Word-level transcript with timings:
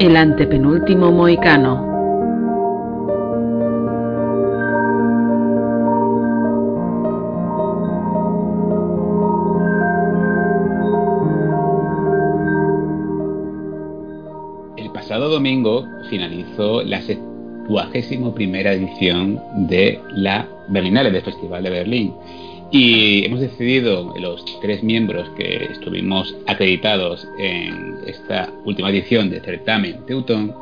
El 0.00 0.16
antepenúltimo 0.16 1.10
moicano. 1.10 1.88
El 14.76 14.92
pasado 14.92 15.28
domingo 15.30 15.84
finalizó 16.08 16.82
la 16.84 17.02
71 17.02 18.34
primera 18.36 18.72
edición 18.74 19.40
de 19.66 20.00
la 20.12 20.48
Berlinale 20.68 21.10
del 21.10 21.22
Festival 21.22 21.64
de 21.64 21.70
Berlín. 21.70 22.14
Y 22.70 23.24
hemos 23.24 23.40
decidido, 23.40 24.14
los 24.18 24.44
tres 24.60 24.82
miembros 24.82 25.30
que 25.30 25.64
estuvimos 25.72 26.36
acreditados 26.46 27.26
en 27.38 27.96
esta 28.06 28.50
última 28.64 28.90
edición 28.90 29.30
de 29.30 29.40
Certamen 29.40 30.04
Teutón, 30.04 30.54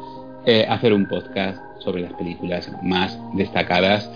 eh, 0.46 0.64
hacer 0.68 0.92
un 0.92 1.08
podcast 1.08 1.58
sobre 1.80 2.02
las 2.02 2.12
películas 2.12 2.70
más 2.82 3.18
destacadas 3.34 4.08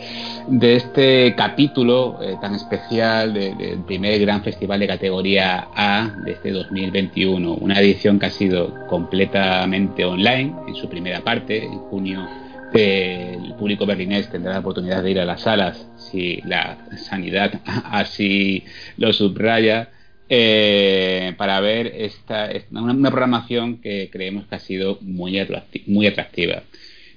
de 0.46 0.76
este 0.76 1.34
capítulo 1.36 2.18
eh, 2.22 2.36
tan 2.40 2.54
especial 2.54 3.34
del 3.34 3.80
primer 3.80 4.20
gran 4.20 4.42
festival 4.42 4.80
de 4.80 4.86
categoría 4.86 5.68
A 5.74 6.12
de 6.24 6.32
este 6.32 6.52
2021. 6.52 7.54
Una 7.54 7.80
edición 7.80 8.20
que 8.20 8.26
ha 8.26 8.30
sido 8.30 8.86
completamente 8.86 10.04
online 10.04 10.54
en 10.68 10.74
su 10.76 10.88
primera 10.88 11.20
parte, 11.20 11.64
en 11.64 11.78
junio 11.78 12.28
el 12.72 13.54
público 13.54 13.86
berlinés 13.86 14.30
tendrá 14.30 14.52
la 14.52 14.60
oportunidad 14.60 15.02
de 15.02 15.10
ir 15.10 15.20
a 15.20 15.24
las 15.24 15.42
salas 15.42 15.86
si 15.96 16.40
la 16.44 16.78
sanidad 16.96 17.60
así 17.66 18.64
lo 18.96 19.12
subraya 19.12 19.90
eh, 20.28 21.34
para 21.36 21.60
ver 21.60 21.88
esta, 21.88 22.48
una, 22.70 23.10
programación 23.10 23.78
que 23.78 24.08
creemos 24.12 24.46
que 24.46 24.54
ha 24.54 24.60
sido 24.60 24.98
muy, 25.00 25.36
muy 25.86 26.06
atractiva. 26.06 26.62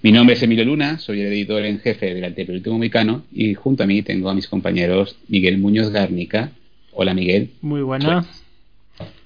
Mi 0.01 0.11
nombre 0.11 0.35
es 0.35 0.41
Emilio 0.41 0.65
Luna, 0.65 0.97
soy 0.97 1.21
el 1.21 1.27
editor 1.27 1.63
en 1.63 1.79
jefe 1.79 2.13
del 2.13 2.23
Antepenúltimo 2.23 2.79
Mexicano 2.79 3.23
y 3.31 3.53
junto 3.53 3.83
a 3.83 3.85
mí 3.85 4.01
tengo 4.01 4.29
a 4.29 4.33
mis 4.33 4.47
compañeros 4.47 5.15
Miguel 5.27 5.59
Muñoz 5.59 5.91
Gárnica. 5.91 6.49
Hola 6.91 7.13
Miguel. 7.13 7.51
Muy 7.61 7.83
buenas. 7.83 8.42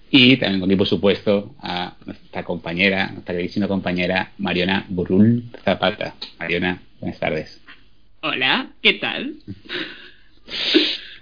Y 0.10 0.38
también 0.38 0.62
con 0.62 0.78
por 0.78 0.88
supuesto, 0.88 1.56
a 1.62 1.96
nuestra 2.06 2.44
compañera, 2.44 3.12
nuestra 3.12 3.34
queridísima 3.34 3.68
compañera 3.68 4.32
Mariona 4.38 4.86
Burrul 4.88 5.44
Zapata. 5.64 6.16
Mariona, 6.40 6.82
buenas 7.00 7.20
tardes. 7.20 7.62
Hola, 8.22 8.70
¿qué 8.82 8.94
tal? 8.94 9.36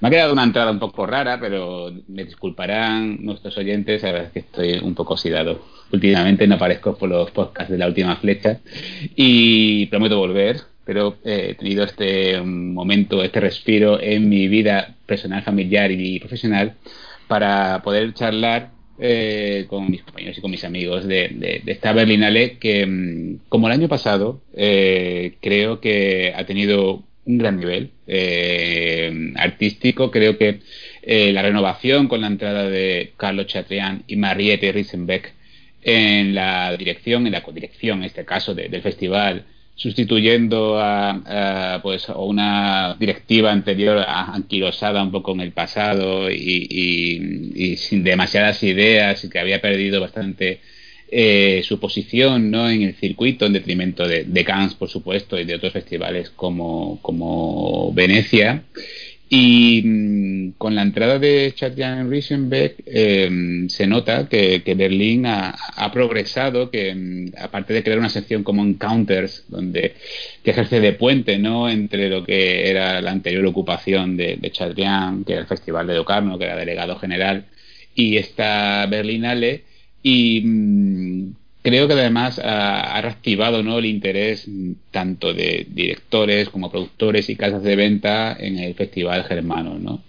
Me 0.01 0.07
ha 0.07 0.11
quedado 0.11 0.33
una 0.33 0.43
entrada 0.43 0.71
un 0.71 0.79
poco 0.79 1.07
rara, 1.07 1.39
pero 1.39 1.91
me 2.07 2.25
disculparán 2.25 3.23
nuestros 3.25 3.57
oyentes, 3.57 4.03
la 4.03 4.11
verdad 4.11 4.27
es 4.27 4.33
que 4.33 4.39
estoy 4.39 4.73
un 4.77 4.93
poco 4.93 5.13
oxidado. 5.13 5.65
Últimamente 5.91 6.45
no 6.45 6.55
aparezco 6.55 6.95
por 6.97 7.09
los 7.09 7.31
podcasts 7.31 7.71
de 7.71 7.77
la 7.77 7.87
última 7.87 8.15
flecha 8.17 8.59
y 9.15 9.87
prometo 9.87 10.19
volver, 10.19 10.61
pero 10.83 11.17
eh, 11.23 11.47
he 11.49 11.55
tenido 11.55 11.83
este 11.83 12.39
momento, 12.41 13.23
este 13.23 13.39
respiro 13.39 13.99
en 13.99 14.29
mi 14.29 14.47
vida 14.47 14.93
personal, 15.07 15.43
familiar 15.43 15.89
y 15.91 16.19
profesional 16.19 16.75
para 17.27 17.81
poder 17.81 18.13
charlar 18.13 18.74
eh, 18.97 19.65
con 19.67 19.91
mis 19.91 20.03
compañeros 20.03 20.37
y 20.37 20.41
con 20.41 20.51
mis 20.51 20.63
amigos 20.63 21.05
de, 21.05 21.61
esta 21.65 21.91
Berlinale 21.91 22.57
que, 22.57 22.85
mm, 22.85 23.39
como 23.49 23.67
el 23.67 23.73
año 23.73 23.89
pasado, 23.89 24.41
eh, 24.55 25.35
creo 25.41 25.81
que 25.81 26.33
ha 26.35 26.45
tenido 26.45 27.03
un 27.25 27.37
gran 27.37 27.57
nivel 27.57 27.91
eh, 28.07 29.33
artístico. 29.35 30.11
Creo 30.11 30.37
que 30.37 30.59
la 31.07 31.41
renovación 31.41 32.07
con 32.07 32.21
la 32.21 32.27
entrada 32.27 32.69
de 32.69 33.13
Carlos 33.17 33.47
Chatrian 33.47 34.03
y 34.07 34.15
Mariette 34.15 34.71
Risenbeck 34.71 35.33
en 35.81 36.33
la 36.33 36.75
dirección, 36.77 37.27
en 37.27 37.33
la 37.33 37.43
codirección, 37.43 37.99
en 37.99 38.05
este 38.05 38.25
caso, 38.25 38.55
del 38.55 38.81
festival, 38.81 39.45
sustituyendo 39.75 40.79
a, 40.79 41.79
pues 41.83 42.07
una 42.15 42.95
directiva 42.97 43.51
anterior 43.51 44.03
anquilosada 44.07 45.03
un 45.03 45.11
poco 45.11 45.33
en 45.33 45.41
el 45.41 45.51
pasado 45.51 46.31
y, 46.31 47.75
sin 47.77 48.03
demasiadas 48.03 48.63
ideas 48.63 49.23
y 49.23 49.29
que 49.29 49.39
había 49.39 49.61
perdido 49.61 49.99
bastante 49.99 50.61
eh, 51.11 51.61
su 51.63 51.79
posición 51.79 52.49
¿no? 52.49 52.69
en 52.69 52.83
el 52.83 52.95
circuito 52.95 53.45
en 53.45 53.53
detrimento 53.53 54.07
de, 54.07 54.23
de, 54.23 54.45
Cannes 54.45 54.73
por 54.73 54.89
supuesto 54.89 55.37
y 55.39 55.45
de 55.45 55.55
otros 55.55 55.73
festivales 55.73 56.31
como, 56.31 56.99
como 57.01 57.93
Venecia 57.93 58.63
y 59.29 59.81
mm, 59.83 60.51
con 60.57 60.75
la 60.75 60.83
entrada 60.83 61.17
de 61.17 61.51
Chatjan 61.55 62.09
Riesenbeck 62.09 62.83
eh, 62.85 63.65
se 63.69 63.87
nota 63.87 64.29
que, 64.29 64.61
Berlín 64.77 65.25
ha, 65.25 65.55
progresado, 65.91 66.69
que 66.69 66.93
mm, 66.93 67.31
aparte 67.41 67.73
de 67.73 67.83
crear 67.83 67.99
una 67.99 68.09
sección 68.09 68.43
como 68.43 68.63
Encounters, 68.63 69.45
donde 69.47 69.95
que 70.43 70.51
ejerce 70.51 70.79
de 70.79 70.93
puente 70.93 71.39
¿no? 71.39 71.69
entre 71.69 72.09
lo 72.09 72.23
que 72.23 72.69
era 72.69 73.01
la 73.01 73.11
anterior 73.11 73.45
ocupación 73.45 74.15
de, 74.15 74.37
de 74.37 74.51
que 74.51 75.33
era 75.33 75.41
el 75.41 75.47
Festival 75.47 75.87
de 75.87 75.95
Locarno, 75.95 76.37
que 76.37 76.45
era 76.45 76.55
delegado 76.55 76.97
general, 76.99 77.45
y 77.95 78.17
esta 78.17 78.85
Berlinale, 78.85 79.63
y 80.03 80.41
mm, 80.41 81.35
creo 81.65 81.87
que 81.87 81.93
además 81.93 82.39
ha, 82.43 83.01
reactivado 83.01 83.63
¿no? 83.63 83.79
el 83.79 83.85
interés 83.85 84.47
tanto 84.91 85.33
de 85.33 85.65
directores 85.67 86.49
como 86.49 86.69
productores 86.69 87.27
y 87.31 87.35
casas 87.35 87.63
de 87.63 87.75
venta 87.75 88.37
en 88.39 88.59
el 88.59 88.75
Festival 88.75 89.23
Germano. 89.23 89.79
¿no? 89.79 90.03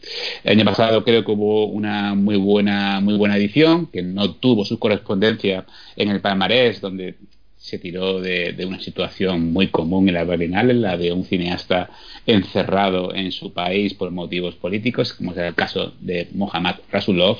El 0.45 0.59
año 0.59 0.67
pasado 0.67 1.03
creo 1.03 1.25
que 1.25 1.33
hubo 1.33 1.67
una 1.69 2.15
muy 2.15 2.37
buena, 2.37 3.01
muy 3.01 3.17
buena 3.17 3.39
edición 3.39 3.87
que 3.87 4.03
no 4.03 4.35
tuvo 4.35 4.67
su 4.67 4.79
correspondencia 4.79 5.65
en 5.97 6.11
el 6.11 6.21
palmarés, 6.21 6.83
donde 6.83 7.15
se 7.67 7.81
tiró 7.81 8.21
de, 8.21 8.55
una 8.65 8.79
situación 8.79 9.53
muy 9.53 9.67
común 9.69 10.07
en 10.07 10.15
la 10.15 10.23
Berlinale, 10.23 10.73
la 10.73 10.97
de 10.97 11.13
un 11.13 11.25
cineasta 11.25 11.91
encerrado 12.25 13.13
en 13.13 13.33
su 13.33 13.53
país 13.53 13.93
por 13.93 14.13
motivos 14.13 14.55
políticos, 14.55 15.13
como 15.13 15.33
es 15.33 15.39
el 15.39 15.53
caso 15.57 15.93
de 16.01 16.29
Mohammad 16.33 16.77
Rasulov. 16.93 17.39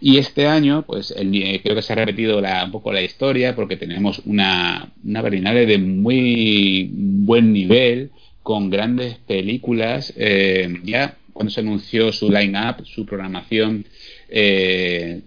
Y 0.00 0.16
este 0.16 0.46
año, 0.46 0.84
pues 0.86 1.12
eh, 1.14 1.60
creo 1.62 1.74
que 1.74 1.82
se 1.82 1.92
ha 1.92 1.96
repetido 1.96 2.38
un 2.38 2.70
poco 2.72 2.94
la 2.94 3.02
historia 3.02 3.54
porque 3.54 3.76
tenemos 3.76 4.22
una, 4.24 4.90
una 5.04 5.20
Berlinale 5.20 5.66
de 5.66 5.76
muy 5.76 6.88
buen 6.90 7.52
nivel, 7.52 8.10
con 8.42 8.70
grandes 8.70 9.16
películas. 9.26 10.14
Eh, 10.16 10.80
ya 10.82 11.18
cuando 11.34 11.50
se 11.50 11.60
anunció 11.60 12.10
su 12.10 12.30
line-up, 12.30 12.86
su 12.86 13.04
programación, 13.04 13.84
eh, 14.30 15.20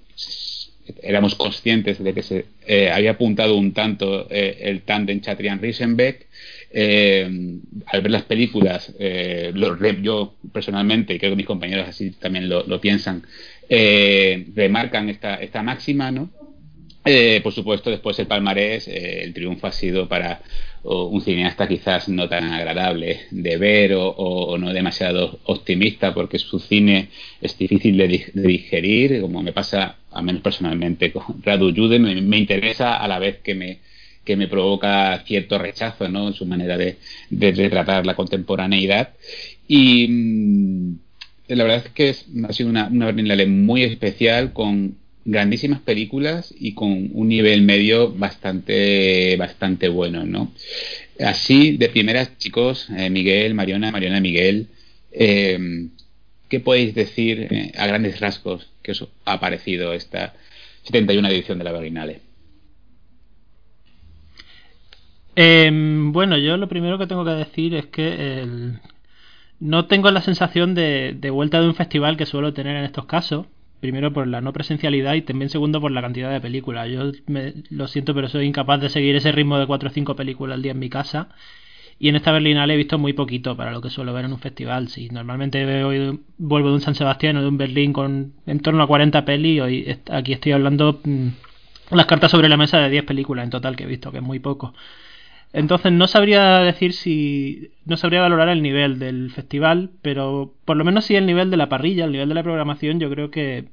éramos 1.02 1.36
conscientes 1.36 2.04
de 2.04 2.14
que 2.14 2.24
se 2.24 2.46
eh, 2.66 2.90
había 2.92 3.12
apuntado 3.12 3.56
un 3.56 3.74
tanto 3.74 4.28
eh, 4.30 4.58
el 4.62 4.82
tándem 4.82 5.22
Chatrian-Risenbeck. 5.22 6.28
Eh, 6.74 7.60
al 7.88 8.02
ver 8.02 8.12
las 8.12 8.24
películas, 8.24 8.94
yo 10.02 10.36
personalmente, 10.54 11.14
y 11.14 11.20
creo 11.20 11.32
que 11.32 11.36
mis 11.36 11.46
compañeros 11.46 11.88
así 11.88 12.12
también 12.12 12.48
lo, 12.48 12.80
piensan, 12.80 13.24
remarcan 13.70 15.10
esta, 15.10 15.36
esta 15.36 15.64
máxima, 15.64 16.12
¿no? 16.12 16.30
por 17.44 17.52
supuesto, 17.52 17.90
después 17.90 18.18
el 18.20 18.28
palmarés, 18.28 18.88
el 18.88 19.34
triunfo 19.34 19.68
ha 19.68 19.72
sido 19.74 20.08
para 20.08 20.42
un 20.84 21.22
cineasta 21.22 21.68
quizás 21.68 22.08
no 22.08 22.30
tan 22.30 22.46
agradable 22.46 23.22
de 23.32 23.58
ver 23.58 23.94
o, 23.96 24.58
no 24.58 24.72
demasiado 24.72 25.40
optimista 25.46 26.14
porque 26.14 26.40
su 26.40 26.60
cine 26.60 27.10
es 27.42 27.58
difícil 27.58 27.98
de, 27.98 28.32
digerir, 28.34 29.20
como 29.22 29.44
me 29.44 29.52
pasa 29.52 29.98
a 30.12 30.22
menos 30.22 30.42
personalmente 30.42 31.12
con 31.14 31.42
Radu 31.44 31.74
Jude, 31.76 32.00
me, 32.00 32.38
interesa 32.38 32.98
a 32.98 33.08
la 33.08 33.20
vez 33.20 33.40
que 33.44 33.56
me, 33.56 33.80
que 34.24 34.36
me 34.36 34.48
provoca 34.48 35.24
cierto 35.26 35.58
rechazo 35.58 36.08
¿no? 36.10 36.28
en 36.28 36.34
su 36.34 36.46
manera 36.46 36.78
de, 36.78 36.98
de 37.30 37.52
retratar 37.52 38.06
la 38.06 38.16
contemporaneidad. 38.16 39.10
Y 39.68 40.08
mm, 40.08 40.96
la 41.50 41.64
verdad 41.64 41.84
es 41.86 41.92
que 41.92 42.16
ha 42.48 42.54
sido 42.54 42.70
una, 42.70 42.88
una 42.88 43.08
Berlinale 43.08 43.46
muy 43.46 43.84
especial 43.84 44.54
con 44.54 44.96
grandísimas 45.24 45.82
películas 45.82 46.54
y 46.58 46.74
con 46.74 47.10
un 47.14 47.28
nivel 47.28 47.62
medio 47.62 48.12
bastante 48.12 49.36
bastante 49.38 49.88
bueno, 49.88 50.26
¿no? 50.26 50.52
Así, 51.20 51.78
de 51.78 51.90
primeras, 51.90 52.38
chicos, 52.38 52.88
eh, 52.98 53.10
Miguel, 53.10 53.54
Mariona, 53.54 53.92
Mariona, 53.92 54.20
Miguel, 54.20 54.68
eh, 55.12 55.88
¿qué 56.52 56.60
podéis 56.60 56.94
decir 56.94 57.48
eh, 57.50 57.72
a 57.78 57.88
grandes 57.88 58.20
rasgos 58.20 58.70
que 58.84 58.92
os 58.92 59.08
ha 59.24 59.40
parecido 59.40 59.94
esta 59.94 60.34
71 60.84 61.30
edición 61.30 61.58
de 61.58 61.64
la 61.64 61.72
Berlinale? 61.72 62.20
Em, 65.34 66.12
bueno, 66.12 66.38
yo 66.38 66.58
lo 66.58 66.68
primero 66.68 66.98
que 67.00 67.08
tengo 67.08 67.24
que 67.24 67.32
decir 67.32 67.74
es 67.74 67.86
que 67.86 68.46
no 69.62 69.86
tengo 69.86 70.12
la 70.12 70.22
sensación 70.22 70.76
de, 70.76 71.16
de 71.18 71.30
vuelta 71.30 71.62
de 71.62 71.68
un 71.68 71.76
festival 71.76 72.18
que 72.18 72.26
suelo 72.26 72.54
tener 72.54 72.76
en 72.76 72.84
estos 72.84 73.06
casos, 73.06 73.46
primero 73.80 74.12
por 74.12 74.28
la 74.28 74.42
no 74.42 74.52
presencialidad 74.52 75.14
y 75.14 75.22
también 75.22 75.50
segundo 75.50 75.80
por 75.80 75.92
la 75.92 76.02
cantidad 76.02 76.32
de 76.32 76.42
películas. 76.42 76.90
Yo 76.90 77.14
me, 77.28 77.54
lo 77.70 77.88
siento, 77.88 78.14
pero 78.14 78.28
soy 78.28 78.46
incapaz 78.46 78.82
de 78.82 78.90
seguir 78.90 79.16
ese 79.16 79.32
ritmo 79.32 79.58
de 79.58 79.68
4 79.68 79.90
o 79.90 79.92
5 79.94 80.18
películas 80.18 80.56
al 80.56 80.62
día 80.62 80.74
en 80.74 80.80
mi 80.80 80.90
casa. 80.90 81.30
Y 82.02 82.10
en 82.10 82.16
esta 82.16 82.32
Berlinale 82.32 82.74
he 82.74 82.78
visto 82.78 82.98
muy 82.98 83.14
poquito 83.14 83.56
para 83.56 83.72
lo 83.72 83.80
que 83.80 83.92
suelo 83.92 84.12
ver 84.12 84.26
en 84.26 84.34
un 84.34 84.40
festival. 84.40 84.88
Si 84.88 85.10
normalmente 85.10 85.64
vuelvo 86.40 86.70
de 86.70 86.74
un 86.74 86.82
San 86.82 86.96
Sebastián 86.96 87.38
o 87.38 87.44
de 87.44 87.48
un 87.48 87.60
Berlín 87.60 87.94
con 87.94 88.34
en 88.48 88.60
torno 88.60 88.82
a 88.82 88.88
40 88.88 89.24
pelis, 89.24 89.62
hoy 89.62 90.00
aquí 90.10 90.34
estoy 90.34 90.54
hablando 90.54 91.00
mm, 91.04 91.28
las 91.92 92.08
cartas 92.08 92.32
sobre 92.32 92.50
la 92.50 92.58
mesa 92.58 92.80
de 92.80 92.90
10 92.90 93.04
películas 93.04 93.44
en 93.44 93.52
total 93.52 93.76
que 93.76 93.84
he 93.84 93.86
visto, 93.86 94.12
que 94.12 94.18
es 94.18 94.24
muy 94.24 94.40
poco. 94.40 94.74
Entonces 95.54 95.92
no 95.92 96.08
sabría 96.08 96.62
decir 96.62 96.94
si. 96.94 97.70
No 97.86 97.98
sabría 97.98 98.22
valorar 98.22 98.50
el 98.50 98.64
nivel 98.64 98.98
del 98.98 99.30
festival, 99.30 99.92
pero 100.02 100.56
por 100.66 100.78
lo 100.78 100.84
menos 100.84 101.06
sí 101.06 101.16
el 101.16 101.28
nivel 101.28 101.52
de 101.52 101.58
la 101.58 101.70
parrilla, 101.70 102.06
el 102.06 102.14
nivel 102.14 102.30
de 102.30 102.36
la 102.36 102.42
programación, 102.42 103.00
yo 103.00 103.12
creo 103.12 103.30
que. 103.30 103.66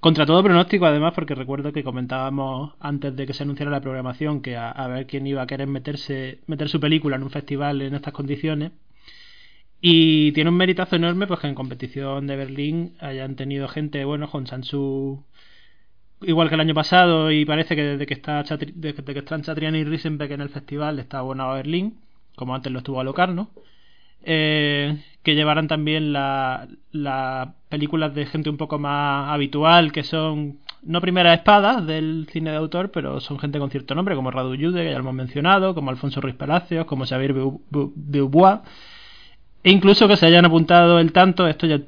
Contra 0.00 0.24
todo 0.24 0.42
pronóstico, 0.42 0.86
además, 0.86 1.12
porque 1.14 1.34
recuerdo 1.34 1.72
que 1.72 1.84
comentábamos 1.84 2.72
antes 2.80 3.14
de 3.14 3.26
que 3.26 3.34
se 3.34 3.42
anunciara 3.42 3.70
la 3.70 3.82
programación 3.82 4.40
que 4.40 4.56
a, 4.56 4.86
ver 4.88 5.06
quién 5.06 5.26
iba 5.26 5.42
a 5.42 5.46
querer 5.46 5.68
meterse, 5.68 6.40
meter 6.46 6.70
su 6.70 6.80
película 6.80 7.16
en 7.16 7.22
un 7.22 7.30
festival 7.30 7.82
en 7.82 7.94
estas 7.94 8.14
condiciones. 8.14 8.72
Y 9.82 10.32
tiene 10.32 10.50
un 10.50 10.56
meritazo 10.56 10.96
enorme, 10.96 11.26
pues 11.26 11.40
que 11.40 11.48
en 11.48 11.54
competición 11.54 12.26
de 12.26 12.36
Berlín 12.36 12.96
hayan 13.00 13.36
tenido 13.36 13.68
gente, 13.68 14.04
bueno, 14.04 14.30
con 14.30 14.46
Sansu 14.46 15.24
igual 16.22 16.48
que 16.48 16.54
el 16.54 16.60
año 16.60 16.74
pasado 16.74 17.30
y 17.30 17.44
parece 17.44 17.76
que 17.76 17.82
desde 17.82 18.06
que 18.06 18.14
está 18.14 18.42
desde 18.42 19.04
que 19.04 19.18
están 19.18 19.42
Chatriani 19.42 19.78
y 19.78 19.84
Risenbeck 19.84 20.30
en 20.32 20.42
el 20.42 20.50
festival 20.50 20.98
está 20.98 21.22
bueno 21.22 21.44
a 21.44 21.54
Berlín, 21.54 21.98
como 22.36 22.54
antes 22.54 22.72
lo 22.72 22.78
estuvo 22.80 23.00
a 23.00 23.04
Locarno. 23.04 23.50
Eh, 24.24 25.02
que 25.22 25.34
llevarán 25.34 25.68
también 25.68 26.12
las 26.12 26.68
la 26.92 27.54
películas 27.68 28.14
de 28.14 28.26
gente 28.26 28.50
un 28.50 28.56
poco 28.56 28.78
más 28.78 29.30
habitual, 29.30 29.92
que 29.92 30.02
son 30.02 30.58
no 30.82 31.00
primeras 31.00 31.38
espadas 31.38 31.86
del 31.86 32.26
cine 32.30 32.50
de 32.50 32.56
autor, 32.56 32.90
pero 32.90 33.20
son 33.20 33.38
gente 33.38 33.58
con 33.58 33.70
cierto 33.70 33.94
nombre, 33.94 34.14
como 34.14 34.30
Radu 34.30 34.54
Yude, 34.54 34.82
que 34.82 34.90
ya 34.90 34.94
lo 34.94 35.00
hemos 35.00 35.14
mencionado, 35.14 35.74
como 35.74 35.90
Alfonso 35.90 36.20
Ruiz 36.20 36.34
Palacios, 36.36 36.86
como 36.86 37.04
Xavier 37.06 37.34
Beaubois. 37.34 38.60
E 39.62 39.70
incluso 39.70 40.08
que 40.08 40.16
se 40.16 40.24
hayan 40.24 40.46
apuntado 40.46 40.98
el 40.98 41.12
tanto, 41.12 41.46
esto 41.46 41.66
ya 41.66 41.78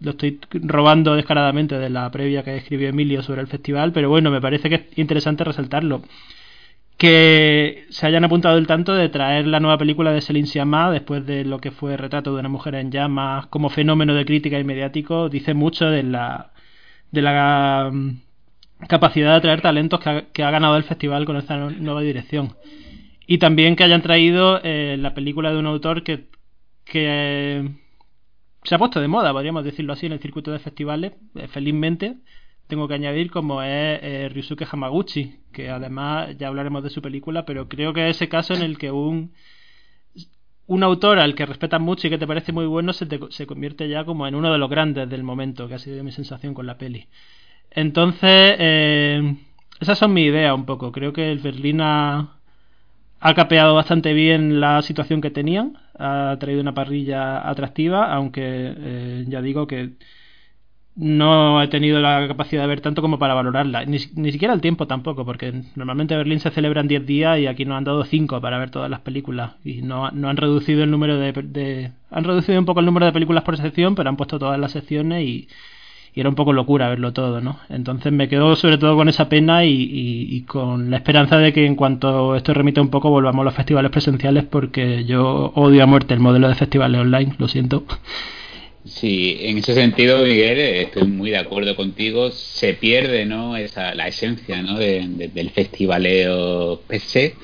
lo 0.00 0.10
estoy 0.10 0.40
robando 0.52 1.14
descaradamente 1.14 1.78
de 1.78 1.90
la 1.90 2.10
previa 2.10 2.42
que 2.42 2.56
escribió 2.56 2.88
Emilio 2.88 3.22
sobre 3.22 3.42
el 3.42 3.46
festival, 3.46 3.92
pero 3.92 4.08
bueno, 4.08 4.30
me 4.30 4.40
parece 4.40 4.70
que 4.70 4.74
es 4.76 4.98
interesante 4.98 5.44
resaltarlo. 5.44 6.00
Que 7.00 7.86
se 7.88 8.06
hayan 8.06 8.24
apuntado 8.24 8.58
el 8.58 8.66
tanto 8.66 8.94
de 8.94 9.08
traer 9.08 9.46
la 9.46 9.58
nueva 9.58 9.78
película 9.78 10.12
de 10.12 10.20
Céline 10.20 10.46
Sciamma 10.46 10.90
después 10.90 11.24
de 11.24 11.46
lo 11.46 11.58
que 11.58 11.70
fue 11.70 11.96
Retrato 11.96 12.34
de 12.34 12.40
una 12.40 12.50
mujer 12.50 12.74
en 12.74 12.90
llamas 12.90 13.46
como 13.46 13.70
fenómeno 13.70 14.14
de 14.14 14.26
crítica 14.26 14.58
y 14.58 14.64
mediático, 14.64 15.30
dice 15.30 15.54
mucho 15.54 15.86
de 15.86 16.02
la, 16.02 16.52
de 17.10 17.22
la 17.22 17.90
mm, 17.90 18.86
capacidad 18.86 19.30
de 19.30 19.36
atraer 19.38 19.62
talentos 19.62 20.00
que 20.00 20.42
ha, 20.42 20.50
ganado 20.50 20.76
el 20.76 20.84
festival 20.84 21.24
con 21.24 21.38
esta 21.38 21.56
nueva 21.56 22.02
dirección. 22.02 22.54
Y 23.26 23.38
también 23.38 23.76
que 23.76 23.84
hayan 23.84 24.02
traído 24.02 24.60
eh, 24.62 24.96
la 24.98 25.14
película 25.14 25.52
de 25.52 25.58
un 25.58 25.66
autor 25.66 26.02
que 26.02 26.28
que 26.90 27.70
se 28.64 28.74
ha 28.74 28.78
puesto 28.78 29.00
de 29.00 29.08
moda, 29.08 29.32
podríamos 29.32 29.64
decirlo 29.64 29.92
así, 29.92 30.06
en 30.06 30.12
el 30.12 30.20
circuito 30.20 30.50
de 30.50 30.58
festivales, 30.58 31.12
eh, 31.34 31.48
felizmente. 31.48 32.16
Tengo 32.70 32.88
que 32.88 32.94
añadir 32.94 33.30
como 33.30 33.62
es 33.62 34.00
eh, 34.02 34.30
Ryusuke 34.32 34.66
Hamaguchi, 34.70 35.40
que 35.52 35.68
además 35.68 36.38
ya 36.38 36.48
hablaremos 36.48 36.82
de 36.82 36.90
su 36.90 37.02
película, 37.02 37.44
pero 37.44 37.68
creo 37.68 37.92
que 37.92 38.08
es 38.08 38.16
ese 38.16 38.30
caso 38.30 38.54
en 38.54 38.62
el 38.62 38.78
que 38.78 38.90
un, 38.90 39.32
un 40.66 40.82
autor 40.82 41.18
al 41.18 41.34
que 41.34 41.46
respetas 41.46 41.80
mucho 41.80 42.06
y 42.06 42.10
que 42.10 42.18
te 42.18 42.26
parece 42.26 42.52
muy 42.52 42.66
bueno 42.66 42.92
se, 42.92 43.06
se 43.30 43.46
convierte 43.46 43.88
ya 43.88 44.04
como 44.04 44.26
en 44.26 44.36
uno 44.36 44.52
de 44.52 44.58
los 44.58 44.70
grandes 44.70 45.10
del 45.10 45.24
momento, 45.24 45.68
que 45.68 45.74
ha 45.74 45.78
sido 45.78 46.02
mi 46.04 46.12
sensación 46.12 46.54
con 46.54 46.66
la 46.66 46.78
peli. 46.78 47.08
Entonces, 47.72 48.56
eh, 48.58 49.36
esas 49.80 49.98
son 49.98 50.12
mis 50.12 50.26
ideas 50.28 50.54
un 50.54 50.64
poco. 50.64 50.92
Creo 50.92 51.12
que 51.12 51.32
el 51.32 51.40
Berlina 51.40 52.36
ha 53.20 53.34
capeado 53.34 53.74
bastante 53.74 54.12
bien 54.12 54.60
la 54.60 54.80
situación 54.82 55.20
que 55.20 55.30
tenían, 55.30 55.76
ha 55.98 56.36
traído 56.40 56.60
una 56.60 56.74
parrilla 56.74 57.48
atractiva, 57.48 58.12
aunque 58.12 58.42
eh, 58.44 59.24
ya 59.28 59.42
digo 59.42 59.66
que 59.66 59.90
no 60.96 61.62
he 61.62 61.68
tenido 61.68 62.00
la 62.00 62.26
capacidad 62.28 62.62
de 62.62 62.68
ver 62.68 62.80
tanto 62.80 63.02
como 63.02 63.18
para 63.18 63.34
valorarla, 63.34 63.84
ni, 63.84 63.98
siquiera 63.98 64.54
el 64.54 64.60
tiempo 64.60 64.86
tampoco, 64.86 65.24
porque 65.24 65.62
normalmente 65.76 66.16
Berlín 66.16 66.40
se 66.40 66.50
celebra 66.50 66.80
en 66.80 66.88
10 66.88 67.06
días 67.06 67.38
y 67.38 67.46
aquí 67.46 67.64
nos 67.64 67.78
han 67.78 67.84
dado 67.84 68.04
5 68.04 68.40
para 68.40 68.58
ver 68.58 68.70
todas 68.70 68.90
las 68.90 69.00
películas 69.00 69.52
y 69.64 69.82
no, 69.82 70.10
no 70.10 70.28
han 70.28 70.36
reducido 70.36 70.82
el 70.82 70.90
número 70.90 71.18
de, 71.18 71.32
de, 71.32 71.92
han 72.10 72.24
reducido 72.24 72.58
un 72.58 72.66
poco 72.66 72.80
el 72.80 72.86
número 72.86 73.06
de 73.06 73.12
películas 73.12 73.44
por 73.44 73.56
sección, 73.56 73.94
pero 73.94 74.08
han 74.08 74.16
puesto 74.16 74.38
todas 74.38 74.58
las 74.58 74.72
secciones 74.72 75.24
y 75.26 75.48
y 76.14 76.20
era 76.20 76.28
un 76.28 76.34
poco 76.34 76.52
locura 76.52 76.88
verlo 76.88 77.12
todo, 77.12 77.40
¿no? 77.40 77.58
Entonces 77.68 78.12
me 78.12 78.28
quedo 78.28 78.56
sobre 78.56 78.78
todo 78.78 78.96
con 78.96 79.08
esa 79.08 79.28
pena 79.28 79.64
y, 79.64 80.42
con 80.46 80.90
la 80.90 80.96
esperanza 80.96 81.38
de 81.38 81.52
que 81.52 81.66
en 81.66 81.76
cuanto 81.76 82.34
esto 82.34 82.52
remita 82.54 82.80
un 82.80 82.90
poco 82.90 83.10
volvamos 83.10 83.42
a 83.42 83.44
los 83.44 83.54
festivales 83.54 83.90
presenciales 83.90 84.44
porque 84.44 85.04
yo 85.04 85.52
odio 85.54 85.82
a 85.82 85.86
muerte 85.86 86.14
el 86.14 86.20
modelo 86.20 86.48
de 86.48 86.54
festivales 86.54 87.00
online, 87.00 87.34
lo 87.38 87.48
siento. 87.48 87.84
Sí, 88.84 89.36
en 89.40 89.58
ese 89.58 89.74
sentido, 89.74 90.22
Miguel, 90.24 90.58
estoy 90.58 91.04
muy 91.04 91.30
de 91.30 91.36
acuerdo 91.38 91.76
contigo. 91.76 92.30
Se 92.30 92.74
pierde, 92.74 93.26
¿no? 93.26 93.56
Esa, 93.56 93.94
la 93.94 94.08
esencia, 94.08 94.62
¿no? 94.62 94.78
del 94.78 95.50
festivaleo 95.50 96.80
PC, 96.86 97.34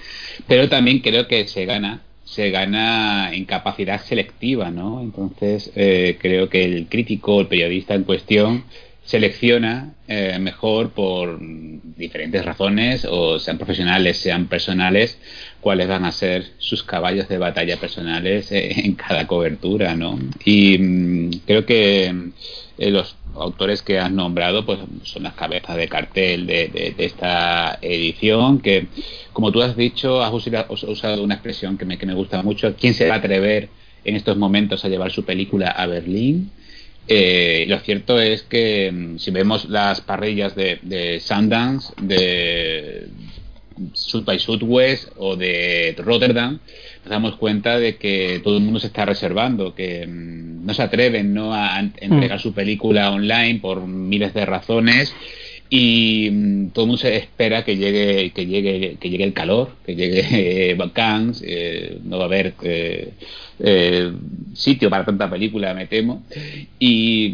pero 0.47 0.69
también 0.69 1.00
creo 1.00 1.27
que 1.29 1.47
se 1.47 1.67
gana 1.67 2.03
se 2.27 2.50
gana 2.50 3.33
en 3.33 3.44
capacidad 3.44 4.03
selectiva, 4.03 4.71
¿no? 4.71 5.00
Entonces, 5.00 5.71
eh, 5.77 6.19
creo 6.21 6.49
que 6.50 6.65
el 6.65 6.88
crítico, 6.88 7.41
el 7.41 7.47
periodista 7.47 7.94
en 7.94 8.03
cuestión, 8.03 8.65
selecciona 9.05 9.94
eh, 10.09 10.37
mejor 10.41 10.91
por 10.91 11.38
diferentes 11.41 12.44
razones, 12.44 13.06
o 13.09 13.38
sean 13.38 13.56
profesionales, 13.56 14.19
sean 14.19 14.49
personales, 14.49 15.19
cuáles 15.67 15.89
van 15.89 16.05
a 16.05 16.13
ser 16.13 16.47
sus 16.59 16.85
caballos 16.85 17.29
de 17.29 17.39
batalla 17.39 17.77
personales 17.77 18.53
eh, 18.53 18.73
en 18.85 18.95
cada 18.95 19.27
cobertura, 19.27 19.97
¿no? 19.97 20.17
Y 20.45 20.79
mm, 20.79 21.31
creo 21.45 21.67
que 21.67 22.15
los 22.79 23.17
autores 23.35 23.83
que 23.83 23.99
has 23.99 24.13
nombrado 24.13 24.65
pues 24.65 24.79
son 25.03 25.25
las 25.25 25.35
cabezas 25.35 25.77
de 25.77 25.89
cartel 25.89 26.47
de, 26.47 26.95
esta 26.99 27.81
edición 27.83 28.61
que 28.61 28.87
como 29.33 29.51
tú 29.51 29.61
has 29.61 29.77
dicho 29.77 30.23
has 30.23 30.33
usado 30.33 31.25
una 31.25 31.35
expresión 31.35 31.77
que 31.77 31.85
me, 31.85 31.99
que 31.99 32.07
me 32.07 32.15
gusta 32.15 32.45
mucho 32.45 32.77
quién 32.79 32.95
se 32.95 33.09
va 33.09 33.17
a 33.17 33.19
atrever 33.19 33.69
en 34.05 34.15
estos 34.15 34.37
momentos 34.37 34.85
a 34.85 34.89
llevar 34.89 35.11
su 35.11 35.25
película 35.25 35.71
a 35.71 35.87
Berlín 35.87 36.53
eh, 37.09 37.65
lo 37.67 37.81
cierto 37.81 38.21
es 38.21 38.43
que 38.43 38.93
mm, 38.93 39.19
si 39.19 39.33
vemos 39.33 39.69
las 39.69 40.01
parrillas 40.01 40.55
de 40.55 41.21
Sundance 41.21 41.93
de 42.01 43.09
South 43.93 44.25
by 44.25 44.38
Southwest 44.38 45.08
o 45.17 45.37
de 45.37 45.94
Rotterdam 45.99 46.58
nos 47.05 47.11
damos 47.11 47.37
cuenta 47.37 47.78
de 47.78 47.96
que 47.96 48.40
todo 48.43 48.56
el 48.56 48.62
mundo 48.62 48.81
se 48.81 48.88
está 48.88 49.05
reservando, 49.05 49.75
que 49.75 50.06
mm, 50.06 50.67
no 50.67 50.75
se 50.75 50.82
atreven 50.82 51.34
¿no? 51.34 51.55
a 51.55 51.78
entregar 51.78 52.38
mm. 52.38 52.43
su 52.43 52.52
película 52.52 53.11
online 53.11 53.61
por 53.61 53.87
miles 53.87 54.34
de 54.34 54.44
razones 54.46 55.14
y 55.69 56.29
mm, 56.31 56.69
todo 56.71 56.85
el 56.85 56.89
mundo 56.89 57.03
se 57.03 57.17
espera 57.17 57.65
que 57.65 57.77
llegue 57.77 58.31
que 58.31 58.47
llegue 58.47 58.97
que 59.00 59.11
llegue 59.11 59.25
el 59.25 59.33
calor 59.33 59.71
que 59.85 59.97
llegue 59.97 60.75
vacances 60.79 61.45
eh, 61.47 61.99
no 62.05 62.19
va 62.19 62.25
a 62.25 62.26
haber 62.26 62.55
eh, 62.62 63.12
eh, 63.59 64.12
sitio 64.55 64.90
para 64.90 65.05
tanta 65.05 65.31
película 65.31 65.73
me 65.73 65.87
temo. 65.87 66.23
Y, 66.79 67.31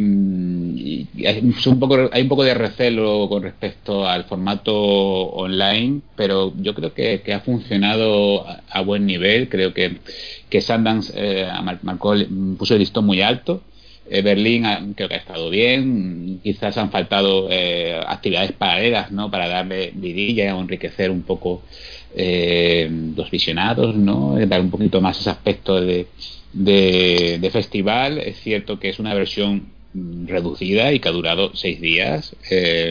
hay, 1.26 1.52
un 1.66 1.80
poco 1.80 2.11
hay 2.12 2.23
un 2.23 2.28
poco 2.28 2.45
de 2.45 2.54
recelo 2.54 3.28
con 3.28 3.42
respecto 3.42 4.06
al 4.06 4.25
formato 4.25 4.73
online 4.75 6.00
pero 6.14 6.52
yo 6.61 6.75
creo 6.75 6.95
que, 6.95 7.21
ha 7.35 7.40
funcionado 7.40 8.47
a, 8.47 8.80
buen 8.83 9.04
nivel. 9.06 9.49
Creo 9.49 9.75
que 9.75 9.97
que 10.49 10.61
Sundance 10.61 11.12
marcó, 11.83 12.14
puso 12.56 12.75
el 12.75 12.80
listón 12.80 13.04
muy 13.06 13.21
alto 13.21 13.62
eh, 14.12 14.21
Berlín 14.21 14.64
creo 14.95 15.09
que 15.09 15.14
ha 15.14 15.19
estado 15.19 15.49
bien, 15.49 16.38
quizás 16.42 16.76
han 16.76 16.90
faltado 16.90 17.49
eh, 17.50 17.99
actividades 18.07 18.52
paralelas 18.52 19.11
¿no? 19.11 19.31
para 19.31 19.49
darle 19.49 19.90
vidilla 19.95 20.54
o 20.54 20.61
enriquecer 20.61 21.11
un 21.11 21.23
poco 21.23 21.62
eh, 22.14 22.90
los 23.16 23.31
visionados, 23.31 23.97
¿no? 23.97 24.37
dar 24.47 24.61
un 24.61 24.71
poquito 24.71 25.00
más 25.00 25.19
ese 25.19 25.31
aspecto 25.31 25.81
de, 25.81 26.09
de, 26.52 27.50
festival. 27.50 28.19
Es 28.19 28.38
cierto 28.40 28.78
que 28.78 28.90
es 28.90 28.99
una 28.99 29.14
versión 29.14 29.69
reducida 30.26 30.92
y 30.92 31.00
que 31.00 31.09
ha 31.09 31.12
durado 31.12 31.57
seis 31.57 31.81
días. 31.81 32.37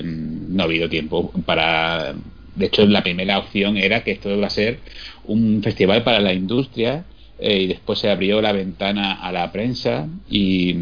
no 0.04 0.64
ha 0.64 0.66
habido 0.66 0.90
tiempo 0.90 1.32
para. 1.46 2.16
De 2.56 2.66
hecho, 2.66 2.84
la 2.88 3.04
primera 3.04 3.38
opción 3.38 3.78
era 3.78 4.04
que 4.04 4.12
esto 4.12 4.32
iba 4.32 4.48
a 4.48 4.50
ser 4.50 4.80
un 5.26 5.62
festival 5.62 6.04
para 6.04 6.20
la 6.20 6.34
industria 6.34 7.06
eh, 7.42 7.64
y 7.64 7.68
después 7.68 7.98
se 7.98 8.10
abrió 8.10 8.40
la 8.42 8.52
ventana 8.52 9.14
a 9.14 9.32
la 9.32 9.52
prensa 9.52 10.08
y, 10.30 10.76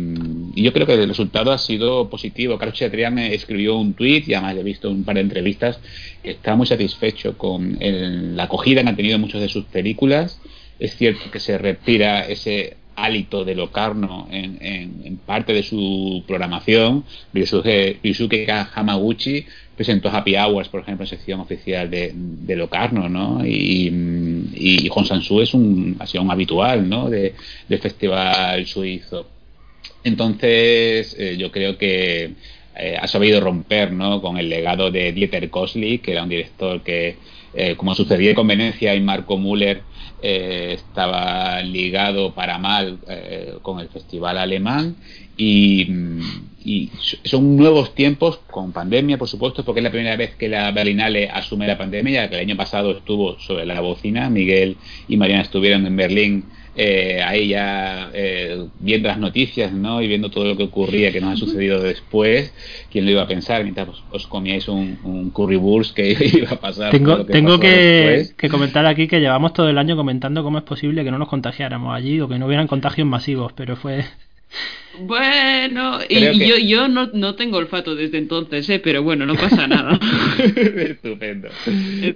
yo 0.56 0.74
creo 0.74 0.86
que 0.86 0.96
el 0.96 1.08
resultado 1.08 1.54
ha 1.54 1.58
sido 1.58 2.10
positivo. 2.10 2.58
Carlos 2.58 2.78
Chatrián 2.78 3.18
escribió 3.18 3.78
un 3.78 3.94
tuit 3.94 4.28
y 4.28 4.34
además 4.34 4.58
he 4.58 4.64
visto 4.64 4.90
un 4.90 5.06
par 5.06 5.16
de 5.16 5.22
entrevistas 5.22 5.80
está 6.22 6.56
muy 6.56 6.68
satisfecho 6.68 7.38
con 7.38 7.78
la 7.80 8.44
acogida 8.44 8.84
que 8.84 8.90
han 8.90 8.96
tenido 8.98 9.18
muchas 9.20 9.42
de 9.42 9.48
sus 9.48 9.66
películas. 9.66 10.42
Es 10.80 10.98
cierto 10.98 11.32
que 11.32 11.40
se 11.40 11.58
respira 11.58 12.28
ese 12.28 12.76
hálito 12.96 13.46
de 13.46 13.56
Locarno 13.56 14.28
en, 14.32 15.18
parte 15.26 15.54
de 15.54 15.64
su 15.64 16.24
programación. 16.28 17.06
Ryusuke 17.34 18.48
Hamaguchi 18.74 19.46
presentó 19.80 20.10
Happy 20.10 20.36
Hours, 20.36 20.68
por 20.68 20.82
ejemplo, 20.82 21.06
en 21.06 21.10
sección 21.10 21.40
oficial 21.40 21.90
de, 21.90 22.12
de 22.14 22.56
Locarno, 22.58 23.08
¿no? 23.08 23.46
Y, 23.46 23.90
y 24.54 24.90
es 25.42 25.54
un, 25.54 25.96
ha 26.02 26.06
habitual, 26.30 26.90
¿no? 26.90 27.10
De, 27.10 27.34
del 27.70 27.80
festival 27.80 28.66
suizo. 28.66 29.26
Entonces, 30.04 31.16
eh, 31.18 31.38
yo 31.38 31.50
creo 31.50 31.78
que 31.78 32.34
eh, 32.76 32.98
ha 33.00 33.08
sabido 33.08 33.40
romper 33.40 33.94
¿no? 33.94 34.22
con 34.22 34.38
el 34.38 34.50
legado 34.50 34.92
de 34.92 35.14
Dieter 35.14 35.50
Koslik, 35.50 36.02
que 36.02 36.12
era 36.12 36.24
un 36.24 36.30
director 36.30 36.82
que, 36.82 37.16
eh, 37.54 37.76
como 37.78 37.96
sucedía 37.96 38.36
con 38.36 38.48
Venecia 38.48 38.94
y 38.96 39.00
Marco 39.00 39.38
Müller, 39.38 39.84
estaba 40.22 41.62
ligado 41.62 42.34
para 42.34 42.58
mal 42.58 43.00
con 43.62 43.80
el 43.80 43.88
festival 43.88 44.38
alemán 44.38 44.98
y, 45.40 45.88
y, 46.66 46.92
son 47.24 47.56
nuevos 47.56 47.96
tiempos 47.96 48.42
con 48.52 48.74
pandemia, 48.74 49.18
por 49.18 49.30
supuesto, 49.30 49.64
porque 49.64 49.80
es 49.80 49.86
la 49.86 49.92
primera 49.92 50.18
vez 50.18 50.36
que 50.36 50.50
la 50.50 50.70
Berlinale 50.72 51.30
asume 51.30 51.66
la 51.66 51.78
pandemia, 51.78 52.24
ya 52.24 52.30
que 52.30 52.36
el 52.36 52.42
año 52.42 52.58
pasado 52.58 52.92
estuvo 52.92 53.40
sobre 53.40 53.66
la 53.66 53.80
bocina, 53.80 54.30
Miguel 54.30 54.76
y 55.08 55.16
Mariana 55.16 55.44
estuvieron 55.44 55.86
en 55.88 55.96
Berlín 55.96 56.44
eh, 56.76 57.22
ahí 57.26 57.50
ya 57.50 58.10
eh, 58.14 58.68
viendo 58.80 59.08
las 59.08 59.18
noticias 59.18 59.72
¿no? 59.72 60.02
y 60.02 60.08
viendo 60.08 60.30
todo 60.30 60.46
lo 60.46 60.58
que 60.58 60.64
ocurría, 60.64 61.12
que 61.12 61.20
nos 61.20 61.34
ha 61.34 61.38
sucedido 61.38 61.82
después, 61.82 62.54
¿quién 62.92 63.06
lo 63.06 63.12
iba 63.12 63.22
a 63.22 63.28
pensar 63.28 63.64
mientras 63.64 63.88
os, 64.12 64.28
comíais 64.28 64.68
un, 64.68 65.00
un 65.04 65.30
currywurst 65.30 65.96
que 65.96 66.12
iba 66.38 66.52
a 66.52 66.60
pasar? 66.60 66.92
Tengo, 66.92 67.26
que, 67.26 67.34
tengo 67.34 67.60
que, 67.60 68.28
que, 68.38 68.50
comentar 68.50 68.86
aquí 68.86 69.08
que 69.08 69.20
llevamos 69.20 69.54
todo 69.54 69.70
el 69.70 69.78
año 69.78 69.96
comentando 69.96 70.44
cómo 70.44 70.58
es 70.58 70.64
posible 70.64 71.04
que 71.04 71.12
no 71.12 71.18
nos 71.18 71.30
contagiáramos 71.30 71.96
allí 71.96 72.20
o 72.20 72.28
que 72.28 72.38
no 72.38 72.46
hubieran 72.46 72.68
contagios 72.68 73.08
masivos, 73.08 73.54
pero 73.54 73.78
fue... 73.78 74.06
Bueno, 75.02 76.00
y 76.10 76.46
yo, 76.46 76.58
yo 76.58 76.88
no, 76.88 77.08
no, 77.14 77.36
tengo 77.36 77.58
olfato 77.58 77.96
desde 77.96 78.18
entonces, 78.18 78.70
¿eh? 78.70 78.80
pero 78.80 79.02
bueno, 79.02 79.26
no 79.26 79.36
pasa 79.36 79.68
nada. 79.68 79.98
Estupendo. 80.76 81.48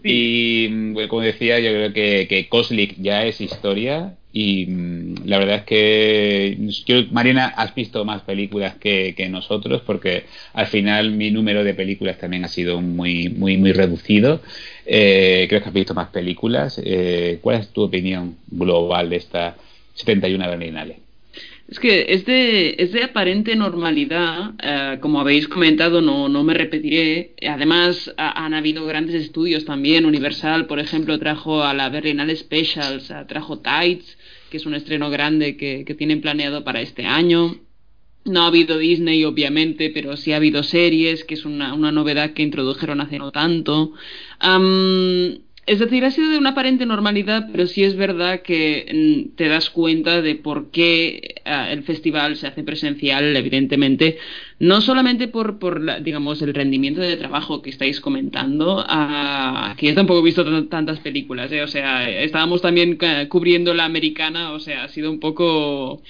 Y 0.04 0.94
como 1.08 1.22
decía, 1.22 1.60
yo 1.60 1.70
creo 1.70 1.94
que, 1.94 2.28
que 2.28 2.50
Koslik 2.50 2.96
ya 2.98 3.26
es 3.26 3.40
historia 3.40 4.16
y 4.34 4.66
mm, 4.66 5.26
la 5.26 5.38
verdad 5.38 5.58
es 5.58 5.64
que 5.64 6.58
yo, 6.86 7.06
Marina, 7.12 7.46
has 7.56 7.74
visto 7.76 8.04
más 8.04 8.24
películas 8.24 8.76
que, 8.76 9.14
que, 9.16 9.30
nosotros 9.30 9.84
porque 9.86 10.26
al 10.54 10.66
final 10.68 11.12
mi 11.12 11.30
número 11.30 11.64
de 11.64 11.76
películas 11.76 12.18
también 12.18 12.44
ha 12.44 12.48
sido 12.50 12.82
muy, 12.82 13.30
muy, 13.30 13.58
muy 13.58 13.72
reducido. 13.72 14.42
Eh, 14.86 15.46
creo 15.48 15.62
que 15.62 15.68
has 15.68 15.74
visto 15.74 15.94
más 15.94 16.10
películas. 16.10 16.82
Eh, 16.84 17.38
¿Cuál 17.42 17.62
es 17.62 17.70
tu 17.70 17.84
opinión 17.84 18.36
global 18.48 19.10
de 19.10 19.18
esta 19.18 19.56
71 19.94 20.50
Berlinale? 20.50 20.98
Es 21.74 21.80
que 21.80 22.06
es 22.08 22.24
de, 22.26 23.04
aparente 23.04 23.56
normalidad, 23.56 24.54
eh, 24.62 25.00
como 25.02 25.20
habéis 25.20 25.48
comentado, 25.48 26.02
no, 26.02 26.30
no 26.30 26.44
me 26.44 26.54
repetiré. 26.54 27.34
Además, 27.50 28.14
han 28.16 28.54
habido 28.54 28.86
grandes 28.86 29.16
estudios 29.16 29.66
también. 29.66 30.06
Universal, 30.06 30.68
por 30.68 30.80
ejemplo, 30.80 31.18
trajo 31.18 31.64
a 31.64 31.74
la 31.74 31.90
Berlinale 31.90 32.36
Specials, 32.36 33.12
trajo 33.28 33.58
Tides, 33.62 34.20
que 34.52 34.58
es 34.58 34.68
un 34.68 34.76
estreno 34.76 35.10
grande 35.10 35.58
que, 35.58 35.84
que 35.84 35.96
tienen 35.96 36.22
planeado 36.22 36.64
para 36.64 36.80
este 36.80 37.08
año. 37.08 37.56
No 38.24 38.44
ha 38.44 38.48
habido 38.48 38.78
Disney, 38.78 39.26
obviamente, 39.26 39.90
pero 39.90 40.16
sí 40.16 40.32
ha 40.32 40.36
habido 40.36 40.62
series, 40.62 41.24
que 41.24 41.34
es 41.34 41.44
una, 41.44 41.74
una 41.74 41.92
novedad 41.92 42.34
que 42.34 42.44
introdujeron 42.44 43.02
hace 43.02 43.18
no 43.18 43.32
tanto. 43.32 43.94
Es 45.66 45.80
decir, 45.80 46.04
ha 46.04 46.12
sido 46.12 46.30
de 46.30 46.38
una 46.38 46.50
aparente 46.50 46.86
normalidad, 46.86 47.48
pero 47.50 47.68
sí 47.68 47.86
es 47.86 47.96
verdad 47.96 48.42
que 48.42 48.86
mm, 49.32 49.36
te 49.38 49.48
das 49.48 49.70
cuenta 49.70 50.22
de 50.22 50.36
por 50.36 50.72
qué 50.72 51.36
ah, 51.46 51.72
el 51.72 51.84
festival 51.84 52.36
se 52.36 52.48
hace 52.48 52.64
presencial, 52.64 53.36
evidentemente, 53.38 54.18
no 54.60 54.82
solamente 54.82 55.30
por, 55.30 55.60
por 55.60 56.04
digamos, 56.04 56.42
el 56.42 56.54
rendimiento 56.54 57.00
de 57.00 57.16
trabajo 57.16 57.62
que 57.62 57.70
estáis 57.70 58.02
comentando, 58.02 58.80
uh, 58.80 59.76
que 59.78 59.88
yo 59.88 59.96
tampoco 59.96 60.20
he 60.20 60.24
visto 60.24 60.66
tantas 60.68 61.00
películas, 61.00 61.50
¿eh? 61.54 61.64
o 61.64 61.68
sea, 61.68 62.10
estábamos 62.10 62.62
también 62.62 62.98
cubriendo 63.30 63.74
la 63.74 63.86
americana, 63.86 64.52
o 64.52 64.60
sea, 64.60 64.84
ha 64.84 64.90
sido 64.90 65.10
un 65.10 65.22
poco 65.22 66.04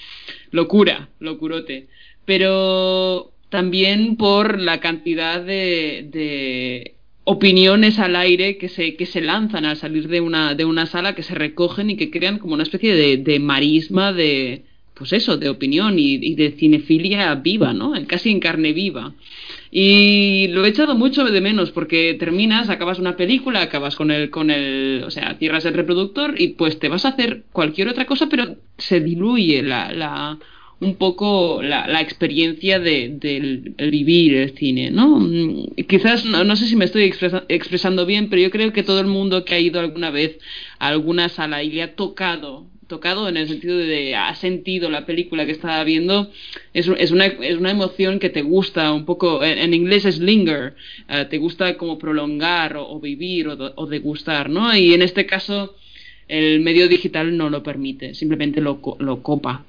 locura, 0.50 1.10
locurote, 1.20 1.88
pero 2.26 3.32
también 3.50 4.18
por 4.18 4.60
la 4.60 4.80
cantidad 4.80 5.42
de 5.44 6.96
opiniones 7.26 8.00
al 8.00 8.16
aire 8.16 8.58
que 8.58 8.70
se, 8.70 8.96
que 8.96 9.06
se 9.06 9.22
lanzan 9.22 9.66
al 9.66 9.78
salir 9.78 10.08
de 10.08 10.22
una, 10.22 10.56
de 10.56 10.66
una 10.66 10.86
sala, 10.86 11.16
que 11.16 11.24
se 11.24 11.36
recogen 11.36 11.90
y 11.90 11.98
que 11.98 12.12
crean 12.12 12.40
como 12.40 12.54
una 12.54 12.64
especie 12.64 12.96
de, 12.96 13.18
de 13.18 13.40
marisma 13.40 14.12
de, 14.12 14.64
pues 14.94 15.14
eso, 15.14 15.38
de 15.38 15.50
opinión 15.50 15.98
y, 15.98 16.36
de 16.36 16.52
cinefilia 16.52 17.34
viva, 17.36 17.74
¿no? 17.74 17.94
Casi 18.08 18.30
en 18.30 18.40
carne 18.40 18.74
viva. 18.74 19.14
Y 19.72 20.48
lo 20.50 20.66
he 20.66 20.70
echado 20.70 20.96
mucho 20.96 21.24
de 21.24 21.42
menos 21.42 21.72
porque 21.72 22.16
terminas, 22.20 22.70
acabas 22.70 23.00
una 23.00 23.16
película, 23.16 23.62
acabas 23.62 23.96
con 23.96 24.12
el, 24.12 24.30
con 24.30 24.52
el, 24.52 25.04
o 25.06 25.10
sea, 25.10 25.36
cierras 25.40 25.66
el 25.66 25.74
reproductor 25.74 26.36
y 26.40 26.50
pues 26.50 26.78
te 26.78 26.90
vas 26.90 27.06
a 27.06 27.10
hacer 27.10 27.44
cualquier 27.52 27.88
otra 27.88 28.06
cosa, 28.06 28.28
pero 28.30 28.56
se 28.78 29.00
diluye 29.00 29.64
la, 29.64 29.92
la, 29.92 30.38
un 30.84 30.96
poco 30.96 31.62
la, 31.64 32.02
experiencia 32.02 32.80
de, 32.80 33.18
vivir 33.90 34.36
el 34.36 34.58
cine, 34.58 34.92
¿no? 34.92 35.20
Mm, 35.20 35.68
quizás, 35.88 36.26
no, 36.26 36.56
sé 36.56 36.68
si 36.68 36.76
me 36.76 36.86
estoy 36.86 37.04
expresando 37.48 38.06
bien, 38.06 38.30
pero 38.30 38.42
yo 38.42 38.52
creo 38.52 38.74
que 38.74 38.84
todo 38.84 39.00
el 39.00 39.08
mundo 39.08 39.46
que 39.46 39.56
ha 39.56 39.60
ido 39.60 39.80
alguna 39.80 40.12
vez 40.12 40.38
a 40.80 40.88
alguna 40.90 41.30
sala 41.30 41.64
y 41.64 41.72
le 41.72 41.84
ha 41.84 41.96
tocado 41.96 42.68
tocado 42.88 43.28
en 43.28 43.38
el 43.38 43.48
sentido 43.48 43.78
de 43.78 44.16
ha 44.16 44.36
sentido 44.36 44.90
la 44.90 45.06
película 45.06 45.46
que 45.46 45.54
estaba 45.54 45.84
viendo 45.84 46.32
es, 46.74 46.88
es, 46.98 47.12
una, 47.12 47.26
es 47.26 47.58
una 47.58 47.72
emoción 47.72 48.20
que 48.20 48.30
te 48.30 48.42
gusta 48.42 48.92
un 48.92 49.06
poco 49.06 49.44
en, 49.44 49.74
inglés 49.74 50.06
es 50.06 50.20
linger 50.20 50.76
eh, 51.10 51.26
te 51.30 51.38
gusta 51.38 51.76
como 51.78 51.98
prolongar 51.98 52.76
o, 52.78 53.00
vivir 53.00 53.48
o, 53.48 53.88
degustar 53.88 54.50
no 54.50 54.76
y 54.76 54.94
en 54.94 55.02
este 55.02 55.26
caso 55.26 55.76
el 56.28 56.60
medio 56.60 56.88
digital 56.88 57.36
no 57.36 57.50
lo 57.50 57.64
permite 57.64 58.14
simplemente 58.14 58.62
lo, 58.62 58.80
lo 59.00 59.24
copa 59.24 59.66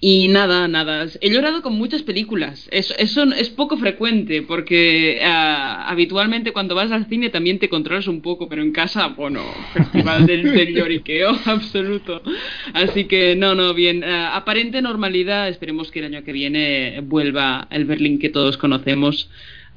y 0.00 0.28
nada, 0.28 0.68
nada. 0.68 1.06
He 1.20 1.30
llorado 1.30 1.60
con 1.60 1.74
muchas 1.74 2.02
películas. 2.02 2.68
Eso, 2.70 2.94
eso 2.98 3.24
es 3.32 3.48
poco 3.50 3.76
frecuente 3.76 4.42
porque 4.42 5.20
ah, 5.24 5.88
habitualmente 5.88 6.52
cuando 6.52 6.74
vas 6.74 6.92
al 6.92 7.06
cine 7.06 7.30
también 7.30 7.58
te 7.58 7.68
controlas 7.68 8.06
un 8.06 8.20
poco, 8.20 8.48
pero 8.48 8.62
en 8.62 8.72
casa, 8.72 9.08
bueno, 9.08 9.42
festival 9.72 10.26
del, 10.26 10.42
del 10.52 10.74
lloriqueo 10.74 11.30
absoluto. 11.46 12.22
Así 12.74 13.04
que 13.04 13.34
no, 13.34 13.54
no, 13.54 13.74
bien. 13.74 14.04
Ah, 14.04 14.36
aparente 14.36 14.80
normalidad. 14.82 15.48
Esperemos 15.48 15.90
que 15.90 15.98
el 15.98 16.06
año 16.06 16.24
que 16.24 16.32
viene 16.32 17.00
vuelva 17.02 17.66
el 17.70 17.84
Berlín 17.84 18.20
que 18.20 18.28
todos 18.28 18.56
conocemos 18.56 19.30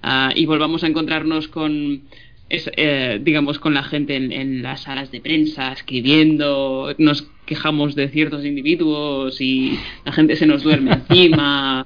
ah, 0.03 0.31
y 0.35 0.45
volvamos 0.45 0.83
a 0.83 0.87
encontrarnos 0.87 1.47
con 1.47 2.03
es, 2.51 2.69
eh, 2.75 3.19
digamos, 3.23 3.59
con 3.59 3.73
la 3.73 3.83
gente 3.83 4.17
en, 4.17 4.61
las 4.61 4.81
salas 4.81 5.09
de 5.09 5.21
prensa, 5.21 5.71
escribiendo, 5.71 6.93
nos 6.97 7.25
quejamos 7.51 7.95
de 7.95 8.07
ciertos 8.07 8.45
individuos 8.45 9.41
y 9.41 9.77
la 10.05 10.13
gente 10.13 10.37
se 10.37 10.45
nos 10.45 10.63
duerme 10.63 10.93
encima. 10.93 11.85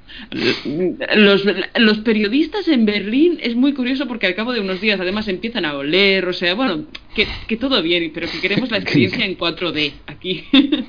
Los, 1.15 1.43
los 1.79 1.97
periodistas 1.99 2.67
en 2.67 2.85
Berlín 2.85 3.39
es 3.41 3.55
muy 3.55 3.73
curioso 3.73 4.07
porque 4.07 4.27
al 4.27 4.35
cabo 4.35 4.53
de 4.53 4.59
unos 4.59 4.79
días 4.79 4.99
además 4.99 5.27
empiezan 5.27 5.65
a 5.65 5.75
oler, 5.75 6.27
o 6.27 6.33
sea, 6.33 6.53
bueno, 6.53 6.85
que, 7.15 7.25
que 7.47 7.57
todo 7.57 7.81
bien, 7.81 8.11
pero 8.13 8.29
que 8.29 8.39
queremos 8.39 8.69
la 8.69 8.77
experiencia 8.83 9.25
en 9.25 9.35
4D 9.35 9.93
aquí. 10.05 10.43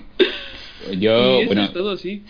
Yo, 0.98 1.42
bueno, 1.46 1.64
es 1.64 1.72
todo, 1.72 1.96
sí. 1.96 2.22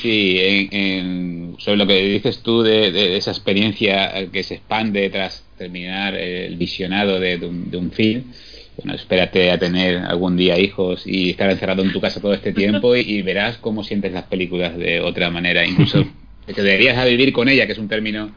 Sí, 0.00 0.36
en, 0.72 1.54
sobre 1.58 1.76
lo 1.76 1.86
que 1.86 2.02
dices 2.02 2.42
tú 2.42 2.62
de, 2.62 3.16
esa 3.16 3.30
experiencia 3.30 4.28
que 4.32 4.42
se 4.42 4.56
expande 4.56 5.08
tras 5.08 5.46
terminar 5.56 6.16
el 6.16 6.56
visionado 6.56 7.20
de, 7.20 7.36
un, 7.36 7.92
film. 7.92 8.24
Bueno, 8.82 8.96
espérate 8.96 9.50
a 9.50 9.58
tener 9.58 9.98
algún 9.98 10.36
día 10.36 10.58
hijos 10.58 11.06
y 11.06 11.30
estar 11.30 11.50
encerrado 11.50 11.82
en 11.82 11.92
tu 11.92 12.00
casa 12.00 12.20
todo 12.20 12.34
este 12.34 12.52
tiempo 12.54 12.96
y, 12.96 13.22
verás 13.22 13.58
cómo 13.58 13.84
sientes 13.84 14.12
las 14.12 14.24
películas 14.24 14.76
de 14.76 15.00
otra 15.00 15.30
manera. 15.30 15.64
Incluso 15.66 16.04
te 16.46 16.62
deberías 16.62 16.98
a 16.98 17.04
vivir 17.04 17.32
con 17.32 17.48
ella, 17.48 17.66
que 17.66 17.72
es 17.72 17.78
un 17.78 17.88
término 17.88 18.32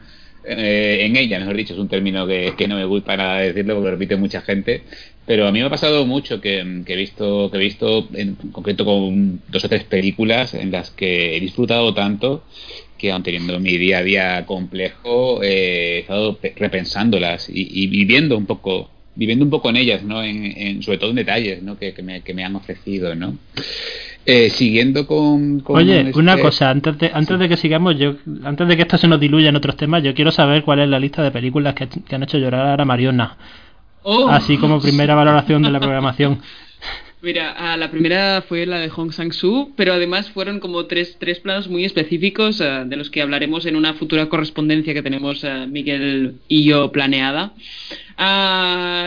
eh, 0.48 0.98
en 1.00 1.16
ella, 1.16 1.40
mejor 1.40 1.56
dicho, 1.56 1.74
es 1.74 1.80
un 1.80 1.88
término 1.88 2.24
que, 2.26 2.54
que, 2.56 2.68
no 2.68 2.76
me 2.76 2.84
gusta 2.84 3.16
nada 3.16 3.40
decirlo 3.40 3.74
porque 3.74 3.86
lo 3.86 3.90
repite 3.96 4.16
mucha 4.16 4.42
gente, 4.42 4.82
pero 5.26 5.48
a 5.48 5.52
mí 5.52 5.58
me 5.58 5.66
ha 5.66 5.70
pasado 5.70 6.06
mucho 6.06 6.40
que, 6.40 6.60
he 6.60 6.96
visto, 6.96 7.50
que 7.50 7.56
he 7.56 7.60
visto 7.60 8.08
en 8.14 8.36
concreto 8.52 8.84
con 8.84 9.42
dos 9.48 9.64
o 9.64 9.68
tres 9.68 9.82
películas 9.82 10.54
en 10.54 10.70
las 10.70 10.90
que 10.90 11.36
he 11.36 11.40
disfrutado 11.40 11.92
tanto 11.94 12.44
que 12.96 13.10
aun 13.10 13.24
teniendo 13.24 13.58
mi 13.58 13.76
día 13.76 13.98
a 13.98 14.02
día 14.02 14.46
complejo 14.46 15.42
eh, 15.42 15.96
he 15.96 15.98
estado 15.98 16.38
repensándolas 16.56 17.50
y, 17.52 17.86
viviendo 17.88 18.38
un 18.38 18.46
poco 18.46 18.88
viviendo 19.16 19.44
un 19.44 19.50
poco 19.50 19.70
en 19.70 19.76
ellas 19.76 20.02
no 20.04 20.22
en, 20.22 20.82
sobre 20.82 20.98
todo 20.98 21.10
en 21.10 21.16
detalles 21.16 21.62
¿no? 21.62 21.78
que, 21.78 21.94
me, 22.02 22.20
que 22.20 22.34
me 22.34 22.44
han 22.44 22.54
ofrecido 22.54 23.14
no 23.14 23.36
eh, 24.28 24.50
siguiendo 24.50 25.06
con, 25.06 25.62
Oye, 25.66 26.10
una 26.16 26.32
este 26.32 26.42
cosa, 26.42 26.70
antes 26.70 26.98
de, 26.98 27.12
antes 27.14 27.38
de 27.38 27.48
que 27.48 27.56
sigamos, 27.56 27.96
yo 27.96 28.16
antes 28.42 28.66
de 28.66 28.76
que 28.76 28.82
esto 28.82 28.98
se 28.98 29.06
nos 29.06 29.20
diluya 29.20 29.50
en 29.50 29.56
otros 29.56 29.76
temas, 29.76 30.02
yo 30.02 30.14
quiero 30.14 30.32
saber 30.32 30.64
cuál 30.64 30.80
es 30.80 30.88
la 30.88 30.98
lista 30.98 31.22
de 31.22 31.30
películas 31.30 31.74
que, 31.74 31.88
han 32.12 32.24
hecho 32.24 32.36
llorar 32.36 32.80
a 32.80 32.84
Mariona. 32.84 33.36
Oh. 34.02 34.28
Así 34.28 34.56
como 34.56 34.80
primera 34.80 35.14
valoración 35.14 35.62
de 35.62 35.70
la 35.70 35.78
programación. 35.78 36.40
Mira, 37.22 37.54
ah, 37.56 37.78
la 37.78 37.90
primera 37.90 38.44
fue 38.46 38.66
la 38.66 38.78
de 38.78 38.90
Hong 38.90 39.10
Sang-soo, 39.10 39.72
pero 39.74 39.94
además 39.94 40.30
fueron 40.30 40.60
como 40.60 40.84
tres, 40.84 41.16
tres 41.18 41.40
planos 41.40 41.66
muy 41.66 41.86
específicos 41.86 42.60
ah, 42.60 42.84
de 42.84 42.94
los 42.96 43.08
que 43.08 43.22
hablaremos 43.22 43.64
en 43.64 43.74
una 43.74 43.94
futura 43.94 44.28
correspondencia 44.28 44.92
que 44.92 45.02
tenemos 45.02 45.42
uh, 45.42 45.66
Miguel 45.66 46.34
y 46.46 46.64
yo 46.64 46.92
planeada. 46.92 47.54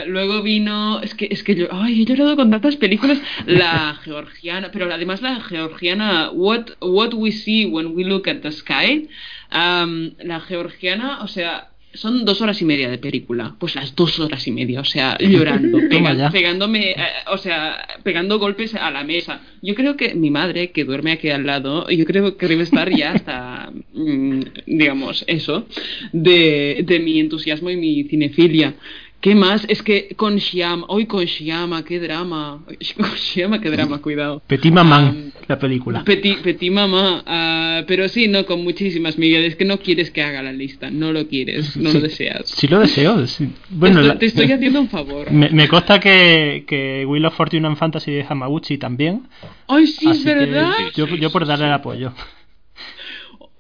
luego 0.07 0.41
vino, 0.41 1.01
es 1.01 1.13
que, 1.13 1.27
es 1.29 1.43
que 1.43 1.55
yo, 1.55 1.67
ay, 1.71 2.01
he 2.01 2.05
llorado 2.05 2.35
con 2.35 2.49
tantas 2.49 2.77
películas, 2.77 3.21
la 3.45 3.95
georgiana, 4.03 4.71
pero 4.73 4.91
además 4.91 5.21
la 5.21 5.39
georgiana 5.41 6.31
What, 6.31 6.71
What 6.81 7.13
We 7.13 7.31
See 7.31 7.67
When 7.67 7.95
We 7.95 8.05
Look 8.05 8.27
at 8.27 8.41
the 8.41 8.51
Sky, 8.51 9.07
Am, 9.51 10.15
la 10.23 10.39
georgiana, 10.41 11.21
o 11.21 11.27
sea, 11.27 11.69
son 11.93 12.23
dos 12.25 12.41
horas 12.41 12.61
y 12.61 12.65
media 12.65 12.89
de 12.89 12.97
película. 12.97 13.55
Pues 13.59 13.75
las 13.75 13.95
dos 13.95 14.19
horas 14.19 14.47
y 14.47 14.51
media, 14.51 14.79
o 14.81 14.85
sea, 14.85 15.17
llorando, 15.19 15.79
pega- 15.89 16.09
pegándome, 16.31 16.91
eh, 16.91 16.95
o 17.31 17.37
sea, 17.37 17.77
pegando 18.03 18.37
golpes 18.39 18.75
a 18.75 18.91
la 18.91 19.03
mesa. 19.03 19.41
Yo 19.61 19.73
creo 19.75 19.97
que 19.97 20.13
mi 20.15 20.29
madre, 20.29 20.71
que 20.71 20.85
duerme 20.85 21.11
aquí 21.13 21.29
al 21.29 21.45
lado, 21.45 21.89
yo 21.89 22.05
creo 22.05 22.37
que 22.37 22.47
debe 22.47 22.63
estar 22.63 22.89
ya 22.95 23.13
hasta, 23.13 23.71
mm, 23.93 24.41
digamos, 24.67 25.23
eso, 25.27 25.67
de, 26.13 26.83
de 26.85 26.99
mi 26.99 27.19
entusiasmo 27.19 27.69
y 27.69 27.75
mi 27.77 28.03
cinefilia. 28.03 28.75
¿Qué 29.21 29.35
más? 29.35 29.65
Es 29.67 29.83
que 29.83 30.15
con 30.15 30.37
Shyam, 30.37 30.85
hoy 30.87 31.05
con 31.05 31.25
Shyama, 31.25 31.83
qué 31.83 31.99
drama. 31.99 32.63
Con 32.95 33.09
Shyama, 33.15 33.59
qué 33.59 33.69
drama, 33.69 34.01
cuidado. 34.01 34.41
Petit 34.47 34.71
Maman, 34.71 35.05
Am, 35.07 35.31
la 35.47 35.59
película. 35.59 36.05
Petit, 36.05 36.37
petit 36.39 36.71
mamá, 36.71 37.21
ah, 37.25 37.83
pero 37.85 38.07
sí, 38.07 38.29
no, 38.29 38.45
con 38.45 38.63
muchísimas, 38.63 39.17
Miguel. 39.17 39.43
Es 39.43 39.57
que 39.57 39.65
no 39.65 39.79
quieres 39.79 40.09
que 40.11 40.21
haga 40.21 40.41
la 40.41 40.53
lista, 40.53 40.89
no 40.89 41.11
lo 41.11 41.27
quieres, 41.27 41.75
no 41.77 41.91
lo 41.91 41.99
deseas. 41.99 42.47
Sí 42.47 42.67
lo 42.69 42.79
deseo. 42.79 43.27
sí. 43.27 43.49
Bueno, 43.69 43.95
te, 43.97 44.01
estoy, 44.01 44.07
la- 44.13 44.19
te 44.19 44.25
estoy 44.27 44.51
haciendo 44.53 44.79
un 44.79 44.89
favor. 44.89 45.29
me, 45.31 45.49
me 45.49 45.67
consta 45.67 45.99
que, 45.99 46.63
que 46.65 47.05
Will 47.05 47.25
of 47.25 47.35
Fortune 47.35 47.67
and 47.67 47.75
Fantasy 47.75 48.11
de 48.11 48.25
Hamaguchi 48.27 48.77
también. 48.77 49.27
Ay, 49.67 49.87
sí, 49.87 50.09
es 50.09 50.17
así 50.17 50.23
verdad. 50.23 50.71
yo, 50.95 51.07
yo 51.07 51.29
por 51.29 51.45
darle 51.45 51.65
el 51.65 51.73
apoyo. 51.73 52.13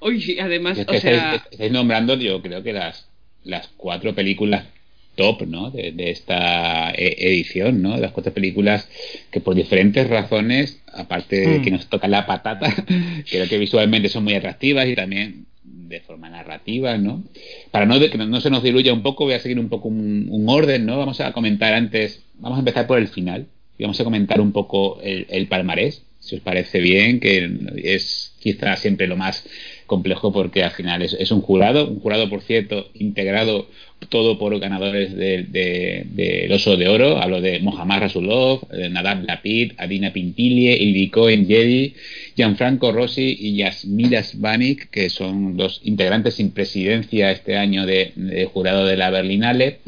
Ay, 0.01 0.21
sí, 0.21 0.39
además, 0.39 0.77
Es 0.77 0.85
que 0.85 0.97
o 0.97 0.99
sea, 1.01 1.33
estáis, 1.33 1.41
estáis 1.51 1.71
nombrando, 1.73 2.15
yo 2.15 2.41
creo 2.41 2.63
que 2.63 2.71
las, 2.71 3.09
las 3.43 3.67
cuatro 3.75 4.15
películas 4.15 4.63
top 5.19 5.37
¿no? 5.55 5.69
de, 5.71 5.91
de 5.91 6.11
esta 6.17 6.91
e- 6.91 7.15
edición, 7.29 7.81
¿no? 7.81 7.97
Las 7.97 8.11
cuatro 8.11 8.33
películas 8.33 8.87
que 9.31 9.39
por 9.41 9.53
diferentes 9.55 10.07
razones, 10.09 10.81
aparte 11.03 11.35
de 11.35 11.59
Mm. 11.59 11.63
que 11.63 11.71
nos 11.71 11.87
toca 11.93 12.07
la 12.07 12.25
patata, 12.25 12.67
creo 13.29 13.47
que 13.49 13.57
visualmente 13.65 14.09
son 14.09 14.23
muy 14.23 14.35
atractivas 14.35 14.87
y 14.87 14.95
también 14.95 15.45
de 15.63 15.99
forma 16.01 16.29
narrativa, 16.29 16.97
¿no? 16.97 17.23
Para 17.71 17.85
no, 17.85 17.99
de- 17.99 18.09
que 18.09 18.17
no, 18.17 18.25
no 18.27 18.39
se 18.41 18.49
nos 18.49 18.63
diluya 18.63 18.93
un 18.93 19.03
poco, 19.03 19.25
voy 19.25 19.33
a 19.35 19.39
seguir 19.39 19.59
un 19.59 19.69
poco 19.69 19.87
un, 19.89 20.27
un 20.29 20.47
orden, 20.49 20.85
¿no? 20.85 20.97
Vamos 20.97 21.19
a 21.21 21.31
comentar 21.33 21.73
antes, 21.73 22.21
vamos 22.39 22.57
a 22.57 22.61
empezar 22.65 22.87
por 22.87 22.97
el 22.99 23.07
final 23.07 23.47
y 23.77 23.83
vamos 23.83 23.99
a 23.99 24.03
comentar 24.03 24.39
un 24.41 24.51
poco 24.51 24.99
el, 25.01 25.25
el 25.29 25.47
palmarés, 25.47 26.03
si 26.19 26.35
os 26.35 26.41
parece 26.41 26.79
bien, 26.79 27.19
que 27.19 27.49
es 27.83 28.33
quizá 28.39 28.75
siempre 28.75 29.07
lo 29.07 29.15
más 29.15 29.45
complejo 29.87 30.31
porque 30.31 30.63
al 30.63 30.71
final 30.71 31.01
es, 31.01 31.13
es 31.13 31.31
un 31.31 31.41
jurado, 31.41 31.87
un 31.89 31.99
jurado 32.01 32.29
por 32.29 32.41
cierto 32.41 32.89
integrado 32.93 33.67
todo 34.07 34.39
por 34.39 34.57
ganadores 34.59 35.15
del 35.15 35.51
de, 35.51 36.05
del 36.09 36.51
Oso 36.51 36.77
de 36.77 36.87
Oro, 36.87 37.21
hablo 37.21 37.41
de 37.41 37.59
Mohammad 37.59 38.01
Rasulov, 38.01 38.61
Nadab 38.89 39.25
Lapid, 39.25 39.73
Adina 39.77 40.13
Pintilie, 40.13 40.77
Ildiko 40.77 41.29
Njedi, 41.29 41.93
Gianfranco 42.35 42.91
Rossi 42.91 43.35
y 43.39 43.57
Yasmira 43.57 44.23
Svanik, 44.23 44.89
que 44.89 45.09
son 45.09 45.57
los 45.57 45.81
integrantes 45.83 46.35
sin 46.35 46.51
presidencia 46.51 47.31
este 47.31 47.57
año 47.57 47.85
de, 47.85 48.13
de 48.15 48.45
jurado 48.45 48.85
de 48.85 48.97
la 48.97 49.09
Berlinale, 49.09 49.79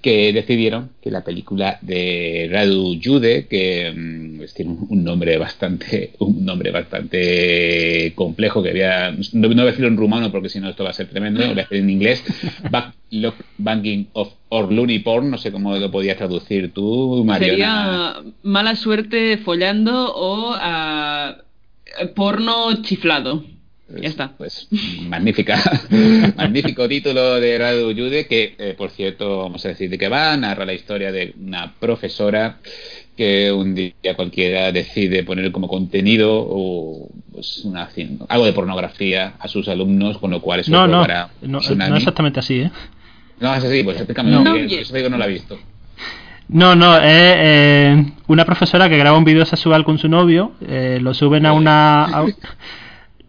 que 0.00 0.32
decidieron 0.32 0.90
que 1.02 1.10
la 1.10 1.24
película 1.24 1.78
de 1.82 2.48
Radu 2.50 2.98
Jude, 3.02 3.46
que 3.46 3.92
mm, 3.94 4.38
pues 4.38 4.54
tiene 4.54 4.76
un, 4.88 5.04
nombre 5.04 5.36
bastante 5.38 6.12
un 6.18 6.44
nombre 6.44 6.70
bastante 6.70 8.12
complejo, 8.14 8.62
que 8.62 8.70
había, 8.70 9.10
no, 9.10 9.48
no 9.48 9.54
voy 9.54 9.60
a 9.60 9.64
decirlo 9.64 9.88
en 9.88 9.96
rumano 9.96 10.30
porque 10.30 10.48
si 10.48 10.60
no 10.60 10.68
esto 10.68 10.84
va 10.84 10.90
a 10.90 10.94
ser 10.94 11.08
tremendo, 11.08 11.40
voy 11.40 11.52
a 11.52 11.62
decir 11.62 11.78
en 11.78 11.90
inglés, 11.90 12.24
Backlog 12.70 13.34
Banking 13.58 14.06
of 14.12 14.32
or 14.50 14.68
Porn, 15.04 15.30
no 15.30 15.38
sé 15.38 15.52
cómo 15.52 15.76
lo 15.76 15.90
podías 15.90 16.16
traducir 16.16 16.72
tú, 16.72 17.24
Mariona. 17.24 18.14
sería 18.14 18.32
mala 18.42 18.76
suerte 18.76 19.38
follando 19.38 20.14
o 20.14 20.54
ah, 20.54 21.38
porno 22.14 22.82
chiflado. 22.82 23.44
Ya 23.88 24.08
está. 24.08 24.32
Pues 24.36 24.68
magnífica, 25.08 25.58
magnífico 26.36 26.86
título 26.88 27.40
de 27.40 27.58
Radu 27.58 27.92
Jude, 27.94 28.26
que 28.26 28.54
eh, 28.58 28.74
por 28.76 28.90
cierto, 28.90 29.38
vamos 29.38 29.64
a 29.64 29.68
decir 29.68 29.88
de 29.88 29.96
qué 29.98 30.08
va, 30.08 30.36
narra 30.36 30.64
la 30.66 30.74
historia 30.74 31.10
de 31.10 31.34
una 31.40 31.72
profesora 31.78 32.58
que 33.16 33.50
un 33.50 33.74
día 33.74 33.92
cualquiera 34.14 34.70
decide 34.72 35.24
poner 35.24 35.50
como 35.50 35.66
contenido 35.68 36.30
o 36.34 37.08
pues 37.32 37.64
una, 37.64 37.88
algo 38.28 38.44
de 38.44 38.52
pornografía 38.52 39.32
a 39.40 39.48
sus 39.48 39.68
alumnos, 39.68 40.18
con 40.18 40.30
lo 40.30 40.40
cual 40.40 40.60
eso 40.60 40.70
No, 40.70 40.86
no, 40.86 41.04
no, 41.42 41.60
no 41.88 41.96
exactamente 41.96 42.40
así, 42.40 42.60
¿eh? 42.60 42.70
No, 43.40 43.54
es 43.54 43.64
así, 43.64 43.82
pues 43.82 43.96
explícame, 43.96 44.30
No. 44.30 44.54
Eso 44.54 44.94
digo 44.94 45.08
no 45.08 45.16
lo 45.16 45.24
he 45.24 45.28
visto. 45.28 45.58
No, 46.48 46.74
no, 46.76 46.96
es 46.96 47.02
eh, 47.06 48.04
una 48.26 48.44
profesora 48.44 48.88
que 48.88 48.96
graba 48.96 49.18
un 49.18 49.24
vídeo 49.24 49.44
sexual 49.44 49.84
con 49.84 49.98
su 49.98 50.08
novio, 50.08 50.52
eh, 50.66 50.98
lo 51.00 51.12
suben 51.14 51.44
a 51.46 51.52
una... 51.52 52.04
a- 52.04 52.26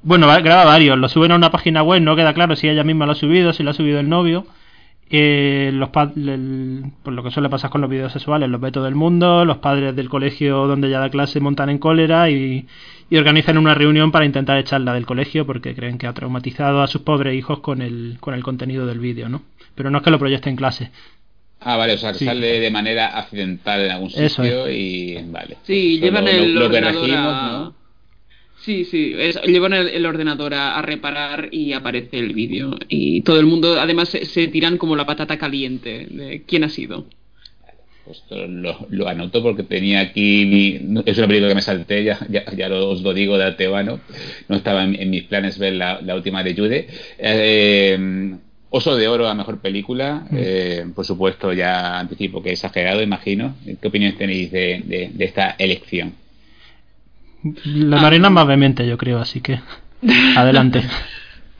bueno, 0.03 0.27
va- 0.27 0.39
graba 0.41 0.65
varios, 0.65 0.97
lo 0.97 1.09
suben 1.09 1.31
a 1.31 1.35
una 1.35 1.51
página 1.51 1.83
web, 1.83 2.01
no 2.01 2.15
queda 2.15 2.33
claro 2.33 2.55
si 2.55 2.67
ella 2.69 2.83
misma 2.83 3.05
lo 3.05 3.11
ha 3.13 3.15
subido, 3.15 3.53
si 3.53 3.63
lo 3.63 3.71
ha 3.71 3.73
subido 3.73 3.99
el 3.99 4.09
novio. 4.09 4.45
Eh, 5.11 5.71
los 5.73 5.89
pa- 5.89 6.11
el- 6.15 6.83
por 7.01 7.13
lo 7.13 7.23
que 7.23 7.31
suele 7.31 7.49
pasar 7.49 7.71
con 7.71 7.81
los 7.81 7.89
vídeos 7.89 8.13
sexuales, 8.13 8.47
los 8.47 8.61
ve 8.61 8.71
todo 8.71 8.87
el 8.87 8.93
mundo, 8.93 9.43
los 9.43 9.57
padres 9.57 9.95
del 9.95 10.07
colegio 10.07 10.67
donde 10.67 10.87
ella 10.87 10.99
da 10.99 11.09
clase 11.09 11.39
montan 11.39 11.69
en 11.71 11.79
cólera 11.79 12.29
y, 12.29 12.67
y 13.09 13.17
organizan 13.17 13.57
una 13.57 13.73
reunión 13.73 14.11
para 14.11 14.25
intentar 14.25 14.59
echarla 14.59 14.93
del 14.93 15.07
colegio 15.07 15.47
porque 15.47 15.73
creen 15.73 15.97
que 15.97 16.05
ha 16.05 16.13
traumatizado 16.13 16.83
a 16.83 16.87
sus 16.87 17.01
pobres 17.01 17.33
hijos 17.35 17.59
con 17.59 17.81
el, 17.81 18.17
con 18.19 18.35
el 18.35 18.43
contenido 18.43 18.85
del 18.85 18.99
vídeo, 18.99 19.29
¿no? 19.29 19.41
Pero 19.73 19.89
no 19.89 19.97
es 19.97 20.03
que 20.03 20.11
lo 20.11 20.19
proyecte 20.19 20.49
en 20.51 20.55
clase. 20.57 20.91
Ah, 21.61 21.75
vale, 21.75 21.93
o 21.93 21.97
sea, 21.97 22.11
que 22.13 22.19
Sí. 22.19 22.25
sale 22.25 22.59
de 22.59 22.69
manera 22.69 23.17
accidental 23.17 23.81
en 23.81 23.91
algún 23.91 24.11
Eso 24.15 24.43
sitio 24.43 24.69
y 24.69 25.17
vale. 25.31 25.57
Sí, 25.63 25.99
llevan 25.99 26.25
lo- 26.25 26.31
el 26.31 26.53
lo, 26.53 26.59
lo 26.61 26.69
que 26.69 26.77
ordenador 26.77 27.01
regimos, 27.01 27.33
a... 27.33 27.51
¿no? 27.51 27.73
Sí, 28.61 28.83
sí, 28.85 29.13
es- 29.17 29.41
llevan 29.43 29.73
el, 29.73 29.87
el 29.87 30.05
ordenador 30.05 30.53
a, 30.53 30.77
a 30.77 30.81
reparar 30.81 31.49
y 31.51 31.73
aparece 31.73 32.19
el 32.19 32.33
vídeo. 32.33 32.75
Y 32.89 33.21
todo 33.21 33.39
el 33.39 33.45
mundo, 33.45 33.79
además, 33.79 34.09
se, 34.09 34.25
se 34.25 34.47
tiran 34.47 34.77
como 34.77 34.95
la 34.95 35.05
patata 35.05 35.37
caliente 35.37 36.07
de 36.09 36.43
quién 36.45 36.63
ha 36.65 36.69
sido. 36.69 37.07
Pues 38.05 38.23
lo, 38.31 38.87
lo 38.89 39.07
anoto 39.07 39.41
porque 39.43 39.63
tenía 39.63 39.99
aquí. 40.01 40.45
mi- 40.45 41.01
es 41.05 41.17
una 41.17 41.27
película 41.27 41.49
que 41.49 41.55
me 41.55 41.61
salté, 41.61 42.03
ya, 42.03 42.19
ya, 42.29 42.43
ya 42.55 42.67
lo- 42.67 42.89
os 42.89 43.01
lo 43.01 43.13
digo 43.13 43.37
de 43.37 43.45
antemano. 43.45 43.99
No 44.47 44.55
estaba 44.57 44.83
en, 44.83 44.95
en 44.99 45.09
mis 45.09 45.23
planes 45.23 45.57
ver 45.57 45.73
la, 45.73 46.01
la 46.01 46.15
última 46.15 46.43
de 46.43 46.55
Jude. 46.55 46.87
Eh, 47.17 48.35
Oso 48.71 48.95
de 48.95 49.07
Oro 49.07 49.27
a 49.27 49.33
mejor 49.35 49.59
película. 49.61 50.27
eh, 50.33 50.85
por 50.93 51.05
supuesto, 51.05 51.53
ya 51.53 51.97
anticipo 51.99 52.43
que 52.43 52.49
he 52.49 52.53
exagerado, 52.53 53.01
imagino. 53.01 53.55
¿Qué 53.81 53.87
opinión 53.87 54.15
tenéis 54.17 54.51
de, 54.51 54.81
de- 54.85 55.09
de 55.13 55.25
esta 55.25 55.55
elección? 55.57 56.13
La 57.43 57.97
Ah. 57.97 58.01
Marina 58.01 58.29
más 58.29 58.45
vehemente, 58.47 58.87
yo 58.87 58.97
creo, 58.97 59.19
así 59.19 59.41
que 59.41 59.59
adelante. 60.35 60.83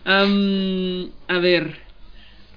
Am, 0.06 1.10
a 1.28 1.38
ver, 1.40 1.76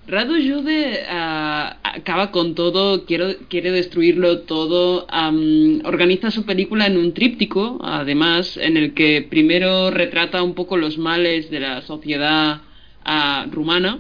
Radu 0.09 0.35
Jude 0.35 1.05
ah, 1.09 1.77
acaba 1.85 2.33
con 2.33 2.55
todo, 2.55 3.05
quiero, 3.05 3.29
quiere 3.49 3.71
destruirlo 3.71 4.41
todo, 4.41 5.07
am, 5.11 5.81
organiza 5.85 6.31
su 6.31 6.45
película 6.45 6.87
en 6.87 6.97
un 6.97 7.15
tríptico, 7.15 7.79
además, 7.83 8.57
en 8.57 8.77
el 8.77 8.95
que 8.95 9.27
primero 9.29 9.91
retrata 9.91 10.43
un 10.43 10.55
poco 10.55 10.77
los 10.77 10.99
males 10.99 11.51
de 11.51 11.61
la 11.61 11.83
sociedad 11.83 12.63
ah, 13.05 13.47
rumana. 13.51 13.99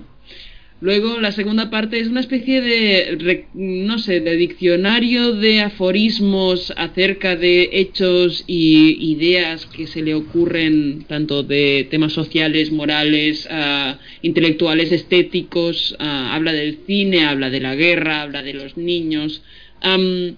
Luego 0.82 1.20
la 1.20 1.30
segunda 1.30 1.70
parte 1.70 2.00
es 2.00 2.08
una 2.08 2.18
especie 2.18 2.60
de, 2.60 3.46
no 3.54 4.00
sé, 4.00 4.18
de 4.18 4.34
diccionario 4.34 5.32
de 5.32 5.60
aforismos 5.60 6.72
acerca 6.76 7.36
de 7.36 7.70
hechos 7.72 8.42
y 8.48 9.12
ideas 9.12 9.64
que 9.66 9.86
se 9.86 10.02
le 10.02 10.16
ocurren 10.16 11.04
tanto 11.06 11.44
de 11.44 11.86
temas 11.88 12.12
sociales, 12.12 12.72
morales, 12.72 13.46
ah, 13.48 14.00
intelectuales, 14.22 14.90
estéticos. 14.90 15.94
habla 16.00 16.52
del 16.52 16.78
cine, 16.84 17.26
habla 17.26 17.48
de 17.48 17.60
la 17.60 17.76
guerra, 17.76 18.22
habla 18.22 18.42
de 18.42 18.54
los 18.54 18.76
niños. 18.76 19.40
Am, 19.82 20.36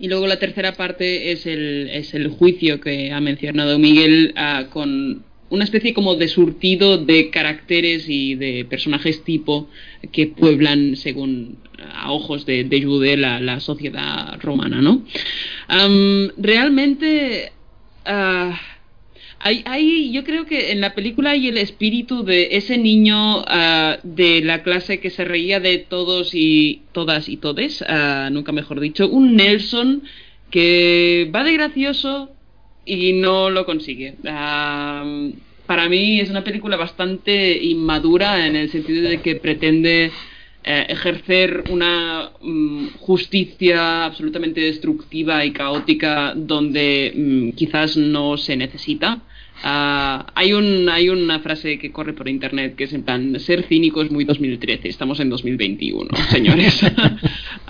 y 0.00 0.08
luego 0.08 0.26
la 0.26 0.40
tercera 0.40 0.72
parte 0.72 1.30
es 1.30 1.46
el, 1.46 1.88
es 1.92 2.14
el 2.14 2.26
juicio 2.26 2.80
que 2.80 3.12
ha 3.12 3.20
mencionado 3.20 3.78
Miguel 3.78 4.32
ah, 4.34 4.66
con 4.70 5.27
una 5.50 5.64
especie 5.64 5.94
como 5.94 6.14
de 6.14 6.28
surtido 6.28 6.98
de 6.98 7.30
caracteres 7.30 8.08
y 8.08 8.34
de 8.34 8.66
personajes 8.68 9.24
tipo 9.24 9.68
que 10.12 10.26
pueblan, 10.26 10.96
según 10.96 11.58
a 11.94 12.12
ojos 12.12 12.44
de, 12.44 12.64
de 12.64 13.16
la, 13.16 13.60
sociedad 13.60 14.38
romana, 14.40 14.80
¿no? 14.80 15.04
Am, 15.68 16.30
realmente... 16.36 17.52
ah, 18.04 18.58
hay, 19.40 19.62
hay, 19.66 20.10
yo 20.10 20.24
creo 20.24 20.46
que 20.46 20.72
en 20.72 20.80
la 20.80 20.94
película 20.94 21.30
hay 21.30 21.46
el 21.48 21.58
espíritu 21.58 22.24
de 22.24 22.56
ese 22.56 22.76
niño 22.76 23.44
ah, 23.46 23.98
de 24.02 24.40
la 24.42 24.62
clase 24.64 24.98
que 24.98 25.10
se 25.10 25.24
reía 25.24 25.60
de 25.60 25.78
todos 25.78 26.34
y 26.34 26.82
todas 26.92 27.28
y 27.28 27.36
todes, 27.36 27.84
ah, 27.86 28.30
nunca 28.32 28.50
mejor 28.50 28.80
dicho, 28.80 29.08
un 29.08 29.36
Nelson 29.36 30.02
que 30.50 31.30
va 31.34 31.44
de 31.44 31.52
gracioso 31.52 32.30
y 32.88 33.12
no 33.12 33.50
lo 33.50 33.66
consigue. 33.66 34.14
Ah, 34.26 35.04
para 35.66 35.88
mí 35.88 36.18
es 36.20 36.30
una 36.30 36.42
película 36.42 36.76
bastante 36.76 37.62
inmadura 37.62 38.46
en 38.46 38.56
el 38.56 38.70
sentido 38.70 39.08
de 39.08 39.20
que 39.20 39.36
pretende 39.36 40.10
eh, 40.64 40.86
ejercer 40.88 41.64
una 41.70 42.30
mm, 42.40 42.88
justicia 42.98 44.06
absolutamente 44.06 44.62
destructiva 44.62 45.44
y 45.44 45.52
caótica 45.52 46.32
donde 46.34 47.12
mm, 47.14 47.50
quizás 47.50 47.96
no 47.96 48.36
se 48.38 48.56
necesita. 48.56 49.20
Ah, 49.62 50.26
hay, 50.34 50.52
un, 50.54 50.88
hay 50.88 51.10
una 51.10 51.40
frase 51.40 51.78
que 51.78 51.92
corre 51.92 52.12
por 52.14 52.28
internet 52.28 52.74
que 52.76 52.84
es 52.84 52.92
en 52.92 53.02
plan, 53.02 53.38
ser 53.38 53.64
cínico 53.64 54.02
es 54.02 54.10
muy 54.10 54.24
2013, 54.24 54.88
estamos 54.88 55.20
en 55.20 55.28
2021, 55.28 56.08
señores. 56.30 56.80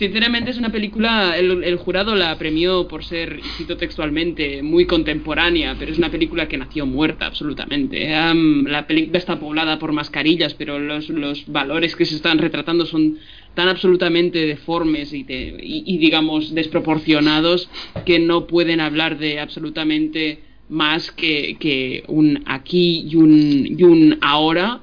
sinceramente 0.00 0.50
es 0.50 0.56
una 0.56 0.72
película, 0.72 1.36
el, 1.36 1.76
jurado 1.76 2.14
la 2.14 2.38
premió 2.38 2.88
por 2.88 3.04
ser, 3.04 3.38
cito 3.58 3.76
textualmente, 3.76 4.62
muy 4.62 4.86
contemporánea, 4.86 5.76
pero 5.78 5.92
es 5.92 5.98
una 5.98 6.10
película 6.10 6.48
que 6.48 6.56
nació 6.56 6.86
muerta 6.86 7.26
absolutamente. 7.26 8.08
la 8.08 8.86
película 8.86 9.18
está 9.18 9.38
poblada 9.38 9.78
por 9.78 9.92
mascarillas, 9.92 10.54
pero 10.54 10.78
los, 10.78 11.10
los 11.10 11.44
valores 11.48 11.96
que 11.96 12.06
se 12.06 12.16
están 12.16 12.38
retratando 12.38 12.86
son 12.86 13.18
tan 13.52 13.68
absolutamente 13.68 14.46
deformes 14.46 15.12
y, 15.12 15.26
y, 15.28 15.98
digamos 15.98 16.54
desproporcionados 16.54 17.68
que 18.06 18.18
no 18.18 18.46
pueden 18.46 18.80
hablar 18.80 19.18
de 19.18 19.38
absolutamente 19.38 20.40
más 20.70 21.10
que, 21.10 21.58
que 21.60 22.04
un 22.08 22.42
aquí 22.46 23.06
y 23.06 23.16
un, 23.16 23.76
y 23.78 23.82
un 23.82 24.16
ahora 24.22 24.80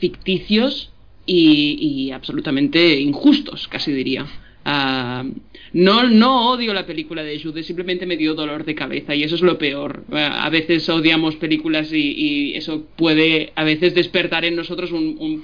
ficticios 0.00 0.92
y 1.24 2.10
absolutamente 2.10 3.00
injustos, 3.00 3.68
casi 3.68 3.92
diría. 3.92 4.26
Ah, 4.64 5.24
no, 5.72 6.08
no 6.08 6.50
odio 6.50 6.74
la 6.74 6.84
película 6.84 7.22
de 7.22 7.40
Jude, 7.40 7.62
simplemente 7.62 8.04
me 8.04 8.16
dio 8.16 8.34
dolor 8.34 8.64
de 8.64 8.74
cabeza 8.74 9.14
y 9.14 9.22
eso 9.22 9.36
es 9.36 9.42
lo 9.42 9.56
peor. 9.58 10.04
Ah, 10.12 10.44
a 10.44 10.50
veces 10.50 10.88
odiamos 10.88 11.36
películas 11.36 11.92
y, 11.92 12.54
eso 12.54 12.86
puede 12.96 13.52
a 13.54 13.64
veces 13.64 13.94
despertar 13.94 14.44
en 14.44 14.56
nosotros 14.56 14.92
un, 14.92 15.16
un, 15.18 15.42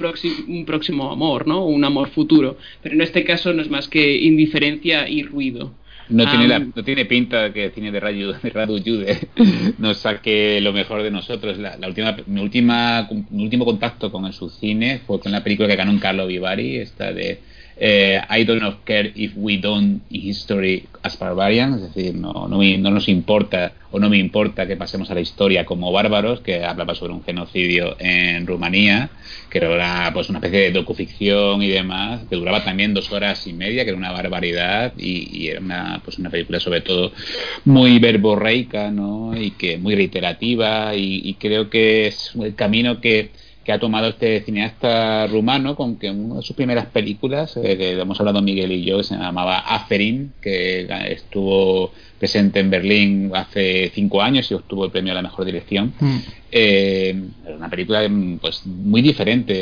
un 0.49 0.65
próximo 0.65 1.11
amor, 1.11 1.47
¿no? 1.47 1.65
Un 1.65 1.85
amor 1.85 2.11
futuro. 2.11 2.59
Pero 2.83 2.95
en 2.95 3.03
este 3.03 3.25
caso 3.25 3.53
no 3.53 3.63
es 3.63 3.71
más 3.71 3.89
que 3.89 4.17
indiferencia 4.17 5.09
y 5.09 5.23
ruido. 5.23 5.73
No, 6.09 6.29
tiene 6.31 6.47
la, 6.47 6.61
no 6.61 6.85
tiene 6.85 7.05
pinta 7.05 7.53
que 7.53 7.65
el 7.65 7.73
cine 7.73 7.91
de 7.91 7.99
Radu, 7.99 8.35
de 8.43 8.51
Radu 8.51 8.79
Jude 8.79 9.19
nos 9.79 9.99
saque 9.99 10.61
lo 10.61 10.73
mejor 10.73 11.03
de 11.03 11.11
nosotros. 11.11 11.59
La, 11.59 11.79
última, 11.87 12.17
mi, 12.27 12.41
última, 12.41 13.09
mi 13.31 13.45
último 13.45 13.65
contacto 13.65 14.11
con 14.13 14.33
su 14.33 14.51
cine 14.51 15.01
fue 15.07 15.21
con 15.21 15.33
la 15.33 15.43
película 15.43 15.69
que 15.69 15.77
ganó 15.77 15.91
un 15.91 15.99
Carlo 15.99 16.27
Vivari, 16.27 16.77
esta 16.77 17.13
de 17.13 17.41
eh, 17.79 18.21
I 18.31 18.45
don't 18.45 18.85
care 18.85 19.13
if 19.15 19.33
we 19.37 19.59
don't 19.59 20.01
history 20.11 20.89
as 21.03 21.19
barbarians, 21.19 21.77
es 21.77 21.95
decir, 21.95 22.15
no, 22.15 22.49
no, 22.49 22.63
no, 22.63 22.91
nos 22.91 23.09
importa 23.09 23.73
o 23.91 23.99
no 23.99 24.09
me 24.09 24.17
importa 24.17 24.67
que 24.67 24.77
pasemos 24.77 25.11
a 25.11 25.15
la 25.15 25.21
historia 25.21 25.67
como 25.67 25.93
bárbaros, 25.93 26.41
que 26.41 26.65
hablaba 26.65 26.95
sobre 26.95 27.13
un 27.13 27.23
genocidio 27.23 27.97
en 27.99 28.47
Rumanía, 28.47 29.11
que 29.51 29.59
era 29.59 30.11
pues 30.13 30.31
una 30.31 30.39
especie 30.39 30.61
de 30.61 30.73
docuficción 30.73 31.63
y 31.63 31.69
demás, 31.69 32.23
que 32.29 32.37
duraba 32.37 32.65
también 32.65 32.95
dos 32.95 33.13
horas 33.13 33.47
y 33.47 33.53
media, 33.53 33.85
que 33.85 33.91
era 33.91 33.99
una 33.99 34.13
barbaridad 34.13 34.95
y, 34.97 35.49
era 35.49 35.61
una, 35.61 36.01
pues 36.05 36.19
una 36.19 36.31
película 36.31 36.61
sobre 36.61 36.81
todo 36.81 37.13
muy 37.65 37.99
verborreica, 37.99 38.91
¿no? 38.91 39.37
Y 39.37 39.51
que 39.53 39.77
muy 39.77 39.95
reiterativa 39.95 40.95
y 40.95 41.35
creo 41.39 41.69
que 41.69 42.07
es 42.09 42.33
el 42.43 42.55
camino 42.55 43.01
que 43.01 43.31
que 43.67 43.73
ha 43.73 43.81
tomado 43.81 44.07
este 44.07 44.43
cineasta 44.43 45.27
rumano 45.27 45.75
con 45.75 45.97
que 45.97 46.09
una 46.09 46.37
de 46.37 46.43
sus 46.43 46.55
primeras 46.55 46.87
películas, 46.87 47.57
eh, 47.57 47.77
que 47.77 48.01
hemos 48.01 48.21
hablado 48.21 48.41
Miguel 48.41 48.71
y 48.71 48.85
yo, 48.85 49.03
se 49.03 49.17
llamaba 49.17 49.59
Aferin, 49.59 50.35
que 50.41 50.87
estuvo 51.11 51.91
presente 52.17 52.61
en 52.61 52.71
Berlín 52.71 53.33
hace 53.35 53.91
cinco 53.93 54.23
años 54.23 54.49
y 54.53 54.55
obtuvo 54.55 54.85
el 54.85 54.93
premio 54.93 55.11
a 55.11 55.17
la 55.17 55.23
mejor 55.23 55.45
dirección. 55.45 55.93
Mm. 55.99 56.17
Eh, 56.53 57.15
una 57.57 57.69
película 57.69 58.09
pues 58.41 58.65
muy 58.67 59.03
diferente, 59.03 59.55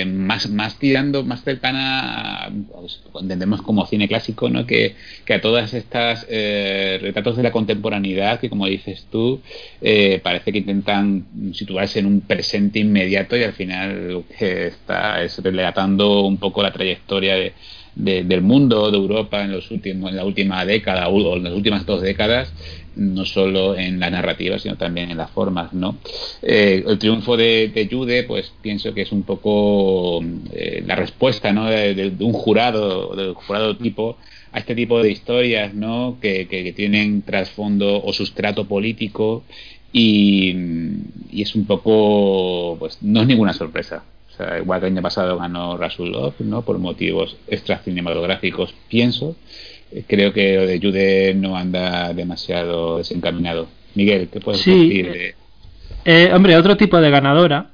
eh, 0.00 0.04
más, 0.04 0.48
más 0.50 0.78
tirando, 0.78 1.24
más 1.24 1.44
cercana, 1.44 2.50
pues, 2.72 3.02
entendemos 3.20 3.62
como 3.62 3.86
cine 3.86 4.08
clásico, 4.08 4.48
¿no? 4.48 4.66
que, 4.66 4.94
que 5.24 5.34
a 5.34 5.40
todas 5.40 5.74
estas 5.74 6.26
eh, 6.28 6.98
retratos 7.00 7.36
de 7.36 7.42
la 7.44 7.52
contemporaneidad 7.52 8.40
que, 8.40 8.50
como 8.50 8.66
dices 8.66 9.06
tú, 9.10 9.40
eh, 9.80 10.20
parece 10.22 10.52
que 10.52 10.58
intentan 10.58 11.26
situarse 11.52 12.00
en 12.00 12.06
un 12.06 12.20
presente 12.22 12.80
inmediato 12.80 13.36
y 13.36 13.44
al 13.44 13.52
final 13.52 14.24
está 14.38 15.22
es 15.22 15.38
relatando 15.38 16.22
un 16.22 16.38
poco 16.38 16.62
la 16.62 16.72
trayectoria 16.72 17.34
de 17.36 17.52
del 17.96 18.42
mundo, 18.42 18.90
de 18.90 18.98
Europa 18.98 19.42
en, 19.42 19.52
los 19.52 19.70
últimos, 19.70 20.10
en 20.10 20.16
la 20.16 20.24
última 20.26 20.64
década 20.66 21.08
o 21.08 21.36
en 21.36 21.44
las 21.44 21.54
últimas 21.54 21.86
dos 21.86 22.02
décadas, 22.02 22.52
no 22.96 23.24
solo 23.24 23.76
en 23.76 24.00
la 24.00 24.10
narrativa, 24.10 24.58
sino 24.58 24.76
también 24.76 25.10
en 25.10 25.18
las 25.18 25.30
formas. 25.30 25.72
¿no? 25.72 25.96
Eh, 26.42 26.82
el 26.86 26.98
triunfo 26.98 27.36
de, 27.36 27.68
de, 27.68 27.88
Jude, 27.90 28.24
pues 28.24 28.52
pienso 28.62 28.92
que 28.92 29.02
es 29.02 29.12
un 29.12 29.22
poco 29.22 30.22
eh, 30.52 30.82
la 30.86 30.96
respuesta 30.96 31.52
¿no? 31.52 31.66
de, 31.66 32.12
jurado, 32.32 33.14
de 33.14 33.28
un 33.28 33.34
jurado 33.34 33.76
tipo, 33.76 34.16
a 34.52 34.58
este 34.58 34.74
tipo 34.74 35.02
de 35.02 35.10
historias 35.10 35.74
¿no? 35.74 36.18
que, 36.20 36.48
que, 36.48 36.72
tienen 36.72 37.22
trasfondo 37.22 38.02
o 38.02 38.12
sustrato 38.12 38.66
político 38.66 39.44
y, 39.92 40.54
y, 41.30 41.42
es 41.42 41.54
un 41.54 41.66
poco, 41.66 42.76
pues 42.78 42.98
no 43.02 43.22
es 43.22 43.26
ninguna 43.26 43.52
sorpresa 43.52 44.02
igual 44.58 44.80
que 44.80 44.86
el 44.86 44.92
año 44.92 45.02
pasado 45.02 45.38
ganó 45.38 45.76
Rasulov, 45.76 46.34
¿no? 46.40 46.62
Por 46.62 46.78
motivos 46.78 47.36
extracinematográficos, 47.46 48.74
pienso. 48.88 49.36
Eh, 49.92 50.04
creo 50.06 50.32
que 50.32 50.56
lo 50.56 50.66
de 50.66 50.80
Jude 50.80 51.34
no 51.34 51.56
anda 51.56 52.12
demasiado 52.12 52.98
desencaminado. 52.98 53.68
Miguel, 53.94 54.28
¿qué 54.32 54.40
puedes 54.40 54.64
decir 54.64 55.12
de...? 55.12 55.34
Eh, 56.04 56.30
hombre, 56.32 56.56
otro 56.56 56.76
tipo 56.76 57.00
de 57.00 57.10
ganadora, 57.10 57.70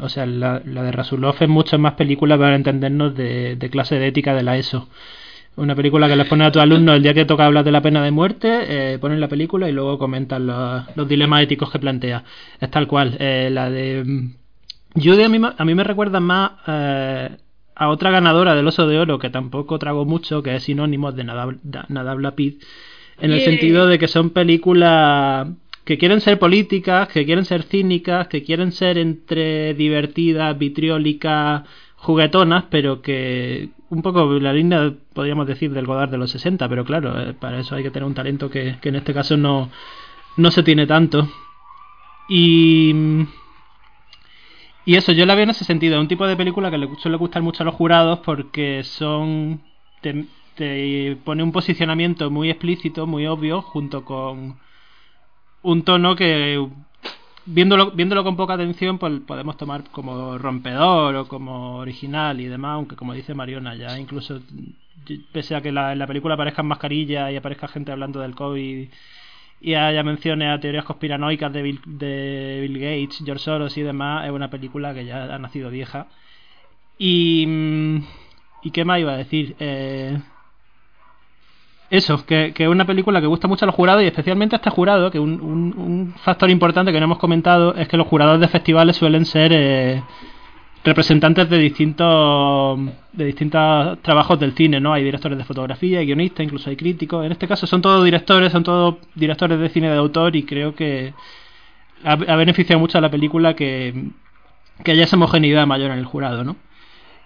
o 0.00 0.08
sea, 0.08 0.26
la, 0.26 0.60
de 0.60 0.92
Rasulov 0.92 1.34
es 1.40 1.48
mucho 1.48 1.76
más 1.76 1.94
película 1.94 2.38
para 2.38 2.54
entendernos 2.54 3.16
de, 3.16 3.68
clase 3.70 3.96
de 3.96 4.06
ética 4.06 4.32
de 4.32 4.44
la 4.44 4.56
ESO. 4.56 4.88
Una 5.56 5.74
película 5.74 6.08
que 6.08 6.14
les 6.14 6.28
pone 6.28 6.44
a 6.44 6.52
tus 6.52 6.62
alumnos 6.62 6.96
el 6.96 7.02
día 7.02 7.14
que 7.14 7.24
toca 7.24 7.46
hablar 7.46 7.64
de 7.64 7.72
la 7.72 7.80
pena 7.80 8.02
de 8.02 8.12
muerte, 8.12 8.92
eh, 8.94 8.98
ponen 8.98 9.20
la 9.20 9.28
película 9.28 9.68
y 9.68 9.72
luego 9.72 9.98
comentan 9.98 10.46
los, 10.46 11.08
dilemas 11.08 11.42
éticos 11.42 11.70
que 11.70 11.80
plantea. 11.80 12.22
Es 12.60 12.70
tal 12.70 12.86
cual. 12.86 13.16
Eh, 13.18 13.48
la 13.50 13.70
de 13.70 14.04
Judy 14.94 15.24
a 15.24 15.28
mí, 15.28 15.40
a 15.56 15.64
mí 15.64 15.74
me 15.74 15.84
recuerda 15.84 16.20
más 16.20 16.52
eh, 16.68 17.30
a 17.74 17.88
otra 17.88 18.10
ganadora 18.10 18.54
del 18.54 18.66
Oso 18.66 18.86
de 18.86 18.98
Oro 18.98 19.18
que 19.18 19.30
tampoco 19.30 19.78
trago 19.78 20.04
mucho, 20.04 20.42
que 20.42 20.54
es 20.54 20.64
sinónimo 20.64 21.12
de 21.12 21.24
Nadab, 21.24 22.34
Pid, 22.34 22.54
en 23.20 23.32
el 23.32 23.40
sentido 23.40 23.86
de 23.86 23.98
que 23.98 24.08
son 24.08 24.30
películas 24.30 25.48
que 25.84 25.98
quieren 25.98 26.20
ser 26.20 26.38
políticas, 26.38 27.08
que 27.08 27.24
quieren 27.24 27.44
ser 27.44 27.62
cínicas, 27.64 28.28
que 28.28 28.42
quieren 28.42 28.72
ser 28.72 28.96
entre 28.98 29.74
divertidas, 29.74 30.56
vitriólicas, 30.56 31.62
juguetonas, 31.96 32.64
pero 32.70 33.02
que 33.02 33.68
un 33.90 34.02
poco 34.02 34.24
la 34.40 34.52
línea, 34.52 34.92
podríamos 35.12 35.46
decir, 35.46 35.72
del 35.72 35.86
Godard 35.86 36.10
de 36.10 36.18
los 36.18 36.30
60, 36.30 36.68
pero 36.68 36.84
claro, 36.84 37.20
eh, 37.20 37.34
para 37.34 37.60
eso 37.60 37.74
hay 37.74 37.82
que 37.82 37.90
tener 37.90 38.06
un 38.06 38.14
talento 38.14 38.50
que, 38.50 38.76
que 38.80 38.88
en 38.88 38.96
este 38.96 39.14
caso 39.14 39.36
no, 39.36 39.70
no 40.36 40.50
se 40.50 40.62
tiene 40.62 40.86
tanto. 40.86 41.28
Y 42.28 43.26
y 44.86 44.96
eso, 44.96 45.12
yo 45.12 45.24
la 45.26 45.34
veo 45.34 45.44
en 45.44 45.50
ese 45.50 45.64
sentido. 45.64 45.96
Es 45.96 46.00
un 46.00 46.08
tipo 46.08 46.26
de 46.26 46.36
película 46.36 46.70
que 46.70 46.78
le 46.78 46.88
suele 46.96 47.16
gustar 47.16 47.42
mucho 47.42 47.62
a 47.62 47.66
los 47.66 47.74
jurados 47.74 48.20
porque 48.20 48.82
son. 48.84 49.62
Te, 50.00 51.16
pone 51.24 51.42
un 51.42 51.52
posicionamiento 51.52 52.30
muy 52.30 52.50
explícito, 52.50 53.06
muy 53.06 53.26
obvio, 53.26 53.62
junto 53.62 54.04
con 54.04 54.58
un 55.62 55.82
tono 55.82 56.14
que. 56.16 56.66
Viéndolo, 57.46 57.90
viéndolo 57.90 58.24
con 58.24 58.36
poca 58.36 58.54
atención, 58.54 58.98
pues 58.98 59.20
podemos 59.26 59.56
tomar 59.58 59.84
como 59.90 60.38
rompedor 60.38 61.14
o 61.16 61.28
como 61.28 61.76
original 61.76 62.40
y 62.40 62.46
demás, 62.46 62.76
aunque 62.76 62.96
como 62.96 63.12
dice 63.12 63.34
Mariona, 63.34 63.74
ya 63.74 63.98
incluso 63.98 64.40
pese 65.32 65.54
a 65.54 65.60
que 65.60 65.70
la, 65.70 65.92
en 65.92 65.98
la 65.98 66.06
película 66.06 66.34
aparezcan 66.34 66.66
mascarillas 66.66 67.30
y 67.30 67.36
aparezca 67.36 67.68
gente 67.68 67.92
hablando 67.92 68.20
del 68.20 68.34
COVID 68.34 68.88
y 69.64 69.74
haya 69.76 70.02
menciones 70.02 70.50
a 70.50 70.60
teorías 70.60 70.84
conspiranoicas 70.84 71.50
de 71.50 71.62
Bill, 71.62 71.80
de 71.86 72.58
Bill 72.60 72.78
Gates, 72.78 73.22
George 73.24 73.42
Soros 73.42 73.74
y 73.78 73.82
demás, 73.82 74.26
es 74.26 74.30
una 74.30 74.50
película 74.50 74.92
que 74.92 75.06
ya 75.06 75.24
ha 75.34 75.38
nacido 75.38 75.70
vieja. 75.70 76.06
Y. 76.98 77.48
¿Y 78.62 78.70
qué 78.70 78.84
más 78.84 79.00
iba 79.00 79.12
a 79.12 79.16
decir? 79.16 79.56
Eh, 79.58 80.18
eso, 81.88 82.26
que, 82.26 82.52
es 82.56 82.68
una 82.68 82.84
película 82.84 83.22
que 83.22 83.26
gusta 83.26 83.48
mucho 83.48 83.64
a 83.64 83.66
los 83.66 83.74
jurados 83.74 84.02
y 84.02 84.06
especialmente 84.06 84.54
a 84.54 84.58
este 84.58 84.68
jurado, 84.68 85.10
que 85.10 85.18
un, 85.18 85.40
un, 85.40 86.14
factor 86.22 86.50
importante 86.50 86.92
que 86.92 86.98
no 86.98 87.04
hemos 87.04 87.18
comentado 87.18 87.74
es 87.74 87.88
que 87.88 87.96
los 87.96 88.06
jurados 88.06 88.40
de 88.40 88.48
festivales 88.48 88.96
suelen 88.96 89.24
ser 89.24 89.52
eh, 89.54 90.02
representantes 90.84 91.48
de 91.48 91.58
distintos 91.58 92.78
de 93.12 93.24
distintos 93.24 93.98
trabajos 94.02 94.38
del 94.38 94.52
cine, 94.54 94.80
¿no? 94.80 94.92
Hay 94.92 95.02
directores 95.02 95.38
de 95.38 95.44
fotografía, 95.44 96.00
hay 96.00 96.06
guionistas, 96.06 96.44
incluso 96.44 96.70
hay 96.70 96.76
críticos. 96.76 97.24
En 97.24 97.32
este 97.32 97.48
caso 97.48 97.66
son 97.66 97.80
todos 97.80 98.04
directores, 98.04 98.52
son 98.52 98.62
todos 98.62 98.96
directores 99.14 99.58
de 99.58 99.68
cine 99.70 99.90
de 99.90 99.96
autor 99.96 100.36
y 100.36 100.44
creo 100.44 100.74
que 100.74 101.14
ha, 102.04 102.16
beneficiado 102.36 102.78
mucho 102.80 102.98
a 102.98 103.00
la 103.00 103.10
película 103.10 103.54
que, 103.54 104.10
que 104.84 104.92
haya 104.92 105.04
esa 105.04 105.16
homogeneidad 105.16 105.66
mayor 105.66 105.90
en 105.90 105.98
el 105.98 106.04
jurado, 106.04 106.44
¿no? 106.44 106.56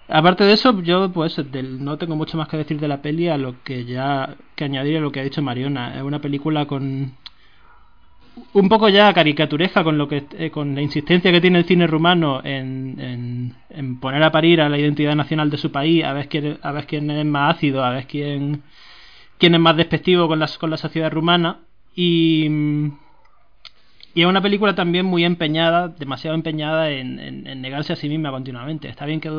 Aparte 0.07 0.43
de 0.43 0.53
eso, 0.53 0.81
yo 0.81 1.11
pues 1.11 1.37
no 1.53 1.97
tengo 1.97 2.15
mucho 2.15 2.37
más 2.37 2.47
que 2.47 2.57
decir 2.57 2.79
de 2.79 2.87
la 2.87 3.01
peli 3.01 3.27
a 3.27 3.37
lo 3.37 3.61
que 3.63 3.85
ya 3.85 4.35
que 4.55 4.63
añadir 4.63 4.97
a 4.97 5.01
lo 5.01 5.11
que 5.11 5.19
ha 5.19 5.23
dicho 5.23 5.41
Mariona. 5.41 5.97
Es 5.97 6.01
una 6.01 6.19
película 6.19 6.65
con 6.65 7.13
un 8.53 8.69
poco 8.69 8.89
ya 8.89 9.13
caricaturesca 9.13 9.83
con 9.83 9.97
lo 9.97 10.07
que 10.07 10.25
eh, 10.37 10.51
con 10.51 10.75
la 10.75 10.81
insistencia 10.81 11.31
que 11.31 11.41
tiene 11.41 11.59
el 11.59 11.65
cine 11.65 11.87
rumano 11.87 12.41
en, 12.43 13.55
en, 13.69 13.99
poner 13.99 14.23
a 14.23 14.31
parir 14.31 14.61
a 14.61 14.69
la 14.69 14.77
identidad 14.77 15.15
nacional 15.15 15.49
de 15.49 15.57
su 15.57 15.71
país 15.71 16.03
a 16.03 16.13
ver 16.13 16.27
quién 16.27 16.57
a 16.61 16.71
ver 16.71 16.85
quién 16.87 17.09
es 17.11 17.25
más 17.25 17.55
ácido 17.55 17.83
a 17.83 17.91
ver 17.91 18.07
quién 18.07 18.63
quién 19.37 19.55
es 19.55 19.61
más 19.61 19.77
despectivo 19.77 20.27
con 20.27 20.39
la, 20.39 20.49
con 20.59 20.69
la 20.69 20.77
sociedad 20.77 21.11
rumana 21.11 21.59
y 21.95 22.47
Y 24.13 24.21
es 24.21 24.27
una 24.27 24.41
película 24.41 24.75
también 24.75 25.05
muy 25.05 25.23
empeñada, 25.23 25.87
demasiado 25.87 26.35
empeñada 26.35 26.89
en, 26.91 27.43
negarse 27.61 27.93
a 27.93 27.95
sí 27.95 28.09
misma 28.09 28.31
continuamente. 28.31 28.89
Está 28.89 29.05
bien 29.05 29.21
que, 29.21 29.29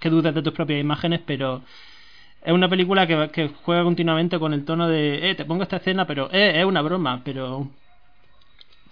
que 0.00 0.10
dudes 0.10 0.34
de 0.34 0.42
tus 0.42 0.52
propias 0.52 0.80
imágenes, 0.80 1.20
pero 1.26 1.62
es 2.42 2.52
una 2.52 2.68
película 2.68 3.06
que, 3.06 3.50
juega 3.62 3.84
continuamente 3.84 4.38
con 4.38 4.52
el 4.52 4.64
tono 4.64 4.88
de, 4.88 5.30
eh, 5.30 5.34
te 5.34 5.44
pongo 5.44 5.62
esta 5.62 5.76
escena, 5.76 6.06
pero 6.06 6.30
eh, 6.32 6.60
es 6.60 6.64
una 6.64 6.82
broma, 6.82 7.22
pero 7.24 7.68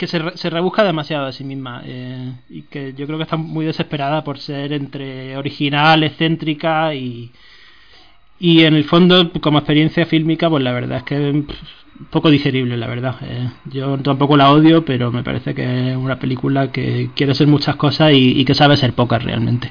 que 0.02 0.08
se, 0.08 0.20
se 0.36 0.50
rebusca 0.50 0.82
demasiado 0.82 1.26
a 1.26 1.32
sí 1.32 1.44
misma 1.44 1.80
eh, 1.86 2.32
y 2.50 2.62
que 2.62 2.92
yo 2.92 3.06
creo 3.06 3.18
que 3.18 3.22
está 3.22 3.36
muy 3.36 3.64
desesperada 3.64 4.24
por 4.24 4.40
ser 4.40 4.72
entre 4.72 5.36
original, 5.36 6.02
excéntrica 6.02 6.92
y, 6.92 7.30
y 8.40 8.64
en 8.64 8.74
el 8.74 8.82
fondo 8.82 9.30
como 9.40 9.58
experiencia 9.58 10.04
fílmica 10.04 10.50
pues 10.50 10.60
la 10.64 10.72
verdad 10.72 10.98
es 10.98 11.02
que 11.04 11.28
es 11.28 11.32
un 11.32 11.46
poco 12.10 12.30
digerible 12.30 12.76
la 12.76 12.88
verdad. 12.88 13.14
Eh, 13.22 13.48
yo 13.66 13.96
tampoco 13.98 14.36
la 14.36 14.50
odio 14.50 14.84
pero 14.84 15.12
me 15.12 15.22
parece 15.22 15.54
que 15.54 15.92
es 15.92 15.96
una 15.96 16.18
película 16.18 16.72
que 16.72 17.10
quiere 17.14 17.36
ser 17.36 17.46
muchas 17.46 17.76
cosas 17.76 18.12
y, 18.12 18.40
y 18.40 18.44
que 18.44 18.54
sabe 18.54 18.76
ser 18.76 18.94
pocas 18.94 19.22
realmente. 19.22 19.70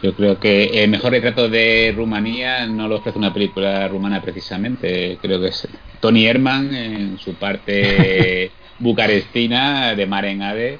Yo 0.00 0.14
creo 0.14 0.38
que 0.38 0.84
el 0.84 0.90
mejor 0.90 1.10
retrato 1.10 1.48
de 1.48 1.92
Rumanía 1.96 2.66
no 2.66 2.86
lo 2.86 2.98
ofrece 2.98 3.18
una 3.18 3.34
película 3.34 3.88
rumana 3.88 4.22
precisamente. 4.22 5.18
Creo 5.20 5.40
que 5.40 5.48
es 5.48 5.66
Tony 5.98 6.24
Herman 6.24 6.72
en 6.72 7.18
su 7.18 7.34
parte 7.34 8.52
bucarestina 8.78 9.94
de 9.94 10.06
Maren 10.06 10.42
Ade. 10.42 10.78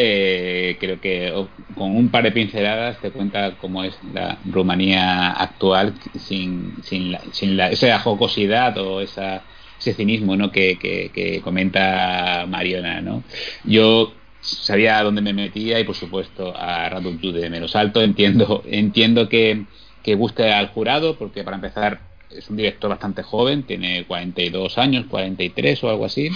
Eh, 0.00 0.76
creo 0.78 1.00
que 1.00 1.32
con 1.74 1.96
un 1.96 2.08
par 2.08 2.22
de 2.22 2.30
pinceladas 2.30 3.00
te 3.00 3.10
cuenta 3.10 3.56
cómo 3.60 3.82
es 3.82 3.98
la 4.14 4.38
Rumanía 4.44 5.32
actual 5.32 5.94
sin, 6.16 6.76
sin, 6.84 7.10
la, 7.10 7.20
sin 7.32 7.56
la, 7.56 7.70
esa 7.70 7.98
jocosidad 7.98 8.78
o 8.78 9.00
esa, 9.00 9.42
ese 9.80 9.94
cinismo 9.94 10.36
¿no? 10.36 10.52
que, 10.52 10.78
que, 10.78 11.10
que 11.12 11.40
comenta 11.40 12.46
Mariona. 12.48 13.00
¿no? 13.00 13.24
Yo 13.64 14.12
sabía 14.40 14.98
a 14.98 15.02
dónde 15.02 15.20
me 15.20 15.32
metía 15.32 15.80
y 15.80 15.84
por 15.84 15.96
supuesto 15.96 16.54
a 16.56 16.88
Random 16.88 17.18
de 17.20 17.50
menos 17.50 17.74
alto. 17.74 18.02
Entiendo, 18.02 18.62
entiendo 18.66 19.28
que, 19.28 19.64
que 20.02 20.14
guste 20.14 20.52
al 20.52 20.68
jurado 20.68 21.16
porque 21.16 21.42
para 21.42 21.56
empezar 21.56 22.00
es 22.30 22.48
un 22.50 22.56
director 22.56 22.90
bastante 22.90 23.22
joven, 23.22 23.62
tiene 23.62 24.04
42 24.04 24.78
años, 24.78 25.06
43 25.08 25.82
o 25.84 25.90
algo 25.90 26.04
así, 26.04 26.28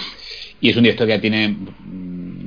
y 0.62 0.70
es 0.70 0.76
un 0.76 0.84
director 0.84 1.06
que 1.06 1.18
tiene 1.18 1.54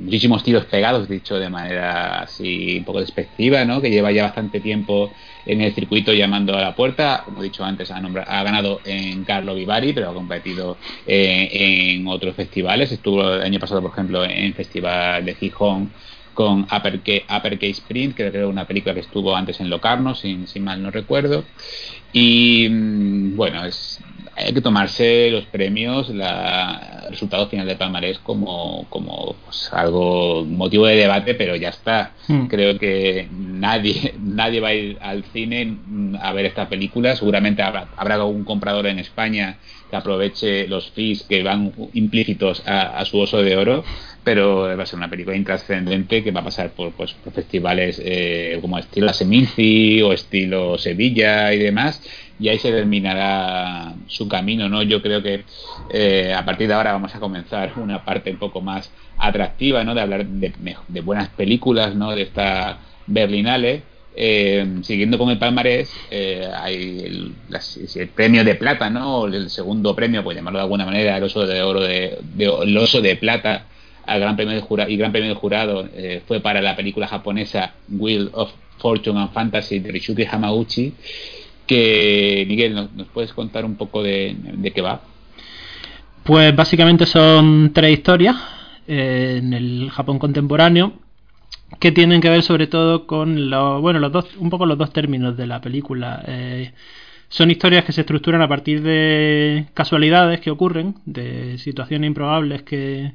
muchísimos 0.06 0.42
tiros 0.42 0.64
pegados, 0.64 1.08
dicho 1.08 1.38
de 1.38 1.50
manera 1.50 2.22
así 2.22 2.78
un 2.78 2.84
poco 2.84 3.00
despectiva, 3.00 3.64
¿no? 3.64 3.80
que 3.80 3.90
lleva 3.90 4.10
ya 4.10 4.22
bastante 4.22 4.60
tiempo 4.60 5.12
en 5.44 5.60
el 5.60 5.74
circuito 5.74 6.12
llamando 6.14 6.56
a 6.56 6.62
la 6.62 6.74
puerta, 6.74 7.22
como 7.24 7.40
he 7.40 7.44
dicho 7.44 7.62
antes, 7.62 7.90
ha, 7.90 8.00
ganado 8.00 8.80
en 8.84 9.24
Carlo 9.24 9.54
Vivari, 9.54 9.92
pero 9.92 10.10
ha 10.10 10.14
competido 10.14 10.78
eh, 11.06 11.94
en 11.94 12.08
otros 12.08 12.34
festivales, 12.34 12.90
estuvo 12.90 13.34
el 13.34 13.42
año 13.42 13.60
pasado, 13.60 13.82
por 13.82 13.92
ejemplo, 13.92 14.24
en 14.24 14.54
Festival 14.54 15.24
de 15.24 15.34
Gijón 15.34 15.90
con 16.32 16.60
Uppercase 16.62 17.70
Sprint, 17.70 18.14
que 18.14 18.30
creo 18.30 18.48
una 18.48 18.66
película 18.66 18.94
que 18.94 19.00
estuvo 19.00 19.34
antes 19.34 19.58
en 19.60 19.70
Locarno, 19.70 20.14
sin, 20.14 20.46
sin 20.46 20.64
mal 20.64 20.82
no 20.82 20.90
recuerdo. 20.90 21.44
Y 22.12 22.68
mm, 22.68 23.36
bueno, 23.36 23.64
es, 23.64 24.00
hay 24.36 24.52
que 24.52 24.60
tomarse 24.60 25.30
los 25.30 25.44
premios, 25.46 26.10
la, 26.10 27.04
el 27.06 27.10
resultado 27.10 27.48
final 27.48 27.66
de 27.66 27.76
Palmarés 27.76 28.18
como, 28.18 28.86
como 28.90 29.34
pues, 29.44 29.70
algo 29.72 30.44
motivo 30.44 30.86
de 30.86 30.96
debate, 30.96 31.34
pero 31.34 31.56
ya 31.56 31.70
está. 31.70 32.12
Hmm. 32.28 32.46
Creo 32.46 32.78
que 32.78 33.28
nadie, 33.32 34.14
nadie 34.20 34.60
va 34.60 34.68
a 34.68 34.74
ir 34.74 34.98
al 35.00 35.24
cine 35.24 35.78
a 36.20 36.32
ver 36.34 36.46
esta 36.46 36.68
película. 36.68 37.16
Seguramente 37.16 37.62
habrá, 37.62 37.88
habrá 37.96 38.16
algún 38.16 38.44
comprador 38.44 38.86
en 38.86 38.98
España 38.98 39.58
que 39.90 39.96
aproveche 39.96 40.68
los 40.68 40.90
fees 40.90 41.22
que 41.22 41.42
van 41.42 41.72
implícitos 41.94 42.62
a, 42.66 43.04
su 43.04 43.18
oso 43.18 43.42
de 43.42 43.56
oro, 43.56 43.84
pero 44.24 44.76
va 44.76 44.82
a 44.82 44.86
ser 44.86 44.98
una 44.98 45.08
película 45.08 45.36
intrascendente 45.36 46.24
que 46.24 46.32
va 46.32 46.40
a 46.40 46.44
pasar 46.44 46.70
por, 46.70 46.92
pues, 46.92 47.12
por 47.12 47.32
festivales 47.32 48.02
eh, 48.04 48.58
como 48.60 48.78
estilo 48.78 49.12
Seminci 49.12 50.02
o 50.02 50.12
estilo 50.12 50.76
Sevilla 50.76 51.54
y 51.54 51.58
demás, 51.58 52.02
y 52.38 52.48
ahí 52.48 52.58
se 52.58 52.70
terminará 52.70 53.94
su 54.06 54.28
camino, 54.28 54.68
¿no? 54.68 54.82
Yo 54.82 55.02
creo 55.02 55.22
que 55.22 55.44
eh, 55.90 56.34
a 56.34 56.44
partir 56.44 56.68
de 56.68 56.74
ahora 56.74 56.92
vamos 56.92 57.14
a 57.14 57.20
comenzar 57.20 57.72
una 57.76 58.04
parte 58.04 58.30
un 58.30 58.38
poco 58.38 58.60
más 58.60 58.90
atractiva, 59.18 59.84
¿no? 59.84 59.94
De 59.94 60.00
hablar 60.00 60.26
de, 60.26 60.52
de 60.88 61.00
buenas 61.00 61.28
películas, 61.30 61.94
¿no? 61.94 62.12
De 62.12 62.22
esta 62.22 62.78
Berlinale 63.06 63.82
eh, 64.18 64.78
siguiendo 64.80 65.18
con 65.18 65.28
el 65.28 65.36
palmarés, 65.36 65.92
eh, 66.10 66.48
hay 66.56 67.00
el, 67.04 68.08
premio 68.14 68.44
de 68.44 68.54
plata, 68.54 68.88
¿no? 68.88 69.26
El 69.26 69.50
segundo 69.50 69.94
premio, 69.94 70.24
pues 70.24 70.34
llamarlo 70.34 70.58
de 70.58 70.62
alguna 70.62 70.86
manera, 70.86 71.18
el 71.18 71.22
oso 71.22 71.46
de 71.46 71.60
oro 71.62 71.82
de, 71.82 72.18
el 72.38 72.78
oso 72.78 73.02
de 73.02 73.16
plata 73.16 73.66
al 74.06 74.20
gran 74.20 74.34
premio 74.36 74.54
de 74.54 74.62
jurado 74.62 74.88
y 74.88 74.96
gran 74.96 75.12
premio 75.12 75.28
de 75.28 75.34
jurado 75.34 75.86
fue 76.26 76.40
para 76.40 76.62
la 76.62 76.76
película 76.76 77.06
japonesa 77.08 77.74
Wheel 77.90 78.30
of 78.32 78.52
Fortune 78.78 79.20
and 79.20 79.32
Fantasy 79.32 79.80
de 79.80 79.92
Rishuki 79.92 80.24
Hamaguchi. 80.24 80.94
Que 81.66 82.44
Miguel, 82.48 82.74
¿nos, 82.74 83.08
puedes 83.08 83.32
contar 83.32 83.64
un 83.64 83.76
poco 83.76 84.02
de, 84.02 84.36
qué 84.74 84.82
va? 84.82 85.02
Pues 86.22 86.54
básicamente 86.54 87.06
son 87.06 87.72
tres 87.72 87.98
historias 87.98 88.36
en 88.86 89.52
el 89.52 89.90
Japón 89.90 90.18
contemporáneo 90.18 90.92
que 91.80 91.92
tienen 91.92 92.20
que 92.20 92.30
ver 92.30 92.42
sobre 92.42 92.66
todo 92.66 93.06
con 93.06 93.50
lo, 93.50 93.80
bueno, 93.80 93.98
los 93.98 94.12
dos, 94.12 94.36
un 94.36 94.50
poco 94.50 94.66
los 94.66 94.78
dos 94.78 94.92
términos 94.92 95.36
de 95.36 95.46
la 95.46 95.60
película. 95.60 96.22
Eh, 96.26 96.72
son 97.28 97.50
historias 97.50 97.84
que 97.84 97.92
se 97.92 98.02
estructuran 98.02 98.40
a 98.42 98.48
partir 98.48 98.82
de 98.82 99.66
casualidades 99.74 100.40
que 100.40 100.50
ocurren, 100.50 100.96
de 101.04 101.58
situaciones 101.58 102.06
improbables 102.08 102.62
que 102.62 103.14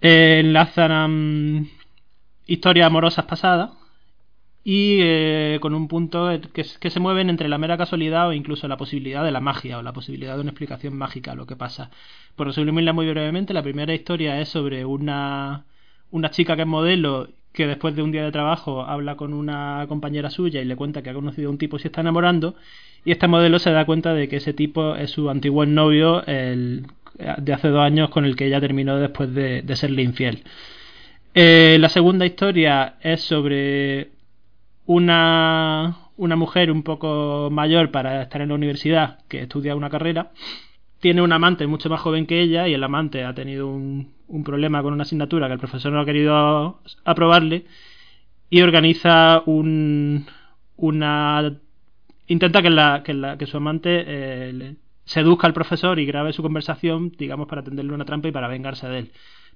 eh, 0.00 0.40
enlazan 0.40 0.92
a 0.92 1.08
mm, 1.08 1.68
historias 2.46 2.86
amorosas 2.86 3.26
pasadas 3.26 3.70
y 4.64 4.98
eh, 5.02 5.58
con 5.60 5.74
un 5.74 5.88
punto 5.88 6.28
que, 6.52 6.64
que, 6.80 6.90
se 6.90 7.00
mueven 7.00 7.28
entre 7.28 7.48
la 7.48 7.58
mera 7.58 7.76
casualidad 7.76 8.28
o 8.28 8.32
incluso 8.32 8.66
la 8.66 8.78
posibilidad 8.78 9.22
de 9.22 9.30
la 9.30 9.40
magia 9.40 9.78
o 9.78 9.82
la 9.82 9.92
posibilidad 9.92 10.34
de 10.34 10.40
una 10.40 10.50
explicación 10.50 10.96
mágica 10.96 11.32
a 11.32 11.34
lo 11.34 11.46
que 11.46 11.56
pasa. 11.56 11.90
Por 12.34 12.46
resumirla 12.46 12.94
muy 12.94 13.08
brevemente, 13.08 13.52
la 13.52 13.62
primera 13.62 13.94
historia 13.94 14.40
es 14.40 14.48
sobre 14.48 14.84
una 14.84 15.64
una 16.10 16.30
chica 16.30 16.56
que 16.56 16.62
es 16.62 16.68
modelo 16.68 17.28
que 17.52 17.66
después 17.66 17.94
de 17.96 18.02
un 18.02 18.12
día 18.12 18.24
de 18.24 18.32
trabajo 18.32 18.82
habla 18.82 19.16
con 19.16 19.34
una 19.34 19.84
compañera 19.88 20.30
suya 20.30 20.60
y 20.60 20.64
le 20.64 20.76
cuenta 20.76 21.02
que 21.02 21.10
ha 21.10 21.14
conocido 21.14 21.48
a 21.48 21.52
un 21.52 21.58
tipo 21.58 21.76
y 21.76 21.80
se 21.80 21.88
está 21.88 22.00
enamorando 22.00 22.54
y 23.04 23.12
este 23.12 23.28
modelo 23.28 23.58
se 23.58 23.70
da 23.70 23.84
cuenta 23.84 24.14
de 24.14 24.28
que 24.28 24.36
ese 24.36 24.52
tipo 24.52 24.96
es 24.96 25.10
su 25.10 25.28
antiguo 25.28 25.66
novio 25.66 26.24
el, 26.26 26.86
de 27.38 27.52
hace 27.52 27.68
dos 27.68 27.80
años 27.80 28.10
con 28.10 28.24
el 28.24 28.36
que 28.36 28.46
ella 28.46 28.60
terminó 28.60 28.96
después 28.96 29.32
de, 29.34 29.62
serle 29.76 30.02
infiel. 30.02 30.42
Eh, 31.34 31.76
la 31.80 31.88
segunda 31.88 32.26
historia 32.26 32.94
es 33.02 33.20
sobre 33.22 34.08
una, 34.86 35.96
una 36.16 36.36
mujer 36.36 36.70
un 36.70 36.82
poco 36.82 37.48
mayor 37.50 37.90
para 37.90 38.22
estar 38.22 38.40
en 38.42 38.50
la 38.50 38.54
universidad 38.54 39.20
que 39.28 39.42
estudia 39.42 39.76
una 39.76 39.90
carrera 39.90 40.32
tiene 41.00 41.22
un 41.22 41.32
amante 41.32 41.66
mucho 41.66 41.90
más 41.90 42.00
joven 42.00 42.26
que 42.26 42.40
ella 42.40 42.66
y 42.66 42.74
el 42.74 42.82
amante 42.82 43.24
ha 43.24 43.34
tenido 43.34 43.68
un, 43.68 44.14
un 44.26 44.44
problema 44.44 44.82
con 44.82 44.94
una 44.94 45.02
asignatura 45.02 45.48
que 45.48 45.52
el 45.54 45.58
profesor 45.58 45.92
no 45.92 46.00
ha 46.00 46.04
querido 46.06 46.80
aprobarle 47.04 47.66
y 48.48 48.62
organiza 48.62 49.42
un, 49.46 50.26
una 50.76 51.58
intenta 52.26 52.62
que, 52.62 52.70
la, 52.70 53.02
que, 53.04 53.14
la, 53.14 53.36
que 53.36 53.46
su 53.46 53.56
amante 53.56 54.04
eh, 54.06 54.76
seduzca 55.04 55.46
al 55.46 55.52
profesor 55.52 55.98
y 55.98 56.06
grabe 56.06 56.32
su 56.32 56.42
conversación, 56.42 57.12
digamos, 57.18 57.48
para 57.48 57.62
tenderle 57.62 57.92
una 57.92 58.04
trampa 58.04 58.28
y 58.28 58.32
para 58.32 58.48
vengarse 58.48 58.88
de 58.88 58.98
él. 59.00 59.12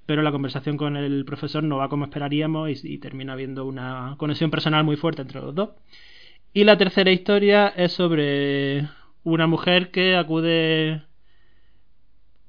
Pero 0.09 0.23
la 0.23 0.31
conversación 0.31 0.75
con 0.75 0.97
el 0.97 1.23
profesor 1.23 1.63
no 1.63 1.77
va 1.77 1.87
como 1.87 2.05
esperaríamos 2.05 2.83
y, 2.83 2.95
y 2.95 2.97
termina 2.97 3.33
habiendo 3.33 3.67
una 3.67 4.15
conexión 4.17 4.49
personal 4.49 4.83
muy 4.83 4.95
fuerte 4.95 5.21
entre 5.21 5.39
los 5.39 5.53
dos. 5.53 5.69
Y 6.51 6.63
la 6.63 6.79
tercera 6.79 7.11
historia 7.11 7.67
es 7.67 7.91
sobre 7.91 8.89
una 9.23 9.45
mujer 9.45 9.91
que 9.91 10.15
acude 10.15 11.03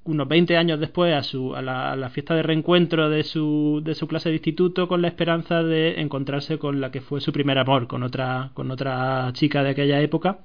unos 0.05 0.27
20 0.27 0.57
años 0.57 0.81
después 0.81 1.15
a, 1.15 1.23
su, 1.23 1.55
a, 1.55 1.61
la, 1.61 2.09
fiesta 2.09 2.35
de 2.35 2.45
reencuentro 2.45 3.11
de 3.11 3.25
su, 3.25 3.83
de 3.85 3.95
su 3.95 4.09
clase 4.09 4.31
de 4.31 4.37
instituto 4.37 4.89
con 4.89 5.03
la 5.03 5.09
esperanza 5.09 5.63
de 5.63 6.01
encontrarse 6.01 6.59
con 6.59 6.81
la 6.81 6.91
que 6.91 7.03
fue 7.03 7.21
su 7.21 7.31
primer 7.31 7.59
amor, 7.59 7.89
con 7.89 8.03
otra, 8.03 8.53
con 8.55 8.71
otra 8.71 9.29
chica 9.35 9.63
de 9.63 9.69
aquella 9.69 10.01
época. 10.01 10.39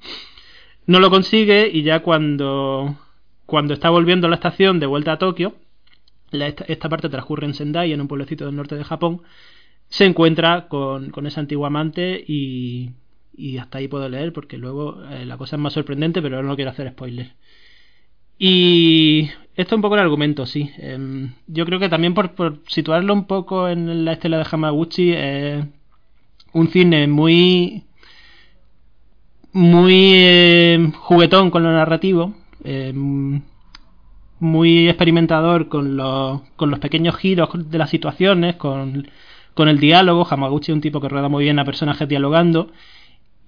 No 0.85 0.99
lo 0.99 1.09
consigue 1.09 1.69
y 1.71 1.83
ya 1.83 2.01
cuando, 2.01 2.97
cuando 3.45 3.73
está 3.73 3.89
volviendo 3.89 4.27
a 4.27 4.29
la 4.29 4.35
estación 4.35 4.81
de 4.81 4.85
vuelta 4.85 5.13
a 5.13 5.17
Tokio, 5.17 5.55
esta, 6.31 6.89
parte 6.89 7.09
transcurre 7.09 7.45
en 7.45 7.53
Sendai, 7.53 7.91
en 7.91 8.01
un 8.01 8.07
pueblecito 8.07 8.45
del 8.45 8.55
norte 8.55 8.75
de 8.75 8.83
Japón, 8.83 9.21
se 9.89 10.05
encuentra 10.05 10.67
con, 10.67 11.11
con 11.11 11.27
esa 11.27 11.39
antigua 11.41 11.67
amante 11.67 12.23
y, 12.27 12.91
y 13.37 13.57
hasta 13.57 13.77
ahí 13.77 13.87
puedo 13.87 14.09
leer 14.09 14.33
porque 14.33 14.57
luego 14.57 15.03
eh, 15.11 15.25
la 15.25 15.37
cosa 15.37 15.55
es 15.55 15.61
más 15.61 15.73
sorprendente, 15.73 16.21
pero 16.21 16.41
no 16.43 16.55
quiero 16.55 16.71
hacer 16.71 16.89
spoilers. 16.89 17.31
Y 18.37 19.29
esto 19.55 19.75
es 19.75 19.77
un 19.77 19.81
poco 19.81 19.95
el 19.95 20.01
argumento, 20.01 20.45
sí. 20.45 20.69
Em, 20.77 21.33
yo 21.47 21.65
creo 21.65 21.79
que 21.79 21.89
también 21.89 22.13
por, 22.13 22.61
situarlo 22.67 23.13
un 23.13 23.25
poco 23.25 23.69
en 23.69 24.05
la 24.05 24.13
estela 24.13 24.37
de 24.37 24.47
Hamaguchi, 24.49 25.13
es 25.13 25.65
un 26.53 26.67
cine 26.69 27.07
muy 27.07 27.83
muy 29.53 30.13
em, 30.15 30.91
juguetón 30.91 31.49
con 31.49 31.63
lo 31.63 31.71
narrativo, 31.71 32.33
em, 32.63 33.41
muy 34.39 34.87
experimentador 34.89 35.67
con 35.69 35.95
los, 35.97 36.41
con 36.55 36.69
los 36.69 36.79
pequeños 36.79 37.15
giros 37.15 37.49
de 37.53 37.77
las 37.77 37.89
situaciones, 37.89 38.55
con, 38.55 39.07
con 39.53 39.69
el 39.69 39.79
diálogo. 39.79 40.27
Hamaguchi 40.29 40.71
es 40.71 40.75
un 40.75 40.81
tipo 40.81 41.01
que 41.01 41.09
rueda 41.09 41.29
muy 41.29 41.43
bien 41.43 41.59
a 41.59 41.65
personajes 41.65 42.07
dialogando 42.07 42.71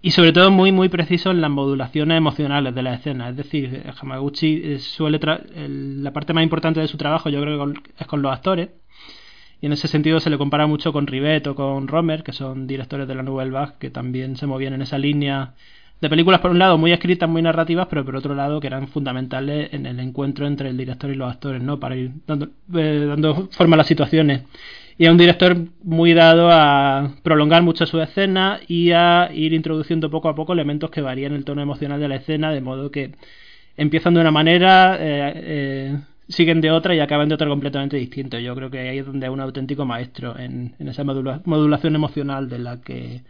y 0.02 0.12
sobre 0.12 0.32
todo 0.32 0.52
muy 0.52 0.72
muy 0.72 0.90
preciso 0.90 1.32
en 1.32 1.42
las 1.42 1.50
modulaciones 1.50 2.18
emocionales 2.18 2.74
de 2.74 2.84
la 2.84 2.94
escena. 2.94 3.30
Es 3.30 3.36
decir, 3.36 3.84
Hamaguchi 4.00 4.62
eh, 4.64 4.80
suele 4.80 5.20
la 5.20 6.14
parte 6.14 6.34
más 6.34 6.44
importante 6.44 6.80
de 6.80 6.88
su 6.88 6.98
trabajo 6.98 7.30
yo 7.30 7.42
creo 7.42 7.74
que 7.74 7.82
es 8.00 8.08
con 8.08 8.22
los 8.22 8.32
actores. 8.32 8.70
Y 9.60 9.66
en 9.66 9.74
ese 9.74 9.88
sentido 9.88 10.20
se 10.20 10.30
le 10.30 10.38
compara 10.38 10.68
mucho 10.68 10.94
con 10.94 11.08
Rivet 11.08 11.48
o 11.48 11.56
con 11.56 11.88
Romer, 11.88 12.24
que 12.24 12.32
son 12.32 12.68
directores 12.68 13.08
de 13.08 13.16
la 13.16 13.24
Nouvelle 13.24 13.50
Vague, 13.50 13.74
que 13.80 13.90
también 13.90 14.38
se 14.38 14.46
movían 14.46 14.74
en 14.74 14.84
esa 14.84 15.00
línea 15.00 15.56
de 16.02 16.10
películas, 16.10 16.42
por 16.42 16.52
un 16.52 16.60
lado, 16.60 16.78
muy 16.78 16.92
escritas, 16.92 17.28
muy 17.28 17.42
narrativas, 17.42 17.88
pero 17.90 18.06
por 18.06 18.16
otro 18.16 18.36
lado, 18.36 18.60
que 18.60 18.68
eran 18.68 18.88
fundamentales 18.88 19.74
en 19.74 19.86
el 19.86 20.00
encuentro 20.00 20.46
entre 20.46 20.70
el 20.70 20.78
director 20.78 21.10
y 21.10 21.16
los 21.16 21.32
actores, 21.32 21.62
¿no? 21.62 21.80
Para 21.80 21.96
ir 21.96 22.12
dando, 22.28 22.50
eh, 22.76 23.06
dando 23.08 23.48
forma 23.52 23.76
a 23.76 23.78
las 23.78 23.88
situaciones. 23.88 24.44
Y 25.00 25.06
es 25.06 25.12
un 25.12 25.18
director 25.18 25.58
muy 25.84 26.14
dado 26.14 26.50
a 26.52 27.14
prolongar 27.24 27.62
mucho 27.62 27.86
su 27.86 28.02
escena 28.02 28.60
y 28.68 28.92
a 28.92 29.30
ir 29.34 29.54
introduciendo 29.54 30.10
poco 30.10 30.30
a 30.30 30.36
poco 30.36 30.54
elementos 30.54 30.90
que 30.90 31.02
varían 31.02 31.34
el 31.34 31.46
tono 31.46 31.62
emocional 31.62 32.00
de 32.00 32.08
la 32.08 32.16
escena, 32.16 32.52
de 32.52 32.62
modo 32.62 32.90
que 32.90 33.12
empiezan 33.76 34.16
de 34.16 34.22
una 34.22 34.32
manera, 34.32 34.98
eh, 35.00 35.34
eh, 35.36 36.00
siguen 36.28 36.62
de 36.62 36.72
otra 36.72 36.96
y 36.96 37.00
acaban 37.00 37.30
de 37.30 37.36
otra 37.36 37.48
completamente 37.48 37.98
distinta. 37.98 38.40
Yo 38.40 38.56
creo 38.56 38.72
que 38.72 38.80
ahí 38.80 38.98
es 38.98 39.06
donde 39.06 39.28
es 39.28 39.32
un 39.32 39.40
auténtico 39.40 39.86
maestro 39.86 40.38
en, 40.38 40.76
esa 40.80 41.04
modulación 41.04 41.96
emocional 41.96 42.50
de 42.50 42.60
la 42.60 42.82
que 42.82 43.22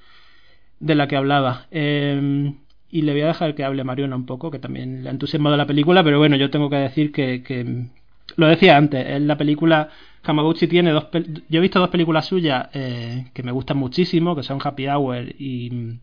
de 0.79 0.95
la 0.95 1.07
que 1.07 1.15
hablaba. 1.15 1.67
Em, 1.71 2.55
y 2.89 3.01
le 3.01 3.11
voy 3.13 3.21
a 3.21 3.27
dejar 3.27 3.55
que 3.55 3.63
hable 3.63 3.83
Mariona 3.83 4.15
un 4.15 4.25
poco, 4.25 4.51
que 4.51 4.59
también 4.59 5.03
le 5.03 5.09
ha 5.09 5.11
entusiasmado 5.11 5.57
la 5.57 5.67
película, 5.67 6.03
pero 6.03 6.19
bueno, 6.19 6.35
yo 6.37 6.49
tengo 6.49 6.69
que 6.69 6.77
decir 6.77 7.11
que, 7.11 7.43
que 7.43 7.87
lo 8.35 8.47
decía 8.47 8.77
antes, 8.77 9.05
en 9.07 9.27
la 9.27 9.37
película 9.37 9.89
Hamaguchi 10.23 10.67
tiene 10.67 10.91
dos... 10.91 11.07
Yo 11.49 11.59
he 11.59 11.61
visto 11.61 11.79
dos 11.79 11.89
películas 11.89 12.25
suyas 12.25 12.69
eh, 12.73 13.27
que 13.33 13.43
me 13.43 13.51
gustan 13.51 13.77
muchísimo, 13.77 14.35
que 14.35 14.43
son 14.43 14.59
Happy 14.63 14.87
Hour 14.87 15.29
y, 15.37 15.99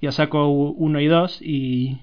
y 0.00 0.06
Asako 0.06 0.48
1 0.48 1.00
y 1.00 1.06
2, 1.06 1.42
y, 1.42 1.98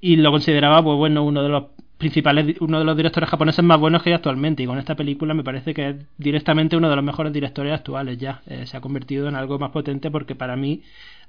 y 0.00 0.16
lo 0.16 0.30
consideraba, 0.30 0.82
pues 0.82 0.96
bueno, 0.96 1.24
uno 1.24 1.42
de 1.42 1.48
los 1.48 1.64
principales, 1.98 2.56
uno 2.60 2.78
de 2.78 2.84
los 2.84 2.96
directores 2.96 3.28
japoneses 3.30 3.64
más 3.64 3.80
buenos 3.80 4.02
que 4.02 4.10
hay 4.10 4.14
actualmente, 4.14 4.62
y 4.62 4.66
con 4.66 4.78
esta 4.78 4.94
película 4.94 5.34
me 5.34 5.44
parece 5.44 5.74
que 5.74 5.88
es 5.88 5.96
directamente 6.18 6.76
uno 6.76 6.90
de 6.90 6.96
los 6.96 7.04
mejores 7.04 7.32
directores 7.32 7.72
actuales 7.72 8.18
ya. 8.18 8.42
Eh, 8.46 8.66
se 8.66 8.76
ha 8.76 8.80
convertido 8.80 9.28
en 9.28 9.34
algo 9.34 9.58
más 9.58 9.70
potente 9.70 10.10
porque 10.10 10.34
para 10.34 10.56
mí, 10.56 10.82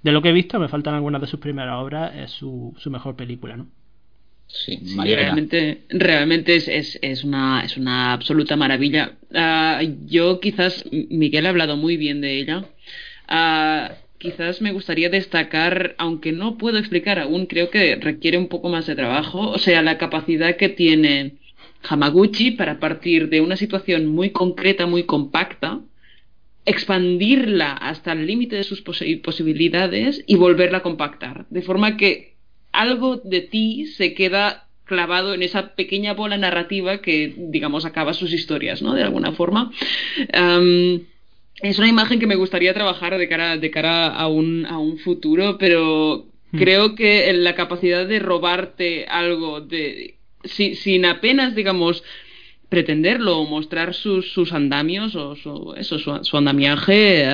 de 0.04 0.12
lo 0.12 0.22
que 0.22 0.30
he 0.30 0.34
visto, 0.34 0.60
me 0.60 0.68
faltan 0.68 0.94
algunas 0.94 1.22
de 1.22 1.28
sus 1.28 1.40
primeras 1.40 1.76
obras, 1.76 2.14
es 2.16 2.32
su, 2.32 2.74
su 2.78 2.92
mejor 2.92 3.16
película, 3.16 3.58
¿no? 3.58 3.68
Sí, 4.48 4.80
realmente, 4.96 5.84
realmente 5.90 6.56
es, 6.56 6.70
es, 6.70 6.98
es, 7.02 7.26
una, 7.26 7.64
es 7.66 7.76
una 7.76 8.14
absoluta 8.14 8.56
maravilla. 8.56 9.18
Ah, 9.34 9.82
yo 10.06 10.40
quizás, 10.40 10.86
Miguel 10.92 11.46
ha 11.46 11.50
hablado 11.50 11.76
muy 11.76 11.98
bien 11.98 12.22
de 12.22 12.40
ella. 12.40 12.66
Uh, 13.30 13.94
quizás 14.18 14.62
me 14.62 14.72
gustaría 14.72 15.10
destacar, 15.10 15.96
aunque 15.98 16.32
no 16.32 16.58
puedo 16.58 16.78
explicar 16.78 17.20
aún, 17.20 17.46
creo 17.46 17.70
que 17.70 17.96
requiere 17.96 18.38
un 18.38 18.48
poco 18.48 18.70
más 18.70 18.88
de 18.88 18.96
trabajo, 18.96 19.50
o 19.50 19.58
sea, 19.58 19.82
la 19.82 19.98
capacidad 19.98 20.56
que 20.56 20.70
tiene 20.70 21.38
Hamaguchi 21.88 22.52
para 22.52 22.80
partir 22.80 23.30
de 23.30 23.42
una 23.42 23.56
situación 23.56 24.08
muy 24.08 24.32
concreta, 24.32 24.88
muy 24.88 25.04
compacta, 25.04 25.82
expandirla 26.66 27.74
hasta 27.74 28.12
el 28.12 28.26
límite 28.28 28.58
de 28.58 28.64
sus 28.64 28.82
posibilidades 28.82 30.24
y 30.28 30.36
volverla 30.36 30.80
a 30.80 30.84
compactar, 30.84 31.46
de 31.50 31.62
forma 31.62 31.96
que 31.96 32.36
algo 32.74 33.18
de 33.18 33.42
ti 33.42 33.86
se 33.86 34.14
queda 34.14 34.68
clavado 34.84 35.34
en 35.34 35.44
esa 35.44 35.76
pequeña 35.76 36.14
bola 36.14 36.38
narrativa 36.38 37.02
que, 37.02 37.34
digamos, 37.38 37.86
acaba 37.86 38.14
sus 38.14 38.34
historias, 38.34 38.82
¿no? 38.82 38.94
De 38.94 39.04
alguna 39.04 39.34
forma. 39.34 39.72
Es 41.62 41.80
una 41.80 41.88
imagen 41.88 42.20
que 42.20 42.28
me 42.28 42.36
gustaría 42.36 42.74
trabajar 42.74 43.18
de 43.18 43.28
cara, 43.28 43.58
de 43.58 43.72
cara 43.72 44.08
a, 44.08 44.28
un, 44.28 44.66
a 44.66 44.78
un 44.78 44.98
futuro, 44.98 45.58
pero 45.58 46.28
hmm. 46.52 46.58
creo 46.58 46.96
que 46.96 47.32
la 47.34 47.56
capacidad 47.56 48.08
de 48.08 48.20
robarte 48.20 49.06
algo 49.06 49.62
de 49.62 50.16
sin 50.44 51.06
apenas, 51.06 51.56
digamos, 51.56 52.04
pretenderlo 52.70 53.40
o 53.40 53.50
mostrar 53.50 53.94
sus, 53.94 54.32
sus 54.32 54.54
andamios 54.54 55.16
o 55.16 55.36
su, 55.36 55.74
eso, 55.78 56.00
su, 56.00 56.38
andamiaje 56.38 57.26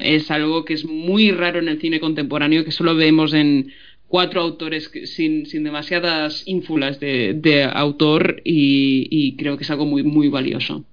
es 0.00 0.30
algo 0.30 0.64
que 0.64 0.74
es 0.74 0.84
muy 0.84 1.30
raro 1.30 1.60
en 1.60 1.68
el 1.68 1.80
cine 1.80 2.00
contemporáneo, 2.00 2.64
que 2.64 2.72
solo 2.72 2.96
vemos 2.96 3.32
en 3.32 3.72
cuatro 4.08 4.40
autores 4.40 4.90
sin, 5.04 5.46
sin 5.46 5.64
demasiadas 5.64 6.42
ínfulas 6.46 6.98
de, 7.00 7.70
autor 7.72 8.42
y, 8.44 9.36
creo 9.36 9.56
que 9.56 9.64
es 9.64 9.70
algo 9.70 9.86
muy, 9.86 10.02
muy 10.02 10.28
valioso. 10.28 10.84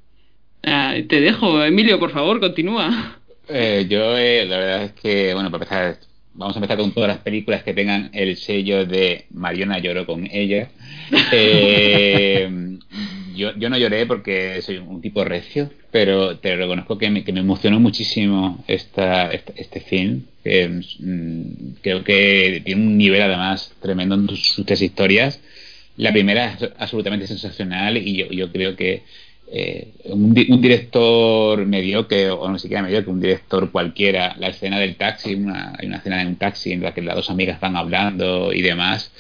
Ah, 0.64 0.96
te 1.08 1.22
dejo, 1.22 1.64
Emilio, 1.64 2.00
por 2.00 2.12
favor, 2.12 2.40
continúa. 2.40 3.18
Eh, 3.48 3.88
yo, 3.90 4.18
eh, 4.18 4.46
la 4.46 4.58
verdad 4.58 4.84
es 4.84 4.92
que, 4.94 5.34
bueno, 5.34 5.50
para 5.50 5.64
empezar, 5.64 6.00
vamos 6.34 6.56
a 6.56 6.60
empezar 6.60 6.78
con 6.78 6.94
todas 6.94 7.08
las 7.08 7.20
películas 7.20 7.64
que 7.64 7.74
tengan 7.74 8.12
el 8.14 8.38
sello 8.38 8.86
de 8.86 9.26
Mariona 9.32 9.80
lloró 9.80 10.06
con 10.06 10.28
ella. 10.32 10.70
Eh, 11.32 12.78
yo, 13.36 13.70
no 13.70 13.78
lloré 13.78 14.06
porque 14.06 14.62
soy 14.62 14.78
un 14.78 15.02
tipo 15.02 15.24
recio, 15.24 15.72
pero 15.92 16.38
te 16.38 16.56
reconozco 16.56 16.98
que 16.98 17.10
me, 17.10 17.24
que 17.24 17.34
me 17.34 17.40
emocionó 17.40 17.80
muchísimo 17.80 18.64
esta, 18.68 19.32
este, 19.32 19.80
film. 19.80 20.24
Que, 20.44 20.68
mm, 20.68 21.76
creo 21.82 22.04
que 22.04 22.62
tiene 22.66 22.82
un 22.82 22.98
nivel 22.98 23.22
además 23.22 23.74
tremendo 23.82 24.16
en 24.16 24.28
sus, 24.30 24.66
tres 24.66 24.82
historias. 24.82 25.40
La 25.98 26.12
primera 26.12 26.54
es 26.54 26.70
absolutamente 26.78 27.28
sensacional 27.28 27.98
y 27.98 28.18
yo, 28.18 28.28
yo 28.28 28.52
creo 28.52 28.76
que 28.76 29.04
eh, 29.52 29.94
un, 30.06 30.36
un, 30.50 30.62
director 30.62 31.66
mediocre, 31.66 32.30
o 32.30 32.48
no 32.50 32.60
siquiera 32.60 32.84
mediocre, 32.84 33.12
un 33.12 33.20
director 33.20 33.72
cualquiera, 33.72 34.36
la 34.38 34.50
escena 34.50 34.80
del 34.80 34.96
taxi, 34.96 35.34
una, 35.36 35.74
hay 35.78 35.88
una 35.88 35.98
escena 35.98 36.22
en 36.22 36.28
un 36.28 36.36
taxi 36.36 36.72
en 36.72 36.84
la 36.84 36.94
que 36.94 37.02
las 37.02 37.16
dos 37.16 37.30
amigas 37.30 37.60
van 37.60 37.76
hablando 37.76 38.54
y 38.54 38.62
demás, 38.62 39.12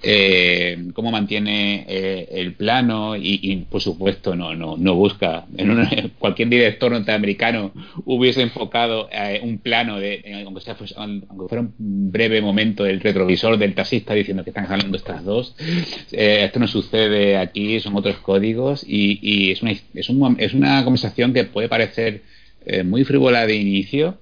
eh, 0.00 0.90
cómo 0.94 1.10
mantiene 1.10 1.84
eh, 1.88 2.28
el 2.30 2.54
plano 2.54 3.16
y, 3.16 3.66
por 3.68 3.80
supuesto 3.80 4.36
no 4.36 4.54
no 4.54 4.76
no 4.76 4.94
busca 4.94 5.46
en 5.56 6.12
cualquier 6.20 6.48
director 6.48 6.92
norteamericano 6.92 7.72
hubiese 8.04 8.42
enfocado 8.42 9.08
eh, 9.10 9.40
un 9.42 9.58
plano 9.58 9.98
de 9.98 10.46
pues, 10.78 10.94
aunque 10.96 11.48
fuera 11.48 11.62
un 11.62 12.12
breve 12.12 12.40
momento 12.40 12.84
del 12.84 13.00
retrovisor 13.00 13.58
del 13.58 13.74
taxista 13.74 14.14
diciendo 14.14 14.44
que 14.44 14.50
están 14.50 14.66
hablando 14.70 14.96
estas 14.96 15.24
dos 15.24 15.56
esto 16.12 16.60
no 16.60 16.68
sucede 16.68 17.36
aquí 17.36 17.80
son 17.80 17.96
otros 17.96 18.18
códigos 18.18 18.84
y, 18.86 19.18
y 19.20 19.50
es 19.50 19.62
una 19.62 19.72
es, 19.72 20.08
un, 20.08 20.36
es 20.38 20.54
una 20.54 20.84
conversación 20.84 21.32
que 21.32 21.42
puede 21.42 21.68
parecer 21.68 22.22
muy 22.84 23.02
frívola 23.02 23.46
de 23.46 23.56
inicio 23.56 24.18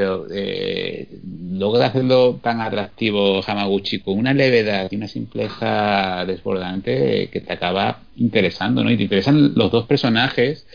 pero 0.00 0.26
eh, 0.32 1.06
luego 1.50 1.78
de 1.78 1.84
hacerlo 1.84 2.40
tan 2.42 2.62
atractivo 2.62 3.42
Hamaguchi 3.46 3.98
con 3.98 4.16
una 4.16 4.32
levedad 4.32 4.88
y 4.90 4.96
una 4.96 5.08
simpleza 5.08 6.24
desbordante 6.26 7.28
que 7.30 7.42
te 7.42 7.52
acaba 7.52 8.00
interesando, 8.16 8.82
¿no? 8.82 8.90
Y 8.90 8.96
te 8.96 9.02
interesan 9.02 9.52
los 9.54 9.70
dos 9.70 9.84
personajes 9.86 10.66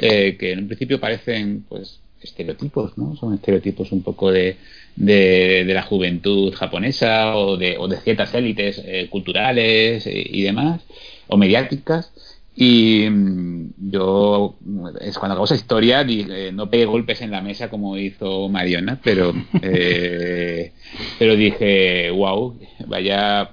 eh, 0.00 0.36
que 0.38 0.52
en 0.52 0.60
un 0.60 0.66
principio 0.68 1.00
parecen, 1.00 1.64
pues, 1.68 1.98
estereotipos, 2.22 2.96
¿no? 2.96 3.16
Son 3.16 3.34
estereotipos 3.34 3.90
un 3.90 4.04
poco 4.04 4.30
de, 4.30 4.56
de, 4.94 5.64
la 5.66 5.82
juventud 5.82 6.54
japonesa 6.54 7.36
o 7.36 7.56
de, 7.56 7.78
ciertas 8.04 8.32
élites 8.34 8.80
eh, 8.84 9.08
culturales 9.10 10.06
eh, 10.06 10.24
y 10.24 10.42
demás, 10.42 10.82
o 11.26 11.36
mediáticas 11.36 12.12
y 12.60 13.08
mm, 13.08 13.90
yo, 13.92 14.56
es 15.00 15.16
cuando 15.16 15.34
acabó 15.34 15.44
esa 15.44 15.54
historia, 15.54 16.02
dije, 16.02 16.50
no 16.50 16.68
pegué 16.68 16.86
golpes 16.86 17.20
en 17.20 17.30
la 17.30 17.40
mesa 17.40 17.70
como 17.70 17.96
hizo 17.96 18.48
Mariona, 18.48 18.98
pero, 19.00 19.32
eh, 19.62 20.72
pero 21.20 21.36
dije, 21.36 22.10
wow, 22.10 22.58
vaya, 22.88 23.48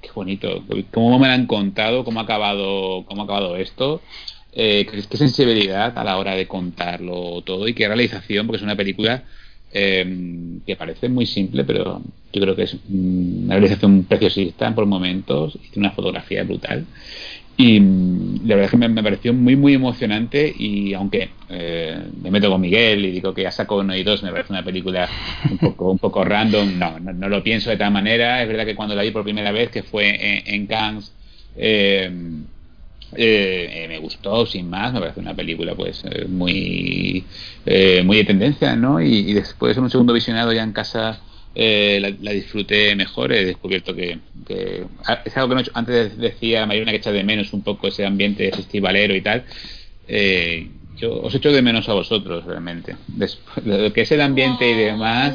qué 0.00 0.10
bonito, 0.14 0.62
cómo 0.92 1.18
me 1.18 1.26
lo 1.26 1.32
han 1.32 1.46
contado, 1.48 2.04
cómo 2.04 2.20
ha 2.20 2.22
acabado, 2.22 3.04
cómo 3.06 3.22
ha 3.22 3.24
acabado 3.24 3.56
esto. 3.56 4.00
Eh, 4.52 4.86
qué 4.86 5.16
sensibilidad 5.18 5.98
a 5.98 6.04
la 6.04 6.16
hora 6.16 6.36
de 6.36 6.46
contarlo 6.46 7.42
todo 7.42 7.66
y 7.66 7.74
qué 7.74 7.88
realización, 7.88 8.46
porque 8.46 8.58
es 8.58 8.62
una 8.62 8.76
película 8.76 9.24
eh, 9.72 10.60
que 10.64 10.76
parece 10.76 11.08
muy 11.08 11.26
simple, 11.26 11.64
pero 11.64 12.00
yo 12.32 12.40
creo 12.40 12.56
que 12.56 12.62
es 12.62 12.76
una 12.88 13.54
realización 13.54 14.04
preciosista 14.04 14.74
por 14.74 14.86
momentos 14.86 15.56
y 15.56 15.70
tiene 15.70 15.88
una 15.88 15.94
fotografía 15.94 16.44
brutal. 16.44 16.86
Y 17.56 17.80
mm, 17.80 18.46
la 18.46 18.56
verdad 18.56 18.64
es 18.64 18.70
que 18.70 18.88
me, 18.88 19.02
pareció 19.02 19.32
muy, 19.32 19.56
muy 19.56 19.74
emocionante. 19.74 20.52
Y 20.56 20.94
aunque 20.94 21.30
eh, 21.48 21.98
me 22.22 22.30
meto 22.30 22.50
con 22.50 22.60
Miguel 22.60 23.04
y 23.04 23.12
digo 23.12 23.32
que 23.32 23.42
ya 23.42 23.50
saco 23.50 23.76
uno 23.78 23.94
y 23.96 24.02
dos, 24.02 24.22
me 24.22 24.30
parece 24.30 24.52
una 24.52 24.62
película 24.62 25.08
un 25.50 25.58
poco, 25.58 25.90
un 25.90 25.98
poco 25.98 26.24
random, 26.24 26.78
no, 26.78 26.98
no, 27.00 27.28
lo 27.28 27.42
pienso 27.42 27.70
de 27.70 27.76
tal 27.76 27.92
manera. 27.92 28.42
Es 28.42 28.48
verdad 28.48 28.66
que 28.66 28.74
cuando 28.74 28.94
la 28.94 29.02
vi 29.02 29.10
por 29.10 29.24
primera 29.24 29.52
vez, 29.52 29.70
que 29.70 29.82
fue 29.82 30.42
en, 30.44 30.66
Cannes, 30.66 31.12
eh, 31.56 32.10
eh, 33.14 33.86
me 33.88 33.98
gustó 33.98 34.44
sin 34.44 34.68
más 34.68 34.92
me 34.92 34.98
parece 34.98 35.20
una 35.20 35.32
película 35.32 35.74
pues 35.74 36.04
muy 36.28 37.24
muy 38.04 38.16
de 38.16 38.24
tendencia 38.24 38.74
no 38.74 39.00
y, 39.00 39.30
y, 39.30 39.32
después 39.32 39.76
en 39.76 39.84
un 39.84 39.90
segundo 39.90 40.12
visionado 40.12 40.52
ya 40.52 40.64
en 40.64 40.72
casa 40.72 41.20
eh, 41.58 41.98
la, 42.00 42.12
la, 42.20 42.32
disfruté 42.32 42.94
mejor. 42.94 43.32
He 43.32 43.44
descubierto 43.44 43.94
que, 43.94 44.18
es 45.24 45.36
algo 45.36 45.48
que 45.48 45.54
no, 45.54 45.62
antes 45.72 46.18
decía 46.18 46.66
Mariana 46.66 46.90
que 46.90 46.98
echa 46.98 47.12
de 47.12 47.24
menos 47.24 47.52
un 47.54 47.62
poco 47.62 47.88
ese 47.88 48.04
ambiente 48.04 48.50
festivalero 48.52 49.14
y 49.14 49.22
tal. 49.22 49.44
Eh, 50.06 50.68
yo 50.98 51.22
os 51.22 51.34
echo 51.34 51.50
de 51.50 51.62
menos 51.62 51.88
a 51.88 51.94
vosotros 51.94 52.44
realmente. 52.44 52.96
Después, 53.08 53.64
lo 53.66 53.92
que 53.92 54.02
es 54.02 54.12
el 54.12 54.20
ambiente 54.20 54.70
y 54.70 54.74
demás 54.74 55.34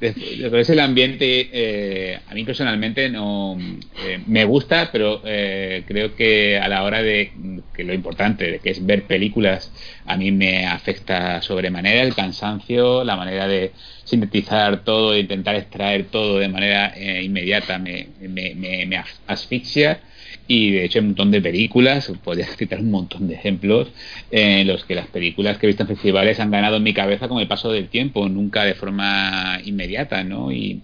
lo 0.00 0.50
que 0.50 0.60
es 0.60 0.70
el 0.70 0.80
ambiente, 0.80 1.48
eh, 1.52 2.18
a 2.28 2.34
mí 2.34 2.44
personalmente 2.44 3.08
no 3.08 3.56
eh, 3.58 4.20
me 4.26 4.44
gusta, 4.44 4.90
pero 4.92 5.22
eh, 5.24 5.84
creo 5.86 6.14
que 6.14 6.58
a 6.58 6.68
la 6.68 6.82
hora 6.82 7.02
de 7.02 7.32
que 7.74 7.84
lo 7.84 7.94
importante, 7.94 8.50
de 8.50 8.58
que 8.58 8.70
es 8.70 8.84
ver 8.84 9.04
películas, 9.04 9.72
a 10.06 10.16
mí 10.16 10.32
me 10.32 10.66
afecta 10.66 11.40
sobremanera 11.42 12.02
el 12.02 12.14
cansancio, 12.14 13.04
la 13.04 13.16
manera 13.16 13.46
de 13.46 13.72
sintetizar 14.04 14.84
todo, 14.84 15.12
de 15.12 15.20
intentar 15.20 15.56
extraer 15.56 16.06
todo 16.06 16.38
de 16.38 16.48
manera 16.48 16.94
inmediata, 17.22 17.78
me, 17.78 18.08
me, 18.20 18.54
me 18.54 19.04
asfixia 19.26 20.00
y 20.46 20.72
de 20.72 20.84
hecho 20.84 20.98
hay 20.98 21.02
un 21.02 21.08
montón 21.10 21.30
de 21.30 21.40
películas, 21.40 22.12
podría 22.22 22.46
citar 22.58 22.80
un 22.80 22.90
montón 22.90 23.28
de 23.28 23.34
ejemplos 23.34 23.88
en 24.30 24.66
los 24.66 24.84
que 24.84 24.94
las 24.94 25.08
películas 25.08 25.58
que 25.58 25.66
he 25.66 25.68
visto 25.68 25.82
en 25.84 25.88
festivales 25.88 26.40
han 26.40 26.50
ganado 26.50 26.76
en 26.76 26.82
mi 26.82 26.94
cabeza 26.94 27.28
con 27.28 27.40
el 27.40 27.48
paso 27.48 27.70
del 27.72 27.88
tiempo, 27.88 28.28
nunca 28.28 28.64
de 28.64 28.74
forma 28.74 29.58
inmediata, 29.64 30.22
¿no? 30.24 30.52
Y, 30.52 30.82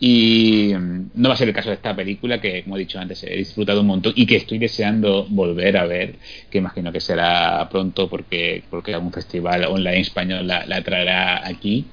y 0.00 0.72
mm, 0.74 1.10
no 1.14 1.28
va 1.28 1.34
a 1.34 1.38
ser 1.38 1.48
el 1.48 1.54
caso 1.54 1.70
de 1.70 1.74
esta 1.76 1.94
película 1.96 2.40
que, 2.40 2.62
como 2.62 2.76
he 2.76 2.80
dicho 2.80 2.98
antes, 3.00 3.22
he 3.24 3.36
disfrutado 3.36 3.80
un 3.80 3.88
montón 3.88 4.12
y 4.14 4.26
que 4.26 4.36
estoy 4.36 4.58
deseando 4.58 5.26
volver 5.28 5.76
a 5.76 5.86
ver, 5.86 6.18
que 6.50 6.58
imagino 6.58 6.92
que 6.92 7.00
será 7.00 7.68
pronto 7.70 8.08
porque, 8.08 8.64
porque 8.70 8.94
algún 8.94 9.12
festival 9.12 9.64
online 9.64 10.00
español 10.00 10.46
la, 10.46 10.64
la 10.66 10.82
traerá 10.82 11.46
aquí. 11.46 11.90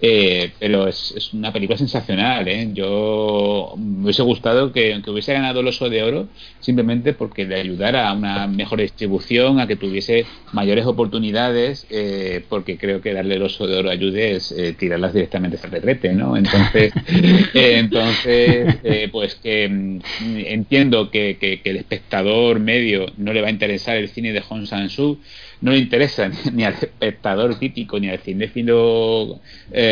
Eh, 0.00 0.50
pero 0.58 0.86
es, 0.86 1.30
una 1.32 1.52
película 1.52 1.78
sensacional. 1.78 2.46
¿eh? 2.48 2.68
Yo 2.72 3.74
me 3.78 4.04
hubiese 4.04 4.22
gustado 4.22 4.72
que, 4.72 5.00
hubiese 5.06 5.32
ganado 5.32 5.60
el 5.60 5.68
Oso 5.68 5.88
de 5.88 6.02
Oro 6.02 6.28
simplemente 6.60 7.12
porque 7.12 7.44
le 7.44 7.56
ayudara 7.56 8.08
a 8.08 8.12
una 8.12 8.46
mejor 8.46 8.80
distribución, 8.80 9.60
a 9.60 9.66
que 9.66 9.76
tuviese 9.76 10.26
mayores 10.52 10.86
oportunidades, 10.86 11.86
eh, 11.90 12.44
porque 12.48 12.76
creo 12.76 13.00
que 13.00 13.12
darle 13.12 13.36
el 13.36 13.42
Oso 13.42 13.66
de 13.66 13.76
Oro 13.76 13.90
ayude 13.90 14.36
es 14.36 14.52
eh, 14.52 14.74
tirarlas 14.78 15.14
directamente 15.14 15.58
al 15.62 15.70
retrete, 15.70 16.12
¿no? 16.12 16.36
Entonces, 16.36 16.92
entonces 17.54 18.76
pues 19.10 19.36
que 19.36 19.68
mm, 19.68 20.00
entiendo 20.46 21.10
que, 21.10 21.36
que, 21.38 21.60
el 21.64 21.76
espectador 21.76 22.60
medio 22.60 23.06
no 23.16 23.32
le 23.32 23.40
va 23.40 23.48
a 23.48 23.50
interesar 23.50 23.96
el 23.96 24.08
cine 24.08 24.32
de 24.32 24.40
Hong 24.40 24.66
Sang-soo 24.66 25.18
no 25.64 25.70
le 25.70 25.78
interesa 25.78 26.30
ni, 26.52 26.64
al 26.64 26.74
espectador 26.74 27.58
crítico 27.58 27.98
ni 27.98 28.08
al 28.08 28.18
cinéfilo 28.18 29.40
eh, 29.72 29.83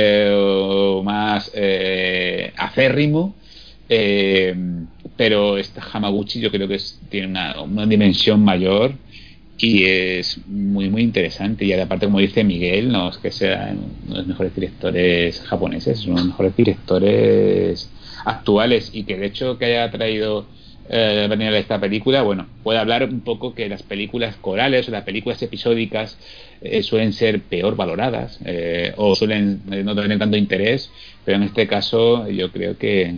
más 1.02 1.50
eh, 1.54 2.52
acérrimo. 2.56 3.34
Eh, 3.88 4.54
pero 5.16 5.58
esta 5.58 5.82
Hamaguchi 5.92 6.40
yo 6.40 6.50
creo 6.50 6.66
que 6.66 6.80
tiene 7.08 7.28
una, 7.28 7.86
dimensión 7.86 8.42
mayor 8.42 8.94
y 9.58 9.84
es 9.84 10.38
muy 10.46 10.88
muy 10.88 11.02
interesante 11.02 11.64
y 11.64 11.72
aparte 11.74 12.06
como 12.06 12.18
dice 12.18 12.42
Miguel 12.42 12.90
no 12.90 13.10
es 13.10 13.18
que 13.18 13.30
sea 13.30 13.74
uno 13.76 14.14
de 14.14 14.18
los 14.18 14.26
mejores 14.26 14.54
directores 14.54 15.40
japoneses 15.40 16.00
es 16.00 16.06
uno 16.06 16.16
de 16.16 16.20
los 16.22 16.28
mejores 16.28 16.56
directores 16.56 17.90
actuales 18.24 18.90
y 18.92 19.04
que 19.04 19.18
de 19.18 19.26
hecho 19.26 19.58
que 19.58 19.66
haya 19.66 19.90
traído 19.90 20.46
eh, 20.88 21.28
de 21.28 21.58
esta 21.58 21.80
película, 21.80 22.22
bueno, 22.22 22.46
puede 22.62 22.78
hablar 22.78 23.04
un 23.04 23.20
poco 23.20 23.54
que 23.54 23.68
las 23.68 23.82
películas 23.82 24.36
corales 24.36 24.88
o 24.88 24.90
las 24.90 25.04
películas 25.04 25.42
episódicas 25.42 26.18
eh, 26.64 26.82
suelen 26.84 27.12
ser 27.12 27.40
peor 27.40 27.74
valoradas 27.74 28.38
eh, 28.44 28.92
o 28.96 29.16
suelen 29.16 29.62
eh, 29.72 29.82
no 29.82 29.96
tener 29.96 30.16
tanto 30.18 30.36
interés, 30.36 30.92
pero 31.24 31.36
en 31.36 31.42
este 31.42 31.66
caso 31.66 32.28
yo 32.28 32.52
creo 32.52 32.78
que, 32.78 33.16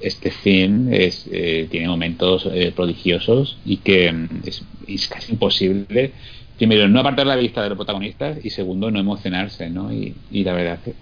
este 0.00 0.30
film 0.30 0.92
es, 0.92 1.28
tiene 1.70 1.88
momentos 1.88 2.46
prodigiosos 2.74 3.58
y 3.64 3.78
que 3.78 4.12
mm, 4.12 4.28
es, 4.46 5.08
casi 5.08 5.32
imposible 5.32 6.12
primero, 6.58 6.86
no 6.88 7.00
apartar 7.00 7.26
la 7.26 7.36
vista 7.36 7.62
de 7.62 7.70
los 7.70 7.76
protagonistas 7.76 8.44
y 8.44 8.50
segundo, 8.50 8.90
no 8.90 9.00
emocionarse, 9.00 9.70
¿no? 9.70 9.92
Y, 9.92 10.14
y 10.30 10.44
la 10.44 10.52
verdad 10.52 10.78
es 10.86 10.94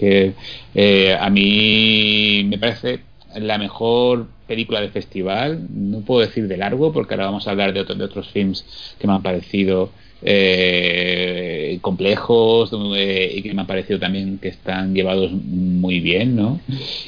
que 0.74 1.14
a 1.14 1.28
mí 1.30 2.44
me 2.48 2.58
parece 2.58 3.00
la 3.36 3.58
mejor 3.58 4.26
película 4.46 4.80
del 4.80 4.90
festival, 4.90 5.66
no 5.70 6.00
puedo 6.00 6.20
decir 6.20 6.48
de 6.48 6.56
largo, 6.56 6.92
porque 6.92 7.14
ahora 7.14 7.26
vamos 7.26 7.46
a 7.46 7.52
hablar 7.52 7.72
de, 7.72 7.80
otros 7.80 8.28
films 8.28 8.64
que 8.98 9.06
me 9.06 9.14
han 9.14 9.22
parecido 9.22 9.90
eh, 10.22 11.78
complejos 11.80 12.70
eh, 12.96 13.32
y 13.34 13.42
que 13.42 13.54
me 13.54 13.62
han 13.62 13.66
parecido 13.66 13.98
también 13.98 14.38
que 14.38 14.48
están 14.48 14.94
llevados 14.94 15.32
muy 15.32 16.00
bien, 16.00 16.36
¿no? 16.36 16.60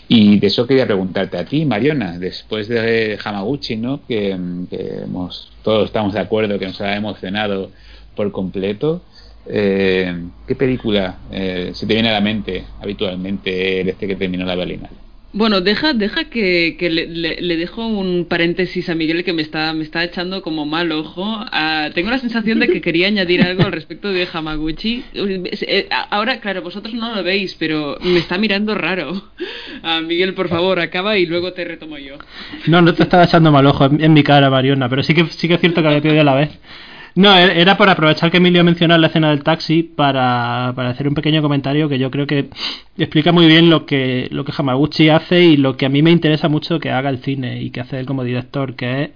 Y 0.08 0.38
de 0.38 0.46
eso 0.46 0.66
quería 0.66 0.86
preguntarte 0.86 1.36
a 1.36 1.44
ti, 1.44 1.64
Mariona, 1.64 2.18
después 2.18 2.66
de 2.68 3.18
Hamaguchi, 3.22 3.76
¿no? 3.76 4.00
Que, 4.06 4.30
hemos, 4.30 5.52
todos 5.62 5.86
estamos 5.86 6.14
de 6.14 6.20
acuerdo 6.20 6.58
que 6.58 6.66
nos 6.66 6.80
ha 6.80 6.96
emocionado 6.96 7.70
por 8.16 8.32
completo. 8.32 9.02
Eh, 9.46 10.14
¿Qué 10.46 10.54
película 10.54 11.18
se 11.30 11.86
te 11.86 11.92
viene 11.92 12.08
a 12.08 12.14
la 12.14 12.20
mente 12.20 12.64
habitualmente 12.80 13.84
desde 13.84 14.06
que 14.06 14.16
terminó 14.16 14.46
la 14.46 14.54
Berlinale? 14.54 15.04
Bueno, 15.36 15.60
deja, 15.60 15.94
deja 15.94 16.26
que, 16.26 16.76
le, 16.80 17.56
dejo 17.56 17.84
un 17.84 18.26
paréntesis 18.26 18.88
a 18.88 18.94
Miguel 18.94 19.24
que 19.24 19.32
me 19.32 19.42
está, 19.42 19.72
me 19.72 19.82
está 19.82 20.04
echando 20.04 20.42
como 20.42 20.64
mal 20.64 20.92
ojo. 20.92 21.24
Ah, 21.26 21.88
tengo 21.92 22.10
la 22.10 22.18
sensación 22.18 22.60
de 22.60 22.68
que 22.68 22.80
quería 22.80 23.08
añadir 23.08 23.42
algo 23.42 23.64
al 23.64 23.72
respecto 23.72 24.12
de 24.12 24.28
Hamaguchi. 24.32 25.02
Eh, 25.12 25.88
ahora, 26.10 26.38
claro, 26.38 26.62
vosotros 26.62 26.94
no 26.94 27.12
lo 27.16 27.24
veis, 27.24 27.56
pero 27.58 27.98
me 28.00 28.20
está 28.20 28.38
mirando 28.38 28.76
raro. 28.76 29.24
Ah, 29.82 30.00
Miguel, 30.00 30.34
por 30.34 30.48
favor, 30.48 30.78
acaba 30.78 31.18
y 31.18 31.26
luego 31.26 31.52
te 31.52 31.64
retomo 31.64 31.98
yo. 31.98 32.14
No, 32.68 32.80
no 32.80 32.94
te 32.94 33.02
estaba 33.02 33.24
echando 33.24 33.50
mal 33.50 33.66
ojo 33.66 33.86
en, 33.86 34.12
mi 34.12 34.22
cara, 34.22 34.50
Mariona, 34.50 34.88
pero 34.88 35.02
sí 35.02 35.14
que, 35.14 35.26
sí 35.26 35.48
que 35.48 35.54
es 35.54 35.60
cierto 35.60 35.82
que 35.82 35.88
había 35.88 36.00
pedido 36.00 36.20
a 36.20 36.24
la 36.24 36.34
vez. 36.34 36.50
No, 37.14 37.36
e-, 37.36 37.60
era 37.60 37.76
por 37.76 37.88
aprovechar 37.88 38.30
que 38.30 38.38
Emilio 38.38 38.64
mencionado 38.64 39.00
la 39.00 39.06
escena 39.06 39.30
del 39.30 39.42
taxi 39.44 39.82
para, 39.82 40.72
para, 40.74 40.90
hacer 40.90 41.08
un 41.08 41.14
pequeño 41.14 41.42
comentario 41.42 41.88
que 41.88 41.98
yo 41.98 42.10
creo 42.10 42.26
que 42.26 42.50
explica 42.98 43.32
muy 43.32 43.46
bien 43.46 43.70
lo 43.70 43.86
que, 43.86 44.28
lo 44.30 44.44
que 44.44 44.52
Hamaguchi 44.56 45.08
hace 45.08 45.44
y 45.44 45.56
lo 45.56 45.76
que 45.76 45.86
a 45.86 45.88
mí 45.88 46.02
me 46.02 46.10
interesa 46.10 46.48
mucho 46.48 46.80
que 46.80 46.90
haga 46.90 47.10
el 47.10 47.18
cine 47.18 47.62
y 47.62 47.70
que 47.70 47.80
hace 47.80 47.98
él 48.00 48.06
como 48.06 48.24
director, 48.24 48.74
que 48.74 49.02
es 49.04 49.10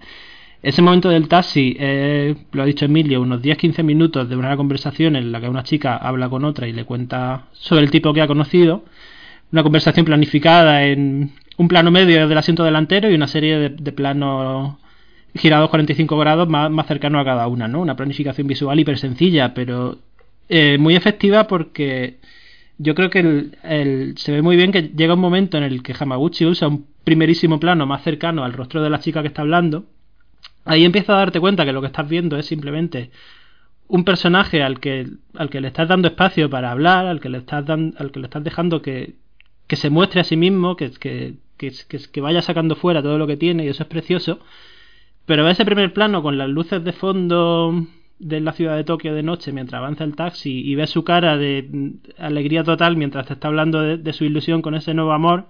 ese 0.62 0.82
momento 0.82 1.08
del 1.08 1.28
taxi, 1.28 1.76
eh, 1.78 2.34
lo 2.52 2.62
ha 2.62 2.66
dicho 2.66 2.84
Emilio, 2.84 3.22
unos 3.22 3.40
10-15 3.42 3.82
minutos 3.84 4.28
de 4.28 4.36
una 4.36 4.56
conversación 4.56 5.16
en 5.16 5.30
la 5.32 5.40
que 5.40 5.48
una 5.48 5.62
chica 5.62 5.96
habla 5.96 6.28
con 6.28 6.44
otra 6.44 6.66
y 6.66 6.72
le 6.72 6.84
cuenta 6.84 7.46
sobre 7.52 7.84
el 7.84 7.90
tipo 7.90 8.12
que 8.12 8.22
ha 8.22 8.26
conocido, 8.26 8.84
una 9.52 9.62
conversación 9.62 10.04
planificada 10.04 10.84
en 10.84 11.32
un 11.56 11.68
plano 11.68 11.90
medio 11.90 12.28
del 12.28 12.38
asiento 12.38 12.64
delantero 12.64 13.10
y 13.10 13.14
una 13.14 13.28
serie 13.28 13.58
de, 13.58 13.68
de 13.70 13.92
planos 13.92 14.76
girados 15.34 15.70
45 15.70 16.18
grados 16.18 16.48
más, 16.48 16.70
más 16.70 16.86
cercano 16.86 17.18
a 17.20 17.24
cada 17.24 17.46
una, 17.48 17.68
¿no? 17.68 17.80
Una 17.80 17.96
planificación 17.96 18.46
visual 18.46 18.78
hiper 18.78 18.98
sencilla, 18.98 19.54
pero 19.54 19.98
eh, 20.48 20.78
muy 20.78 20.96
efectiva 20.96 21.46
porque 21.46 22.18
yo 22.78 22.94
creo 22.94 23.10
que 23.10 23.18
el, 23.20 24.14
se 24.16 24.32
ve 24.32 24.42
muy 24.42 24.56
bien 24.56 24.72
que 24.72 24.82
llega 24.82 25.14
un 25.14 25.20
momento 25.20 25.58
en 25.58 25.64
el 25.64 25.82
que 25.82 25.94
Hamaguchi 25.98 26.46
usa 26.46 26.68
un 26.68 26.86
primerísimo 27.04 27.58
plano 27.58 27.86
más 27.86 28.02
cercano 28.02 28.44
al 28.44 28.52
rostro 28.52 28.82
de 28.82 28.90
la 28.90 29.00
chica 29.00 29.22
que 29.22 29.28
está 29.28 29.42
hablando. 29.42 29.86
Ahí 30.64 30.84
empieza 30.84 31.14
a 31.14 31.18
darte 31.18 31.40
cuenta 31.40 31.64
que 31.64 31.72
lo 31.72 31.80
que 31.80 31.88
estás 31.88 32.08
viendo 32.08 32.36
es 32.38 32.46
simplemente 32.46 33.10
un 33.88 34.04
personaje 34.04 34.62
al 34.62 34.80
que, 34.80 35.08
al 35.34 35.50
que 35.50 35.60
le 35.60 35.68
estás 35.68 35.88
dando 35.88 36.08
espacio 36.08 36.48
para 36.50 36.70
hablar, 36.70 37.06
al 37.06 37.20
que 37.20 37.30
le 37.30 37.38
estás, 37.38 37.64
dando, 37.64 37.98
al 37.98 38.12
que 38.12 38.20
le 38.20 38.26
estás 38.26 38.44
dejando 38.44 38.82
que, 38.82 39.14
que 39.66 39.76
se 39.76 39.90
muestre 39.90 40.20
a 40.20 40.24
sí 40.24 40.36
mismo, 40.36 40.76
que, 40.76 40.90
que, 40.90 41.34
que, 41.56 42.20
vaya 42.20 42.42
sacando 42.42 42.76
fuera 42.76 43.02
todo 43.02 43.18
lo 43.18 43.26
que 43.26 43.36
tiene 43.36 43.64
y 43.64 43.68
eso 43.68 43.82
es 43.82 43.88
precioso. 43.88 44.40
Pero 45.28 45.46
ese 45.46 45.66
primer 45.66 45.92
plano 45.92 46.22
con 46.22 46.38
las 46.38 46.48
luces 46.48 46.82
de 46.82 46.92
fondo 46.94 47.86
de 48.18 48.40
la 48.40 48.52
ciudad 48.52 48.76
de 48.76 48.84
Tokio 48.84 49.14
de 49.14 49.22
noche 49.22 49.52
mientras 49.52 49.78
avanza 49.78 50.02
el 50.04 50.16
taxi 50.16 50.62
y 50.66 50.74
ves 50.74 50.88
su 50.88 51.04
cara 51.04 51.36
de 51.36 51.68
alegría 52.16 52.64
total 52.64 52.96
mientras 52.96 53.26
te 53.26 53.34
está 53.34 53.48
hablando 53.48 53.82
de, 53.98 54.12
su 54.14 54.24
ilusión 54.24 54.62
con 54.62 54.74
ese 54.74 54.94
nuevo 54.94 55.12
amor. 55.12 55.44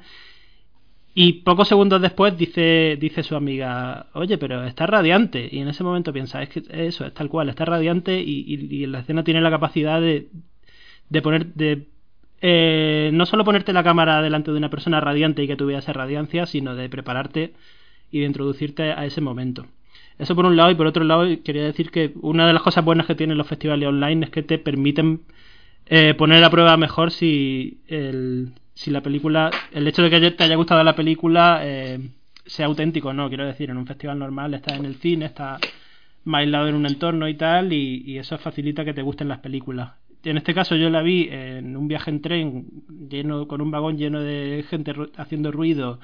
Y 1.15 1.45
pocos 1.45 1.69
segundos 1.69 2.03
después 2.03 2.37
dice, 2.37 2.99
dice 3.01 3.23
su 3.23 3.37
amiga, 3.37 4.07
oye, 4.15 4.37
pero 4.37 4.65
está 4.65 4.85
radiante. 4.87 5.49
Y 5.49 5.61
en 5.61 5.69
ese 5.69 5.85
momento 5.85 6.13
piensa, 6.13 6.43
es 6.43 6.49
que 6.49 6.63
eso, 6.71 7.07
es 7.07 7.15
tal 7.15 7.29
cual, 7.29 7.49
está 7.49 7.65
radiante 7.65 8.19
y, 8.19 8.85
la 8.87 8.99
escena 9.01 9.23
tiene 9.23 9.41
la 9.41 9.51
capacidad 9.51 10.01
de, 10.01 10.29
de 11.09 11.23
poner, 11.23 11.55
de 11.55 11.87
eh, 12.41 13.11
no 13.13 13.27
solo 13.27 13.45
ponerte 13.45 13.73
la 13.73 13.85
cámara 13.85 14.23
delante 14.23 14.51
de 14.51 14.59
una 14.59 14.71
persona 14.71 15.01
radiante 15.01 15.45
y 15.45 15.47
que 15.47 15.55
veas 15.55 15.85
esa 15.85 15.93
radiancia, 15.93 16.47
sino 16.47 16.75
de 16.75 16.89
prepararte 16.89 17.53
y 18.11 18.21
de 18.21 18.27
introducirte 18.27 18.93
a 18.93 19.05
ese 19.05 19.21
momento. 19.21 19.67
Eso 20.19 20.35
por 20.35 20.47
un 20.47 20.57
lado 20.57 20.71
y 20.71 20.75
por 20.75 20.87
otro 20.87 21.05
lado 21.05 21.27
quería 21.45 21.65
decir 21.65 21.91
que 21.91 22.13
una 22.21 22.47
de 22.47 22.53
las 22.53 22.63
cosas 22.63 22.85
buenas 22.85 23.07
que 23.07 23.15
tienen 23.15 23.39
los 23.39 23.47
festivales 23.47 23.89
online 23.89 24.27
es 24.27 24.31
que 24.31 24.43
te 24.43 24.59
permiten 24.59 25.21
eh, 25.87 26.15
poner 26.15 26.43
a 26.43 26.51
prueba 26.51 26.77
mejor 26.77 27.13
si, 27.13 27.79
el, 27.87 28.53
si 28.75 28.91
la 28.91 29.01
película, 29.01 29.51
el 29.73 29.87
hecho 29.87 30.03
de 30.03 30.11
que 30.11 30.31
te 30.33 30.45
haya 30.45 30.57
gustado 30.57 30.83
la 30.83 30.97
película 30.97 31.61
eh, 31.63 32.01
sea 32.47 32.67
auténtico 32.67 33.13
no. 33.13 33.29
Quiero 33.29 33.47
decir, 33.47 33.71
en 33.71 33.77
un 33.77 33.87
festival 33.87 34.19
normal 34.19 34.55
estás 34.55 34.79
en 34.79 34.87
el 34.87 34.97
cine, 34.97 35.27
estás 35.27 35.61
más 36.25 36.41
aislado 36.41 36.69
en 36.69 36.75
un 36.75 36.87
entorno 36.87 37.29
y 37.29 37.35
tal 37.35 37.73
y, 37.73 38.03
y 38.05 38.19
eso 38.19 38.37
facilita 38.39 38.85
que 38.85 38.95
te 38.95 39.03
gusten 39.03 39.29
las 39.29 39.39
películas. 39.39 39.93
en 40.25 40.37
este 40.37 40.53
caso 40.53 40.75
yo 40.75 40.91
la 40.91 41.01
vi 41.01 41.29
en 41.31 41.77
un 41.77 41.87
viaje 41.87 42.11
en 42.11 42.21
tren 42.21 42.67
lleno 43.09 43.47
con 43.47 43.61
un 43.61 43.71
vagón 43.71 43.97
lleno 43.97 44.21
de 44.21 44.65
gente 44.69 44.93
haciendo 45.17 45.53
ruido 45.53 46.01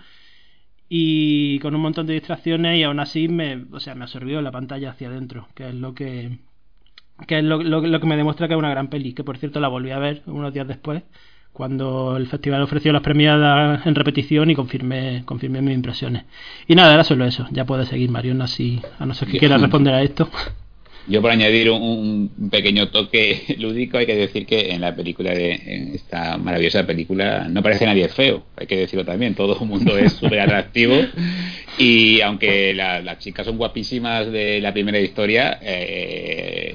y 0.89 1.59
con 1.61 1.75
un 1.75 1.81
montón 1.81 2.07
de 2.07 2.15
distracciones 2.15 2.79
y 2.79 2.83
aún 2.83 3.01
así 3.01 3.29
me, 3.29 3.65
o 3.73 3.81
sea, 3.81 3.95
me 3.95 4.05
absorbió 4.05 4.41
la 4.43 4.53
pantalla 4.53 4.91
hacia 4.91 5.09
adentro, 5.09 5.49
que 5.55 5.69
es 5.69 5.75
lo 5.75 5.95
que 5.95 6.39
que 7.29 7.39
es 7.39 7.45
lo, 7.45 7.63
lo, 7.63 8.01
que 8.01 8.07
me 8.07 8.17
demuestra 8.17 8.49
que 8.49 8.55
es 8.55 8.59
una 8.59 8.71
gran 8.71 8.89
peli, 8.89 9.15
que 9.15 9.23
por 9.23 9.39
cierto 9.39 9.61
la 9.61 9.69
volví 9.69 9.91
a 9.91 9.99
ver 9.99 10.23
unos 10.27 10.53
días 10.53 10.67
después 10.67 11.05
cuando 11.55 12.17
el 12.17 12.27
festival 12.27 12.63
ofreció 12.63 12.93
las 12.93 13.03
premiadas 13.03 13.87
en 13.87 13.95
repetición 13.95 14.51
y 14.51 14.57
confirmé, 14.57 15.23
confirmé 15.25 15.63
mis 15.63 15.77
impresiones. 15.77 16.25
Y 16.67 16.75
nada, 16.75 16.93
era 16.93 17.05
solo 17.05 17.25
eso. 17.25 17.47
Ya 17.53 17.65
puede 17.65 17.87
seguir 17.87 18.11
Mariona 18.11 18.49
si 18.49 18.83
a 18.99 19.07
no 19.07 19.15
ser 19.15 19.29
que 19.29 19.39
quiera 19.39 19.57
responder 19.57 19.95
a 19.95 20.03
esto. 20.03 20.29
Yo 21.07 21.21
por 21.21 21.31
añadir 21.31 21.71
un, 21.71 22.31
pequeño 22.51 22.89
toque 22.89 23.43
lúdico, 23.59 23.99
hay 23.99 24.07
que 24.07 24.17
decir 24.17 24.47
que 24.47 24.73
en 24.73 24.81
la 24.81 24.95
película 24.97 25.33
de 25.33 25.93
esta 25.95 26.39
maravillosa 26.39 26.87
película 26.87 27.47
no 27.49 27.63
parece 27.63 27.85
nadie 27.85 28.09
feo, 28.09 28.45
hay 28.57 28.67
que 28.67 28.79
decirlo 28.79 29.05
también, 29.05 29.35
todo 29.35 29.59
el 29.61 29.67
mundo 29.67 29.99
es 29.99 30.13
súper 30.21 30.41
atractivo 30.41 30.95
y 31.77 32.21
aunque 32.21 32.73
las 32.75 33.19
chicas 33.19 33.47
son 33.47 33.57
guapísimas 33.57 34.31
de 34.31 34.61
la 34.61 34.73
primera 34.73 35.01
historia, 35.01 35.59
eh, 35.61 36.75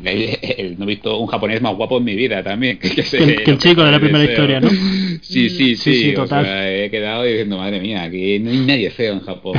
no 0.78 0.84
he 0.84 0.88
visto 0.88 1.18
un 1.18 1.28
japonés 1.28 1.62
más 1.62 1.76
guapo 1.76 1.98
en 1.98 2.04
mi 2.04 2.16
vida 2.16 2.44
también. 2.44 2.78
Que, 2.78 2.90
el, 2.90 3.58
chico 3.58 3.84
de 3.84 3.92
la 3.92 4.00
primera 4.00 4.24
historia, 4.24 4.60
¿no? 4.60 4.70
Sí, 5.22 5.50
sí, 5.50 5.76
sí, 5.76 6.14
total. 6.14 6.46
he 6.46 6.90
quedado 6.90 7.24
diciendo, 7.24 7.58
madre 7.58 7.80
mía, 7.80 8.04
aquí 8.04 8.40
no 8.40 8.52
hay 8.52 8.58
nadie 8.60 8.90
feo 8.90 9.14
en 9.14 9.20
Japón. 9.20 9.58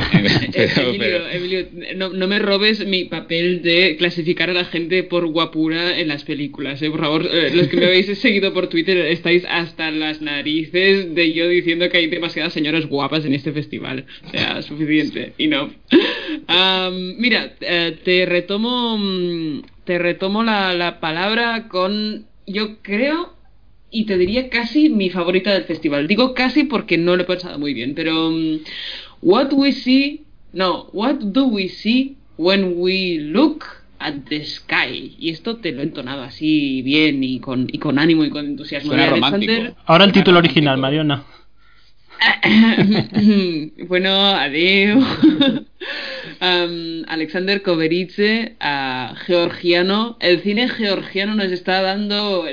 Emilio, 1.31 1.67
no, 1.95 2.09
no, 2.09 2.27
me 2.27 2.39
robes 2.39 2.85
mi 2.85 3.05
papel 3.05 3.61
de 3.61 3.95
clasificar 3.97 4.49
a 4.49 4.53
la 4.53 4.60
gente 4.65 5.03
por 5.03 5.25
guapura 5.27 5.97
en 5.99 6.07
las 6.07 6.23
películas, 6.23 6.81
¿eh? 6.81 6.89
Por 6.89 6.99
favor, 6.99 7.25
eh, 7.25 7.51
los 7.53 7.67
que 7.67 7.77
me 7.77 7.85
habéis 7.85 8.17
seguido 8.19 8.53
por 8.53 8.67
Twitter 8.67 8.97
estáis 8.97 9.45
hasta 9.49 9.91
las 9.91 10.21
narices 10.21 11.13
de 11.13 11.33
yo 11.33 11.47
diciendo 11.47 11.89
que 11.89 11.97
hay 11.97 12.07
demasiadas 12.07 12.53
señoras 12.53 12.85
guapas 12.85 13.25
en 13.25 13.33
este 13.33 13.51
festival. 13.51 14.05
O 14.25 14.29
sea, 14.29 14.61
suficiente. 14.61 15.33
Y 15.37 15.47
no. 15.47 15.69
mira, 17.17 17.53
eh, 17.61 17.97
te 18.03 18.25
retomo, 18.25 18.97
mm, 18.97 19.61
te 19.85 19.97
retomo 19.97 20.43
la, 20.43 20.73
la 20.73 20.99
palabra 20.99 21.67
con, 21.67 22.25
yo 22.45 22.81
creo, 22.81 23.35
y 23.91 24.05
te 24.05 24.17
diría 24.17 24.49
casi 24.49 24.89
mi 24.89 25.09
favorita 25.09 25.53
del 25.53 25.65
festival. 25.65 26.07
Digo 26.07 26.33
casi 26.33 26.63
porque 26.63 26.97
no 26.97 27.15
lo 27.15 27.23
he 27.23 27.25
pensado 27.25 27.59
muy 27.59 27.73
bien, 27.73 27.93
pero 27.93 28.29
um, 28.29 28.59
what 29.21 29.51
we 29.51 29.73
see, 29.73 30.21
no, 30.53 30.87
what 30.93 31.15
do 31.15 31.45
we 31.45 31.67
see 31.67 32.15
when 32.37 32.75
we 32.77 33.19
look 33.19 33.80
at 34.01 34.15
the 34.29 34.43
sky? 34.45 35.15
Y 35.19 35.29
esto 35.29 35.57
te 35.57 35.71
lo 35.71 35.81
he 35.81 35.83
entonado 35.83 36.23
así 36.23 36.81
bien 36.81 37.23
y 37.23 37.39
con, 37.39 37.67
y 37.71 37.77
con 37.77 37.99
ánimo 37.99 38.25
y 38.25 38.29
con 38.29 38.45
entusiasmo. 38.45 38.93
Ahora 39.85 40.05
el 40.05 40.11
título 40.11 40.39
original, 40.39 40.77
Mariona. 40.77 41.23
bueno, 43.87 44.09
adiós. 44.35 45.03
Alexander 47.07 47.61
Koveritze, 47.61 48.55
georgiano. 49.25 50.17
El 50.19 50.41
cine 50.41 50.69
georgiano 50.69 51.35
nos 51.35 51.51
está 51.51 51.81
dando, 51.81 52.45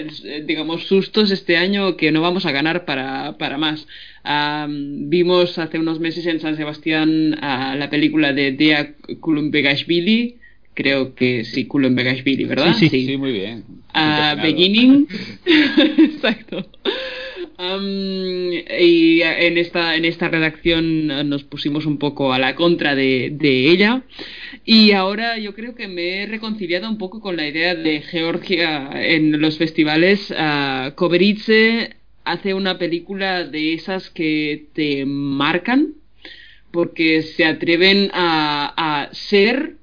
digamos, 0.45 0.87
sustos 0.87 1.31
este 1.31 1.57
año 1.57 1.97
que 1.97 2.13
no 2.13 2.21
vamos 2.21 2.47
a 2.47 2.53
ganar 2.53 2.85
para, 2.85 3.37
para 3.39 3.59
más. 3.59 3.87
vimos 4.69 5.59
hace 5.59 5.79
unos 5.79 6.01
meses 6.01 6.27
en 6.27 6.41
San 6.41 6.57
Sebastián 6.57 7.31
la 7.41 7.89
película 7.91 8.33
de 8.33 8.53
Dea 8.53 8.95
Kulumbegashvili. 9.21 10.37
Creo 10.79 11.17
que 11.17 11.43
sí, 11.45 11.65
Kulumbegashvili, 11.67 12.45
¿verdad? 12.45 12.73
Sí, 12.79 12.89
sí, 12.89 13.05
sí, 13.05 13.17
muy 13.17 13.33
bien. 13.33 13.65
beginning. 14.41 15.09
Exacto 15.99 16.65
y 17.61 19.21
en 19.23 19.59
esta, 19.59 19.97
en 19.97 20.05
esta 20.05 20.29
redacción 20.29 21.09
nos 21.29 21.43
pusimos 21.43 21.87
un 21.87 21.99
poco 21.99 22.33
a 22.33 22.39
la 22.39 22.55
contra 22.55 22.95
de, 22.95 23.37
ella. 23.41 24.03
Y 24.65 24.93
ahora 24.93 25.39
yo 25.39 25.55
creo 25.55 25.75
que 25.75 25.89
me 25.89 26.23
he 26.23 26.27
reconciliado 26.27 26.89
un 26.89 26.99
poco 26.99 27.21
con 27.21 27.37
la 27.37 27.49
idea 27.49 27.75
de 27.75 28.01
Georgia 28.03 28.91
en 28.95 29.41
los 29.41 29.59
festivales. 29.59 30.31
Uh, 30.31 30.93
hace 32.25 32.55
una 32.55 32.79
película 32.79 33.45
de 33.45 33.73
esas 33.73 34.11
que 34.11 34.67
te 34.75 35.05
marcan 35.07 35.95
porque 36.71 37.23
se 37.23 37.45
atreven 37.45 38.11
a, 38.13 38.75
a 38.77 39.15
ser 39.15 39.79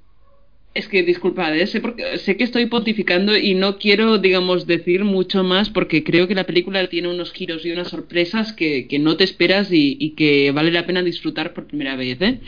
es 0.76 0.90
que 0.90 1.04
disculpad, 1.04 1.58
¿eh? 1.58 1.68
sé, 1.68 1.80
porque, 1.80 2.18
sé 2.18 2.36
que 2.36 2.44
estoy 2.44 2.66
pontificando 2.66 3.36
y 3.38 3.56
no 3.56 3.78
quiero, 3.78 4.18
digamos, 4.18 4.68
decir 4.68 5.06
mucho 5.06 5.42
más 5.42 5.70
porque 5.70 6.04
creo 6.04 6.28
que 6.28 6.36
la 6.36 6.44
película 6.44 6.86
tiene 6.88 7.08
unos 7.08 7.32
giros 7.32 7.66
y 7.66 7.72
unas 7.72 7.88
sorpresas 7.88 8.52
que, 8.52 8.86
que 8.88 9.00
no 9.00 9.16
te 9.16 9.24
esperas 9.24 9.70
y, 9.72 10.14
que 10.18 10.52
vale 10.52 10.72
la 10.72 10.86
pena 10.86 11.02
disfrutar 11.02 11.54
por 11.54 11.68
primera 11.68 11.96
vez. 11.96 12.22
¿eh? 12.22 12.42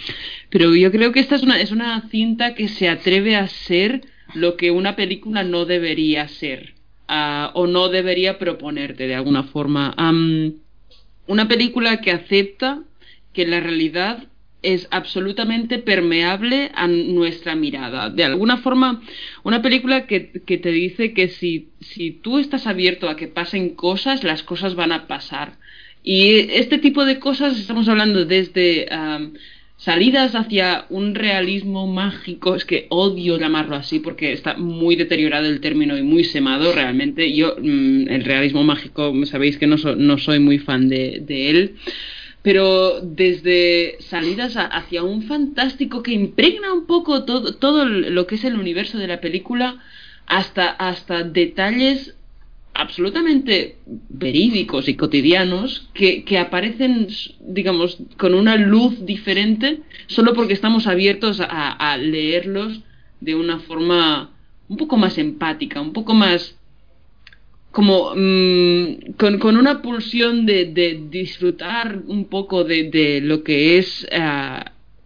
Pero 0.50 0.76
yo 0.76 0.92
creo 0.92 1.14
que 1.14 1.22
esta 1.22 1.36
es 1.36 1.44
una, 1.44 1.60
es 1.62 1.72
una 1.72 2.10
cinta 2.10 2.54
que 2.54 2.68
se 2.68 2.90
atreve 2.90 3.38
a 3.38 3.48
ser 3.48 4.02
lo 4.36 4.58
que 4.58 4.72
una 4.72 4.98
película 4.98 5.44
no 5.44 5.66
debería 5.66 6.28
ser 6.28 6.74
uh, 7.08 7.48
o 7.54 7.66
no 7.66 7.88
debería 7.88 8.38
proponerte 8.40 9.08
de 9.08 9.16
alguna 9.16 9.44
forma. 9.44 9.96
Um, 9.98 10.52
una 11.28 11.48
película 11.48 12.02
que 12.02 12.12
acepta 12.12 12.84
que 13.32 13.48
la 13.48 13.62
realidad 13.62 14.28
es 14.62 14.88
absolutamente 14.92 15.80
permeable 15.80 16.72
a 16.74 16.88
nuestra 16.88 17.56
mirada. 17.56 18.10
De 18.10 18.24
alguna 18.24 18.58
forma, 18.58 19.02
una 19.44 19.62
película 19.62 20.08
que, 20.08 20.32
que, 20.46 20.58
te 20.58 20.72
dice 20.72 21.14
que 21.14 21.30
si, 21.30 21.70
si 21.80 22.12
tú 22.12 22.40
estás 22.40 22.68
abierto 22.68 23.08
a 23.10 23.16
que 23.16 23.28
pasen 23.28 23.76
cosas, 23.76 24.24
las 24.24 24.44
cosas 24.44 24.76
van 24.76 24.92
a 24.92 25.08
pasar. 25.08 25.54
Y 26.04 26.52
este 26.52 26.78
tipo 26.78 27.06
de 27.06 27.20
cosas 27.20 27.60
estamos 27.60 27.88
hablando 27.90 28.26
desde 28.26 28.88
salidas 29.78 30.34
hacia 30.34 30.86
un 30.90 31.14
realismo 31.14 31.86
mágico, 31.86 32.56
es 32.56 32.66
que 32.66 32.88
odio 32.90 33.38
llamarlo 33.38 33.76
así 33.76 34.00
porque 34.00 34.32
está 34.32 34.58
muy 34.58 34.96
deteriorado 34.96 35.46
el 35.46 35.62
término 35.62 35.98
y 35.98 36.02
muy 36.02 36.24
semado 36.24 36.74
realmente. 36.74 37.32
Yo, 37.34 37.56
mm, 37.62 38.10
el 38.10 38.24
realismo 38.24 38.64
mágico, 38.64 39.14
sabéis 39.26 39.58
que 39.58 39.68
no, 39.68 39.76
no 39.76 40.18
soy 40.18 40.40
muy 40.40 40.58
fan 40.58 40.90
de, 40.90 41.20
de 41.22 41.50
él 41.50 41.76
pero 42.48 43.02
desde 43.02 43.98
salidas 44.00 44.56
hacia 44.56 45.04
un 45.04 45.24
fantástico 45.24 46.02
que 46.02 46.14
impregna 46.14 46.72
un 46.72 46.88
poco 46.88 47.26
todo, 47.26 47.56
todo 47.56 47.84
lo 47.84 48.26
que 48.26 48.36
es 48.36 48.46
el 48.46 48.58
universo 48.58 48.98
de 48.98 49.08
la 49.08 49.20
película, 49.20 49.84
hasta, 50.28 50.70
hasta 50.70 51.24
detalles 51.24 52.16
absolutamente 52.74 53.76
verídicos 53.86 54.88
y 54.88 54.96
cotidianos 54.96 55.90
que, 55.94 56.24
que, 56.24 56.38
aparecen, 56.38 57.10
digamos, 57.42 57.98
con 58.16 58.34
una 58.34 58.56
luz 58.56 59.06
diferente 59.06 59.82
solo 60.06 60.34
porque 60.34 60.54
estamos 60.54 60.88
abiertos 60.88 61.42
a, 61.42 61.74
a 61.74 61.98
leerlos 61.98 62.80
de 63.20 63.36
una 63.36 63.60
forma 63.60 64.30
un 64.70 64.78
poco 64.78 64.96
más 64.96 65.18
empática, 65.18 65.82
un 65.82 65.92
poco 65.92 66.14
más 66.14 66.57
como 67.78 68.16
mm, 68.16 69.14
con, 69.18 69.38
con, 69.38 69.56
una 69.56 69.84
pulsión 69.84 70.48
de, 70.48 70.66
de, 70.66 71.00
disfrutar 71.12 72.00
un 72.08 72.26
poco 72.26 72.64
de, 72.64 72.90
de 72.90 73.22
lo 73.22 73.44
que 73.44 73.78
es 73.78 74.04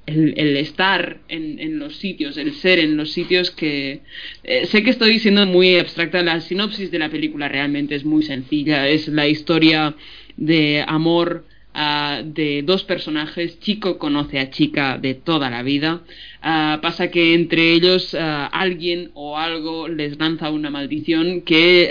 el, 0.06 0.34
el, 0.38 0.56
estar 0.56 1.18
en, 1.28 1.60
en, 1.60 1.80
los 1.80 1.98
sitios, 1.98 2.38
el 2.38 2.54
ser 2.54 2.80
en 2.80 2.96
los 2.96 3.12
sitios 3.12 3.52
que... 3.52 4.00
Eh, 4.46 4.68
sé 4.68 4.84
que 4.84 4.92
estoy 4.92 5.20
siendo 5.20 5.46
muy 5.46 5.76
abstracta, 5.76 6.24
la 6.24 6.40
sinopsis 6.40 6.92
de 6.92 7.00
la 7.00 7.10
película 7.10 7.50
realmente 7.50 7.94
es 7.94 8.06
muy 8.06 8.24
sencilla, 8.24 8.88
es 8.88 9.10
la 9.10 9.28
historia 9.28 9.94
de 10.38 10.86
amor 10.88 11.44
de 11.74 12.64
dos 12.66 12.84
personajes, 12.84 13.60
chico 13.60 13.98
conoce 13.98 14.40
a 14.40 14.50
chica 14.50 14.98
de 14.98 15.14
toda 15.14 15.50
la 15.50 15.64
vida, 15.64 16.02
pasa 16.42 17.10
que 17.10 17.34
entre 17.34 17.74
ellos 17.74 18.16
alguien 18.16 19.12
o 19.14 19.38
algo 19.38 19.88
les 19.88 20.18
lanza 20.20 20.50
una 20.50 20.70
maldición 20.70 21.42
que, 21.42 21.90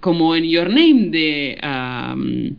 como 0.00 0.36
en 0.36 0.44
Your 0.44 0.68
Name 0.68 1.08
de... 1.10 2.54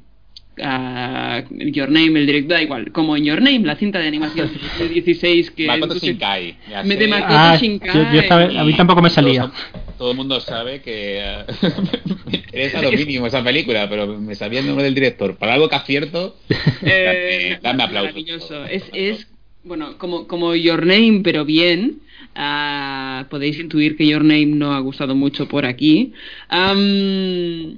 Your 0.58 1.90
Name, 1.90 2.20
el 2.20 2.26
director, 2.26 2.58
da 2.58 2.64
igual, 2.64 2.92
como 2.92 3.18
en 3.18 3.26
Your 3.26 3.42
Name, 3.42 3.60
la 3.60 3.76
cinta 3.76 4.00
de 4.00 4.08
animación 4.08 4.50
de 4.80 4.90
16 4.90 5.52
que... 5.52 5.68
Makoto 5.68 5.96
Shinkai. 5.96 6.58
Me 6.86 6.96
de 6.96 7.08
Makoto 7.08 7.34
ah, 7.34 7.58
Shinkai. 7.60 8.58
a 8.58 8.64
mí 8.64 8.74
tampoco 8.74 9.02
me 9.02 9.10
salía. 9.10 9.52
Todo, 9.98 10.12
el 10.12 10.18
mundo 10.18 10.40
sabe 10.40 10.82
que 10.82 11.22
es 12.52 12.76
a 12.76 12.82
lo 12.82 12.92
mínimo 12.92 13.28
esa 13.28 13.44
película, 13.44 13.90
pero 13.90 14.08
me 14.20 14.36
sabía 14.36 14.60
el 14.60 14.68
nombre 14.68 14.86
del 14.86 14.96
director. 14.96 15.38
Para 15.38 15.54
algo 15.54 15.70
que 15.70 15.76
acierto, 15.76 16.38
eh, 16.82 17.60
dame, 17.62 17.84
aplausos. 17.84 18.14
Maravilloso. 18.14 18.66
Es, 18.66 18.84
es, 18.94 19.28
bueno, 19.64 19.98
como, 19.98 20.28
como 20.28 20.56
Your 20.56 20.86
Name, 20.86 21.22
pero 21.24 21.46
bien. 21.46 22.02
Uh, 22.38 23.24
podéis 23.30 23.58
intuir 23.60 23.96
que 23.96 24.06
Your 24.06 24.22
Name 24.22 24.48
no 24.48 24.74
ha 24.74 24.80
gustado 24.80 25.16
mucho 25.16 25.48
por 25.48 25.66
aquí. 25.66 26.12
Um, 26.52 27.78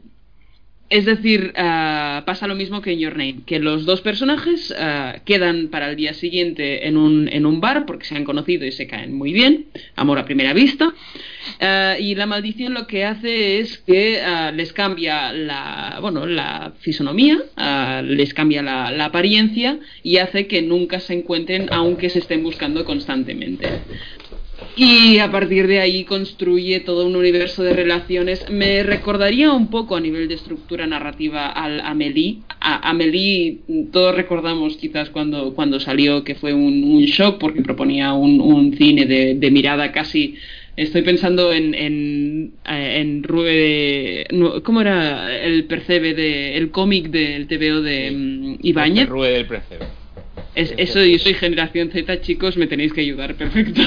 Es 0.89 1.03
decir, 1.03 1.51
ah, 1.57 2.23
pasa 2.25 2.47
lo 2.47 2.55
mismo 2.55 2.81
que 2.81 2.93
en 2.93 2.99
Your 2.99 3.17
Name, 3.17 3.41
que 3.45 3.59
los 3.59 3.85
dos 3.85 3.99
personajes 3.99 4.73
ah, 4.77 5.17
quedan 5.25 5.67
para 5.67 5.89
el 5.89 5.97
día 5.97 6.13
siguiente 6.13 6.87
en 6.87 6.95
un, 6.95 7.27
en 7.27 7.45
un 7.45 7.59
bar 7.59 7.85
porque 7.85 8.05
se 8.05 8.15
han 8.15 8.23
conocido 8.23 8.65
y 8.65 8.71
se 8.71 8.87
caen 8.87 9.13
muy 9.13 9.33
bien, 9.33 9.65
amor 9.97 10.17
a 10.17 10.23
primera 10.23 10.53
vista, 10.53 10.93
ah, 11.59 11.95
y 11.99 12.15
la 12.15 12.25
maldición 12.25 12.73
lo 12.73 12.87
que 12.87 13.03
hace 13.03 13.59
es 13.59 13.79
que 13.79 14.21
les 14.53 14.71
cambia 14.71 15.33
la, 15.33 15.97
bueno, 15.99 16.25
la 16.25 16.71
fisonomía, 16.79 17.37
les 18.03 18.33
cambia 18.33 18.61
la 18.61 19.05
apariencia 19.05 19.79
y 20.03 20.17
hace 20.17 20.47
que 20.47 20.61
nunca 20.61 21.01
se 21.01 21.13
encuentren 21.13 21.67
aunque 21.71 22.09
se 22.09 22.19
estén 22.19 22.43
buscando 22.43 22.85
constantemente. 22.85 23.67
Y 24.77 25.17
a 25.17 25.31
partir 25.31 25.65
de 25.65 25.79
ahí 25.79 26.03
construye 26.03 26.81
todo 26.81 27.07
un 27.07 27.15
universo 27.15 27.63
de 27.63 27.73
relaciones. 27.73 28.47
Me 28.47 28.83
recordaría 28.83 29.51
un 29.51 29.71
poco 29.71 29.95
a 29.95 29.99
nivel 29.99 30.27
de 30.27 30.35
estructura 30.35 30.85
narrativa 30.85 31.47
al 31.47 31.79
Amélie. 31.79 32.37
A 32.59 32.87
Amélie 32.87 33.57
todos 33.91 34.15
recordamos 34.15 34.77
quizás 34.77 35.09
cuando, 35.09 35.55
cuando 35.55 35.79
salió 35.79 36.23
que 36.23 36.35
fue 36.35 36.53
un, 36.53 36.83
un 36.83 37.01
shock 37.05 37.39
porque 37.39 37.63
proponía 37.63 38.13
un, 38.13 38.39
un 38.39 38.77
cine 38.77 39.05
de, 39.05 39.33
de, 39.33 39.51
mirada 39.51 39.91
casi... 39.91 40.35
Estoy 40.75 41.01
pensando 41.01 41.51
en, 41.51 41.73
en, 41.73 42.51
eh, 42.69 42.99
en 43.01 43.23
Rue 43.23 44.27
¿Cómo 44.63 44.81
era 44.81 45.35
el 45.35 45.63
percebe 45.63 46.13
de, 46.13 46.55
el 46.55 46.69
cómic 46.69 47.07
del 47.07 47.47
TVO 47.47 47.81
de 47.81 48.11
um, 48.11 48.57
Ibáñez? 48.61 49.09
Rue 49.09 49.31
del 49.31 49.47
percebe. 49.47 49.85
Es, 50.57 50.73
eso, 50.77 51.05
yo 51.05 51.19
soy 51.19 51.35
generación 51.35 51.91
Z, 51.91 52.21
chicos, 52.21 52.57
me 52.57 52.65
tenéis 52.65 52.91
que 52.91 53.01
ayudar, 53.01 53.35
perfecto. 53.35 53.79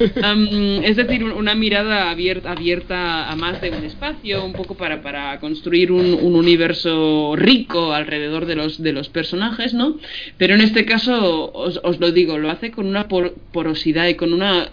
um, 0.00 0.82
es 0.82 0.96
decir, 0.96 1.22
una 1.22 1.54
mirada 1.54 2.10
abierta, 2.10 2.50
abierta 2.50 3.30
a 3.30 3.36
más 3.36 3.60
de 3.60 3.70
un 3.70 3.84
espacio, 3.84 4.44
un 4.44 4.54
poco 4.54 4.74
para, 4.76 5.02
para 5.02 5.38
construir 5.38 5.92
un, 5.92 6.14
un, 6.14 6.34
universo 6.34 7.34
rico 7.36 7.92
alrededor 7.92 8.46
de 8.46 8.56
los, 8.56 8.82
de 8.82 8.92
los 8.92 9.08
personajes, 9.08 9.72
¿no? 9.72 9.98
Pero 10.36 10.56
en 10.56 10.62
este 10.62 10.84
caso, 10.84 11.52
os, 11.52 11.78
os 11.84 12.00
lo 12.00 12.10
digo, 12.10 12.36
lo 12.38 12.50
hace 12.50 12.72
con 12.72 12.86
una 12.86 13.06
por, 13.06 13.34
porosidad 13.52 14.08
y 14.08 14.16
con 14.16 14.32
una 14.32 14.70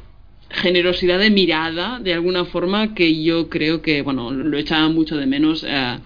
generosidad 0.49 1.19
de 1.19 1.29
mirada, 1.29 1.99
de 1.99 2.15
alguna 2.15 2.45
forma, 2.45 2.95
que 2.95 3.21
yo 3.21 3.47
creo 3.47 3.83
que, 3.83 4.01
bueno, 4.01 4.31
lo 4.31 4.57
echaba 4.57 4.89
mucho 4.89 5.17
de 5.17 5.27
menos. 5.27 5.61
Uh, 5.61 5.99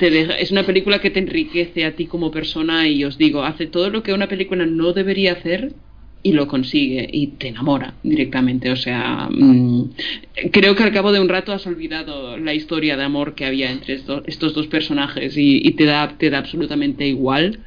te 0.00 0.10
deja, 0.10 0.32
es 0.32 0.50
una 0.50 0.64
película 0.64 0.98
que 0.98 1.10
te 1.10 1.18
enriquece 1.18 1.84
a 1.84 1.94
ti 1.94 2.06
como 2.06 2.30
persona 2.30 2.88
y 2.88 3.04
os 3.04 3.18
digo, 3.18 3.42
hace 3.42 3.66
todo 3.66 3.90
lo 3.90 4.02
que 4.02 4.14
una 4.14 4.28
película 4.28 4.64
no 4.64 4.94
debería 4.94 5.32
hacer 5.32 5.74
y 6.22 6.32
lo 6.32 6.48
consigue 6.48 7.06
y 7.12 7.26
te 7.26 7.48
enamora 7.48 7.92
directamente. 8.02 8.70
O 8.70 8.76
sea, 8.76 9.28
mmm, 9.30 9.90
creo 10.52 10.74
que 10.74 10.84
al 10.84 10.92
cabo 10.94 11.12
de 11.12 11.20
un 11.20 11.28
rato 11.28 11.52
has 11.52 11.66
olvidado 11.66 12.38
la 12.38 12.54
historia 12.54 12.96
de 12.96 13.04
amor 13.04 13.34
que 13.34 13.44
había 13.44 13.70
entre 13.70 13.92
estos, 13.92 14.22
estos 14.26 14.54
dos 14.54 14.68
personajes 14.68 15.36
y, 15.36 15.60
y, 15.62 15.72
te, 15.72 15.84
da, 15.84 16.16
te 16.16 16.30
da 16.30 16.38
absolutamente 16.38 17.06
igual. 17.06 17.60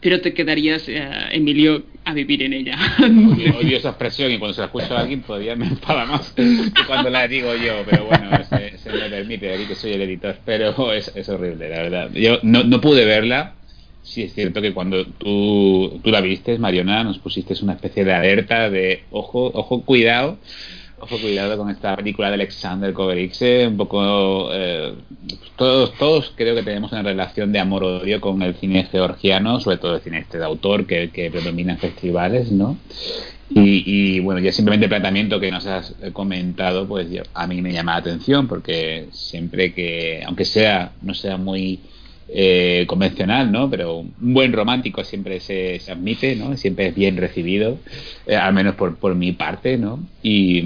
Pero 0.00 0.20
te 0.20 0.34
quedarías, 0.34 0.88
eh, 0.88 1.08
Emilio, 1.32 1.84
a 2.04 2.12
vivir 2.12 2.42
en 2.42 2.52
ella. 2.52 2.78
Odio, 3.00 3.58
odio, 3.58 3.76
esa 3.76 3.88
expresión 3.90 4.30
y 4.30 4.38
cuando 4.38 4.54
se 4.54 4.60
la 4.60 4.66
escucho 4.66 4.96
a 4.96 5.00
alguien 5.00 5.22
todavía 5.22 5.56
me 5.56 5.66
enfada 5.66 6.04
más 6.04 6.32
que 6.32 6.70
cuando 6.86 7.10
la 7.10 7.26
digo 7.26 7.54
yo, 7.56 7.82
pero 7.88 8.06
bueno, 8.06 8.30
se, 8.44 8.78
se 8.78 8.90
me 8.92 9.08
permite, 9.08 9.52
aquí 9.52 9.64
que 9.64 9.74
soy 9.74 9.92
el 9.92 10.02
editor, 10.02 10.36
pero 10.44 10.92
es, 10.92 11.10
es 11.14 11.28
horrible, 11.28 11.68
la 11.68 11.82
verdad. 11.82 12.10
Yo 12.12 12.38
no, 12.42 12.62
no, 12.62 12.80
pude 12.80 13.04
verla, 13.04 13.54
sí 14.02 14.22
es 14.22 14.34
cierto 14.34 14.60
que 14.60 14.72
cuando 14.72 15.06
tú, 15.06 16.00
tú 16.04 16.10
la 16.10 16.20
viste, 16.20 16.58
Mariona, 16.58 17.02
nos 17.02 17.18
pusiste 17.18 17.54
una 17.62 17.72
especie 17.72 18.04
de 18.04 18.12
alerta 18.12 18.70
de 18.70 19.02
ojo, 19.10 19.50
ojo, 19.54 19.82
cuidado, 19.82 20.38
ojo 20.98 21.18
cuidado 21.18 21.58
con 21.58 21.70
esta 21.70 21.94
película 21.96 22.28
de 22.28 22.34
Alexander 22.34 22.92
Kovaritze, 22.92 23.66
un 23.66 23.76
poco 23.76 24.48
eh, 24.52 24.94
todos 25.56 25.92
todos 25.94 26.32
creo 26.34 26.54
que 26.54 26.62
tenemos 26.62 26.92
una 26.92 27.02
relación 27.02 27.52
de 27.52 27.58
amor 27.58 27.84
odio 27.84 28.20
con 28.20 28.42
el 28.42 28.54
cine 28.54 28.88
georgiano, 28.90 29.60
sobre 29.60 29.78
todo 29.78 29.96
el 29.96 30.00
cine 30.02 30.18
este 30.20 30.38
de 30.38 30.44
autor 30.44 30.86
que, 30.86 31.10
que 31.10 31.30
predomina 31.30 31.72
en 31.72 31.78
festivales, 31.78 32.50
¿no? 32.50 32.78
Y, 33.48 33.84
y, 33.86 34.20
bueno, 34.20 34.40
ya 34.40 34.50
simplemente 34.50 34.86
el 34.86 34.90
planteamiento 34.90 35.38
que 35.38 35.52
nos 35.52 35.66
has 35.66 35.94
comentado, 36.12 36.88
pues 36.88 37.06
a 37.32 37.46
mí 37.46 37.62
me 37.62 37.72
llama 37.72 37.92
la 37.92 37.98
atención 37.98 38.48
porque 38.48 39.06
siempre 39.12 39.72
que, 39.72 40.24
aunque 40.26 40.44
sea, 40.44 40.92
no 41.02 41.14
sea 41.14 41.36
muy 41.36 41.78
eh, 42.28 42.84
convencional, 42.88 43.52
¿no? 43.52 43.70
Pero 43.70 43.98
un 43.98 44.14
buen 44.18 44.52
romántico 44.52 45.04
siempre 45.04 45.40
se, 45.40 45.78
se 45.78 45.92
admite, 45.92 46.34
¿no? 46.34 46.56
Siempre 46.56 46.88
es 46.88 46.94
bien 46.94 47.16
recibido, 47.16 47.78
eh, 48.26 48.36
al 48.36 48.52
menos 48.52 48.74
por, 48.74 48.96
por 48.96 49.14
mi 49.14 49.32
parte, 49.32 49.78
¿no? 49.78 50.00
Y, 50.22 50.62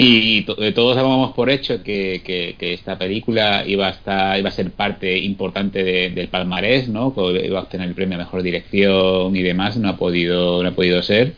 y 0.00 0.42
to 0.42 0.54
todos 0.74 0.96
dábamos 0.96 1.34
por 1.34 1.50
hecho 1.50 1.82
que, 1.82 2.22
que, 2.24 2.54
que, 2.56 2.72
esta 2.72 2.96
película 2.96 3.64
iba 3.66 3.88
a 3.88 3.90
estar, 3.90 4.38
iba 4.38 4.48
a 4.48 4.52
ser 4.52 4.70
parte 4.70 5.18
importante 5.18 5.82
de, 5.82 6.10
del 6.10 6.28
palmarés, 6.28 6.88
¿no? 6.88 7.12
Que 7.12 7.46
iba 7.46 7.58
a 7.58 7.62
obtener 7.64 7.88
el 7.88 7.94
premio 7.94 8.16
a 8.16 8.18
mejor 8.18 8.42
dirección 8.42 9.34
y 9.34 9.42
demás, 9.42 9.76
no 9.76 9.88
ha 9.88 9.96
podido, 9.96 10.62
no 10.62 10.68
ha 10.68 10.72
podido 10.72 11.02
ser. 11.02 11.34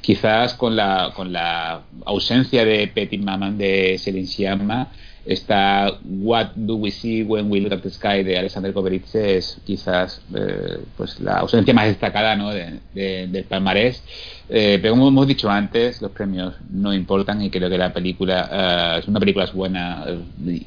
Quizás 0.00 0.54
con 0.54 0.74
la, 0.74 1.12
con 1.14 1.32
la 1.32 1.82
ausencia 2.04 2.64
de 2.64 2.88
Petit 2.88 3.22
Maman 3.22 3.56
de 3.56 3.96
Selin 3.96 4.26
Siamma, 4.26 4.90
esta 5.24 5.98
What 6.04 6.52
Do 6.56 6.76
We 6.76 6.90
See 6.90 7.22
When 7.22 7.50
We 7.50 7.60
Look 7.60 7.72
at 7.72 7.82
the 7.82 7.90
Sky 7.90 8.22
de 8.22 8.38
Alexander 8.38 8.72
Koberitze 8.72 9.36
es 9.36 9.60
quizás 9.64 10.22
eh, 10.34 10.78
pues 10.96 11.20
la 11.20 11.38
ausencia 11.38 11.74
más 11.74 11.86
destacada 11.86 12.36
¿no? 12.36 12.50
de, 12.50 12.80
de, 12.94 13.26
del 13.26 13.44
palmarés. 13.44 14.02
Eh, 14.48 14.78
pero 14.82 14.94
como 14.94 15.08
hemos 15.08 15.26
dicho 15.28 15.48
antes, 15.48 16.02
los 16.02 16.10
premios 16.10 16.54
no 16.70 16.92
importan 16.92 17.40
y 17.42 17.50
creo 17.50 17.70
que 17.70 17.78
la 17.78 17.92
película 17.92 18.96
uh, 18.96 18.98
es 18.98 19.06
una 19.06 19.20
película 19.20 19.44
es 19.44 19.52
buena, 19.52 20.04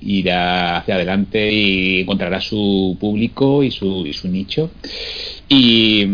irá 0.02 0.78
hacia 0.78 0.96
adelante 0.96 1.52
y 1.52 2.02
encontrará 2.02 2.40
su 2.40 2.96
público 3.00 3.62
y 3.64 3.72
su, 3.72 4.06
y 4.06 4.14
su 4.14 4.30
nicho. 4.30 4.72
Y 5.50 6.06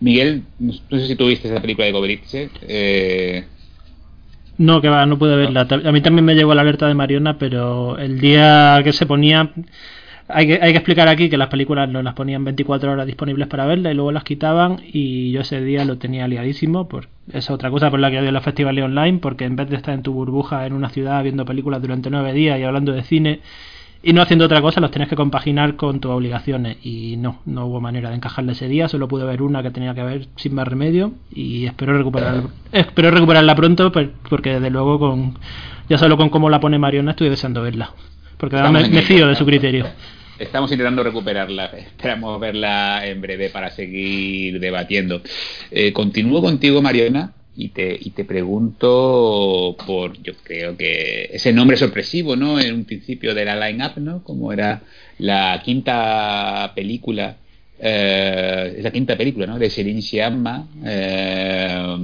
Miguel, 0.00 0.44
no 0.58 0.72
sé 1.00 1.08
si 1.08 1.16
tuviste 1.16 1.48
esa 1.48 1.60
película 1.60 1.86
de 1.86 1.92
Koberitze. 1.92 2.50
Eh, 2.62 3.44
no, 4.58 4.80
que 4.80 4.88
va, 4.88 5.04
no 5.06 5.18
pude 5.18 5.36
verla. 5.36 5.66
A 5.70 5.92
mí 5.92 6.00
también 6.00 6.24
me 6.24 6.34
llegó 6.34 6.54
la 6.54 6.62
alerta 6.62 6.86
de 6.86 6.94
Mariona, 6.94 7.38
pero 7.38 7.98
el 7.98 8.20
día 8.20 8.80
que 8.84 8.92
se 8.92 9.06
ponía. 9.06 9.50
Hay 10.28 10.48
que, 10.48 10.58
hay 10.60 10.72
que 10.72 10.78
explicar 10.78 11.06
aquí 11.06 11.28
que 11.28 11.36
las 11.36 11.48
películas 11.48 11.88
no 11.88 12.02
las 12.02 12.14
ponían 12.14 12.42
24 12.44 12.90
horas 12.90 13.06
disponibles 13.06 13.46
para 13.46 13.64
verla 13.64 13.92
y 13.92 13.94
luego 13.94 14.10
las 14.10 14.24
quitaban 14.24 14.80
y 14.82 15.30
yo 15.30 15.42
ese 15.42 15.60
día 15.60 15.84
lo 15.84 15.98
tenía 15.98 16.26
liadísimo. 16.26 16.88
Por, 16.88 17.08
es 17.32 17.48
otra 17.48 17.70
cosa 17.70 17.90
por 17.90 18.00
la 18.00 18.10
que 18.10 18.18
odio 18.18 18.32
los 18.32 18.42
festivales 18.42 18.84
online, 18.84 19.18
porque 19.18 19.44
en 19.44 19.54
vez 19.54 19.70
de 19.70 19.76
estar 19.76 19.94
en 19.94 20.02
tu 20.02 20.12
burbuja 20.12 20.66
en 20.66 20.72
una 20.72 20.88
ciudad 20.88 21.22
viendo 21.22 21.44
películas 21.44 21.80
durante 21.80 22.10
nueve 22.10 22.32
días 22.32 22.58
y 22.58 22.64
hablando 22.64 22.92
de 22.92 23.04
cine 23.04 23.40
y 24.06 24.12
no 24.12 24.22
haciendo 24.22 24.44
otra 24.44 24.62
cosa, 24.62 24.80
los 24.80 24.92
tienes 24.92 25.08
que 25.08 25.16
compaginar 25.16 25.74
con 25.74 25.98
tus 25.98 26.12
obligaciones. 26.12 26.76
Y 26.84 27.16
no, 27.16 27.40
no 27.44 27.66
hubo 27.66 27.80
manera 27.80 28.08
de 28.10 28.14
encajarle 28.14 28.52
ese 28.52 28.68
día, 28.68 28.88
solo 28.88 29.08
pude 29.08 29.24
ver 29.24 29.42
una 29.42 29.64
que 29.64 29.72
tenía 29.72 29.94
que 29.94 30.04
ver 30.04 30.28
sin 30.36 30.54
más 30.54 30.68
remedio 30.68 31.10
y 31.34 31.66
espero 31.66 31.98
recuperar, 31.98 32.44
espero 32.70 33.10
recuperarla 33.10 33.56
pronto 33.56 33.90
porque 33.90 34.54
desde 34.54 34.70
luego 34.70 35.00
con 35.00 35.36
ya 35.88 35.98
solo 35.98 36.16
con 36.16 36.28
cómo 36.28 36.48
la 36.48 36.60
pone 36.60 36.78
Mariona 36.78 37.10
estoy 37.10 37.30
deseando 37.30 37.62
verla. 37.62 37.90
Porque 38.36 38.56
me, 38.56 38.88
me 38.88 39.02
fío 39.02 39.26
de 39.26 39.34
su 39.34 39.44
criterio. 39.44 39.86
Estamos 40.38 40.70
intentando 40.70 41.02
recuperarla, 41.02 41.64
esperamos 41.64 42.38
verla 42.38 43.04
en 43.06 43.20
breve 43.20 43.50
para 43.50 43.70
seguir 43.70 44.60
debatiendo. 44.60 45.20
Eh, 45.72 45.92
continúo 45.92 46.42
contigo, 46.42 46.80
Mariona, 46.80 47.32
y 47.56 47.68
te, 47.70 47.98
y 47.98 48.10
te 48.10 48.24
pregunto 48.24 49.76
por, 49.86 50.20
yo 50.22 50.34
creo 50.42 50.76
que 50.76 51.30
ese 51.32 51.52
nombre 51.52 51.76
sorpresivo, 51.76 52.36
¿no? 52.36 52.60
En 52.60 52.74
un 52.74 52.84
principio 52.84 53.34
de 53.34 53.44
la 53.44 53.56
line-up, 53.56 53.92
¿no? 53.96 54.22
Como 54.22 54.52
era 54.52 54.82
la 55.18 55.60
quinta 55.64 56.72
película, 56.74 57.36
eh, 57.78 58.74
es 58.76 58.84
la 58.84 58.90
quinta 58.90 59.16
película, 59.16 59.46
¿no? 59.46 59.58
De 59.58 59.70
Celine 59.70 60.02
Sciamma, 60.02 60.68
eh, 60.84 61.96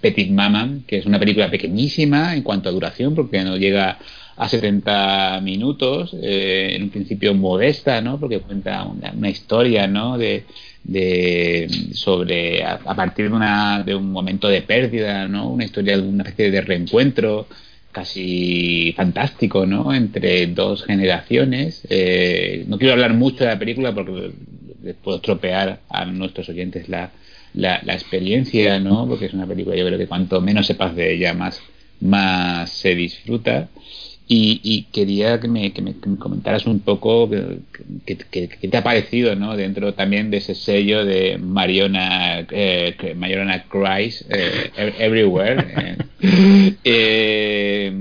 Petit 0.00 0.30
Maman, 0.30 0.84
que 0.86 0.98
es 0.98 1.06
una 1.06 1.18
película 1.18 1.50
pequeñísima 1.50 2.34
en 2.34 2.42
cuanto 2.42 2.68
a 2.68 2.72
duración, 2.72 3.14
porque 3.14 3.42
no 3.42 3.56
llega 3.56 3.98
a 4.36 4.48
70 4.48 5.40
minutos, 5.42 6.14
eh, 6.22 6.72
en 6.76 6.84
un 6.84 6.90
principio 6.90 7.34
modesta, 7.34 8.00
¿no? 8.00 8.18
Porque 8.18 8.40
cuenta 8.40 8.84
una, 8.84 9.12
una 9.12 9.28
historia, 9.28 9.86
¿no? 9.86 10.16
De, 10.18 10.44
de 10.86 11.68
sobre 11.94 12.62
a, 12.62 12.74
a, 12.84 12.94
partir 12.94 13.28
de 13.28 13.36
una 13.36 13.82
de 13.82 13.94
un 13.94 14.12
momento 14.12 14.48
de 14.48 14.62
pérdida 14.62 15.26
no 15.26 15.50
una 15.50 15.64
historia 15.64 15.96
de 15.96 16.02
una 16.02 16.22
especie 16.22 16.52
de 16.52 16.60
reencuentro 16.60 17.48
casi 17.96 18.92
fantástico 18.94 19.64
no 19.64 19.94
entre 19.94 20.48
dos 20.48 20.84
generaciones. 20.84 21.80
Eh, 21.88 22.66
no 22.68 22.76
quiero 22.76 22.92
hablar 22.92 23.14
mucho 23.14 23.44
de 23.44 23.46
la 23.46 23.58
película 23.58 23.94
porque 23.94 24.32
puedo 25.02 25.16
estropear 25.16 25.80
a 25.88 26.04
nuestros 26.04 26.50
oyentes 26.50 26.90
la, 26.90 27.10
la, 27.54 27.80
la 27.82 27.94
experiencia 27.94 28.78
no 28.80 29.08
porque 29.08 29.24
es 29.24 29.32
una 29.32 29.46
película 29.46 29.76
yo 29.76 29.86
creo 29.86 29.98
que 29.98 30.06
cuanto 30.06 30.42
menos 30.42 30.66
sepas 30.66 30.94
de 30.94 31.14
ella 31.14 31.32
más 31.32 31.62
más 32.00 32.70
se 32.70 32.94
disfruta 32.94 33.70
y, 34.28 34.60
y, 34.62 34.82
quería 34.92 35.38
que 35.38 35.46
me, 35.46 35.72
que, 35.72 35.82
me, 35.82 35.94
que 35.98 36.08
me, 36.08 36.16
comentaras 36.18 36.66
un 36.66 36.80
poco 36.80 37.30
qué 38.04 38.16
te 38.16 38.76
ha 38.76 38.82
parecido 38.82 39.36
¿no? 39.36 39.56
dentro 39.56 39.94
también 39.94 40.30
de 40.30 40.38
ese 40.38 40.54
sello 40.56 41.04
de 41.04 41.38
Mariona, 41.38 42.44
eh, 42.50 43.14
Mariona 43.16 43.64
Christ 43.64 44.22
eh, 44.28 44.70
Everywhere. 44.98 45.64
Eh, 46.20 46.74
eh, 46.84 47.92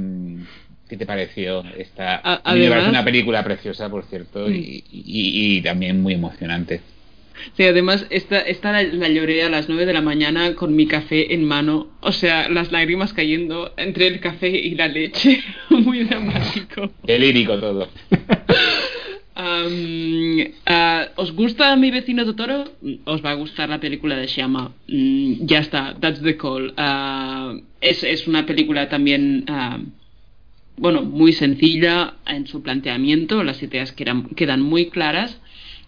¿qué 0.90 0.98
te 0.98 1.06
pareció 1.06 1.64
esta? 1.78 2.22
A- 2.24 2.56
me 2.56 2.70
parece 2.70 2.90
una 2.90 3.04
película 3.04 3.44
preciosa, 3.44 3.90
por 3.90 4.06
cierto, 4.06 4.50
y, 4.50 4.84
y- 4.92 5.58
y 5.58 5.62
también 5.62 6.02
muy 6.02 6.14
emocionante. 6.14 6.82
Sí, 7.58 7.64
además, 7.64 8.06
esta, 8.10 8.40
esta 8.40 8.72
la, 8.72 8.84
la 8.84 9.10
lloré 9.10 9.44
a 9.44 9.50
las 9.50 9.68
9 9.70 9.86
de 9.86 9.94
la 9.94 10.02
mañana 10.02 10.56
con 10.56 10.76
mi 10.76 10.88
café 10.88 11.34
en 11.34 11.46
mano. 11.46 11.88
O 12.02 12.12
sea, 12.12 12.50
las 12.50 12.72
lágrimas 12.72 13.14
cayendo 13.14 13.74
entre 13.78 14.08
el 14.08 14.20
café 14.20 14.50
y 14.50 14.76
la 14.76 14.88
leche. 14.88 15.44
Muy 15.70 16.04
dramático. 16.04 16.92
Qué 17.06 17.20
lírico 17.20 17.58
todo. 17.60 17.90
Ah, 20.66 21.08
¿Os 21.16 21.34
gusta 21.34 21.76
mi 21.76 21.92
vecino 21.92 22.26
Totoro? 22.26 22.66
Os 23.06 23.24
va 23.24 23.32
a 23.32 23.36
gustar 23.36 23.70
la 23.70 23.80
película 23.80 24.16
de 24.16 24.28
Shyama. 24.28 24.72
Mm, 24.88 25.46
ya 25.46 25.60
está, 25.60 25.96
that's 26.00 26.22
the 26.22 26.38
call. 26.38 26.74
Ah, 26.78 27.54
es, 27.82 28.04
es 28.04 28.28
una 28.28 28.46
película 28.46 28.88
también, 28.90 29.46
ah, 29.48 29.80
bueno, 30.78 31.04
muy 31.04 31.34
sencilla 31.34 32.16
en 32.26 32.48
su 32.48 32.62
planteamiento. 32.62 33.44
Las 33.44 33.62
ideas 33.62 33.92
quedan, 33.92 34.30
quedan 34.30 34.62
muy 34.62 34.90
claras. 34.90 35.40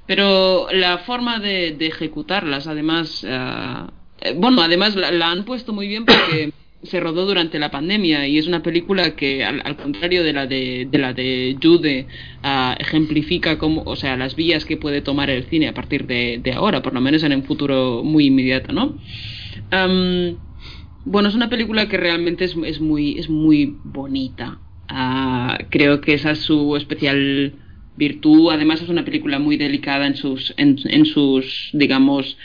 Pero 0.08 0.68
la 0.72 1.00
forma 1.00 1.40
de, 1.40 1.74
de 1.74 1.88
ejecutarlas, 1.88 2.66
además, 2.66 3.26
eh, 3.28 4.34
bueno, 4.36 4.62
además 4.62 4.96
la, 4.96 5.12
la 5.12 5.32
han 5.32 5.44
puesto 5.44 5.74
muy 5.74 5.88
bien 5.88 6.06
porque 6.06 6.54
se 6.84 7.00
rodó 7.00 7.26
durante 7.26 7.60
la 7.60 7.72
pandemia 7.72 8.28
y 8.28 8.38
es 8.38 8.48
una 8.48 8.64
película 8.64 9.16
que, 9.16 9.44
al, 9.44 9.76
contrario 9.76 10.24
de 10.24 10.34
la 10.34 10.48
de, 10.48 10.88
de 10.90 10.98
la 10.98 11.14
de 11.14 11.58
Jude, 11.62 12.08
ah, 12.44 12.76
ejemplifica 12.80 13.58
cómo, 13.58 13.84
o 13.86 13.96
sea, 13.96 14.16
las 14.16 14.36
vías 14.36 14.64
que 14.66 14.78
puede 14.78 15.02
tomar 15.02 15.30
el 15.30 15.44
cine 15.46 15.68
a 15.68 15.74
partir 15.74 16.08
de, 16.08 16.40
de 16.42 16.54
ahora, 16.54 16.82
por 16.82 16.94
lo 16.94 17.02
menos 17.02 17.24
en 17.24 17.34
un 17.34 17.44
futuro 17.44 18.02
muy 18.04 18.28
inmediato, 18.28 18.72
¿no? 18.72 18.98
Am, 19.72 20.38
bueno, 21.04 21.30
es 21.30 21.36
una 21.36 21.50
película 21.50 21.90
que 21.90 21.98
realmente 21.98 22.46
es, 22.46 22.56
es 22.66 22.80
muy, 22.80 23.18
es 23.18 23.30
muy 23.30 23.78
bonita. 23.84 24.60
Ah, 24.88 25.58
creo 25.70 26.00
que 26.00 26.14
esa 26.14 26.32
es 26.32 26.40
su 26.40 26.76
especial 26.78 27.54
virtud. 27.98 28.52
Además 28.52 28.82
es 28.82 28.90
una 28.90 29.04
película 29.06 29.40
muy 29.40 29.58
delicada 29.58 30.08
en 30.08 30.16
sus, 30.16 30.54
en, 30.58 30.78
en 30.86 31.06
sus, 31.06 31.70
digamos, 31.74 32.38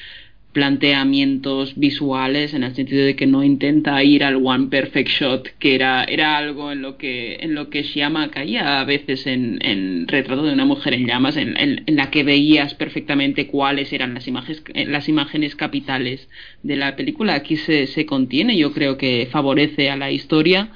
planteamientos 0.53 1.73
visuales, 1.79 2.53
en 2.53 2.63
el 2.63 2.75
sentido 2.75 3.05
de 3.07 3.17
que 3.17 3.27
no 3.27 3.43
intenta 3.43 4.03
ir 4.05 4.23
al 4.23 4.37
one 4.37 4.67
perfect 4.69 5.09
shot, 5.09 5.49
que 5.59 5.75
era, 5.75 6.05
era 6.05 6.37
algo 6.37 6.71
en 6.73 6.83
lo 6.83 6.99
que, 6.99 7.37
en 7.41 7.55
lo 7.55 7.71
que 7.71 7.83
Shyama 7.83 8.31
caía 8.31 8.81
a 8.81 8.85
veces 8.85 9.27
en, 9.27 9.59
en 9.63 10.07
retrato 10.09 10.43
de 10.45 10.53
una 10.53 10.67
mujer 10.67 10.93
en 10.95 11.07
llamas, 11.07 11.37
en, 11.39 11.57
en- 11.57 11.83
en 11.87 11.97
la 11.97 12.11
que 12.11 12.23
veías 12.23 12.75
perfectamente 12.75 13.47
cuáles 13.47 13.93
eran 13.95 14.13
las 14.15 14.29
imágenes, 14.29 14.63
las 14.89 15.09
imágenes 15.09 15.57
capitales 15.57 16.29
de 16.63 16.77
la 16.77 16.97
película. 16.97 17.35
Aquí 17.35 17.57
se, 17.57 17.87
se 17.87 18.05
contiene, 18.07 18.57
yo 18.57 18.73
creo 18.73 18.99
que 18.99 19.29
favorece 19.31 19.89
a 19.91 19.97
la 19.97 20.11
historia. 20.11 20.71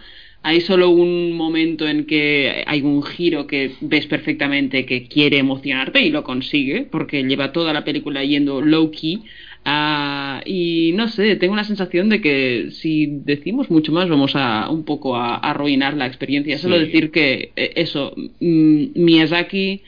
Hay 0.46 0.60
solo 0.60 0.90
un 0.90 1.32
momento 1.32 1.88
en 1.88 2.04
que 2.06 2.62
hay 2.68 2.80
un 2.82 3.02
giro 3.02 3.48
que 3.48 3.72
ves 3.80 4.06
perfectamente 4.06 4.86
que 4.86 5.08
quiere 5.08 5.38
emocionarte 5.38 6.00
y 6.02 6.10
lo 6.10 6.22
consigue, 6.22 6.82
porque 6.82 7.24
lleva 7.24 7.50
toda 7.50 7.72
la 7.72 7.82
película 7.82 8.22
yendo 8.22 8.60
low 8.60 8.92
key. 8.92 9.24
Ah, 9.64 10.42
y 10.46 10.92
no 10.94 11.08
sé, 11.08 11.34
tengo 11.34 11.56
la 11.56 11.64
sensación 11.64 12.08
de 12.08 12.20
que 12.20 12.68
si 12.70 13.08
decimos 13.24 13.72
mucho 13.72 13.90
más 13.90 14.08
vamos 14.08 14.36
a 14.36 14.70
un 14.70 14.84
poco 14.84 15.16
a, 15.16 15.34
a 15.34 15.50
arruinar 15.50 15.96
la 15.96 16.06
experiencia. 16.06 16.58
Solo 16.58 16.78
decir 16.78 17.10
que 17.10 17.50
eh, 17.56 17.72
eso, 17.74 18.14
mm, 18.38 18.84
Miyazaki 18.94 19.82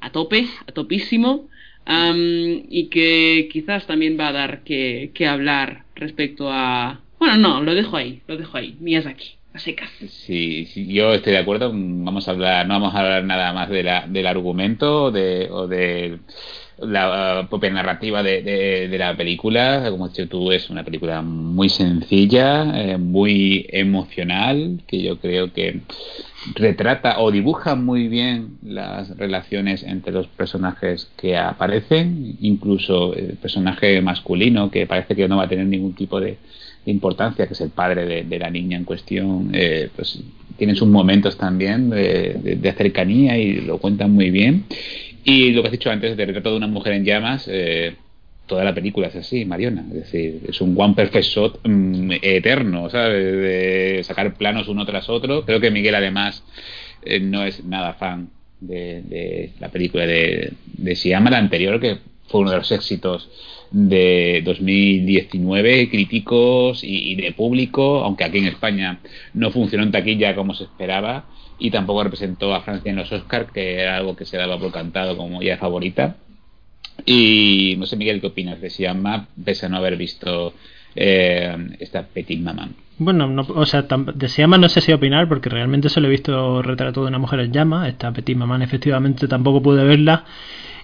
a 0.00 0.10
tope, 0.10 0.46
a 0.66 0.72
topísimo, 0.72 1.50
am, 1.84 2.62
y 2.70 2.88
que 2.88 3.50
quizás 3.52 3.86
también 3.86 4.18
va 4.18 4.28
a 4.28 4.32
dar 4.32 4.64
que, 4.64 5.10
que 5.12 5.26
hablar 5.26 5.84
respecto 5.94 6.50
a... 6.50 7.02
Bueno, 7.18 7.36
no, 7.36 7.62
lo 7.62 7.74
dejo 7.74 7.98
ahí, 7.98 8.22
lo 8.26 8.38
dejo 8.38 8.56
ahí, 8.56 8.74
Miyazaki, 8.80 9.37
a 9.54 9.58
secas. 9.58 9.90
Sí, 10.08 10.66
sí, 10.66 10.86
yo 10.92 11.12
estoy 11.14 11.32
de 11.32 11.38
acuerdo. 11.38 11.70
Vamos 11.72 12.28
a 12.28 12.32
hablar, 12.32 12.66
no 12.66 12.74
vamos 12.74 12.94
a 12.94 13.00
hablar 13.00 13.24
nada 13.24 13.52
más 13.52 13.68
de 13.70 13.82
la, 13.82 14.06
del 14.06 14.26
argumento 14.26 15.10
de, 15.10 15.48
o 15.50 15.66
de 15.66 16.18
la 16.78 17.42
uh, 17.44 17.48
propia 17.48 17.70
narrativa 17.70 18.22
de, 18.22 18.42
de- 18.42 18.88
de 18.88 18.98
la 18.98 19.16
película. 19.16 19.86
Como 19.90 20.04
has 20.04 20.12
dicho 20.12 20.28
tú, 20.28 20.52
es 20.52 20.70
una 20.70 20.84
película 20.84 21.22
muy 21.22 21.68
sencilla, 21.70 22.64
eh, 22.80 22.98
muy 22.98 23.66
emocional, 23.70 24.82
que 24.86 25.02
yo 25.02 25.18
creo 25.18 25.52
que 25.52 25.80
retrata 26.54 27.18
o 27.20 27.32
dibuja 27.32 27.74
muy 27.74 28.06
bien 28.08 28.58
las 28.62 29.16
relaciones 29.16 29.82
entre 29.82 30.12
los 30.12 30.28
personajes 30.28 31.10
que 31.16 31.36
aparecen, 31.36 32.36
incluso 32.40 33.12
el 33.14 33.36
personaje 33.38 34.00
masculino 34.02 34.70
que 34.70 34.86
parece 34.86 35.16
que 35.16 35.26
no 35.26 35.38
va 35.38 35.44
a 35.44 35.48
tener 35.48 35.66
ningún 35.66 35.94
tipo 35.94 36.20
de, 36.20 36.38
importancia, 36.90 37.46
que 37.46 37.54
es 37.54 37.60
el 37.60 37.70
padre 37.70 38.06
de, 38.06 38.24
de 38.24 38.38
la 38.38 38.50
niña 38.50 38.76
en 38.76 38.84
cuestión, 38.84 39.50
eh, 39.52 39.88
pues 39.94 40.20
tiene 40.56 40.74
sus 40.74 40.88
momentos 40.88 41.36
también 41.38 41.90
de, 41.90 42.34
de- 42.56 42.72
cercanía 42.72 43.36
y 43.38 43.60
lo 43.60 43.78
cuentan 43.78 44.10
muy 44.12 44.30
bien. 44.30 44.64
Y 45.24 45.50
lo 45.52 45.62
que 45.62 45.68
has 45.68 45.72
dicho 45.72 45.90
antes 45.90 46.16
de 46.16 46.26
retrato 46.26 46.50
de 46.50 46.56
una 46.56 46.66
mujer 46.66 46.94
en 46.94 47.04
llamas, 47.04 47.46
eh, 47.50 47.94
toda 48.46 48.64
la 48.64 48.74
película 48.74 49.08
es 49.08 49.16
así, 49.16 49.44
Mariona. 49.44 49.84
Es 49.88 49.94
decir, 49.94 50.40
es 50.48 50.60
un 50.60 50.74
one 50.76 50.94
perfect 50.94 51.24
shot 51.26 51.60
mm, 51.64 52.12
eterno, 52.22 52.88
¿sabes? 52.90 53.22
De 53.22 54.00
sacar 54.04 54.34
planos 54.36 54.68
uno 54.68 54.86
tras 54.86 55.08
otro. 55.08 55.44
Creo 55.44 55.60
que 55.60 55.70
Miguel, 55.70 55.94
además, 55.94 56.42
eh, 57.04 57.20
no 57.20 57.44
es 57.44 57.64
nada 57.64 57.92
fan 57.94 58.30
de, 58.60 59.02
de 59.02 59.50
la 59.60 59.68
película 59.68 60.06
de, 60.06 60.52
de 60.76 60.96
Siama, 60.96 61.30
la 61.30 61.38
anterior, 61.38 61.78
que 61.80 61.98
fue 62.28 62.40
uno 62.40 62.50
de 62.50 62.56
los 62.58 62.72
éxitos 62.72 63.28
de 63.70 64.42
2019, 64.44 65.90
críticos 65.90 66.80
y, 66.82 67.14
de 67.16 67.32
público, 67.32 68.02
aunque 68.04 68.24
aquí 68.24 68.38
en 68.38 68.46
España 68.46 69.00
no 69.34 69.50
funcionó 69.50 69.84
en 69.84 69.92
taquilla 69.92 70.34
como 70.34 70.54
se 70.54 70.64
esperaba 70.64 71.26
y 71.58 71.70
tampoco 71.70 72.04
representó 72.04 72.54
a 72.54 72.62
Francia 72.62 72.90
en 72.90 72.96
los 72.96 73.12
Oscars, 73.12 73.50
que 73.52 73.80
era 73.80 73.96
algo 73.96 74.16
que 74.16 74.24
se 74.24 74.36
daba 74.36 74.58
por 74.58 74.72
cantado 74.72 75.16
como 75.16 75.42
ya 75.42 75.58
favorita. 75.58 76.16
Y 77.04 77.76
no 77.78 77.86
sé, 77.86 77.96
Miguel, 77.96 78.20
¿qué 78.20 78.28
opinas 78.28 78.60
de 78.60 78.70
Siama, 78.70 79.28
pese 79.44 79.66
a 79.66 79.68
no 79.68 79.76
haber 79.76 79.96
visto 79.96 80.54
eh, 80.94 81.56
esta 81.80 82.02
Petit 82.02 82.40
Maman? 82.40 82.74
Bueno, 82.98 83.28
no, 83.28 83.42
o 83.42 83.66
sea, 83.66 83.82
de 83.82 84.28
Siama 84.28 84.58
no 84.58 84.68
sé 84.68 84.80
si 84.80 84.92
opinar 84.92 85.28
porque 85.28 85.48
realmente 85.48 85.88
solo 85.88 86.08
he 86.08 86.10
visto 86.10 86.62
retrato 86.62 87.02
de 87.02 87.08
una 87.08 87.18
mujer 87.18 87.40
en 87.40 87.52
llama. 87.52 87.88
Esta 87.88 88.12
Petit 88.12 88.36
Maman 88.36 88.62
efectivamente 88.62 89.28
tampoco 89.28 89.62
pude 89.62 89.84
verla. 89.84 90.24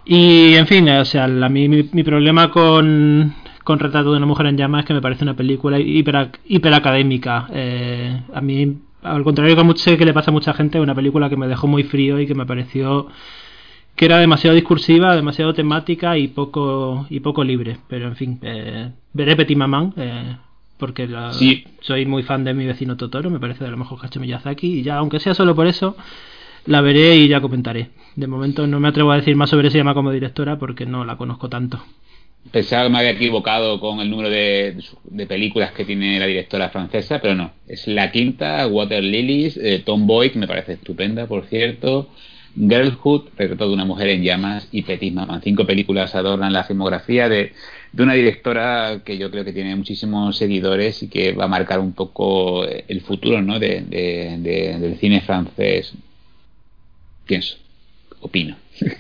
Y 0.07 0.55
en 0.55 0.67
fin, 0.67 0.89
o 0.89 1.05
sea, 1.05 1.27
la- 1.27 1.49
mi, 1.49 1.69
mi, 1.69 1.83
problema 2.03 2.51
con, 2.51 3.35
con 3.65 3.79
retrato 3.79 4.11
de 4.11 4.19
una 4.19 4.27
mujer 4.27 4.47
en 4.47 4.57
llama 4.59 4.81
es 4.81 4.87
que 4.87 4.95
me 4.95 5.01
parece 5.01 5.25
una 5.25 5.35
película 5.35 5.79
hiper, 5.79 6.31
hiperacadémica. 6.47 7.47
Eh, 7.53 8.21
a 8.35 8.41
mí, 8.41 8.77
al 9.03 9.25
contrario 9.25 9.55
que 9.55 9.61
a 9.63 9.65
mucho- 9.65 9.83
sé 9.83 9.97
que 9.97 10.05
le 10.05 10.13
pasa 10.13 10.31
a 10.31 10.33
mucha 10.33 10.53
gente, 10.53 10.79
es 10.79 10.83
una 10.85 10.95
película 10.95 11.29
que 11.31 11.37
me 11.37 11.49
dejó 11.49 11.67
muy 11.67 11.85
frío 11.85 12.21
y 12.21 12.27
que 12.27 12.35
me 12.35 12.45
pareció 12.47 13.09
que 13.97 14.07
era 14.07 14.19
demasiado 14.19 14.55
discursiva, 14.57 15.15
demasiado 15.15 15.55
temática 15.55 16.19
y 16.19 16.29
poco 16.29 17.07
y 17.09 17.21
poco 17.21 17.45
libre. 17.45 17.79
Pero 17.89 18.09
en 18.09 18.17
fin, 18.17 18.39
eh, 18.43 18.91
veré 19.13 19.37
Petit 19.37 19.57
Maman 19.57 19.95
eh, 19.97 20.37
porque 20.79 21.07
la- 21.07 21.33
Sí. 21.33 21.65
soy 21.81 22.05
muy 22.05 22.25
fan 22.25 22.45
de 22.45 22.53
mi 22.55 22.67
vecino 22.67 22.97
Totoro, 22.97 23.31
me 23.31 23.39
parece 23.39 23.65
de 23.65 23.71
lo 23.71 23.77
mejor 23.79 23.99
que 24.01 24.07
ha 24.07 24.09
hecho 24.09 24.21
Miyazaki 24.21 24.81
y 24.81 24.83
ya, 24.83 24.97
aunque 24.97 25.21
sea 25.21 25.33
solo 25.33 25.55
por 25.55 25.67
eso, 25.69 25.97
la 26.67 26.81
veré 26.81 27.17
y 27.17 27.29
ya 27.29 27.41
comentaré. 27.41 27.89
De 28.17 28.27
momento 28.27 28.67
no 28.67 28.81
me 28.81 28.89
atrevo 28.89 29.13
a 29.13 29.17
decir 29.17 29.37
más 29.37 29.51
sobre 29.51 29.71
llama 29.71 29.95
como 29.95 30.13
directora 30.13 30.59
porque 30.59 30.87
no 30.87 31.05
la 31.05 31.17
conozco 31.17 31.49
tanto. 31.49 31.83
Pensaba 32.51 32.85
que 32.85 32.91
me 32.91 32.99
había 32.99 33.11
equivocado 33.13 33.81
con 33.81 34.01
el 34.01 34.11
número 34.11 34.29
de, 34.29 34.77
de 35.05 35.27
películas 35.27 35.73
que 35.73 35.85
tiene 35.87 36.19
la 36.21 36.27
directora 36.27 36.69
francesa, 36.69 37.19
pero 37.21 37.35
no. 37.35 37.53
Es 37.67 37.87
la 37.89 38.13
quinta, 38.13 38.67
Water 38.67 39.03
Lilies, 39.03 39.57
eh, 39.57 39.83
Tomboy, 39.85 40.31
que 40.31 40.39
me 40.39 40.47
parece 40.47 40.75
estupenda, 40.75 41.27
por 41.27 41.47
cierto. 41.47 42.09
Girlhood, 42.57 43.31
Retrato 43.37 43.67
de 43.67 43.75
una 43.75 43.85
mujer 43.87 44.09
en 44.11 44.23
llamas 44.23 44.69
y 44.71 44.83
Petit 44.83 45.13
Maman. 45.13 45.41
Cinco 45.43 45.67
películas 45.67 46.15
adornan 46.15 46.53
la 46.53 46.65
filmografía 46.65 47.29
de, 47.29 47.53
de 47.93 48.03
una 48.03 48.13
directora 48.15 49.01
que 49.05 49.17
yo 49.19 49.31
creo 49.31 49.45
que 49.45 49.53
tiene 49.53 49.75
muchísimos 49.75 50.37
seguidores 50.37 51.03
y 51.03 51.09
que 51.09 51.33
va 51.33 51.47
a 51.47 51.49
marcar 51.49 51.81
un 51.81 51.95
poco 51.95 52.65
el 52.67 53.01
futuro 53.01 53.41
¿no? 53.43 53.59
de- 53.59 53.81
del 54.79 54.97
cine 54.99 55.23
francés. 55.23 55.95
Pienso, 57.27 57.57
opino. 58.21 58.57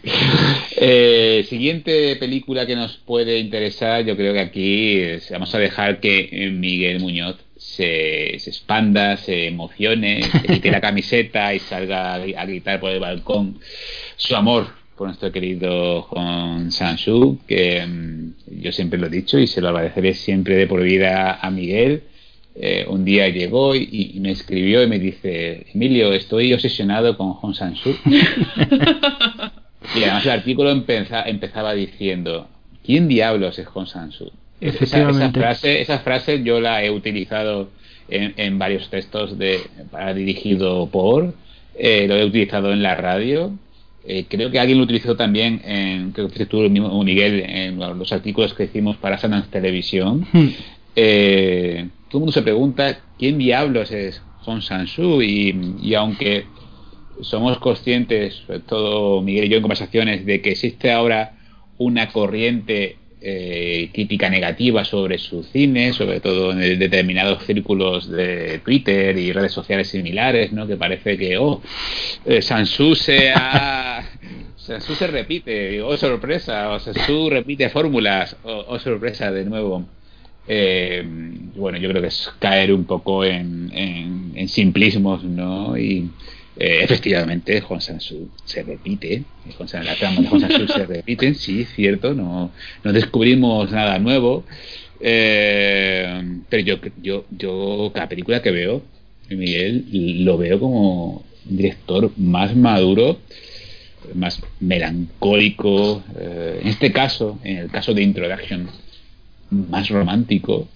Eh, 0.77 1.47
siguiente 1.49 2.17
película 2.17 2.67
que 2.67 2.77
nos 2.77 2.97
puede 2.99 3.39
interesar, 3.39 4.05
yo 4.05 4.17
creo 4.17 4.35
que 4.35 4.41
aquí 4.41 4.97
es- 4.99 5.31
vamos 5.31 5.55
a 5.55 5.59
dejar 5.59 6.01
que 6.01 6.51
Miguel 6.53 7.01
Muñoz 7.01 7.37
se, 7.57 8.37
se 8.39 8.51
expanda, 8.51 9.17
se 9.17 9.47
emocione, 9.47 10.23
se 10.43 10.47
quite 10.47 10.71
la 10.71 10.81
camiseta 10.81 11.55
y 11.55 11.61
salga 11.61 12.15
a, 12.15 12.45
gritar 12.45 12.81
por 12.81 12.91
el 12.91 13.01
balcón 13.01 13.59
su 14.17 14.37
amor 14.37 14.67
por 14.97 15.09
nuestro 15.09 15.33
querido 15.33 16.03
Hong 16.03 16.71
Sang-soo, 16.71 17.39
que 17.47 17.85
mm, 17.85 18.61
yo 18.63 18.73
siempre 18.73 18.99
lo 18.99 19.07
he 19.07 19.11
dicho 19.11 19.39
y 19.39 19.47
se 19.47 19.61
lo 19.61 19.69
agradeceré 19.69 20.15
siempre 20.15 20.57
de 20.57 20.67
por 20.67 20.83
vida 20.83 21.39
a 21.41 21.51
Miguel. 21.51 22.03
Eh, 22.57 22.87
un 22.89 23.05
día 23.05 23.29
llegó 23.29 23.75
y, 23.75 24.13
y 24.15 24.21
me 24.21 24.31
escribió 24.31 24.83
y 24.83 24.87
me 24.87 24.99
dice, 25.01 25.67
Emilio, 25.75 26.13
estoy 26.13 26.53
obsesionado 26.53 27.17
con 27.17 27.33
Hong 27.35 27.53
Sang-soo. 27.55 27.95
Y 29.97 30.03
además 30.03 30.25
el 30.25 30.33
artículo 30.33 30.71
empeza- 30.73 31.25
empezaba 31.27 31.75
diciendo, 31.75 32.49
¿quién 32.85 33.07
diablos 33.07 33.59
es 33.59 33.67
Hong 33.67 33.87
Sang-soo? 33.87 34.31
Esa, 34.61 34.77
esa 34.85 34.85
Efectivamente. 34.97 35.41
frase, 35.41 35.81
esa 35.83 35.99
frase 35.99 36.43
yo 36.43 36.59
la 36.61 36.83
he 36.83 36.91
utilizado 36.91 37.69
en, 38.09 38.33
en 38.39 38.59
varios 38.59 38.89
textos 38.89 39.39
de, 39.39 39.61
para 39.91 40.15
dirigido 40.15 40.89
por 40.91 41.35
Eh, 41.77 42.07
lo 42.09 42.17
he 42.17 42.25
utilizado 42.25 42.73
en 42.73 42.83
la 42.83 42.95
radio. 42.95 43.53
Eh, 44.07 44.25
creo 44.29 44.51
que 44.51 44.59
alguien 44.61 44.79
lo 44.79 44.85
utilizó 44.85 45.17
también 45.17 45.61
en, 45.65 46.13
creo 46.13 46.29
que 46.31 46.47
tú 46.47 46.61
mismo, 46.71 47.03
Miguel, 47.05 47.41
en 47.47 47.79
los 47.79 48.13
artículos 48.13 48.55
que 48.55 48.65
hicimos 48.65 48.97
para 48.97 49.19
Sundance 49.19 49.49
Televisión. 49.51 50.27
Hmm. 50.33 50.49
Eh, 50.97 51.89
todo 52.15 52.21
el 52.21 52.27
mundo 52.27 52.33
se 52.33 52.43
pregunta 52.43 53.01
quién 53.19 53.39
diablos 53.39 53.91
es 53.91 54.23
Hong 54.43 54.61
Sansu 54.61 55.21
y, 55.21 55.75
y 55.83 55.95
aunque 55.95 56.47
somos 57.23 57.59
conscientes, 57.59 58.35
sobre 58.47 58.61
todo 58.61 59.21
Miguel 59.21 59.47
y 59.47 59.49
yo 59.49 59.57
en 59.57 59.63
conversaciones, 59.63 60.25
de 60.25 60.41
que 60.41 60.51
existe 60.51 60.93
ahora 60.93 61.33
una 61.77 62.13
corriente 62.13 62.99
eh, 63.21 63.91
crítica 63.93 64.31
negativa 64.31 64.85
sobre 64.85 65.19
su 65.19 65.43
cine, 65.43 65.93
sobre 65.93 66.21
todo 66.21 66.53
en 66.53 66.79
determinados 66.79 67.43
círculos 67.47 68.09
de 68.09 68.61
Twitter 68.61 69.19
y 69.19 69.33
redes 69.33 69.51
sociales 69.51 69.89
similares, 69.89 70.53
¿no? 70.53 70.69
Que 70.69 70.77
parece 70.77 71.19
que, 71.19 71.37
oh, 71.37 71.61
eh, 72.27 72.41
Sansu 72.43 72.95
se 72.95 73.33
ha... 73.35 74.09
Sansu 74.57 74.95
se 74.95 75.09
repite, 75.09 75.83
oh 75.83 75.97
sorpresa, 75.97 76.71
o 76.71 76.79
Sansu 76.79 77.29
repite 77.29 77.71
fórmulas, 77.71 78.37
oh, 78.45 78.67
oh 78.69 78.79
sorpresa 78.79 79.33
de 79.33 79.45
nuevo. 79.45 79.85
Eh, 80.47 81.03
bueno, 81.57 81.79
yo 81.79 81.89
creo 81.89 82.03
que 82.03 82.09
es 82.09 82.31
caer 82.39 82.73
un 82.73 82.85
poco 82.85 83.25
en, 83.25 83.71
en, 83.73 84.49
simplismos, 84.49 85.25
¿no? 85.25 85.79
Y, 85.79 86.11
eh, 86.57 86.81
efectivamente, 86.83 87.61
Juan 87.61 87.81
Sansu 87.81 88.29
se 88.45 88.63
repite, 88.63 89.25
la 89.73 89.97
trama 89.97 90.21
de 90.21 90.29
Juan 90.29 90.41
Sansu 90.41 90.67
se 90.69 90.87
repite, 90.87 91.35
sí, 91.35 91.65
cierto, 91.65 92.15
no, 92.15 92.53
no 92.83 92.93
descubrimos 92.93 93.73
nada 93.73 93.99
nuevo, 93.99 94.45
eh, 95.01 96.23
pero 96.49 96.63
yo, 96.63 96.77
yo, 97.03 97.25
yo 97.31 97.91
cada 97.95 98.09
película 98.09 98.43
que 98.43 98.51
veo, 98.51 98.83
Miguel, 99.31 99.85
lo 100.25 100.37
veo 100.37 100.61
como 100.61 101.25
un 101.47 101.57
director 101.57 102.13
más 102.17 102.55
maduro, 102.55 103.19
más 104.15 104.41
melancólico, 104.61 106.03
eh, 106.19 106.61
en 106.63 106.69
este 106.69 106.93
caso, 106.93 107.39
en 107.43 107.59
el 107.59 107.71
caso 107.71 107.95
de 107.95 108.03
Introduction, 108.03 108.69
más 109.55 109.89
romántico, 109.89 110.69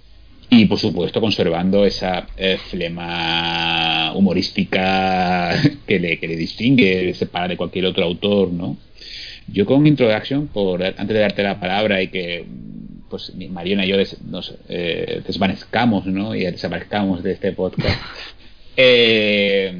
y 0.50 0.64
por 0.64 0.78
supuesto 0.78 1.20
conservando 1.20 1.84
esa 1.84 2.26
eh, 2.36 2.58
flema 2.70 4.12
humorística 4.14 5.54
que 5.86 5.98
le, 5.98 6.18
que 6.18 6.28
le 6.28 6.36
distingue, 6.36 7.12
separa 7.14 7.48
de 7.48 7.56
cualquier 7.56 7.86
otro 7.86 8.04
autor, 8.04 8.50
¿no? 8.52 8.76
Yo 9.46 9.64
con 9.66 9.86
Introduction, 9.86 10.48
por 10.48 10.82
antes 10.82 11.08
de 11.08 11.20
darte 11.20 11.42
la 11.42 11.58
palabra 11.58 12.02
y 12.02 12.08
que 12.08 12.44
pues 13.08 13.32
Mariona 13.50 13.86
y 13.86 13.88
yo 13.88 13.96
nos 14.26 14.54
eh, 14.68 15.22
desvanezcamos, 15.26 16.06
¿no? 16.06 16.34
Y 16.34 16.44
desaparezcamos 16.44 17.22
de 17.22 17.32
este 17.32 17.52
podcast, 17.52 17.98
eh, 18.76 19.72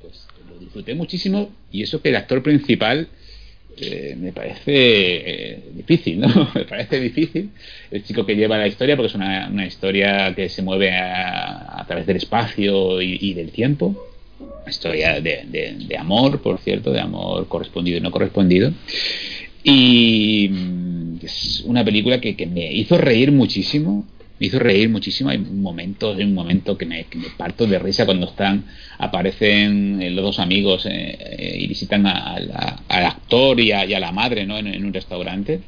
pues 0.00 0.26
lo 0.48 0.58
disfruté 0.58 0.94
muchísimo 0.94 1.50
y 1.72 1.82
eso 1.82 2.00
que 2.00 2.10
el 2.10 2.16
actor 2.16 2.42
principal 2.42 3.08
me 4.16 4.32
parece 4.32 4.62
eh, 4.66 5.62
difícil, 5.74 6.20
¿no? 6.20 6.50
me 6.54 6.64
parece 6.64 7.00
difícil 7.00 7.50
el 7.90 8.04
chico 8.04 8.24
que 8.24 8.36
lleva 8.36 8.58
la 8.58 8.66
historia, 8.66 8.96
porque 8.96 9.08
es 9.08 9.14
una, 9.14 9.48
una 9.48 9.66
historia 9.66 10.34
que 10.34 10.48
se 10.48 10.62
mueve 10.62 10.92
a, 10.92 11.84
través 11.86 12.06
del 12.06 12.16
espacio 12.16 13.00
y, 13.00 13.18
y, 13.20 13.34
del 13.34 13.50
tiempo. 13.50 14.06
Una 14.38 14.70
historia 14.70 15.20
de, 15.20 15.44
de, 15.46 15.76
de, 15.86 15.96
amor, 15.96 16.40
por 16.42 16.58
cierto, 16.58 16.92
de 16.92 17.00
amor 17.00 17.48
correspondido 17.48 17.98
y 17.98 18.00
no 18.00 18.10
correspondido. 18.10 18.72
Y 19.64 20.48
mm, 20.50 21.18
es 21.24 21.62
una 21.66 21.84
película 21.84 22.20
que, 22.20 22.36
que 22.36 22.46
me 22.46 22.72
hizo 22.72 22.98
reír 22.98 23.32
muchísimo, 23.32 24.06
me 24.38 24.46
hizo 24.46 24.58
reír 24.58 24.88
muchísimo. 24.88 25.30
Hay 25.30 25.38
momentos, 25.38 26.16
hay 26.16 26.24
un 26.24 26.34
momento 26.34 26.76
que 26.76 26.86
me, 26.86 27.04
que 27.04 27.18
me, 27.18 27.28
parto 27.36 27.66
de 27.66 27.78
risa 27.78 28.04
cuando 28.06 28.26
están, 28.26 28.64
aparecen 28.98 30.14
los 30.14 30.24
dos 30.24 30.38
amigos 30.38 30.86
eh, 30.86 31.18
eh, 31.20 31.56
y 31.60 31.66
visitan 31.66 32.06
a, 32.06 32.36
a, 32.36 32.82
al 32.88 33.06
actor 33.06 33.58
y 33.60 33.72
a, 33.72 33.84
y 33.84 33.94
a 33.94 34.00
la 34.00 34.12
madre 34.12 34.46
¿no? 34.46 34.58
en, 34.58 34.68
en, 34.68 34.84
un 34.84 34.92
restaurante. 34.92 35.60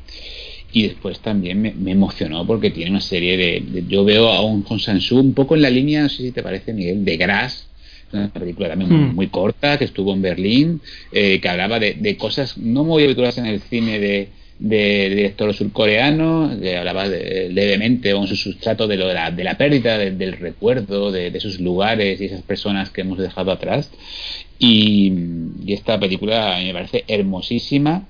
Y 0.73 0.85
después 0.85 1.19
también 1.19 1.61
me, 1.61 1.73
me, 1.73 1.91
emocionó 1.93 2.47
porque 2.47 2.71
tiene 2.71 2.93
una 2.93 3.01
serie 3.01 3.37
de, 3.37 3.61
de 3.61 3.87
Yo 3.89 4.05
veo 4.05 4.29
a 4.29 4.41
un 4.41 4.63
Hong 4.63 4.79
Sansu 4.79 5.19
un 5.19 5.35
poco 5.35 5.57
en 5.57 5.63
la 5.63 5.71
línea, 5.71 6.03
no 6.03 6.09
sé 6.09 6.23
si 6.23 6.33
te 6.33 6.43
parece, 6.45 6.73
Miguel, 6.73 7.05
de 7.05 7.17
Grass, 7.17 7.67
una 8.13 8.29
película 8.33 8.69
también 8.69 8.91
muy, 8.91 9.15
muy, 9.15 9.27
corta 9.29 9.79
que 9.79 9.85
estuvo 9.85 10.13
en 10.13 10.23
Berlín, 10.23 10.81
eh, 11.13 11.41
que 11.41 11.49
hablaba 11.49 11.79
de, 11.79 11.95
de, 11.95 12.17
cosas 12.17 12.59
no 12.59 12.85
muy 12.85 13.05
habituales 13.05 13.39
en 13.39 13.47
el 13.47 13.61
cine 13.61 13.99
de 13.99 14.29
de, 14.61 15.09
de 15.09 15.15
director 15.17 15.53
surcoreano, 15.55 16.57
que 16.61 16.77
hablaba 16.77 17.09
de, 17.09 17.49
levemente 17.51 18.13
con 18.13 18.27
su 18.29 18.37
sustrato 18.37 18.87
de, 18.87 18.97
lo 18.97 19.09
de, 19.09 19.15
la, 19.15 19.31
de 19.31 19.43
la 19.43 19.57
pérdida 19.57 19.99
de, 19.99 20.13
del 20.13 20.35
recuerdo, 20.35 21.11
de, 21.11 21.31
de, 21.31 21.39
esos 21.39 21.59
lugares 21.61 22.21
y 22.21 22.27
esas 22.27 22.43
personas 22.43 22.91
que 22.91 23.01
hemos 23.01 23.19
dejado 23.19 23.51
atrás. 23.51 23.91
Y, 24.59 25.13
y 25.65 25.73
esta 25.73 25.99
película 25.99 26.59
me 26.63 26.75
parece 26.75 27.05
hermosísima, 27.09 28.07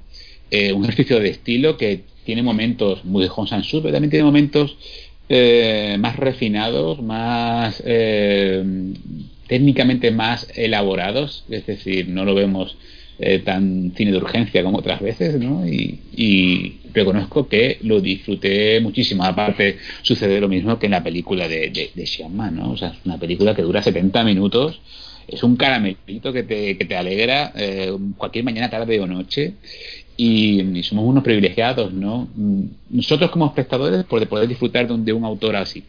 eh, 0.50 0.72
un 0.72 0.82
ejercicio 0.82 1.20
de 1.20 1.30
estilo 1.30 1.76
que 1.76 2.00
tiene 2.24 2.42
momentos 2.42 3.04
muy 3.04 3.22
de 3.22 3.28
Hong 3.28 3.46
Sang-soo, 3.46 3.80
pero 3.80 3.92
también 3.92 4.10
tiene 4.10 4.24
momentos 4.24 4.76
eh, 5.28 5.96
más 6.00 6.16
refinados, 6.16 7.00
más 7.00 7.80
eh, 7.86 8.64
técnicamente 9.46 10.10
más 10.10 10.48
elaborados, 10.56 11.44
es 11.48 11.66
decir, 11.66 12.08
no 12.08 12.24
lo 12.24 12.34
vemos 12.34 12.76
eh, 13.22 13.40
tan 13.40 13.92
cine 13.94 14.12
de 14.12 14.16
urgencia 14.16 14.62
como 14.62 14.78
otras 14.78 15.00
veces, 15.00 15.38
¿no? 15.38 15.66
Y, 15.66 16.76
reconozco 16.92 17.46
que 17.46 17.78
lo 17.82 18.00
disfruté 18.00 18.80
muchísimo. 18.80 19.22
Aparte, 19.22 19.76
sucede 20.02 20.40
lo 20.40 20.48
mismo 20.48 20.76
que 20.76 20.86
en 20.86 20.92
la 20.92 21.04
película 21.04 21.46
de, 21.46 21.70
de, 21.70 21.90
¿no? 22.52 22.72
O 22.72 22.76
sea, 22.76 22.88
es 22.88 22.98
una 23.04 23.16
película 23.16 23.54
que 23.54 23.62
dura 23.62 23.80
70 23.80 24.24
minutos, 24.24 24.80
es 25.28 25.44
un 25.44 25.54
caramelito 25.54 26.32
que 26.32 26.42
te, 26.42 26.76
que 26.76 26.84
te 26.84 26.96
alegra 26.96 27.52
eh, 27.54 27.96
cualquier 28.16 28.44
mañana, 28.44 28.70
tarde 28.70 28.98
o 28.98 29.06
noche. 29.06 29.54
Y, 30.16 30.82
somos 30.82 31.04
unos 31.04 31.22
privilegiados, 31.22 31.92
¿no? 31.92 32.28
Nosotros 32.88 33.30
como 33.30 33.46
espectadores 33.46 34.04
por 34.04 34.26
poder 34.26 34.48
disfrutar 34.48 34.88
de 34.88 34.94
un, 34.94 35.04
de 35.04 35.12
un 35.12 35.24
autor 35.24 35.56
así. 35.56 35.84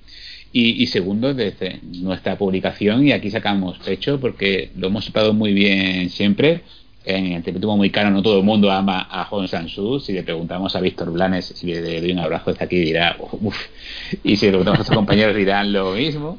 Y, 0.54 0.84
y, 0.84 0.88
segundo, 0.88 1.34
desde 1.34 1.80
nuestra 1.82 2.38
publicación, 2.38 3.08
y 3.08 3.12
aquí 3.12 3.32
sacamos 3.32 3.80
pecho 3.80 4.20
porque 4.20 4.70
lo 4.78 4.88
hemos 4.88 5.06
tratado 5.06 5.34
muy 5.34 5.54
bien 5.54 6.10
siempre, 6.10 6.62
en 7.04 7.34
el 7.34 7.44
Tepetumo 7.44 7.78
muy 7.78 7.90
caro 7.90 8.12
no 8.12 8.22
todo 8.22 8.38
el 8.38 8.44
mundo 8.44 8.72
ama 8.72 9.08
a 9.10 9.26
Hong 9.26 9.48
Sansu. 9.48 10.00
Si 10.00 10.14
le 10.14 10.24
preguntamos 10.24 10.76
a 10.76 10.82
Víctor 10.82 11.12
Blanes, 11.12 11.46
si 11.46 11.68
le 11.68 12.00
doy 12.00 12.12
un 12.12 12.20
abrazo 12.20 12.52
desde 12.52 12.66
aquí, 12.66 12.80
dirá 12.80 13.18
uff. 13.20 13.58
Y 14.24 14.36
si 14.36 14.46
le 14.46 14.52
preguntamos 14.52 14.82
a 14.82 14.84
sus 14.84 14.96
compañeros, 14.96 15.36
dirán 15.36 15.74
lo 15.74 15.94
mismo. 15.94 16.38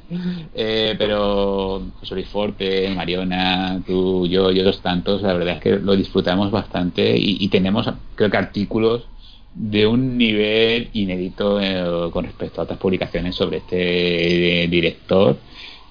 Eh, 0.54 0.94
pero 0.98 1.82
José 1.98 2.14
Luis 2.14 2.28
Forte, 2.28 2.88
Mariona, 2.94 3.82
tú, 3.86 4.26
yo 4.26 4.52
y 4.52 4.60
otros 4.60 4.80
tantos, 4.80 5.22
la 5.22 5.34
verdad 5.34 5.56
es 5.56 5.60
que 5.60 5.70
lo 5.78 5.96
disfrutamos 5.96 6.50
bastante 6.50 7.16
y, 7.16 7.48
tenemos, 7.48 7.90
creo 8.14 8.30
que, 8.30 8.36
artículos 8.36 9.06
de 9.54 9.86
un 9.86 10.16
nivel 10.16 10.88
inédito 10.94 11.60
eh, 11.60 12.10
con 12.10 12.24
respecto 12.24 12.60
a 12.60 12.64
otras 12.64 12.78
publicaciones 12.78 13.34
sobre 13.34 13.58
este 13.58 14.64
eh, 14.64 14.68
director. 14.68 15.38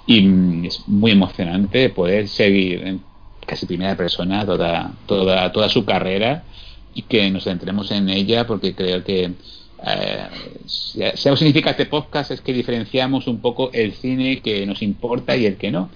Y 0.08 0.66
es 0.66 0.84
muy 0.88 1.12
emocionante 1.12 1.90
poder 1.90 2.28
seguir 2.28 3.00
casi 3.46 3.66
primera 3.66 3.96
persona 3.96 4.46
toda, 4.46 4.92
toda, 5.06 5.52
toda 5.52 5.70
su 5.70 5.86
carrera 5.86 6.44
y 6.94 7.04
que 7.04 7.30
nos 7.32 7.46
centremos 7.46 7.92
en 7.92 8.10
ella 8.10 8.46
porque 8.46 8.76
creo 8.76 9.04
que 9.04 9.32
eh, 9.84 10.28
si 10.66 11.02
algo 11.02 11.38
significa 11.38 11.72
este 11.72 11.88
podcast 11.88 12.32
es 12.32 12.42
que 12.42 12.54
diferenciamos 12.54 13.28
un 13.28 13.40
poco 13.42 13.72
el 13.74 13.94
cine 13.94 14.42
que 14.42 14.66
nos 14.66 14.82
importa 14.82 15.36
y 15.36 15.46
el 15.46 15.58
que 15.58 15.72
no. 15.72 15.90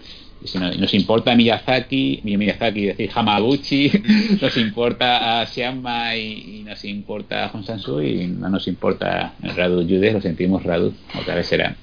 Si 0.43 0.60
no, 0.60 0.72
nos 0.72 0.93
importa 0.93 1.36
Miyazaki, 1.36 2.22
Miyazaki, 2.24 2.86
decir, 2.86 3.10
Hamaguchi, 3.16 3.91
nos 4.41 4.56
importa 4.58 5.41
a 5.41 5.46
Siama 5.48 6.16
y, 6.16 6.60
y, 6.60 6.64
nos 6.64 6.86
importa 6.86 7.46
a 7.46 7.50
Hong 7.50 7.64
Sansu 7.64 8.02
y 8.02 8.28
no 8.28 8.50
nos 8.50 8.68
importa 8.68 9.34
Radu 9.41 9.82
Jude, 9.82 10.14
lo 10.14 10.22
sentimos 10.22 10.62
Radu, 10.62 10.93
otra 11.20 11.34
vez 11.34 11.48
será. 11.48 11.76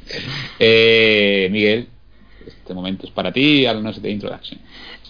Eh, 0.61 1.49
Miguel, 1.51 1.89
este 2.47 2.73
momento 2.73 3.07
es 3.07 3.13
para 3.13 3.33
ti, 3.33 3.67
háblanos 3.67 4.01
de 4.01 4.11
introduction. 4.11 4.61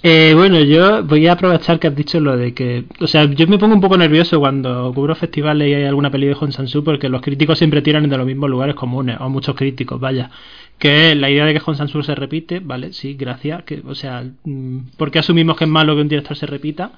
Eh, 0.05 0.33
bueno, 0.35 0.61
yo 0.61 1.05
voy 1.05 1.29
a 1.29 1.33
aprovechar 1.33 1.79
que 1.79 1.87
has 1.87 1.95
dicho 1.95 2.19
lo 2.19 2.37
de 2.37 2.53
que. 2.55 2.85
O 3.01 3.07
sea, 3.07 3.25
yo 3.25 3.47
me 3.47 3.59
pongo 3.59 3.75
un 3.75 3.81
poco 3.81 3.97
nervioso 3.97 4.41
cuando 4.41 4.93
cubro 4.95 5.15
festivales 5.15 5.69
y 5.69 5.75
hay 5.75 5.85
alguna 5.85 6.11
peli 6.11 6.27
de 6.27 6.35
Hong 6.35 6.51
Sansu 6.51 6.83
porque 6.83 7.09
los 7.09 7.23
críticos 7.23 7.59
siempre 7.59 7.83
tiran 7.83 8.09
de 8.09 8.17
los 8.17 8.27
mismos 8.27 8.51
lugares 8.51 8.75
comunes, 8.75 9.19
o 9.21 9.29
muchos 9.29 9.55
críticos, 9.55 10.01
vaya. 10.01 10.31
Que 10.79 11.15
la 11.15 11.31
idea 11.31 11.45
de 11.47 11.55
que 11.55 11.61
Hong 11.61 11.77
Sansu 11.77 12.03
se 12.03 12.17
repite, 12.17 12.59
vale, 12.61 12.93
sí, 12.93 13.15
gracias. 13.15 13.63
Que, 13.63 13.83
o 13.87 13.95
sea, 13.95 14.25
¿por 14.97 15.11
qué 15.13 15.21
asumimos 15.21 15.57
que 15.57 15.65
es 15.65 15.71
malo 15.71 15.95
que 15.95 16.03
un 16.03 16.09
director 16.09 16.37
se 16.37 16.47
repita? 16.47 16.93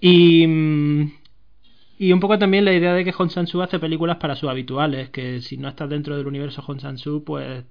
Y. 0.00 0.46
Y 1.98 2.12
un 2.14 2.20
poco 2.20 2.38
también 2.38 2.64
la 2.64 2.72
idea 2.72 2.94
de 2.94 3.04
que 3.04 3.12
Hong 3.12 3.28
Sansu 3.28 3.60
hace 3.60 3.78
películas 3.78 4.16
para 4.16 4.34
sus 4.34 4.48
habituales, 4.48 5.10
que 5.10 5.42
si 5.42 5.58
no 5.58 5.68
estás 5.68 5.90
dentro 5.90 6.16
del 6.16 6.26
universo 6.26 6.62
Hong 6.62 6.80
Sansu, 6.80 7.22
pues 7.24 7.64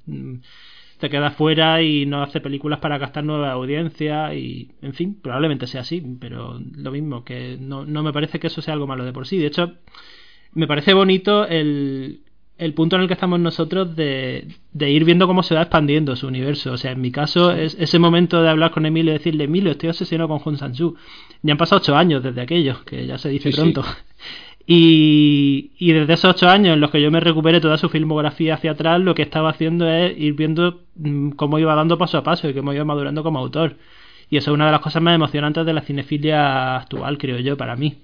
te 0.99 1.09
queda 1.09 1.31
fuera 1.31 1.81
y 1.81 2.05
no 2.05 2.21
hace 2.21 2.41
películas 2.41 2.79
para 2.79 2.97
gastar 2.97 3.23
nueva 3.23 3.51
audiencia 3.51 4.33
y, 4.33 4.71
en 4.81 4.93
fin, 4.93 5.17
probablemente 5.21 5.65
sea 5.65 5.81
así, 5.81 6.03
pero 6.19 6.59
lo 6.75 6.91
mismo, 6.91 7.23
que 7.23 7.57
no, 7.59 7.85
no 7.85 8.03
me 8.03 8.13
parece 8.13 8.39
que 8.39 8.47
eso 8.47 8.61
sea 8.61 8.73
algo 8.73 8.87
malo 8.87 9.05
de 9.05 9.13
por 9.13 9.25
sí. 9.25 9.37
De 9.37 9.47
hecho, 9.47 9.75
me 10.53 10.67
parece 10.67 10.93
bonito 10.93 11.47
el, 11.47 12.21
el 12.59 12.73
punto 12.73 12.97
en 12.97 13.03
el 13.03 13.07
que 13.07 13.13
estamos 13.13 13.39
nosotros 13.39 13.95
de, 13.95 14.45
ir 14.77 15.05
viendo 15.05 15.27
cómo 15.27 15.41
se 15.41 15.55
va 15.55 15.61
expandiendo 15.61 16.17
su 16.17 16.27
universo. 16.27 16.73
O 16.73 16.77
sea, 16.77 16.91
en 16.91 16.99
mi 16.99 17.11
caso, 17.11 17.53
es 17.53 17.77
ese 17.79 17.97
momento 17.97 18.43
de 18.43 18.49
hablar 18.49 18.71
con 18.71 18.85
Emilio 18.85 19.13
y 19.13 19.17
decirle, 19.17 19.45
Emilio, 19.45 19.71
estoy 19.71 19.89
obsesionado 19.89 20.27
con 20.27 20.39
Hong 20.39 20.57
Sansu. 20.57 20.95
Ya 21.41 21.53
han 21.53 21.57
pasado 21.57 21.79
ocho 21.81 21.95
años 21.95 22.21
desde 22.21 22.41
aquello, 22.41 22.83
que 22.85 23.07
ya 23.07 23.17
se 23.17 23.29
dice 23.29 23.51
pronto. 23.51 23.85
Y, 24.71 25.71
y, 25.79 25.93
desde 25.93 26.13
esos 26.13 26.35
ocho 26.35 26.47
años 26.47 26.75
en 26.75 26.79
los 26.79 26.91
que 26.91 27.01
yo 27.01 27.09
me 27.09 27.19
recuperé 27.19 27.59
toda 27.59 27.79
su 27.79 27.89
filmografía 27.89 28.53
hacia 28.53 28.73
atrás, 28.73 29.01
lo 29.01 29.15
que 29.15 29.23
estaba 29.23 29.49
haciendo 29.49 29.89
es 29.89 30.15
ir 30.15 30.33
viendo 30.33 30.81
mm, 30.95 31.31
cómo 31.31 31.57
iba 31.57 31.73
dando 31.73 31.97
paso 31.97 32.19
a 32.19 32.23
paso 32.23 32.47
y 32.47 32.53
cómo 32.53 32.71
iba 32.71 32.85
madurando 32.85 33.23
como 33.23 33.39
autor. 33.39 33.77
Y 34.29 34.37
eso 34.37 34.51
es 34.51 34.53
una 34.53 34.67
de 34.67 34.71
las 34.73 34.81
cosas 34.81 35.01
más 35.01 35.15
emocionantes 35.15 35.65
de 35.65 35.73
la 35.73 35.81
cinefilia 35.81 36.77
actual, 36.77 37.17
creo 37.17 37.39
yo, 37.39 37.57
para 37.57 37.75
mí. 37.75 37.97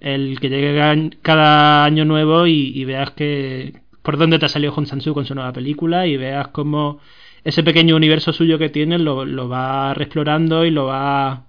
El 0.00 0.38
que 0.38 0.48
llegue 0.48 1.10
cada 1.22 1.84
año 1.84 2.04
nuevo 2.04 2.46
y, 2.46 2.84
veas 2.84 3.10
que 3.10 3.74
por 4.02 4.16
dónde 4.16 4.38
te 4.38 4.46
ha 4.46 4.48
salido 4.48 4.72
Hong 4.74 4.86
Sansu 4.86 5.12
con 5.12 5.26
su 5.26 5.34
nueva 5.34 5.52
película 5.52 6.06
y 6.06 6.16
veas 6.16 6.48
cómo 6.48 7.00
ese 7.42 7.64
pequeño 7.64 7.96
universo 7.96 8.32
suyo 8.32 8.58
que 8.58 8.68
tiene 8.68 9.00
lo, 9.00 9.24
lo 9.24 9.48
va 9.48 9.92
reexplorando 9.94 10.64
y 10.64 10.70
lo 10.70 10.86
va 10.86 11.46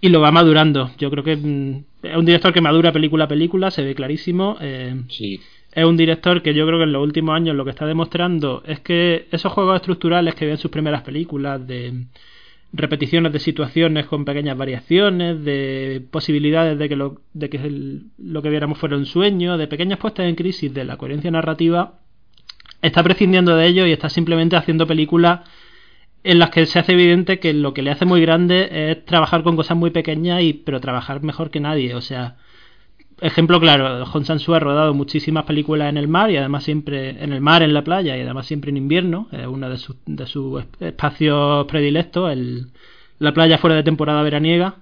y 0.00 0.10
lo 0.10 0.20
va 0.20 0.30
madurando. 0.30 0.92
Yo 0.98 1.10
creo 1.10 1.24
que 1.24 1.36
mm, 1.36 1.84
es 2.02 2.16
un 2.16 2.24
director 2.24 2.52
que 2.52 2.60
madura 2.60 2.92
película 2.92 3.24
a 3.24 3.28
película, 3.28 3.70
se 3.70 3.82
ve 3.82 3.94
clarísimo. 3.94 4.56
Eh, 4.60 5.02
sí. 5.08 5.40
Es 5.72 5.84
un 5.84 5.96
director 5.96 6.42
que 6.42 6.52
yo 6.52 6.66
creo 6.66 6.78
que 6.78 6.84
en 6.84 6.92
los 6.92 7.02
últimos 7.02 7.34
años 7.34 7.56
lo 7.56 7.64
que 7.64 7.70
está 7.70 7.86
demostrando 7.86 8.62
es 8.66 8.80
que 8.80 9.26
esos 9.30 9.52
juegos 9.52 9.76
estructurales 9.76 10.34
que 10.34 10.44
ve 10.44 10.52
en 10.52 10.58
sus 10.58 10.70
primeras 10.70 11.02
películas 11.02 11.66
de 11.66 12.06
repeticiones 12.74 13.32
de 13.32 13.38
situaciones 13.38 14.06
con 14.06 14.24
pequeñas 14.24 14.56
variaciones, 14.56 15.44
de 15.44 16.02
posibilidades 16.10 16.78
de 16.78 16.88
que 16.88 16.96
lo, 16.96 17.20
de 17.32 17.50
que 17.50 18.00
lo 18.18 18.42
que 18.42 18.50
viéramos 18.50 18.78
fuera 18.78 18.96
un 18.96 19.06
sueño, 19.06 19.56
de 19.58 19.66
pequeñas 19.66 19.98
puestas 19.98 20.26
en 20.26 20.34
crisis 20.34 20.72
de 20.72 20.84
la 20.84 20.96
coherencia 20.96 21.30
narrativa, 21.30 21.98
está 22.80 23.02
prescindiendo 23.02 23.56
de 23.56 23.66
ello 23.66 23.86
y 23.86 23.92
está 23.92 24.08
simplemente 24.08 24.56
haciendo 24.56 24.86
películas 24.86 25.40
en 26.24 26.38
las 26.38 26.50
que 26.50 26.66
se 26.66 26.78
hace 26.78 26.92
evidente 26.92 27.38
que 27.40 27.52
lo 27.52 27.74
que 27.74 27.82
le 27.82 27.90
hace 27.90 28.04
muy 28.04 28.20
grande 28.20 28.90
es 28.90 29.04
trabajar 29.04 29.42
con 29.42 29.56
cosas 29.56 29.76
muy 29.76 29.90
pequeñas 29.90 30.42
y 30.42 30.52
pero 30.52 30.80
trabajar 30.80 31.22
mejor 31.22 31.50
que 31.50 31.60
nadie, 31.60 31.94
o 31.94 32.00
sea, 32.00 32.36
ejemplo 33.20 33.60
claro, 33.60 34.04
Hong 34.06 34.24
Sansu 34.24 34.54
ha 34.54 34.60
rodado 34.60 34.94
muchísimas 34.94 35.44
películas 35.44 35.88
en 35.88 35.96
el 35.96 36.08
mar 36.08 36.30
y 36.30 36.36
además 36.36 36.64
siempre 36.64 37.22
en 37.22 37.32
el 37.32 37.40
mar, 37.40 37.62
en 37.62 37.74
la 37.74 37.82
playa 37.82 38.16
y 38.16 38.20
además 38.20 38.46
siempre 38.46 38.70
en 38.70 38.76
invierno, 38.76 39.28
es 39.32 39.46
uno 39.46 39.68
de 39.68 39.78
sus, 39.78 39.96
de 40.06 40.88
espacios 40.88 41.66
predilectos, 41.66 42.32
el, 42.32 42.66
la 43.18 43.32
playa 43.32 43.58
fuera 43.58 43.76
de 43.76 43.82
temporada 43.82 44.22
veraniega, 44.22 44.76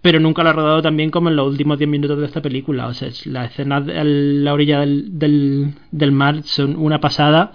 pero 0.00 0.20
nunca 0.20 0.42
lo 0.42 0.50
ha 0.50 0.52
rodado 0.52 0.82
tan 0.82 0.96
bien 0.96 1.10
como 1.10 1.30
en 1.30 1.36
los 1.36 1.48
últimos 1.48 1.78
10 1.78 1.88
minutos 1.90 2.18
de 2.18 2.26
esta 2.26 2.42
película, 2.42 2.86
o 2.86 2.94
sea, 2.94 3.08
las 3.26 3.50
escenas 3.50 3.88
en 3.88 4.44
la 4.44 4.52
orilla 4.52 4.80
del, 4.80 5.74
del 5.90 6.12
mar 6.12 6.42
son 6.44 6.76
una 6.76 7.00
pasada 7.00 7.52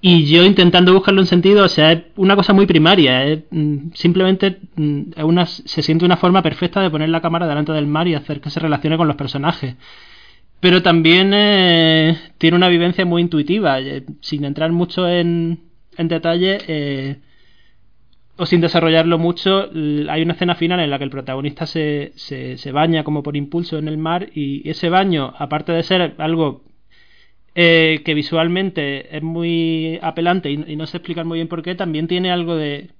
y 0.00 0.26
yo 0.26 0.44
intentando 0.44 0.92
buscarle 0.92 1.20
un 1.20 1.26
sentido, 1.26 1.64
o 1.64 1.68
sea, 1.68 1.92
es 1.92 2.02
una 2.16 2.36
cosa 2.36 2.52
muy 2.52 2.66
primaria, 2.66 3.24
es, 3.24 3.40
mm, 3.50 3.92
simplemente 3.94 4.60
mm, 4.76 5.24
una, 5.24 5.46
se 5.46 5.82
siente 5.82 6.04
una 6.04 6.16
forma 6.16 6.42
perfecta 6.42 6.80
de 6.80 6.90
poner 6.90 7.08
la 7.08 7.20
cámara 7.22 7.46
delante 7.46 7.72
del 7.72 7.86
mar 7.86 8.06
y 8.06 8.14
hacer 8.14 8.40
que 8.40 8.50
se 8.50 8.60
relacione 8.60 8.96
con 8.96 9.08
los 9.08 9.16
personajes. 9.16 9.76
Pero 10.60 10.82
también 10.82 11.32
eh, 11.34 12.18
tiene 12.38 12.56
una 12.56 12.68
vivencia 12.68 13.04
muy 13.04 13.22
intuitiva, 13.22 13.80
eh, 13.80 14.04
sin 14.20 14.44
entrar 14.44 14.72
mucho 14.72 15.08
en, 15.08 15.60
en 15.96 16.08
detalle 16.08 16.58
eh, 16.68 17.16
o 18.36 18.46
sin 18.46 18.60
desarrollarlo 18.60 19.18
mucho. 19.18 19.70
Hay 20.08 20.22
una 20.22 20.32
escena 20.34 20.54
final 20.54 20.80
en 20.80 20.90
la 20.90 20.98
que 20.98 21.04
el 21.04 21.10
protagonista 21.10 21.66
se, 21.66 22.12
se, 22.16 22.58
se 22.58 22.72
baña 22.72 23.04
como 23.04 23.22
por 23.22 23.36
impulso 23.36 23.78
en 23.78 23.88
el 23.88 23.98
mar 23.98 24.28
y 24.34 24.68
ese 24.68 24.88
baño, 24.88 25.34
aparte 25.38 25.72
de 25.72 25.82
ser 25.82 26.14
algo 26.18 26.64
eh, 27.58 28.02
que 28.04 28.12
visualmente 28.12 29.16
es 29.16 29.22
muy 29.22 29.98
apelante 30.02 30.50
y, 30.50 30.76
no 30.76 30.86
sé 30.86 30.98
explicar 30.98 31.24
muy 31.24 31.38
bien 31.38 31.48
por 31.48 31.62
qué, 31.62 31.74
también 31.74 32.06
tiene 32.06 32.30
algo 32.30 32.54
de, 32.54 32.90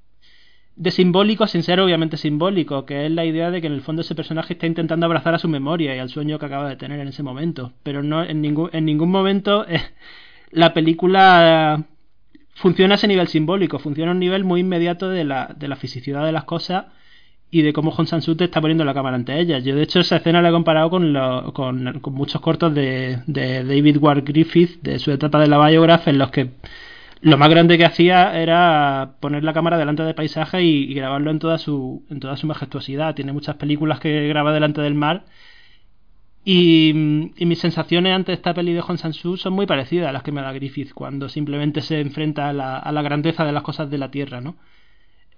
de 0.77 0.91
simbólico 0.91 1.47
sin 1.47 1.63
ser 1.63 1.79
obviamente 1.79 2.17
simbólico, 2.17 2.87
que 2.87 3.05
es 3.05 3.13
la 3.13 3.27
idea 3.27 3.51
de 3.51 3.61
que 3.61 3.67
en 3.67 3.75
el 3.75 3.83
fondo 3.83 4.01
ese 4.01 4.15
personaje 4.15 4.55
está 4.55 4.67
intentando 4.67 5.05
abrazar 5.05 5.35
a 5.35 5.39
su 5.39 5.47
memoria 5.47 5.95
y 5.95 5.99
al 5.99 6.09
sueño 6.09 6.39
que 6.39 6.47
acaba 6.47 6.71
de 6.71 6.77
tener 6.77 7.01
en 7.01 7.09
ese 7.09 7.23
momento. 7.23 7.75
Pero 7.83 8.03
no 8.03 8.25
en 8.25 8.41
ningún, 8.41 8.71
en 8.73 8.87
ningún 8.87 9.11
momento 9.11 9.69
eh, 9.69 9.83
la 10.51 10.73
película 10.73 11.85
funciona 12.55 12.95
a 12.95 12.97
ese 12.97 13.09
nivel 13.09 13.29
simbólico, 13.29 13.79
funciona 13.79 14.13
a 14.13 14.15
un 14.15 14.21
nivel 14.21 14.45
muy 14.45 14.61
inmediato 14.61 15.11
de 15.11 15.25
la, 15.25 15.55
de 15.55 15.69
la 15.69 15.77
fisicidad 15.77 16.25
de 16.25 16.33
las 16.33 16.45
cosas 16.45 16.87
y 17.51 17.62
de 17.62 17.72
cómo 17.72 17.90
Hong 17.92 18.07
Sang-soo 18.07 18.36
te 18.36 18.44
está 18.44 18.61
poniendo 18.61 18.84
la 18.84 18.94
cámara 18.94 19.16
ante 19.16 19.38
ella. 19.38 19.59
Yo, 19.59 19.76
de 19.76 19.82
hecho, 19.82 20.01
esa 20.01 20.16
escena 20.16 20.42
la 20.42 20.49
he 20.49 20.53
comparado 20.53 20.90
con, 20.90 21.14
con, 21.53 22.01
muchos 22.12 22.40
cortos 22.40 22.74
de, 22.74 23.20
David 23.26 23.99
Ward 23.99 24.24
Griffith, 24.24 24.82
de 24.82 24.99
su 24.99 25.12
etapa 25.12 25.40
de 25.40 25.47
la 25.47 25.64
Biograph, 25.66 26.09
en 26.09 26.18
los 26.18 26.30
que 26.30 26.51
lo 27.20 27.38
más 27.38 27.49
grande 27.49 27.78
que 27.78 27.84
hacía 27.84 28.38
era 28.38 29.14
poner 29.20 29.44
la 29.44 29.53
cámara 29.53 29.78
delante 29.78 30.03
del 30.03 30.14
paisaje 30.14 30.62
y, 30.62 30.92
grabarlo 30.94 31.30
en 31.30 31.38
toda, 31.38 31.59
su, 31.59 32.05
en 32.11 32.20
toda 32.20 32.36
su 32.36 32.47
majestuosidad. 32.47 33.14
Tiene 33.14 33.32
muchas 33.32 33.57
películas 33.57 34.01
que 34.01 34.28
graba 34.28 34.53
delante 34.53 34.80
del 34.80 34.94
mar. 34.94 35.24
Y, 36.44 36.92
mis 37.38 37.59
sensaciones 37.61 38.12
ante 38.12 38.32
esta 38.32 38.55
peli 38.55 38.72
de 38.72 38.80
Hong 38.80 38.99
Sang-soo 38.99 39.36
son 39.36 39.53
muy 39.53 39.66
parecidas 39.66 40.09
a 40.09 40.12
las 40.12 40.22
que 40.22 40.32
me 40.32 40.42
da 40.42 40.53
Griffith 40.53 40.92
cuando 40.92 41.28
simplemente 41.28 41.80
se 41.80 42.01
enfrenta 42.01 42.49
a 42.49 42.53
la, 42.53 42.78
a 42.78 42.92
la 42.92 43.03
grandeza 43.03 43.44
de 43.44 43.53
las 43.53 43.62
cosas 43.62 43.88
de 43.90 43.99
la 43.99 44.11
Tierra, 44.11 44.40
¿no? 44.40 44.57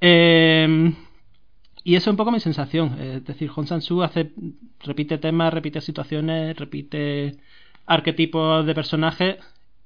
Eh, 0.01 0.93
y 1.89 1.97
eso 1.97 2.11
es 2.11 2.13
un 2.13 2.19
poco 2.19 2.31
mi 2.31 2.39
sensación. 2.39 3.01
Es 3.01 3.25
decir, 3.25 3.49
Hong 3.49 3.65
Sang-soo 3.65 4.03
hace, 4.03 4.33
repite 4.85 5.17
temas, 5.17 5.55
repite 5.55 5.81
situaciones, 5.81 6.55
repite 6.55 7.37
arquetipos 7.87 8.67
de 8.67 8.75
personajes 8.75 9.37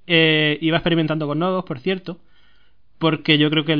eh, 0.09 0.59
y 0.61 0.71
experimentando 0.71 1.29
con 1.29 1.39
nuevos, 1.39 1.65
por 1.65 1.79
cierto, 1.79 2.19
porque 2.99 3.39
yo 3.39 3.49
creo 3.51 3.65
que 3.65 3.77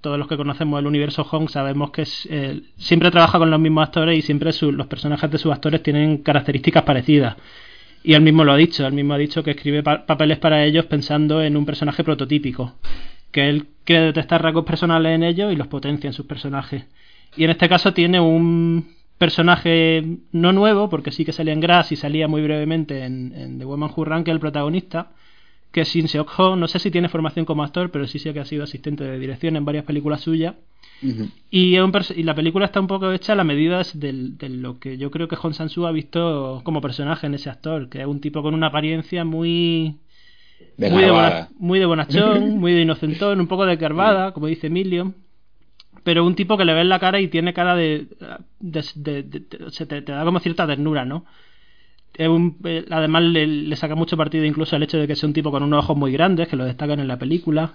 todos 0.00 0.18
los 0.18 0.28
que 0.28 0.38
conocemos 0.38 0.80
el 0.80 0.86
universo 0.86 1.24
Hong 1.24 1.48
sabemos 1.50 1.90
que 1.90 2.06
eh, 2.30 2.62
siempre 2.78 3.10
trabaja 3.10 3.38
con 3.38 3.50
los 3.50 3.60
mismos 3.60 3.86
actores 3.86 4.18
y 4.18 4.22
siempre 4.22 4.50
los 4.58 4.86
personajes 4.86 5.30
de 5.30 5.36
sus 5.36 5.52
actores 5.52 5.82
tienen 5.82 6.22
características 6.22 6.84
parecidas. 6.84 7.36
Y 8.02 8.14
él 8.14 8.22
mismo 8.22 8.44
lo 8.44 8.52
ha 8.52 8.56
dicho, 8.56 8.86
él 8.86 8.94
mismo 8.94 9.12
ha 9.12 9.18
dicho 9.18 9.42
que 9.42 9.50
escribe 9.50 9.82
papeles 9.82 10.38
para 10.38 10.64
ellos 10.64 10.86
pensando 10.86 11.42
en 11.42 11.58
un 11.58 11.66
personaje 11.66 12.02
prototípico, 12.02 12.76
que 13.30 13.50
él 13.50 13.66
quiere 13.84 14.06
detectar 14.06 14.42
rasgos 14.42 14.64
personales 14.64 15.14
en 15.14 15.22
ellos 15.22 15.52
y 15.52 15.56
los 15.56 15.66
potencia 15.66 16.08
en 16.08 16.14
sus 16.14 16.24
personajes. 16.24 16.86
Y 17.36 17.44
en 17.44 17.50
este 17.50 17.68
caso 17.68 17.92
tiene 17.92 18.20
un 18.20 18.92
personaje 19.18 20.18
no 20.32 20.52
nuevo, 20.52 20.88
porque 20.90 21.12
sí 21.12 21.24
que 21.24 21.32
salía 21.32 21.52
en 21.52 21.60
Grass 21.60 21.92
y 21.92 21.96
salía 21.96 22.28
muy 22.28 22.42
brevemente 22.42 23.04
en, 23.04 23.58
The 23.58 23.64
Woman 23.64 23.90
Who 23.94 24.04
Ran, 24.04 24.24
que 24.24 24.30
es 24.30 24.34
el 24.34 24.40
protagonista, 24.40 25.12
que 25.70 25.82
es 25.82 25.88
Shin 25.88 26.08
Seok 26.08 26.38
Ho. 26.38 26.56
No 26.56 26.68
sé 26.68 26.78
si 26.78 26.90
tiene 26.90 27.08
formación 27.08 27.44
como 27.44 27.62
actor, 27.62 27.90
pero 27.90 28.06
sí 28.06 28.18
sé 28.18 28.34
que 28.34 28.40
ha 28.40 28.44
sido 28.44 28.64
asistente 28.64 29.04
de 29.04 29.18
dirección 29.18 29.56
en 29.56 29.64
varias 29.64 29.84
películas 29.84 30.20
suyas. 30.20 30.54
y, 31.50 31.76
y, 31.76 32.22
la 32.22 32.34
película 32.34 32.66
está 32.66 32.80
un 32.80 32.86
poco 32.86 33.12
hecha 33.12 33.32
a 33.32 33.36
la 33.36 33.44
medida 33.44 33.82
de, 33.94 34.48
lo 34.48 34.78
que 34.78 34.98
yo 34.98 35.10
creo 35.10 35.28
que 35.28 35.36
Hong 35.36 35.52
Sang-soo 35.52 35.86
ha 35.86 35.92
visto 35.92 36.60
como 36.64 36.80
personaje 36.80 37.26
en 37.26 37.34
ese 37.34 37.48
actor, 37.48 37.88
que 37.88 38.00
es 38.00 38.06
un 38.06 38.20
tipo 38.20 38.42
con 38.42 38.54
una 38.54 38.68
apariencia 38.68 39.24
muy... 39.24 39.98
muy, 40.78 41.02
de 41.02 41.46
muy 41.58 41.78
de 41.78 41.86
bonachón, 41.86 42.58
muy 42.58 42.72
de 42.72 42.82
inocentón, 42.82 43.40
un 43.40 43.46
poco 43.46 43.66
de 43.66 43.78
carvada, 43.78 44.32
como 44.32 44.48
dice 44.48 44.66
Emilio 44.66 45.14
pero 46.04 46.24
un 46.24 46.34
tipo 46.34 46.56
que 46.56 46.64
le 46.64 46.74
ves 46.74 46.86
la 46.86 46.98
cara 46.98 47.20
y 47.20 47.28
tiene 47.28 47.54
cara 47.54 47.74
de. 47.76 48.06
se 48.72 49.86
te, 49.86 50.00
da 50.02 50.24
como 50.24 50.40
cierta 50.40 50.66
ternura, 50.66 51.04
¿no? 51.04 51.24
Eh, 52.14 52.84
además, 52.90 53.22
le, 53.22 53.76
saca 53.76 53.94
mucho 53.94 54.16
partido 54.16 54.44
incluso 54.44 54.76
el 54.76 54.82
hecho 54.82 54.98
de 54.98 55.06
que 55.06 55.16
sea 55.16 55.28
un 55.28 55.32
tipo 55.32 55.50
con 55.50 55.62
unos 55.62 55.84
ojos 55.84 55.96
muy 55.96 56.12
grandes, 56.12 56.48
que 56.48 56.56
lo 56.56 56.64
destacan 56.64 57.00
en 57.00 57.08
la 57.08 57.18
película. 57.18 57.74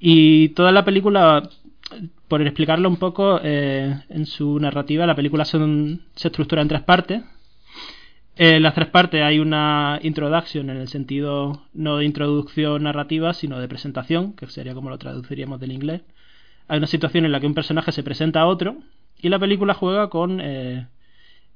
Y 0.00 0.50
toda 0.50 0.72
la 0.72 0.84
película, 0.84 1.48
por 2.28 2.42
explicarlo 2.42 2.88
un 2.88 2.96
poco, 2.96 3.40
eh, 3.42 4.02
en 4.08 4.26
su 4.26 4.58
narrativa, 4.58 5.06
la 5.06 5.14
película 5.14 5.44
se 5.44 5.58
estructura 6.16 6.62
en 6.62 6.68
tres 6.68 6.82
partes. 6.82 7.22
En 8.34 8.62
las 8.62 8.74
tres 8.74 8.88
partes 8.88 9.22
hay 9.22 9.38
una 9.38 10.00
introduction 10.02 10.70
en 10.70 10.78
el 10.78 10.88
sentido 10.88 11.64
no 11.74 11.98
de 11.98 12.06
introducción 12.06 12.82
narrativa, 12.84 13.34
sino 13.34 13.60
de 13.60 13.68
presentación, 13.68 14.32
que 14.32 14.46
sería 14.46 14.74
como 14.74 14.88
lo 14.88 14.98
traduciríamos 14.98 15.60
del 15.60 15.72
inglés 15.72 16.02
hay 16.72 16.78
una 16.78 16.86
situación 16.86 17.26
en 17.26 17.32
la 17.32 17.38
que 17.38 17.46
un 17.46 17.52
personaje 17.52 17.92
se 17.92 18.02
presenta 18.02 18.40
a 18.40 18.46
otro 18.46 18.76
y 19.20 19.28
la 19.28 19.38
película 19.38 19.74
juega 19.74 20.08
con 20.08 20.40
eh, 20.40 20.86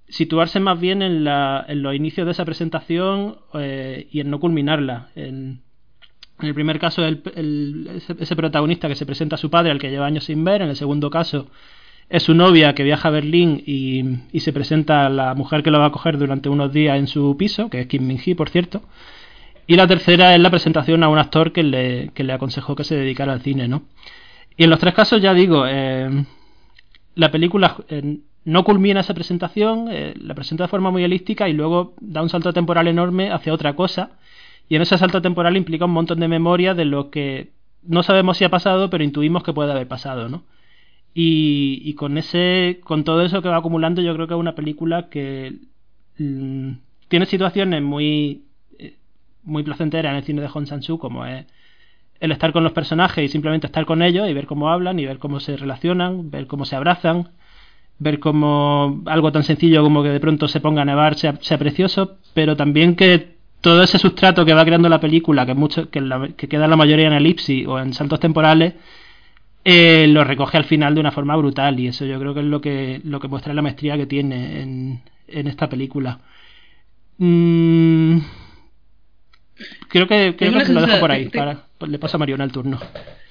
situarse 0.09 0.61
más 0.61 0.79
bien 0.79 1.01
en, 1.01 1.25
la, 1.25 1.65
en, 1.67 1.81
los 1.81 1.95
inicios 1.95 2.27
de 2.27 2.33
esa 2.33 2.45
presentación 2.45 3.39
eh, 3.55 4.09
y 4.11 4.21
en 4.21 4.29
no 4.29 4.39
culminarla. 4.39 5.09
En, 5.17 5.63
el 6.41 6.53
primer 6.53 6.79
caso, 6.79 7.03
el, 7.03 7.23
ese, 8.21 8.37
protagonista 8.37 8.89
que 8.89 8.95
se 8.95 9.07
presenta 9.07 9.37
a 9.37 9.39
su 9.39 9.49
padre, 9.49 9.71
al 9.71 9.79
que 9.79 9.89
lleva 9.89 10.05
años 10.05 10.25
sin 10.25 10.45
ver. 10.45 10.61
En 10.61 10.69
el 10.69 10.77
segundo 10.77 11.09
caso, 11.09 11.47
es 12.11 12.23
su 12.23 12.35
novia 12.35 12.75
que 12.75 12.83
viaja 12.85 13.09
a 13.09 13.11
Berlín 13.13 13.63
y, 13.65 14.03
y 14.33 14.41
se 14.41 14.53
presenta 14.53 15.07
a 15.07 15.09
la 15.09 15.35
mujer 15.35 15.63
que 15.63 15.71
lo 15.71 15.79
va 15.79 15.87
a 15.87 15.93
coger 15.93 16.19
durante 16.19 16.51
unos 16.51 16.75
días 16.75 16.99
en 16.99 17.07
su 17.07 17.39
piso, 17.39 17.71
que 17.71 17.81
es 17.81 17.87
Kim 17.87 18.07
Min-hee, 18.07 18.35
por 18.35 18.51
cierto. 18.51 18.83
Y 19.67 19.77
la 19.77 19.87
tercera 19.87 20.35
es 20.35 20.41
la 20.43 20.51
presentación 20.51 21.03
a 21.03 21.09
un 21.09 21.17
actor 21.17 21.53
que 21.53 21.63
le, 21.63 22.11
que 22.13 22.23
le 22.23 22.35
aconsejó 22.35 22.77
que 22.77 22.85
se 22.85 22.97
dedicara 22.97 23.33
al 23.33 23.41
cine, 23.41 23.67
¿no? 23.67 23.85
Y 24.57 24.65
en 24.65 24.71
los 24.71 24.79
tres 24.79 24.95
casos, 24.95 25.21
ya 25.21 25.35
digo, 25.35 25.67
eh, 25.67 26.25
la 27.15 27.31
película 27.31 27.77
eh, 27.89 28.19
no 28.45 28.65
culmina 28.65 29.01
esa 29.01 29.15
presentación, 29.15 29.89
eh, 29.91 30.15
la 30.17 30.35
presenta 30.35 30.65
de 30.65 30.69
forma 30.69 30.91
muy 30.91 31.05
elíptica 31.05 31.49
y 31.49 31.53
luego 31.53 31.95
da 32.01 32.23
un 32.23 32.31
salto 32.31 32.53
temporal 32.53 32.89
enorme 32.89 33.31
hacia 33.31 33.53
otra 33.53 33.75
cosa. 33.77 34.13
Y 34.69 34.77
en 34.77 34.83
ese 34.83 34.99
salto 34.99 35.21
temporal 35.23 35.57
implica 35.57 35.85
un 35.85 35.93
montón 35.93 36.21
de 36.21 36.29
memoria 36.29 36.75
de 36.75 36.87
lo 36.87 37.11
que 37.11 37.51
no 37.83 38.03
sabemos 38.03 38.39
si 38.39 38.45
ha 38.45 38.51
pasado, 38.51 38.91
pero 38.91 39.05
intuimos 39.05 39.43
que 39.43 39.53
puede 39.53 39.71
haber 39.71 39.87
pasado, 39.89 40.29
¿no? 40.29 40.45
Y, 41.15 41.81
y 41.85 41.95
con 41.95 42.19
ese, 42.19 42.81
con 42.85 43.05
todo 43.05 43.23
eso 43.23 43.43
que 43.43 43.49
va 43.49 43.57
acumulando, 43.59 44.03
yo 44.03 44.15
creo 44.15 44.27
que 44.27 44.35
es 44.35 44.41
una 44.41 44.55
película 44.55 45.09
que 45.09 45.55
mm, 46.19 46.73
tiene 47.09 47.27
situaciones 47.27 47.83
muy, 47.83 48.43
muy 49.45 49.63
placenteras 49.63 50.11
en 50.11 50.17
el 50.17 50.25
cine 50.25 50.43
de 50.43 50.49
Hong 50.49 50.67
Sang-soo, 50.67 50.99
como 50.99 51.25
es 51.27 51.47
el 52.21 52.33
estar 52.33 52.53
con 52.53 52.65
los 52.65 52.73
personajes 52.73 53.25
y 53.25 53.29
simplemente 53.29 53.67
estar 53.67 53.85
con 53.87 54.03
ellos 54.03 54.29
y 54.29 54.33
ver 54.33 54.47
cómo 54.47 54.71
hablan 54.71 54.99
y 54.99 55.07
ver 55.07 55.19
cómo 55.19 55.41
se 55.41 55.57
relacionan, 55.57 56.31
ver 56.31 56.47
cómo 56.47 56.65
se 56.65 56.77
abrazan, 56.77 57.29
ver 57.99 58.19
cómo 58.19 59.03
algo 59.07 59.33
tan 59.33 59.43
sencillo 59.43 59.83
como 59.83 60.03
que 60.03 60.11
de 60.11 60.21
pronto 60.21 60.49
se 60.49 60.61
ponga 60.61 60.83
a 60.83 60.85
nevar 60.85 61.15
sea, 61.17 61.37
sea 61.41 61.59
precioso, 61.59 62.19
pero 62.35 62.57
también 62.57 62.97
que 62.97 63.37
todo 63.61 63.83
ese 63.83 63.99
sustrato 63.99 64.45
que 64.45 64.55
va 64.55 64.65
creando 64.65 64.89
la 64.89 65.01
película, 65.01 65.47
que, 65.47 65.55
mucho, 65.55 65.91
que, 65.91 66.01
la, 66.01 66.29
que 66.37 66.49
queda 66.49 66.69
la 66.69 66.77
mayoría 66.77 67.07
en 67.07 67.15
elipsis 67.15 67.67
o 67.67 67.79
en 67.79 67.93
saltos 67.95 68.21
temporales, 68.21 68.75
eh, 69.65 70.07
lo 70.09 70.23
recoge 70.23 70.57
al 70.57 70.65
final 70.65 70.95
de 70.95 71.01
una 71.01 71.11
forma 71.11 71.35
brutal 71.37 71.81
y 71.81 71.89
eso 71.89 72.05
yo 72.05 72.21
creo 72.21 72.35
que 72.35 72.41
es 72.41 72.47
lo 72.47 72.61
que, 72.61 73.01
lo 73.03 73.19
que 73.19 73.29
muestra 73.29 73.53
la 73.55 73.63
maestría 73.63 73.97
que 73.97 74.07
tiene 74.07 74.63
en, 74.63 75.01
en 75.27 75.47
esta 75.49 75.69
película. 75.69 76.21
Mm, 77.19 78.19
creo 79.89 80.07
que, 80.07 80.37
creo 80.37 80.53
que 80.53 80.73
lo 80.73 80.83
dejo 80.83 81.01
por 81.01 81.11
ahí. 81.11 81.29
Para, 81.31 81.66
le 81.81 81.99
paso 81.99 82.17
a 82.17 82.21
Mariona 82.21 82.45
el 82.45 82.53
turno. 82.53 82.81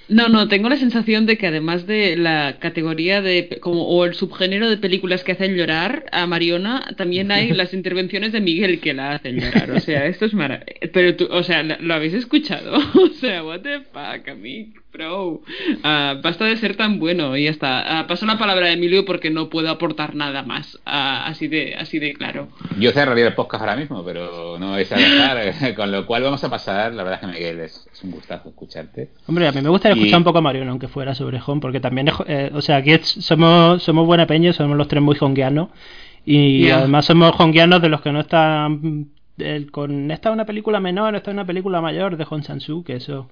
No, 0.07 0.29
no, 0.29 0.47
tengo 0.47 0.69
la 0.69 0.77
sensación 0.77 1.25
de 1.25 1.37
que 1.37 1.47
además 1.47 1.87
de 1.87 2.15
la 2.15 2.57
categoría 2.59 3.21
de 3.21 3.57
como 3.59 3.87
o 3.87 4.05
el 4.05 4.13
subgénero 4.13 4.69
de 4.69 4.77
películas 4.77 5.23
que 5.23 5.31
hacen 5.31 5.55
llorar 5.55 6.05
a 6.11 6.27
Mariona, 6.27 6.93
también 6.95 7.31
hay 7.31 7.49
las 7.53 7.73
intervenciones 7.73 8.31
de 8.31 8.41
Miguel 8.41 8.79
que 8.79 8.93
la 8.93 9.13
hacen 9.13 9.39
llorar. 9.39 9.71
O 9.71 9.79
sea, 9.79 10.05
esto 10.05 10.25
es 10.25 10.33
maravilloso. 10.33 10.79
Pero 10.93 11.15
tú, 11.15 11.27
o 11.31 11.41
sea, 11.41 11.63
¿lo 11.63 11.93
habéis 11.93 12.13
escuchado? 12.13 12.75
O 12.95 13.17
sea, 13.17 13.43
what 13.43 13.61
the 13.61 13.79
fuck, 13.79 14.27
a 14.27 14.35
mí, 14.35 14.73
bro. 14.95 15.27
Uh, 15.27 16.21
basta 16.21 16.45
de 16.45 16.57
ser 16.57 16.75
tan 16.75 16.99
bueno 16.99 17.35
y 17.35 17.45
ya 17.45 17.51
está. 17.51 18.03
Uh, 18.03 18.07
paso 18.07 18.25
la 18.25 18.37
palabra 18.37 18.67
a 18.67 18.71
Emilio 18.71 19.05
porque 19.05 19.29
no 19.29 19.49
puedo 19.49 19.69
aportar 19.69 20.15
nada 20.15 20.43
más. 20.43 20.75
Uh, 20.85 21.25
así 21.25 21.47
de 21.47 21.75
así 21.75 21.99
de 21.99 22.13
claro. 22.13 22.47
Yo 22.79 22.91
cerraría 22.91 23.27
el 23.27 23.33
podcast 23.33 23.61
ahora 23.61 23.75
mismo, 23.75 24.03
pero 24.03 24.57
no 24.59 24.71
vais 24.71 24.91
a 24.91 24.95
dejar. 24.95 25.35
con 25.75 25.91
lo 25.91 26.05
cual 26.05 26.23
vamos 26.23 26.43
a 26.43 26.49
pasar. 26.49 26.93
La 26.93 27.03
verdad 27.03 27.19
es 27.21 27.27
que 27.27 27.33
Miguel 27.33 27.59
es, 27.59 27.87
es 27.91 28.03
un 28.03 28.11
gustazo 28.11 28.49
escucharte. 28.49 29.09
Hombre, 29.27 29.47
a 29.47 29.51
mí 29.51 29.61
me 29.61 29.69
gustaría 29.69 29.95
escuchar 29.95 30.19
un 30.19 30.23
poco 30.23 30.39
a 30.39 30.41
Mariona, 30.41 30.71
aunque 30.71 30.87
fuera 30.87 31.15
sobre 31.15 31.39
Home, 31.45 31.61
porque 31.61 31.79
también, 31.79 32.09
es, 32.09 32.15
eh, 32.27 32.51
o 32.53 32.61
sea, 32.61 32.77
aquí 32.77 32.91
es, 32.91 33.07
somos, 33.07 33.83
somos 33.83 34.05
buena 34.05 34.27
peña, 34.27 34.53
somos 34.53 34.77
los 34.77 34.87
tres 34.87 35.01
muy 35.01 35.15
honguianos, 35.19 35.69
y 36.25 36.65
yeah. 36.65 36.79
además 36.79 37.05
somos 37.05 37.33
honguianos 37.39 37.81
de 37.81 37.89
los 37.89 38.01
que 38.01 38.11
no 38.11 38.21
están, 38.21 39.09
el, 39.37 39.71
con 39.71 40.11
esta 40.11 40.31
una 40.31 40.45
película 40.45 40.79
menor, 40.79 41.15
esta 41.15 41.31
es 41.31 41.33
una 41.33 41.45
película 41.45 41.81
mayor 41.81 42.17
de 42.17 42.25
Hong 42.25 42.41
Sang-soo, 42.41 42.83
que 42.83 42.95
eso 42.95 43.29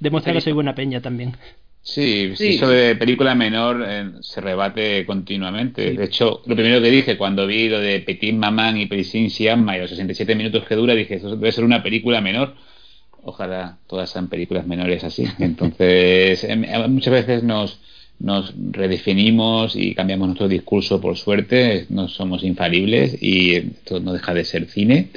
demuestra 0.00 0.32
sí. 0.32 0.36
que 0.36 0.40
soy 0.42 0.52
buena 0.52 0.74
peña 0.74 1.00
también. 1.00 1.36
Sí, 1.82 2.32
sí, 2.34 2.56
eso 2.56 2.68
de 2.68 2.96
película 2.96 3.36
menor 3.36 3.84
eh, 3.86 4.10
se 4.20 4.40
rebate 4.40 5.06
continuamente. 5.06 5.90
Sí. 5.90 5.96
De 5.96 6.04
hecho, 6.04 6.42
lo 6.46 6.56
primero 6.56 6.82
que 6.82 6.90
dije 6.90 7.16
cuando 7.16 7.46
vi 7.46 7.68
lo 7.68 7.78
de 7.78 8.00
Petit 8.00 8.34
Maman 8.34 8.76
y 8.76 8.86
Petit 8.86 9.30
Siamma 9.30 9.76
y 9.76 9.80
los 9.80 9.90
67 9.90 10.34
minutos 10.34 10.64
que 10.64 10.74
dura, 10.74 10.94
dije, 10.94 11.14
eso 11.14 11.30
debe 11.30 11.52
ser 11.52 11.64
una 11.64 11.82
película 11.82 12.20
menor 12.20 12.54
ojalá 13.26 13.78
todas 13.86 14.10
sean 14.10 14.28
películas 14.28 14.66
menores 14.66 15.04
así. 15.04 15.26
Entonces, 15.38 16.44
em, 16.44 16.64
muchas 16.88 17.12
veces 17.12 17.42
nos, 17.42 17.78
nos 18.18 18.54
redefinimos 18.70 19.76
y 19.76 19.94
cambiamos 19.94 20.28
nuestro 20.28 20.48
discurso 20.48 21.00
por 21.00 21.16
suerte, 21.16 21.86
no 21.90 22.08
somos 22.08 22.42
infalibles 22.42 23.20
y 23.20 23.56
esto 23.56 24.00
no 24.00 24.12
deja 24.12 24.32
de 24.32 24.44
ser 24.44 24.66
cine. 24.66 25.10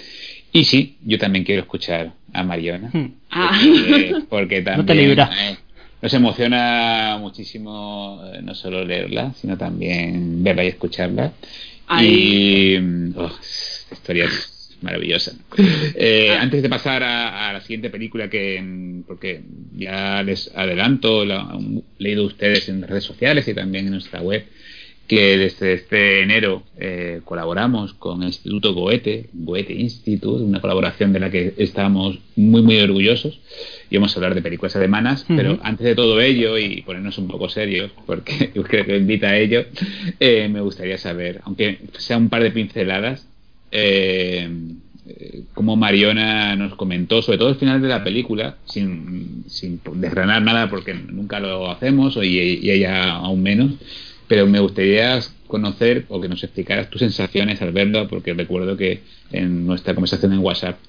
Y 0.51 0.63
sí, 0.63 0.97
yo 1.05 1.17
también 1.17 1.43
quiero 1.45 1.61
escuchar 1.61 2.13
a 2.33 2.43
Mariona, 2.43 2.89
Hmm. 2.91 3.11
Ah. 3.31 3.59
porque, 3.61 4.15
porque 4.29 4.61
No 4.61 4.77
te 4.77 4.83
también 4.83 5.09
libras. 5.09 5.29
eh, 5.39 5.57
nos 6.01 6.13
emociona 6.13 7.17
muchísimo 7.19 8.21
eh, 8.33 8.39
no 8.41 8.55
solo 8.55 8.83
leerla, 8.85 9.33
sino 9.33 9.57
también 9.57 10.43
verla 10.43 10.63
y 10.63 10.67
escucharla. 10.67 11.33
Ay. 11.87 12.75
Y 12.75 12.79
mm, 12.79 13.13
oh, 13.17 13.31
esta 13.41 13.93
historia 13.95 14.25
es 14.25 14.77
maravillosa. 14.81 15.33
Eh, 16.01 16.31
antes 16.39 16.61
de 16.63 16.69
pasar 16.69 17.03
a, 17.03 17.49
a, 17.49 17.53
la 17.53 17.61
siguiente 17.61 17.89
película, 17.89 18.29
que 18.29 18.61
mm, 18.61 19.01
porque 19.03 19.41
ya 19.75 20.23
les 20.23 20.49
adelanto, 20.55 21.25
la 21.25 21.41
han 21.41 21.83
leído 21.97 22.25
ustedes 22.25 22.69
en 22.69 22.81
redes 22.83 23.03
sociales 23.03 23.47
y 23.47 23.53
también 23.53 23.85
en 23.85 23.91
nuestra 23.91 24.21
web, 24.21 24.45
que 25.09 25.39
desde 25.39 25.73
este 25.73 26.21
enero 26.21 26.61
eh, 26.77 27.21
colaboramos 27.25 27.95
con 27.95 28.21
el 28.21 28.27
Instituto 28.27 28.75
Goethe, 28.75 29.27
Goethe 29.33 29.73
Institute, 29.73 30.43
una 30.43 30.61
colaboración 30.61 31.11
de 31.13 31.19
la 31.19 31.31
que 31.31 31.55
estamos 31.57 32.19
muy, 32.35 32.61
muy 32.61 32.79
orgullosos. 32.79 33.39
Y 33.89 33.95
vamos 33.97 34.13
a 34.13 34.17
hablar 34.17 34.35
de 34.35 34.43
películas 34.43 34.75
alemanas, 34.75 35.25
uh 35.27 35.33
-huh. 35.33 35.35
pero 35.35 35.59
antes 35.63 35.83
de 35.83 35.95
todo 35.95 36.21
ello, 36.21 36.59
y 36.59 36.83
ponernos 36.83 37.17
un 37.17 37.27
poco 37.27 37.49
serios, 37.49 37.89
porque 38.05 38.51
yo 38.55 38.61
creo 38.61 38.85
que 38.85 38.97
invita 38.97 39.29
a 39.29 39.37
ello, 39.37 39.65
eh, 40.19 40.47
me 40.47 40.61
gustaría 40.61 40.99
saber, 40.99 41.41
aunque 41.43 41.79
sea 41.97 42.17
un 42.17 42.29
par 42.29 42.43
de 42.43 42.51
pinceladas, 42.51 43.27
eh, 43.71 44.47
como 45.55 45.75
Mariona 45.75 46.55
nos 46.55 46.75
comentó, 46.75 47.23
sobre 47.23 47.39
todo 47.39 47.49
al 47.49 47.55
final 47.55 47.81
de 47.81 47.87
la 47.87 48.03
película, 48.03 48.57
sin, 48.65 49.43
sin 49.47 49.81
desgranar 49.95 50.43
nada 50.43 50.69
porque 50.69 50.93
nunca 50.93 51.39
lo 51.39 51.71
hacemos 51.71 52.15
y, 52.17 52.37
y, 52.61 52.69
ella 52.69 53.13
aún 53.13 53.41
menos, 53.41 53.71
pero 54.29 54.47
me 54.47 54.61
gustaría 54.61 55.19
conocer 55.47 56.05
o 56.07 56.21
que 56.21 56.29
nos 56.29 56.41
explicaras 56.43 56.89
tus 56.89 57.01
sensaciones 57.01 57.61
al 57.61 57.73
verla, 57.73 58.07
porque 58.07 58.33
recuerdo 58.33 58.77
que 58.77 59.01
en 59.31 59.65
nuestra 59.65 59.93
conversación 59.93 60.31
en 60.31 60.39
WhatsApp 60.39 60.79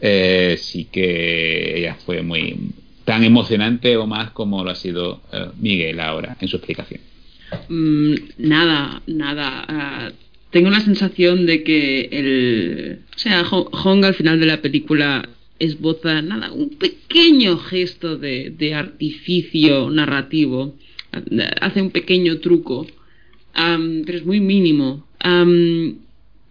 eh, 0.00 0.56
sí 0.58 0.88
que 0.90 1.78
ella 1.78 1.96
fue 2.04 2.22
muy 2.22 2.72
tan 3.04 3.22
emocionante 3.22 3.96
o 3.96 4.06
más 4.06 4.30
como 4.30 4.64
lo 4.64 4.70
ha 4.70 4.74
sido 4.74 5.20
uh, 5.32 5.52
Miguel 5.60 6.00
ahora 6.00 6.36
en 6.40 6.48
su 6.48 6.56
explicación. 6.56 7.00
Mm, 7.68 8.14
nada, 8.38 9.02
nada. 9.06 10.10
Uh 10.10 10.26
tengo 10.50 10.70
la 10.70 10.80
sensación 10.80 11.44
de 11.44 11.62
que 11.62 12.08
el 12.12 13.00
o 13.14 13.18
sea 13.18 13.44
Hong 13.44 14.04
al 14.04 14.14
final 14.14 14.40
de 14.40 14.46
la 14.46 14.62
película 14.62 15.28
esboza 15.58 16.22
nada 16.22 16.50
un 16.52 16.70
pequeño 16.70 17.58
gesto 17.58 18.16
de, 18.16 18.54
de 18.56 18.74
artificio 18.74 19.90
narrativo 19.90 20.74
hace 21.60 21.82
un 21.82 21.90
pequeño 21.90 22.38
truco 22.38 22.86
um, 23.56 24.02
pero 24.04 24.18
es 24.18 24.24
muy 24.24 24.40
mínimo 24.40 25.06
um, 25.24 25.96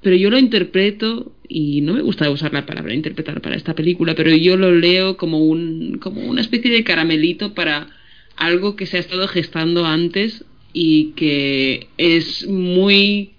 pero 0.01 0.15
yo 0.15 0.29
lo 0.29 0.37
interpreto 0.37 1.31
y 1.47 1.81
no 1.81 1.93
me 1.93 2.01
gusta 2.01 2.29
usar 2.29 2.53
la 2.53 2.65
palabra 2.65 2.93
interpretar 2.93 3.41
para 3.41 3.55
esta 3.55 3.75
película 3.75 4.15
pero 4.15 4.35
yo 4.35 4.57
lo 4.57 4.71
leo 4.71 5.17
como 5.17 5.39
un 5.39 5.97
como 5.99 6.21
una 6.21 6.41
especie 6.41 6.71
de 6.71 6.83
caramelito 6.83 7.53
para 7.53 7.87
algo 8.35 8.75
que 8.75 8.85
se 8.85 8.97
ha 8.97 8.99
estado 8.99 9.27
gestando 9.27 9.85
antes 9.85 10.43
y 10.73 11.13
que 11.15 11.87
es 11.97 12.45
muy 12.47 13.31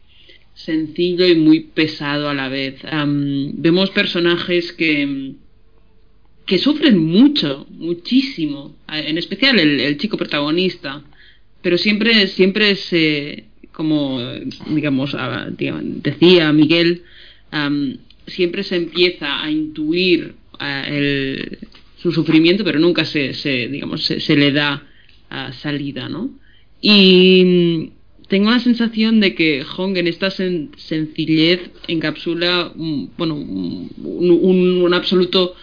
sencillo 0.55 1.27
y 1.27 1.37
muy 1.37 1.61
pesado 1.61 2.29
a 2.31 2.35
la 2.35 2.49
vez. 2.49 2.83
Um, 2.85 3.53
vemos 3.61 3.91
personajes 3.91 4.73
que, 4.73 5.35
que 6.47 6.59
sufren 6.59 6.99
mucho, 6.99 7.67
muchísimo, 7.71 8.75
en 8.89 9.19
especial 9.19 9.59
el, 9.59 9.81
el 9.81 9.99
chico 9.99 10.17
protagonista, 10.17 11.05
pero 11.67 11.79
siempre, 11.79 12.29
siempre 12.29 12.77
se, 12.77 13.43
como 13.73 14.21
digamos, 14.69 15.17
digamos 15.59 15.83
decía 16.01 16.53
Miguel, 16.53 17.03
siempre 18.29 18.63
se 18.63 18.77
empieza 18.77 19.43
a 19.43 19.51
intuir 19.51 20.35
el, 20.61 21.59
su 21.97 22.13
sufrimiento, 22.13 22.63
pero 22.63 22.79
nunca 22.79 23.05
se, 23.05 23.35
se 23.35 23.67
digamos, 23.67 24.05
se, 24.05 24.37
le 24.37 24.53
da 24.53 24.85
uh, 25.33 25.53
salida, 25.55 26.09
¿no? 26.09 26.31
Y 26.81 27.91
tengo 28.29 28.53
la 28.53 28.61
sensación 28.61 29.19
de 29.19 29.35
que 29.35 29.65
Hong 29.65 29.97
en 29.97 30.07
esta 30.07 30.31
sen 30.31 30.71
sencillez 30.77 31.63
encapsula 31.89 32.71
un, 32.77 33.11
bueno, 33.19 33.35
un, 33.35 33.91
un, 34.05 34.83
un 34.83 34.95
absoluto 34.95 35.57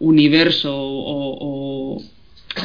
universo 0.00 0.72
o, 0.74 2.02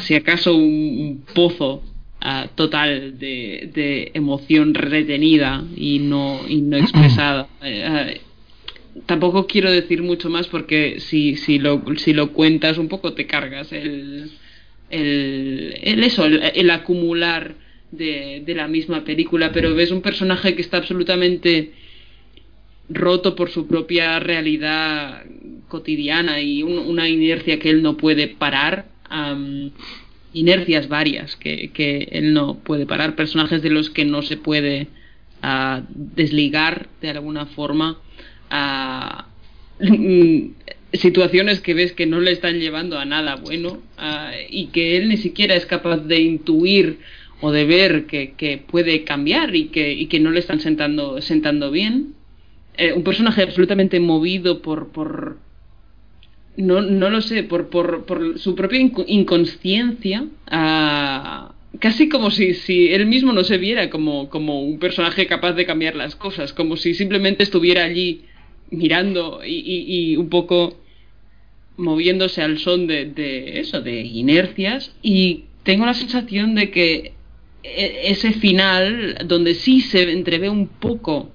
si 0.01 0.15
acaso 0.15 0.55
un, 0.55 1.23
pozo 1.35 1.83
uh, 2.23 2.47
total 2.55 3.17
de, 3.17 3.69
de, 3.73 4.11
emoción 4.13 4.73
retenida 4.73 5.63
y 5.75 5.99
no, 5.99 6.41
y 6.47 6.61
no 6.61 6.77
expresada. 6.77 7.47
Uh, 7.61 8.19
tampoco 9.05 9.47
quiero 9.47 9.71
decir 9.71 10.01
mucho 10.01 10.29
más 10.29 10.47
porque 10.47 10.99
si, 10.99 11.35
si, 11.35 11.59
lo, 11.59 11.83
si 11.97 12.13
lo 12.13 12.31
cuentas 12.31 12.77
un 12.77 12.87
poco 12.87 13.13
te 13.13 13.27
cargas 13.27 13.71
el, 13.71 14.31
el, 14.89 15.75
el 15.81 16.03
eso, 16.03 16.25
el, 16.25 16.41
el 16.53 16.69
acumular 16.69 17.55
de, 17.91 18.43
de, 18.45 18.55
la 18.55 18.67
misma 18.67 19.03
película, 19.03 19.51
pero 19.51 19.73
ves 19.73 19.91
un 19.91 20.01
personaje 20.01 20.55
que 20.55 20.61
está 20.61 20.77
absolutamente 20.77 21.71
roto 22.89 23.35
por 23.35 23.49
su 23.49 23.67
propia 23.67 24.19
realidad 24.19 25.23
cotidiana 25.67 26.41
y 26.41 26.63
un, 26.63 26.77
una 26.77 27.07
inercia 27.07 27.59
que 27.59 27.69
él 27.69 27.81
no 27.81 27.97
puede 27.97 28.27
parar, 28.27 28.87
um, 29.11 29.71
inercias 30.33 30.87
varias 30.87 31.35
que, 31.35 31.71
que, 31.73 32.09
él 32.11 32.33
no 32.33 32.59
puede 32.59 32.85
parar, 32.85 33.15
personajes 33.15 33.61
de 33.61 33.69
los 33.69 33.89
que 33.89 34.05
no 34.05 34.21
se 34.21 34.37
puede 34.37 34.87
uh, 35.43 35.81
desligar 35.89 36.87
de 37.01 37.09
alguna 37.09 37.45
forma. 37.47 37.97
Uh, 38.51 39.23
situaciones 40.93 41.61
que 41.61 41.73
ves 41.73 41.93
que 41.93 42.05
no 42.05 42.19
le 42.19 42.31
están 42.31 42.59
llevando 42.59 42.97
a 42.97 43.05
nada 43.05 43.35
bueno 43.35 43.79
ah, 43.97 44.31
y 44.49 44.67
que 44.67 44.97
él 44.97 45.09
ni 45.09 45.17
siquiera 45.17 45.55
es 45.55 45.65
capaz 45.65 45.97
de 45.97 46.19
intuir 46.19 46.99
o 47.41 47.51
de 47.51 47.65
ver 47.65 48.05
que, 48.05 48.63
puede 48.69 49.03
cambiar 49.03 49.55
y 49.55 49.65
que, 49.65 49.93
y 49.93 50.07
que 50.07 50.19
no 50.19 50.31
le 50.31 50.39
están 50.39 50.59
sentando, 50.59 51.21
sentando 51.21 51.71
bien. 51.71 52.15
Eh, 52.75 52.91
un 52.91 53.03
personaje 53.03 53.43
absolutamente 53.43 53.99
movido 53.99 54.61
por, 54.61 54.89
por 54.89 55.37
no, 56.59 56.81
no 56.81 57.09
lo 57.09 57.21
sé, 57.21 57.43
por, 57.43 57.69
por, 57.69 58.05
por 58.05 58.37
su 58.37 58.53
propia 58.53 58.79
inconsciencia, 59.07 60.25
casi 61.79 62.09
como 62.09 62.31
si, 62.31 62.53
si 62.53 62.89
él 62.89 63.05
mismo 63.05 63.31
no 63.31 63.43
se 63.45 63.57
viera 63.57 63.89
como, 63.89 64.29
como 64.29 64.61
un 64.61 64.77
personaje 64.77 65.25
capaz 65.25 65.53
de 65.53 65.65
cambiar 65.65 65.95
las 65.95 66.15
cosas, 66.15 66.51
como 66.51 66.75
si 66.75 66.93
simplemente 66.93 67.43
estuviera 67.43 67.85
allí 67.85 68.25
mirando 68.71 69.41
y, 69.45 69.61
y, 69.87 70.17
un 70.17 70.29
poco 70.29 70.77
moviéndose 71.77 72.41
al 72.41 72.59
son 72.59 72.87
de, 72.87 73.05
de, 73.05 73.61
eso, 73.61 73.79
de 73.81 74.01
inercias. 74.01 74.93
Y 75.01 75.45
tengo 75.63 75.85
la 75.85 75.93
sensación 75.93 76.55
de 76.55 76.71
que 76.71 77.13
e, 77.63 78.01
ese 78.11 78.33
final, 78.33 79.17
donde 79.25 79.53
sí 79.53 79.79
se 79.79 80.11
entrevé 80.11 80.49
un 80.49 80.67
poco 80.67 81.31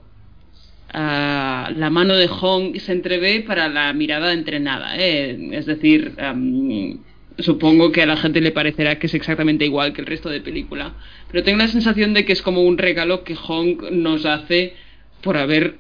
uh, 0.95 1.73
la 1.77 1.91
mano 1.91 2.15
de 2.17 2.29
Hong, 2.29 2.77
se 2.79 2.93
entrevé 2.93 3.41
para 3.41 3.69
la 3.69 3.93
mirada 3.93 4.33
entrenada. 4.33 4.97
¿eh? 4.97 5.51
Es 5.53 5.67
decir, 5.67 6.15
um, 6.19 6.99
supongo 7.39 7.93
que 7.93 8.03
a 8.03 8.07
la 8.07 8.17
gente 8.17 8.41
le 8.41 8.53
parecerá 8.53 8.99
que 8.99 9.09
es 9.09 9.15
exactamente 9.15 9.65
igual 9.65 9.93
que 9.93 10.01
el 10.01 10.07
resto 10.07 10.31
de 10.31 10.41
película. 10.41 10.95
Pero 11.31 11.45
tengo 11.45 11.59
la 11.59 11.69
sensación 11.69 12.15
de 12.15 12.25
que 12.25 12.33
es 12.33 12.43
como 12.43 12.63
un 12.63 12.79
regalo 12.79 13.25
que 13.25 13.35
Hong 13.35 13.79
nos 13.91 14.25
hace 14.25 14.75
por 15.21 15.37
haber 15.37 15.79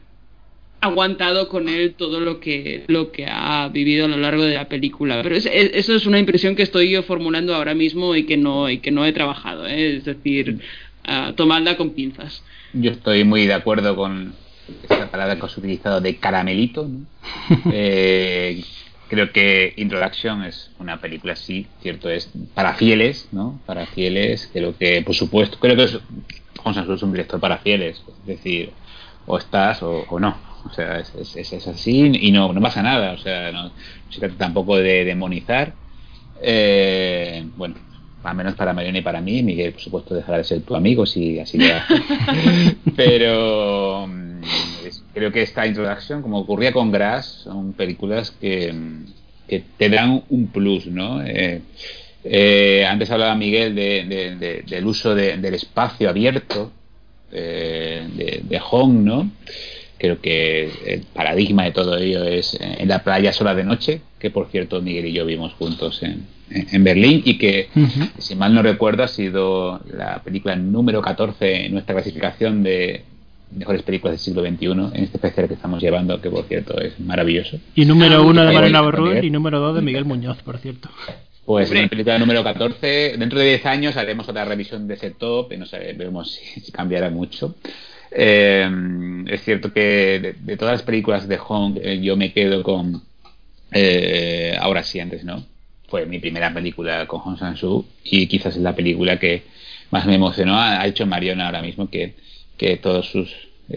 aguantado 0.80 1.48
con 1.48 1.68
él 1.68 1.94
todo 1.96 2.20
lo 2.20 2.40
que, 2.40 2.84
lo 2.88 3.10
que 3.10 3.26
ha 3.26 3.68
vivido 3.68 4.04
a 4.04 4.08
lo 4.08 4.18
largo 4.18 4.42
de 4.42 4.54
la 4.54 4.68
película. 4.68 5.22
Pero 5.22 5.36
eso 5.36 5.94
es 5.94 6.06
una 6.06 6.18
impresión 6.18 6.56
que 6.56 6.62
estoy 6.62 6.90
yo 6.90 7.02
formulando 7.02 7.54
ahora 7.54 7.74
mismo 7.74 8.14
y 8.14 8.24
que 8.24 8.36
no, 8.36 8.68
y 8.68 8.78
que 8.78 8.90
no 8.90 9.06
he 9.06 9.12
trabajado. 9.12 9.66
¿eh? 9.66 9.96
Es 9.96 10.04
decir, 10.04 10.58
uh, 11.08 11.32
tomadla 11.32 11.76
con 11.76 11.90
pinzas. 11.90 12.44
Yo 12.74 12.90
estoy 12.90 13.24
muy 13.24 13.46
de 13.46 13.54
acuerdo 13.54 13.96
con 13.96 14.34
esta 14.82 15.10
palabra 15.10 15.36
que 15.36 15.46
has 15.46 15.56
utilizado 15.56 16.00
de 16.00 16.16
caramelito. 16.16 16.88
eh, 17.72 18.62
creo 19.08 19.32
que 19.32 19.74
Introduction 19.76 20.44
es 20.44 20.70
una 20.78 21.00
película, 21.00 21.36
sí, 21.36 21.66
cierto, 21.82 22.10
es 22.10 22.30
para 22.54 22.74
fieles, 22.74 23.28
¿no? 23.32 23.60
Para 23.66 23.86
fieles, 23.86 24.48
creo 24.52 24.76
que, 24.76 25.02
por 25.02 25.14
supuesto, 25.14 25.58
creo 25.58 25.76
que 25.76 25.84
es, 25.84 25.94
es 25.94 27.02
un 27.02 27.12
director 27.12 27.40
para 27.40 27.58
fieles, 27.58 28.02
es 28.20 28.26
decir, 28.26 28.72
o 29.26 29.38
estás 29.38 29.82
o 29.82 30.18
no 30.18 30.54
o 30.66 30.72
sea, 30.72 30.98
es, 30.98 31.36
es, 31.36 31.66
así 31.66 32.10
y 32.20 32.32
no, 32.32 32.52
no 32.52 32.60
pasa 32.60 32.82
nada. 32.82 33.12
O 33.12 33.18
sea, 33.18 33.52
no, 33.52 33.70
se 34.08 34.20
trata 34.20 34.36
tampoco 34.36 34.76
de 34.76 35.04
demonizar. 35.04 35.74
Eh, 36.40 37.46
bueno, 37.56 37.76
al 38.24 38.36
menos 38.36 38.54
para 38.54 38.72
Mariana 38.72 38.98
y 38.98 39.02
para 39.02 39.20
mí. 39.20 39.42
Miguel, 39.42 39.72
por 39.72 39.82
supuesto, 39.82 40.14
dejará 40.14 40.38
de 40.38 40.44
ser 40.44 40.62
tu 40.62 40.74
amigo 40.74 41.04
si 41.06 41.38
así 41.38 41.58
hace. 41.70 41.94
Pero 42.96 44.06
mm, 44.06 44.40
creo 45.12 45.30
que 45.30 45.42
esta 45.42 45.66
introducción, 45.66 46.22
como 46.22 46.40
ocurría 46.40 46.72
con 46.72 46.90
Grass, 46.90 47.42
son 47.44 47.74
películas 47.74 48.30
que, 48.40 48.74
que 49.46 49.62
te 49.76 49.88
dan 49.90 50.24
un 50.30 50.46
plus, 50.48 50.86
¿no? 50.86 51.22
Eh, 51.22 51.60
eh, 52.24 52.86
antes 52.88 53.10
hablaba 53.10 53.34
Miguel 53.34 53.74
de, 53.74 54.62
del 54.66 54.86
uso 54.86 55.14
del 55.14 55.54
espacio 55.54 56.08
abierto 56.08 56.72
de, 57.30 58.40
de 58.42 58.58
Hong, 58.60 59.04
¿no? 59.04 59.30
Creo 59.98 60.20
que 60.20 60.70
el 60.86 61.02
paradigma 61.12 61.64
de 61.64 61.72
todo 61.72 61.98
ello 61.98 62.24
es 62.24 62.58
en 62.60 62.88
la 62.88 63.04
playa 63.04 63.32
sola 63.32 63.54
de 63.54 63.64
noche, 63.64 64.00
que 64.18 64.30
por 64.30 64.48
cierto 64.50 64.80
Miguel 64.80 65.06
y 65.06 65.12
yo 65.12 65.26
vimos 65.26 65.52
juntos 65.54 66.02
en, 66.02 66.26
en 66.50 66.84
Berlín 66.84 67.22
y 67.24 67.38
que, 67.38 67.68
si 68.18 68.34
mal 68.34 68.54
no 68.54 68.62
recuerdo, 68.62 69.02
ha 69.02 69.08
sido 69.08 69.80
la 69.92 70.22
película 70.22 70.56
número 70.56 71.00
14 71.00 71.66
en 71.66 71.72
nuestra 71.72 71.94
clasificación 71.94 72.62
de 72.62 73.04
mejores 73.50 73.82
películas 73.82 74.12
del 74.12 74.18
siglo 74.18 74.42
XXI 74.42 74.96
en 74.96 75.04
este 75.04 75.16
especial 75.16 75.48
que 75.48 75.54
estamos 75.54 75.82
llevando, 75.82 76.20
que 76.20 76.30
por 76.30 76.44
cierto 76.44 76.78
es 76.80 76.98
maravilloso. 77.00 77.58
Y 77.74 77.84
número 77.84 78.26
uno 78.26 78.44
de 78.44 78.52
Marina 78.52 78.80
Borrull 78.80 79.24
y 79.24 79.30
número 79.30 79.60
dos 79.60 79.76
de 79.76 79.82
Miguel 79.82 80.04
Muñoz, 80.04 80.42
por 80.42 80.58
cierto. 80.58 80.90
Pues 81.44 81.70
en 81.70 81.82
la 81.82 81.88
película 81.88 82.18
número 82.18 82.42
14, 82.42 83.16
dentro 83.18 83.38
de 83.38 83.46
10 83.46 83.66
años 83.66 83.96
haremos 83.96 84.28
otra 84.28 84.46
revisión 84.46 84.88
de 84.88 84.94
ese 84.94 85.10
top 85.10 85.52
y 85.52 85.58
no 85.58 85.66
sabemos 85.66 86.32
si, 86.32 86.60
si 86.60 86.72
cambiará 86.72 87.10
mucho. 87.10 87.54
Eh, 88.16 89.24
es 89.26 89.42
cierto 89.42 89.72
que 89.72 90.36
de, 90.40 90.56
todas 90.56 90.74
las 90.74 90.82
películas 90.82 91.26
de 91.26 91.36
Hong 91.36 91.76
eh, 91.82 92.00
yo 92.00 92.16
me 92.16 92.32
quedo 92.32 92.62
con 92.62 93.02
eh, 93.72 94.56
Ahora 94.60 94.84
sí, 94.84 95.00
antes 95.00 95.24
no. 95.24 95.44
Fue 95.94 96.06
mi 96.06 96.18
primera 96.18 96.52
película 96.52 97.06
con 97.06 97.20
Hong 97.20 97.36
Sang-soo 97.38 97.86
y 98.02 98.26
quizás 98.26 98.56
es 98.56 98.62
la 98.62 98.74
película 98.74 99.20
que 99.20 99.44
más 99.92 100.04
me 100.06 100.16
emocionó. 100.16 100.58
Ha, 100.58 100.84
hecho 100.88 101.06
Mariona 101.06 101.46
ahora 101.46 101.62
mismo 101.62 101.88
que, 101.88 102.14
que 102.56 102.78
todos 102.78 103.06
sus 103.06 103.32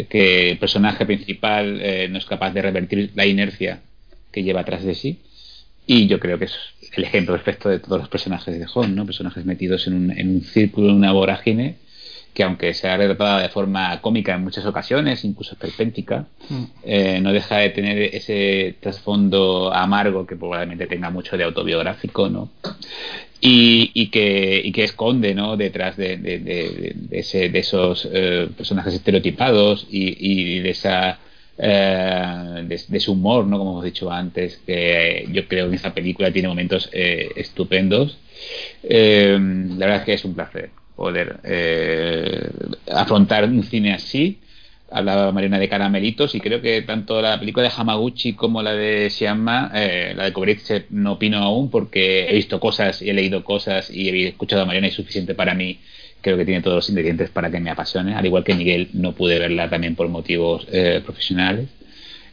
que 0.10 0.49
el 0.49 0.57
personaje 0.57 1.06
principal 1.06 1.80
no 2.10 2.18
es 2.18 2.26
capaz 2.26 2.53
de 2.53 2.64
revertir 2.64 3.11
la 3.14 3.27
inercia 3.27 3.81
que 4.31 4.41
lleva 4.41 4.61
atrás 4.61 4.84
de 4.84 4.95
sí. 4.95 5.19
Y 5.85 6.07
yo 6.07 6.19
creo 6.19 6.39
que 6.39 6.45
es 6.45 6.57
el 6.94 7.03
ejemplo 7.03 7.35
perfecto 7.35 7.69
de 7.69 7.77
todos 7.77 7.99
los 7.99 8.10
personajes 8.10 8.57
de 8.57 8.65
Hong, 8.65 8.95
¿no? 8.95 9.06
Personajes 9.06 9.45
metidos 9.45 9.85
en 9.85 9.94
un, 9.94 10.10
en 10.10 10.30
un 10.30 10.41
círculo, 10.41 10.89
en 10.89 10.95
una 10.95 11.11
vorágine 11.11 11.76
que 12.38 12.43
aunque 12.43 12.72
sea 12.76 12.97
retratada 12.97 13.41
de 13.41 13.49
forma 13.49 13.99
cómica 13.99 14.35
en 14.35 14.43
muchas 14.43 14.64
ocasiones, 14.64 15.26
incluso 15.26 15.53
esperpéntica, 15.53 16.27
mm. 16.49 16.64
eh, 16.84 17.19
no 17.19 17.34
deja 17.34 17.57
de 17.57 17.72
tener 17.72 17.97
ese 18.14 18.76
trasfondo 18.80 19.73
amargo 19.73 20.27
que 20.27 20.35
probablemente 20.35 20.85
tenga 20.85 21.09
mucho 21.09 21.35
de 21.35 21.45
autobiográfico, 21.45 22.30
¿no? 22.30 22.51
Y, 23.41 24.09
que, 24.09 24.72
que 24.72 24.84
esconde, 24.84 25.34
¿no? 25.34 25.57
Detrás 25.57 25.97
de, 25.97 26.18
de, 26.18 26.38
de 27.09 27.59
esos 27.59 28.07
eh, 28.14 28.47
personajes 28.55 28.93
estereotipados 28.93 29.88
y, 29.89 30.59
de 30.59 30.69
esa 30.69 31.18
eh, 31.57 32.65
de, 32.68 32.76
ese 32.76 33.09
humor, 33.09 33.47
¿no? 33.47 33.57
Como 33.57 33.72
hemos 33.72 33.84
dicho 33.84 34.11
antes, 34.11 34.57
que 34.57 35.27
yo 35.31 35.47
creo 35.47 35.72
que 35.72 35.77
esa 35.77 35.91
película 35.91 36.31
tiene 36.31 36.49
momentos 36.49 36.88
estupendos. 36.93 38.19
la 38.84 39.85
verdad 39.88 39.97
es 39.97 40.03
que 40.03 40.14
es 40.14 40.23
un 40.23 40.35
placer 40.35 40.69
poder 40.97 41.39
eh, 41.43 42.49
afrontar 42.91 43.45
un 43.45 43.63
cine 43.63 43.93
así. 43.93 44.39
Hablaba 44.89 45.31
Marina 45.31 45.59
de 45.59 45.69
caramelitos 45.69 46.33
y 46.33 46.39
creo 46.39 46.61
que 46.61 46.81
tanto 46.81 47.21
la 47.21 47.39
película 47.39 47.67
de 47.67 47.73
Hamaguchi 47.75 48.33
como 48.33 48.63
la 48.63 48.73
de 48.73 49.09
Siamma, 49.09 49.69
eh, 49.75 50.13
la 50.15 50.25
de 50.25 50.33
Koberitze 50.33 50.85
no 50.89 51.13
opino 51.13 51.39
aún 51.39 51.69
porque 51.69 52.29
he 52.29 52.33
visto 52.33 52.59
cosas 52.59 53.01
y 53.01 53.09
he 53.09 53.13
leído 53.13 53.43
cosas 53.43 53.89
y 53.91 54.09
he 54.09 54.27
escuchado 54.29 54.63
a 54.63 54.65
Mariana 54.65 54.87
y 54.87 54.91
suficiente 54.91 55.35
para 55.35 55.53
mí. 55.53 55.79
Creo 56.21 56.37
que 56.37 56.45
tiene 56.45 56.61
todos 56.61 56.77
los 56.77 56.89
ingredientes 56.89 57.29
para 57.29 57.51
que 57.51 57.59
me 57.59 57.69
apasione. 57.69 58.15
Al 58.15 58.25
igual 58.25 58.43
que 58.43 58.55
Miguel, 58.55 58.89
no 58.93 59.11
pude 59.13 59.37
verla 59.39 59.69
también 59.69 59.95
por 59.95 60.07
motivos 60.09 60.65
eh, 60.71 61.01
profesionales. 61.05 61.69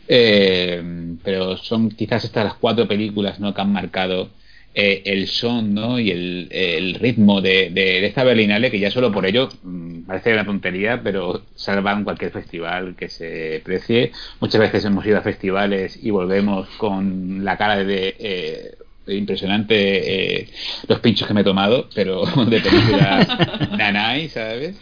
pero 0.06 1.56
son 1.58 1.90
quizás 1.90 2.24
estas 2.24 2.44
las 2.44 2.54
cuatro 2.54 2.86
películas 2.88 3.40
¿no? 3.40 3.52
que 3.52 3.60
han 3.60 3.72
marcado 3.72 4.30
eh, 4.74 5.02
el 5.06 5.28
son 5.28 5.72
¿no? 5.72 6.00
y 6.00 6.10
el, 6.10 6.48
el 6.50 6.94
ritmo 6.94 7.40
de, 7.40 7.70
de, 7.70 8.04
esta 8.04 8.24
Berlinale, 8.24 8.70
que 8.70 8.80
ya 8.80 8.90
solo 8.90 9.12
por 9.12 9.24
ello 9.24 9.48
mm, 9.62 10.02
parece 10.02 10.32
una 10.32 10.44
tontería, 10.44 11.00
pero 11.02 11.42
salvan 11.54 12.04
cualquier 12.04 12.32
festival 12.32 12.96
que 12.96 13.08
se 13.08 13.62
precie. 13.64 14.12
Muchas 14.40 14.60
veces 14.60 14.84
hemos 14.84 15.06
ido 15.06 15.18
a 15.18 15.22
festivales 15.22 15.98
y 16.02 16.10
volvemos 16.10 16.68
con 16.76 17.44
la 17.44 17.56
cara 17.56 17.84
de... 17.84 18.16
Eh, 18.18 18.74
impresionante 19.06 20.40
eh, 20.40 20.48
los 20.88 20.98
pinchos 21.00 21.28
que 21.28 21.34
me 21.34 21.42
he 21.42 21.44
tomado, 21.44 21.88
pero 21.94 22.24
de 22.46 22.60
películas 22.60 23.28
nanay, 23.76 24.28
¿sabes? 24.28 24.76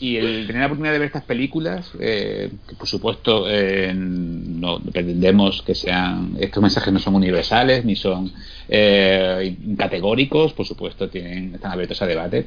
Y 0.00 0.16
el 0.16 0.46
tener 0.46 0.60
la 0.60 0.66
oportunidad 0.66 0.92
de 0.92 0.98
ver 1.00 1.06
estas 1.06 1.24
películas, 1.24 1.90
eh, 1.98 2.50
que 2.68 2.76
por 2.76 2.86
supuesto 2.86 3.46
eh, 3.48 3.92
no 3.92 4.78
pretendemos 4.78 5.62
que 5.62 5.74
sean, 5.74 6.36
estos 6.38 6.62
mensajes 6.62 6.92
no 6.92 7.00
son 7.00 7.16
universales 7.16 7.84
ni 7.84 7.96
son 7.96 8.32
eh, 8.68 9.56
categóricos, 9.76 10.52
por 10.52 10.66
supuesto 10.66 11.08
tienen, 11.08 11.56
están 11.56 11.72
abiertos 11.72 12.00
a 12.00 12.06
debate. 12.06 12.46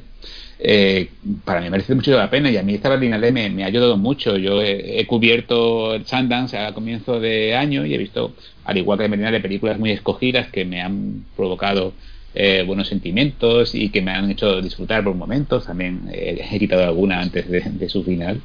para 1.43 1.59
mí 1.59 1.69
merece 1.69 1.93
mucho 1.93 2.11
la 2.15 2.29
pena 2.29 2.49
y 2.49 2.55
a 2.55 2.63
mí 2.63 2.75
esta 2.75 2.87
Berlinale 2.87 3.33
me, 3.33 3.49
me 3.49 3.63
ha 3.63 3.67
ayudado 3.67 3.97
mucho. 3.97 4.37
Yo 4.37 4.61
he, 4.61 5.05
cubierto 5.05 5.99
Sundance 6.05 6.57
a 6.57 6.73
comienzo 6.73 7.19
de 7.19 7.55
año 7.55 7.85
y 7.85 7.93
he 7.93 7.97
visto, 7.97 8.33
al 8.63 8.77
igual 8.77 8.97
que 8.97 9.05
en 9.05 9.11
Berlinale, 9.11 9.41
películas 9.41 9.77
muy 9.77 9.91
escogidas 9.91 10.47
que 10.47 10.63
me 10.63 10.81
han 10.81 11.25
provocado 11.35 11.93
eh, 12.33 12.63
buenos 12.65 12.87
sentimientos 12.87 13.75
y 13.75 13.89
que 13.89 14.01
me 14.01 14.11
han 14.11 14.31
hecho 14.31 14.61
disfrutar 14.61 15.03
por 15.03 15.15
momentos. 15.15 15.65
También 15.65 16.09
eh, 16.13 16.47
he 16.49 16.59
quitado 16.59 16.83
alguna 16.83 17.19
antes 17.19 17.49
de, 17.49 17.89
su 17.89 18.03
final. 18.03 18.41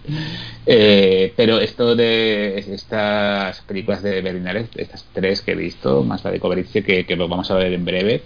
Eh, 0.66 1.32
pero 1.36 1.60
esto 1.60 1.94
de 1.94 2.58
estas 2.58 3.60
películas 3.60 4.02
de 4.02 4.20
Berlinale, 4.22 4.66
estas 4.76 5.06
tres 5.12 5.40
que 5.40 5.52
he 5.52 5.56
visto, 5.56 6.02
más 6.02 6.24
la 6.24 6.32
de 6.32 6.40
Coberice 6.40 6.82
que, 6.82 7.06
que 7.06 7.16
lo 7.16 7.28
vamos 7.28 7.50
a 7.50 7.54
ver 7.54 7.72
en 7.72 7.84
breve, 7.84 8.22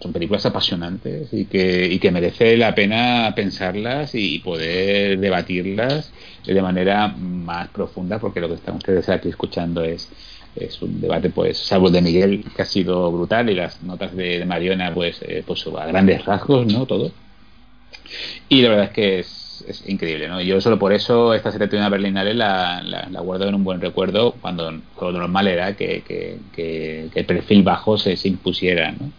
son 0.00 0.12
películas 0.12 0.44
apasionantes 0.46 1.32
y 1.32 1.46
que, 1.46 1.86
y 1.86 1.98
que 1.98 2.10
merece 2.10 2.56
la 2.56 2.74
pena 2.74 3.32
pensarlas 3.34 4.14
y 4.14 4.38
poder 4.40 5.18
debatirlas 5.18 6.12
de 6.46 6.62
manera 6.62 7.08
más 7.08 7.68
profunda, 7.68 8.18
porque 8.18 8.40
lo 8.40 8.48
que 8.48 8.54
están 8.54 8.76
ustedes 8.76 9.08
aquí 9.08 9.28
escuchando 9.28 9.82
es 9.84 10.10
es 10.56 10.80
un 10.82 11.00
debate, 11.00 11.30
pues, 11.30 11.58
salvo 11.58 11.88
el 11.88 11.94
de 11.94 12.02
Miguel, 12.02 12.44
que 12.54 12.62
ha 12.62 12.64
sido 12.64 13.10
brutal, 13.12 13.50
y 13.50 13.54
las 13.54 13.82
notas 13.82 14.14
de, 14.14 14.44
Mariona, 14.44 14.92
pues, 14.94 15.20
eh, 15.22 15.42
pues 15.46 15.66
a 15.66 15.86
grandes 15.86 16.24
rasgos, 16.24 16.66
¿no? 16.66 16.86
Todo. 16.86 17.12
Y 18.48 18.62
la 18.62 18.70
verdad 18.70 18.84
es 18.86 18.92
que 18.92 19.18
es, 19.20 19.84
increíble, 19.86 20.28
¿no? 20.28 20.40
Yo 20.40 20.60
solo 20.60 20.78
por 20.78 20.92
eso 20.92 21.34
esta 21.34 21.52
71 21.52 21.90
Berlinale 21.90 22.32
la, 22.32 22.82
la, 22.82 23.08
la, 23.10 23.20
guardo 23.20 23.48
en 23.48 23.54
un 23.54 23.64
buen 23.64 23.80
recuerdo 23.80 24.32
cuando 24.40 24.70
lo 24.70 25.12
normal 25.12 25.48
era 25.48 25.76
que, 25.76 26.02
que, 26.06 26.38
que, 26.54 27.08
que 27.12 27.20
el 27.20 27.26
perfil 27.26 27.62
bajo 27.64 27.98
se, 27.98 28.16
se 28.16 28.28
impusiera, 28.28 28.92
¿no? 28.92 29.10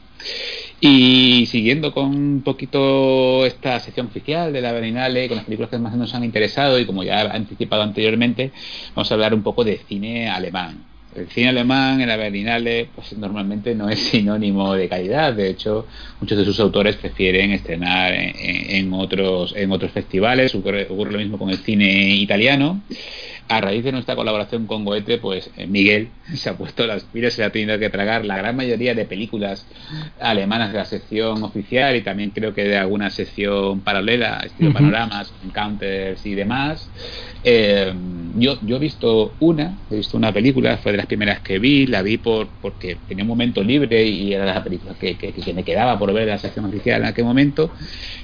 Y 0.81 1.45
siguiendo 1.47 1.93
con 1.93 2.05
un 2.15 2.41
poquito 2.41 3.45
esta 3.45 3.79
sección 3.81 4.07
oficial 4.07 4.53
de 4.53 4.61
la 4.61 4.71
Berlinale, 4.71 5.27
con 5.27 5.37
las 5.37 5.45
películas 5.45 5.69
que 5.69 5.77
más 5.77 5.95
nos 5.95 6.13
han 6.13 6.23
interesado 6.23 6.79
y 6.79 6.85
como 6.85 7.03
ya 7.03 7.21
he 7.21 7.29
anticipado 7.29 7.83
anteriormente, 7.83 8.51
vamos 8.95 9.11
a 9.11 9.13
hablar 9.13 9.33
un 9.33 9.43
poco 9.43 9.65
de 9.65 9.77
cine 9.87 10.29
alemán. 10.29 10.88
El 11.15 11.27
cine 11.27 11.49
alemán 11.49 12.01
en 12.01 12.07
la 12.07 12.17
Berlinale 12.17 12.89
pues 12.93 13.17
normalmente 13.17 13.73
no 13.73 13.89
es 13.89 13.99
sinónimo 13.99 14.73
de 14.73 14.87
calidad. 14.87 15.33
De 15.33 15.49
hecho, 15.49 15.87
muchos 16.21 16.37
de 16.37 16.45
sus 16.45 16.59
autores 16.59 16.95
prefieren 16.97 17.51
estrenar 17.51 18.13
en, 18.13 18.33
en 18.37 18.93
otros 18.93 19.53
en 19.55 19.71
otros 19.71 19.91
festivales. 19.91 20.53
Ocurre, 20.53 20.87
ocurre, 20.89 21.11
lo 21.11 21.19
mismo 21.19 21.37
con 21.37 21.49
el 21.49 21.57
cine 21.57 22.15
italiano 22.15 22.81
a 23.49 23.61
raíz 23.61 23.83
de 23.83 23.91
nuestra 23.91 24.15
colaboración 24.15 24.67
con 24.67 24.85
Goethe, 24.85 25.17
pues 25.17 25.49
eh, 25.57 25.65
Miguel 25.65 26.09
se 26.35 26.49
ha 26.49 26.55
puesto 26.55 26.85
las 26.85 27.03
pilas 27.03 27.37
y 27.39 27.41
ha 27.41 27.49
tenido 27.49 27.79
que 27.79 27.89
tragar 27.89 28.23
la 28.23 28.37
gran 28.37 28.55
mayoría 28.55 28.93
de 28.93 29.05
películas 29.05 29.65
alemanas 30.19 30.71
de 30.71 30.77
la 30.77 30.85
sección 30.85 31.43
oficial 31.43 31.95
y 31.95 32.01
también 32.01 32.29
creo 32.29 32.53
que 32.53 32.63
de 32.63 32.77
alguna 32.77 33.09
sección 33.09 33.81
paralela, 33.81 34.41
estilo 34.45 34.69
uh 34.69 34.73
-huh. 34.73 34.75
panoramas, 34.75 35.33
encounters 35.43 36.23
y 36.27 36.35
demás. 36.35 36.89
Eh, 37.43 37.91
yo, 38.35 38.59
yo 38.61 38.75
he 38.75 38.79
visto 38.79 39.33
una, 39.39 39.77
he 39.89 39.95
visto 39.95 40.15
una 40.17 40.31
película, 40.31 40.77
fue 40.77 40.91
de 40.91 40.97
las 40.97 41.07
primeras 41.07 41.39
que 41.39 41.57
vi, 41.57 41.87
la 41.87 42.01
vi 42.03 42.17
por 42.17 42.47
porque 42.61 42.97
tenía 43.07 43.23
un 43.23 43.29
momento 43.29 43.63
libre 43.63 44.05
y 44.05 44.33
era 44.33 44.45
la 44.45 44.63
película 44.63 44.93
que, 44.93 45.15
que, 45.15 45.31
que 45.31 45.53
me 45.53 45.63
quedaba 45.63 45.97
por 45.97 46.13
ver 46.13 46.23
en 46.23 46.29
la 46.29 46.37
sección 46.37 46.65
oficial 46.65 47.01
en 47.01 47.07
aquel 47.07 47.25
momento, 47.25 47.71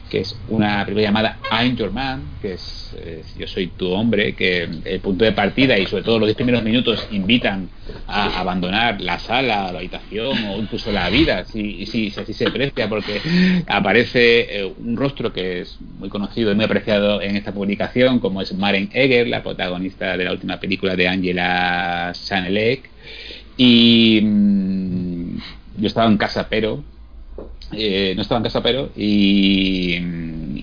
que 0.10 0.20
es 0.20 0.38
una 0.50 0.84
película 0.86 1.08
llamada 1.08 1.40
I'm 1.50 1.76
Your 1.78 1.92
Man, 1.92 2.22
que 2.42 2.54
es, 2.54 2.96
es 3.06 3.36
Yo 3.38 3.48
soy 3.48 3.68
tu 3.68 3.90
hombre, 3.92 4.34
que 4.34 4.68
el 4.84 5.00
punto 5.00 5.15
de 5.18 5.32
partida 5.32 5.78
y 5.78 5.86
sobre 5.86 6.04
todo 6.04 6.20
los 6.20 6.28
10 6.28 6.36
primeros 6.36 6.64
minutos 6.64 7.08
invitan 7.12 7.70
a 8.08 8.40
abandonar 8.40 9.02
la 9.02 9.20
sala, 9.20 9.72
la 9.72 9.80
habitación 9.80 10.46
o 10.46 10.58
incluso 10.58 10.92
la 10.92 11.10
vida, 11.10 11.46
si, 11.46 11.86
si, 11.86 12.14
así 12.16 12.34
se 12.34 12.48
aprecia, 12.48 12.90
porque 12.90 13.22
aparece 13.68 14.60
eh, 14.60 14.74
un 14.78 14.98
rostro 14.98 15.32
que 15.32 15.62
es 15.62 15.78
muy 16.00 16.10
conocido 16.10 16.52
y 16.52 16.56
muy 16.56 16.66
apreciado 16.66 17.22
en 17.22 17.36
esta 17.36 17.52
publicación, 17.54 18.20
como 18.20 18.42
es 18.42 18.54
Maren 18.54 18.90
Eger, 18.94 19.28
la 19.28 19.44
protagonista 19.44 20.18
de 20.18 20.24
la 20.24 20.32
última 20.32 20.60
película 20.60 20.96
de 20.96 21.08
Angela 21.08 22.12
Sanelek. 22.14 22.90
Y 23.58 24.22
mmm, 24.22 25.38
yo 25.78 25.88
estaba 25.88 26.10
en 26.10 26.18
casa, 26.18 26.48
pero 26.50 26.84
eh, 27.72 28.14
no 28.16 28.22
estaba 28.22 28.38
en 28.38 28.44
casa 28.44 28.62
pero 28.62 28.92
y, 28.96 29.98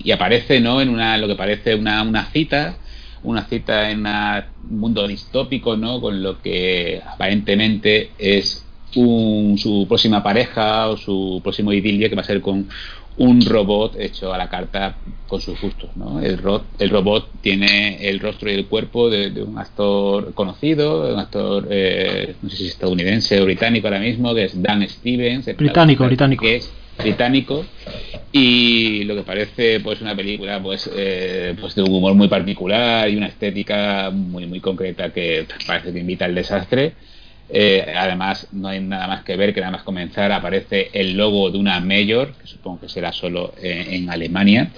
y, 0.03 0.11
aparece 0.11 0.59
no 0.59 0.81
en 0.81 0.89
una 0.89 1.17
lo 1.17 1.27
que 1.27 1.35
parece 1.35 1.75
una, 1.75 2.01
una 2.01 2.25
cita 2.25 2.77
una 3.23 3.45
cita 3.45 3.89
en 3.89 4.05
un 4.05 4.79
mundo 4.79 5.07
distópico 5.07 5.77
no 5.77 6.01
con 6.01 6.21
lo 6.21 6.41
que 6.41 7.01
aparentemente 7.05 8.11
es 8.17 8.65
un, 8.95 9.57
su 9.57 9.85
próxima 9.87 10.21
pareja 10.21 10.89
o 10.89 10.97
su 10.97 11.39
próximo 11.43 11.73
idilio 11.73 12.09
que 12.09 12.15
va 12.15 12.21
a 12.21 12.25
ser 12.25 12.41
con 12.41 12.67
un 13.15 13.45
robot 13.45 13.95
hecho 13.99 14.33
a 14.33 14.37
la 14.37 14.49
carta 14.49 14.95
con 15.27 15.39
sus 15.39 15.59
gustos. 15.61 15.89
¿no? 15.95 16.19
El, 16.19 16.37
ro 16.37 16.63
el 16.79 16.89
robot 16.89 17.29
tiene 17.41 18.09
el 18.09 18.19
rostro 18.19 18.49
y 18.49 18.55
el 18.55 18.65
cuerpo 18.65 19.09
de, 19.09 19.29
de 19.29 19.43
un 19.43 19.57
actor 19.57 20.33
conocido, 20.33 21.05
de 21.07 21.13
un 21.13 21.19
actor, 21.19 21.67
eh, 21.69 22.35
no 22.41 22.49
sé 22.49 22.57
si 22.57 22.67
estadounidense 22.67 23.39
o 23.39 23.45
británico 23.45 23.87
ahora 23.87 23.99
mismo, 23.99 24.33
que 24.33 24.45
es 24.45 24.61
Dan 24.61 24.87
Stevens. 24.87 25.45
Británico, 25.55 26.05
británico. 26.05 26.43
Que 26.43 26.55
es 26.57 26.71
británico 26.97 27.65
y 28.31 29.03
lo 29.03 29.15
que 29.15 29.23
parece 29.23 29.79
pues 29.79 30.01
una 30.01 30.15
película 30.15 30.61
pues 30.61 30.89
eh, 30.95 31.55
pues 31.59 31.75
de 31.75 31.83
un 31.83 31.93
humor 31.93 32.13
muy 32.13 32.27
particular 32.27 33.09
y 33.09 33.15
una 33.15 33.27
estética 33.27 34.09
muy 34.11 34.45
muy 34.45 34.59
concreta 34.59 35.11
que 35.11 35.45
parece 35.65 35.93
que 35.93 35.99
invita 35.99 36.25
al 36.25 36.35
desastre. 36.35 36.93
Eh, 37.49 37.93
además 37.95 38.47
no 38.53 38.69
hay 38.69 38.79
nada 38.79 39.07
más 39.07 39.23
que 39.23 39.35
ver 39.35 39.53
que 39.53 39.59
nada 39.59 39.73
más 39.73 39.83
comenzar 39.83 40.31
aparece 40.31 40.89
el 40.93 41.13
logo 41.15 41.51
de 41.51 41.59
una 41.59 41.79
mayor 41.81 42.33
que 42.41 42.47
supongo 42.47 42.79
que 42.81 42.89
será 42.89 43.11
solo 43.11 43.53
en, 43.61 43.93
en 43.93 44.09
Alemania. 44.09 44.71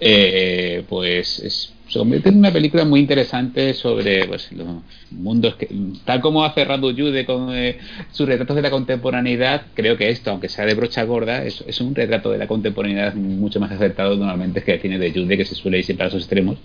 Eh, 0.00 0.82
pues 0.88 1.38
es 1.38 1.72
se 1.88 1.98
convierte 1.98 2.28
en 2.28 2.38
una 2.38 2.52
película 2.52 2.84
muy 2.84 3.00
interesante 3.00 3.72
sobre 3.72 4.26
pues, 4.26 4.52
los 4.52 4.66
mundos 5.10 5.56
que, 5.56 5.68
tal 6.04 6.20
como 6.20 6.44
hace 6.44 6.64
Randall 6.64 6.94
Jude 6.94 7.24
con 7.24 7.54
eh, 7.54 7.78
sus 8.12 8.28
retratos 8.28 8.56
de 8.56 8.62
la 8.62 8.70
contemporaneidad, 8.70 9.62
creo 9.74 9.96
que 9.96 10.10
esto, 10.10 10.30
aunque 10.30 10.48
sea 10.48 10.66
de 10.66 10.74
brocha 10.74 11.04
gorda, 11.04 11.44
es, 11.44 11.80
un 11.80 11.94
retrato 11.94 12.30
de 12.30 12.38
la 12.38 12.46
contemporaneidad 12.46 13.14
mucho 13.14 13.58
más 13.60 13.72
acertado 13.72 14.16
normalmente 14.16 14.62
que 14.62 14.74
el 14.74 14.80
cine 14.80 14.98
de 14.98 15.12
Jude, 15.12 15.36
que 15.36 15.44
se 15.44 15.54
suele 15.54 15.78
ir 15.78 15.84
siempre 15.84 16.06
a 16.06 16.10
los 16.10 16.16
extremos. 16.16 16.58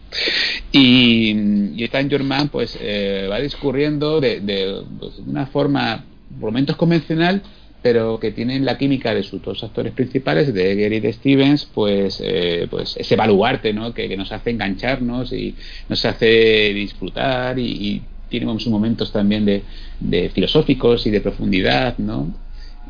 Y, 0.72 1.32
y 1.76 1.84
Stan 1.86 2.10
German 2.10 2.50
pues 2.50 2.78
eh, 2.82 3.28
va 3.32 3.40
discurriendo 3.40 4.20
de, 4.20 4.42
de 4.42 4.82
pues, 5.00 5.20
una 5.26 5.46
forma, 5.46 6.04
momentos 6.38 6.76
convencional, 6.76 7.42
pero 7.84 8.18
que 8.18 8.32
tienen 8.32 8.64
la 8.64 8.78
química 8.78 9.14
de 9.14 9.24
sus 9.24 9.42
dos 9.42 9.62
actores 9.62 9.94
principales, 9.94 10.54
de 10.54 10.76
Gary 10.76 10.96
y 10.96 11.00
de 11.02 11.14
Stevens, 11.14 11.70
pues, 11.72 12.24
eh, 12.24 12.66
pues 12.72 12.96
ese 12.98 13.16
baluarte 13.18 13.74
¿no? 13.74 13.94
que, 13.94 14.08
que, 14.08 14.16
nos 14.16 14.32
hace 14.32 14.52
engancharnos 14.52 15.34
y 15.34 15.54
nos 15.90 16.04
hace 16.06 16.74
disfrutar 16.74 17.60
y, 17.60 17.66
y 17.66 18.02
tiene 18.30 18.52
sus 18.54 18.70
momentos 18.70 19.12
también 19.12 19.46
de, 19.46 19.64
de, 20.00 20.30
filosóficos 20.30 21.06
y 21.06 21.12
de 21.12 21.20
profundidad, 21.22 21.98
¿no? 21.98 22.34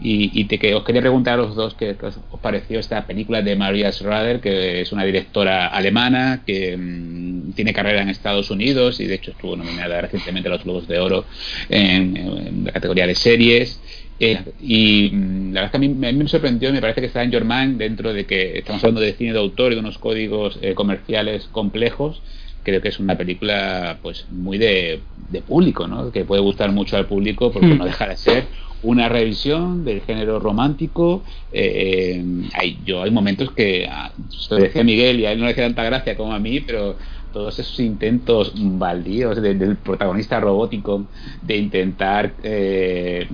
Y, 0.01 0.39
y 0.39 0.45
te, 0.45 0.73
os 0.73 0.83
quería 0.83 1.01
preguntar 1.01 1.35
a 1.35 1.37
los 1.43 1.55
dos 1.55 1.75
qué 1.75 1.95
os 2.01 2.19
pareció 2.41 2.79
esta 2.79 3.05
película 3.05 3.41
de 3.41 3.55
Maria 3.55 3.91
Schrader, 3.91 4.39
que 4.39 4.81
es 4.81 4.91
una 4.91 5.05
directora 5.05 5.67
alemana 5.67 6.41
que 6.45 6.75
mmm, 6.77 7.51
tiene 7.53 7.73
carrera 7.73 8.01
en 8.01 8.09
Estados 8.09 8.49
Unidos 8.51 8.99
y 8.99 9.05
de 9.05 9.15
hecho 9.15 9.31
estuvo 9.31 9.55
nominada 9.55 10.01
recientemente 10.01 10.49
a 10.49 10.53
los 10.53 10.63
Globos 10.63 10.87
de 10.87 10.99
Oro 10.99 11.25
en, 11.69 12.17
en 12.17 12.65
la 12.65 12.71
categoría 12.71 13.07
de 13.07 13.15
series. 13.15 13.79
Eh, 14.19 14.43
y 14.61 15.09
la 15.09 15.61
verdad 15.61 15.65
es 15.65 15.71
que 15.71 15.77
a 15.77 15.79
mí, 15.79 15.87
a 15.87 16.11
mí, 16.11 16.13
me 16.13 16.27
sorprendió, 16.27 16.71
me 16.71 16.81
parece 16.81 17.01
que 17.01 17.07
está 17.07 17.23
en 17.23 17.31
Germain 17.31 17.77
dentro 17.77 18.13
de 18.13 18.25
que 18.25 18.59
estamos 18.59 18.83
hablando 18.83 19.01
de 19.01 19.13
cine 19.13 19.33
de 19.33 19.39
autor 19.39 19.71
y 19.71 19.75
de 19.75 19.81
unos 19.81 19.97
códigos 19.97 20.59
eh, 20.61 20.73
comerciales 20.75 21.47
complejos. 21.51 22.21
Creo 22.63 22.81
que 22.81 22.89
es 22.89 22.99
una 22.99 23.17
película 23.17 23.97
pues 24.01 24.25
muy 24.31 24.57
de, 24.57 25.01
de 25.29 25.41
público, 25.41 25.87
¿no? 25.87 26.11
que 26.11 26.23
puede 26.23 26.41
gustar 26.41 26.71
mucho 26.71 26.95
al 26.95 27.07
público 27.07 27.51
porque 27.51 27.67
mm. 27.67 27.77
no 27.77 27.85
deja 27.85 28.07
de 28.07 28.15
ser 28.15 28.45
una 28.83 29.09
revisión 29.09 29.83
del 29.85 30.01
género 30.01 30.39
romántico. 30.39 31.23
Eh, 31.51 32.23
hay, 32.53 32.77
yo 32.85 33.01
hay 33.01 33.11
momentos 33.11 33.51
que, 33.51 33.87
ah, 33.89 34.11
lo 34.49 34.57
decía 34.57 34.83
Miguel 34.83 35.19
y 35.19 35.25
a 35.25 35.31
él 35.31 35.39
no 35.39 35.45
le 35.45 35.51
hace 35.51 35.61
tanta 35.61 35.83
gracia 35.83 36.15
como 36.15 36.33
a 36.33 36.39
mí, 36.39 36.59
pero 36.59 36.95
todos 37.31 37.57
esos 37.57 37.79
intentos 37.79 38.53
baldíos 38.55 39.41
de, 39.41 39.55
del 39.55 39.77
protagonista 39.77 40.39
robótico 40.39 41.05
de 41.41 41.57
intentar 41.57 42.33
eh, 42.43 43.27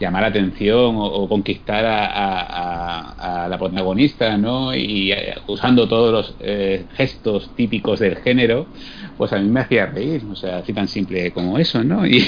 llamar 0.00 0.24
atención 0.24 0.96
o, 0.96 1.28
conquistar 1.28 1.84
a, 1.84 2.06
a, 2.06 3.44
a, 3.44 3.48
la 3.48 3.58
protagonista, 3.58 4.36
¿no? 4.38 4.74
Y 4.74 5.12
eh, 5.12 5.34
usando 5.46 5.86
todos 5.86 6.12
los 6.12 6.34
eh, 6.40 6.86
gestos 6.96 7.50
típicos 7.54 8.00
del 8.00 8.16
género, 8.16 8.66
pues 9.18 9.34
a 9.34 9.38
mí 9.38 9.48
me 9.48 9.60
hacía 9.60 9.86
reír, 9.86 10.22
o 10.30 10.34
sea, 10.34 10.58
así 10.58 10.72
tan 10.72 10.88
simple 10.88 11.30
como 11.32 11.58
eso, 11.58 11.84
¿no? 11.84 12.06
Y 12.06 12.24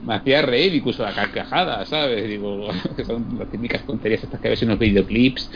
me 0.06 0.14
hacía 0.14 0.40
reír 0.40 0.74
incluso 0.74 1.02
la 1.02 1.12
carcajada, 1.12 1.84
¿sabes? 1.84 2.26
Digo, 2.26 2.68
que 2.96 3.04
son 3.04 3.26
las 3.38 3.50
típicas 3.50 3.84
tonterías 3.86 4.24
estas 4.24 4.40
que 4.40 4.48
ves 4.48 4.62
en 4.62 4.68
los 4.68 4.78
videoclips 4.78 5.50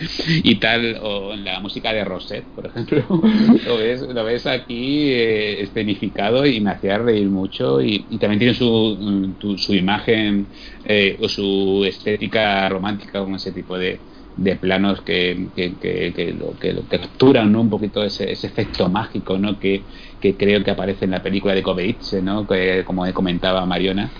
y 0.45 0.57
tal, 0.57 0.99
o 1.03 1.33
en 1.33 1.45
la 1.45 1.61
música 1.61 1.95
de 1.95 2.05
Rosette, 2.05 2.45
por 2.55 2.67
ejemplo, 2.67 3.03
lo 3.67 3.79
ves, 3.79 4.03
lo 4.03 4.25
ves 4.25 4.47
aquí 4.47 5.09
eh, 5.09 5.63
escenificado 5.63 6.45
y 6.45 6.61
me 6.61 6.71
hacía 6.71 6.99
reír 6.99 7.31
mucho 7.31 7.81
y, 7.81 8.01
también 8.21 8.39
tiene 8.39 8.55
su, 8.55 9.35
tu, 9.39 9.57
su 9.57 9.75
imagen 9.75 10.47
eh, 10.85 11.17
o 11.21 11.29
su 11.29 11.85
estética 11.87 12.69
romántica 12.69 13.21
con 13.21 13.35
ese 13.35 13.53
tipo 13.53 13.79
de, 13.79 13.99
de 14.37 14.57
planos 14.57 15.01
que, 15.03 15.49
que, 15.55 15.75
que, 15.75 16.13
que, 16.15 16.33
lo, 16.33 16.59
que 16.59 16.73
lo 16.73 16.83
capturan 16.83 17.53
¿no? 17.53 17.61
un 17.61 17.71
poquito 17.71 18.03
ese, 18.03 18.31
ese 18.31 18.47
efecto 18.47 18.89
mágico 18.89 19.39
¿no? 19.39 19.59
que, 19.59 19.83
creo 20.21 20.65
que 20.65 20.71
aparece 20.71 21.05
en 21.05 21.13
la 21.13 21.23
película 21.23 21.55
de 21.55 21.63
Kobeitze, 21.63 22.23
¿no? 22.23 22.47
que, 22.47 22.83
como 22.85 23.11
comentaba 23.13 23.65
Mariona 23.67 24.11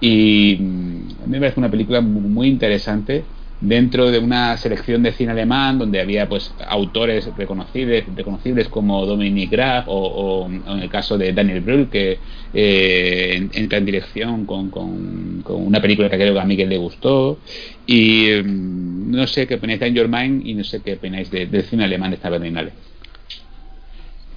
y 0.00 0.56
a 0.56 0.60
mí 0.60 1.08
me 1.26 1.40
parece 1.40 1.60
una 1.60 1.70
película 1.70 2.00
muy 2.00 2.48
interesante 2.48 3.22
dentro 3.60 4.10
de 4.10 4.18
una 4.18 4.56
selección 4.56 5.02
de 5.02 5.12
cine 5.12 5.32
alemán 5.32 5.78
donde 5.78 6.00
había 6.00 6.28
pues 6.28 6.54
autores 6.66 7.28
reconocibles, 7.36 8.04
reconocibles 8.16 8.68
como 8.68 9.04
Dominic 9.04 9.50
Graf 9.50 9.84
o, 9.88 10.48
en 10.48 10.78
el 10.78 10.88
caso 10.88 11.18
de 11.18 11.32
Daniel 11.32 11.60
Brühl 11.60 11.90
que 11.90 12.18
eh, 12.54 13.48
entra 13.52 13.78
en 13.78 13.84
dirección 13.84 14.46
con, 14.46 14.70
con, 14.70 15.42
una 15.46 15.80
película 15.80 16.08
que 16.08 16.16
creo 16.16 16.32
que 16.32 16.40
a 16.40 16.44
Miguel 16.44 16.70
le 16.70 16.78
gustó. 16.78 17.38
Y 17.86 18.32
um, 18.32 19.10
no 19.10 19.26
sé 19.26 19.46
qué 19.46 19.56
opináis 19.56 19.80
de 19.80 19.88
In 19.88 19.94
Your 19.94 20.08
Mind 20.08 20.46
y 20.46 20.54
no 20.54 20.64
sé 20.64 20.80
qué 20.80 20.94
opináis 20.94 21.30
de, 21.30 21.46
del 21.46 21.64
cine 21.64 21.84
alemán 21.84 22.10
de 22.10 22.16
esta 22.16 22.30
Berlinale 22.30 22.72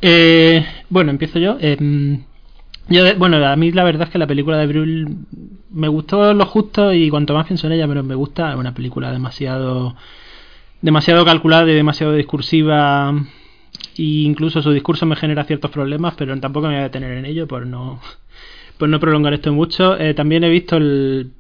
eh, 0.05 0.65
bueno 0.89 1.11
empiezo 1.11 1.39
yo. 1.39 1.57
Eh, 1.61 1.77
Yo, 2.89 3.15
bueno, 3.17 3.45
a 3.45 3.55
mí 3.55 3.71
la 3.71 3.83
verdad 3.83 4.07
es 4.07 4.09
que 4.11 4.17
la 4.17 4.27
película 4.27 4.57
de 4.57 4.67
Brühl 4.67 5.07
me 5.71 5.87
gustó 5.87 6.33
lo 6.33 6.45
justo 6.45 6.93
y 6.93 7.09
cuanto 7.09 7.33
más 7.33 7.47
pienso 7.47 7.67
en 7.67 7.73
ella, 7.73 7.87
menos 7.87 8.05
me 8.05 8.15
gusta. 8.15 8.51
Es 8.51 8.57
una 8.57 8.73
película 8.73 9.11
demasiado 9.11 9.95
demasiado 10.81 11.23
calculada 11.23 11.71
y 11.71 11.75
demasiado 11.75 12.13
discursiva 12.13 13.13
e 13.97 14.03
incluso 14.03 14.61
su 14.61 14.71
discurso 14.71 15.05
me 15.05 15.15
genera 15.15 15.45
ciertos 15.45 15.71
problemas, 15.71 16.13
pero 16.17 16.37
tampoco 16.39 16.67
me 16.67 16.73
voy 16.73 16.81
a 16.81 16.83
detener 16.83 17.17
en 17.17 17.25
ello 17.25 17.47
por 17.47 17.65
no 17.65 18.01
por 18.77 18.89
no 18.89 18.99
prolongar 18.99 19.33
esto 19.33 19.53
mucho. 19.53 19.97
Eh, 19.97 20.13
también 20.13 20.43
he 20.43 20.49
visto 20.49 20.77
el 20.77 21.31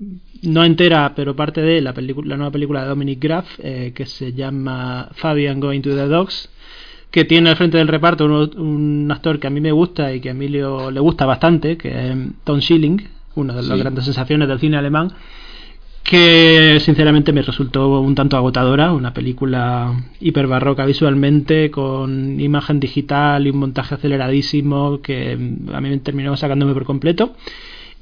no 0.43 0.63
entera, 0.63 1.13
pero 1.15 1.35
parte 1.35 1.61
de 1.61 1.81
la 1.81 1.93
la 1.93 2.37
nueva 2.37 2.51
película 2.51 2.83
de 2.83 2.87
Dominic 2.87 3.19
Graff 3.21 3.59
eh, 3.59 3.91
que 3.93 4.05
se 4.05 4.33
llama 4.33 5.09
Fabian 5.13 5.59
Going 5.59 5.81
to 5.81 5.89
the 5.89 6.07
Dogs 6.07 6.49
que 7.13 7.25
tiene 7.25 7.51
al 7.51 7.55
frente 7.55 7.77
del 7.77 7.87
reparto 7.87 8.25
un, 8.25 9.07
actor 9.11 9.39
que 9.39 9.45
a 9.45 9.51
mí 9.51 9.61
me 9.61 9.71
gusta 9.71 10.11
y 10.11 10.19
que 10.19 10.29
a 10.29 10.31
Emilio 10.31 10.89
le 10.89 10.99
gusta 10.99 11.27
bastante, 11.27 11.77
que 11.77 12.09
es 12.09 12.17
Tom 12.43 12.59
Schilling, 12.59 13.07
una 13.35 13.53
de 13.53 13.61
las 13.61 13.77
grandes 13.77 14.05
sensaciones 14.05 14.47
del 14.47 14.59
cine 14.59 14.77
alemán, 14.77 15.11
que 16.01 16.79
sinceramente 16.81 17.31
me 17.31 17.43
resultó 17.43 18.01
un 18.01 18.15
tanto 18.15 18.35
agotadora, 18.35 18.93
una 18.93 19.13
película 19.13 19.93
hiper 20.21 20.47
barroca 20.47 20.87
visualmente, 20.87 21.69
con 21.69 22.39
imagen 22.41 22.79
digital 22.79 23.45
y 23.45 23.51
un 23.51 23.57
montaje 23.57 23.93
aceleradísimo 23.93 24.99
que 25.03 25.33
a 25.71 25.81
mí 25.81 25.89
me 25.89 25.97
terminó 25.99 26.35
sacándome 26.35 26.73
por 26.73 26.83
completo. 26.83 27.35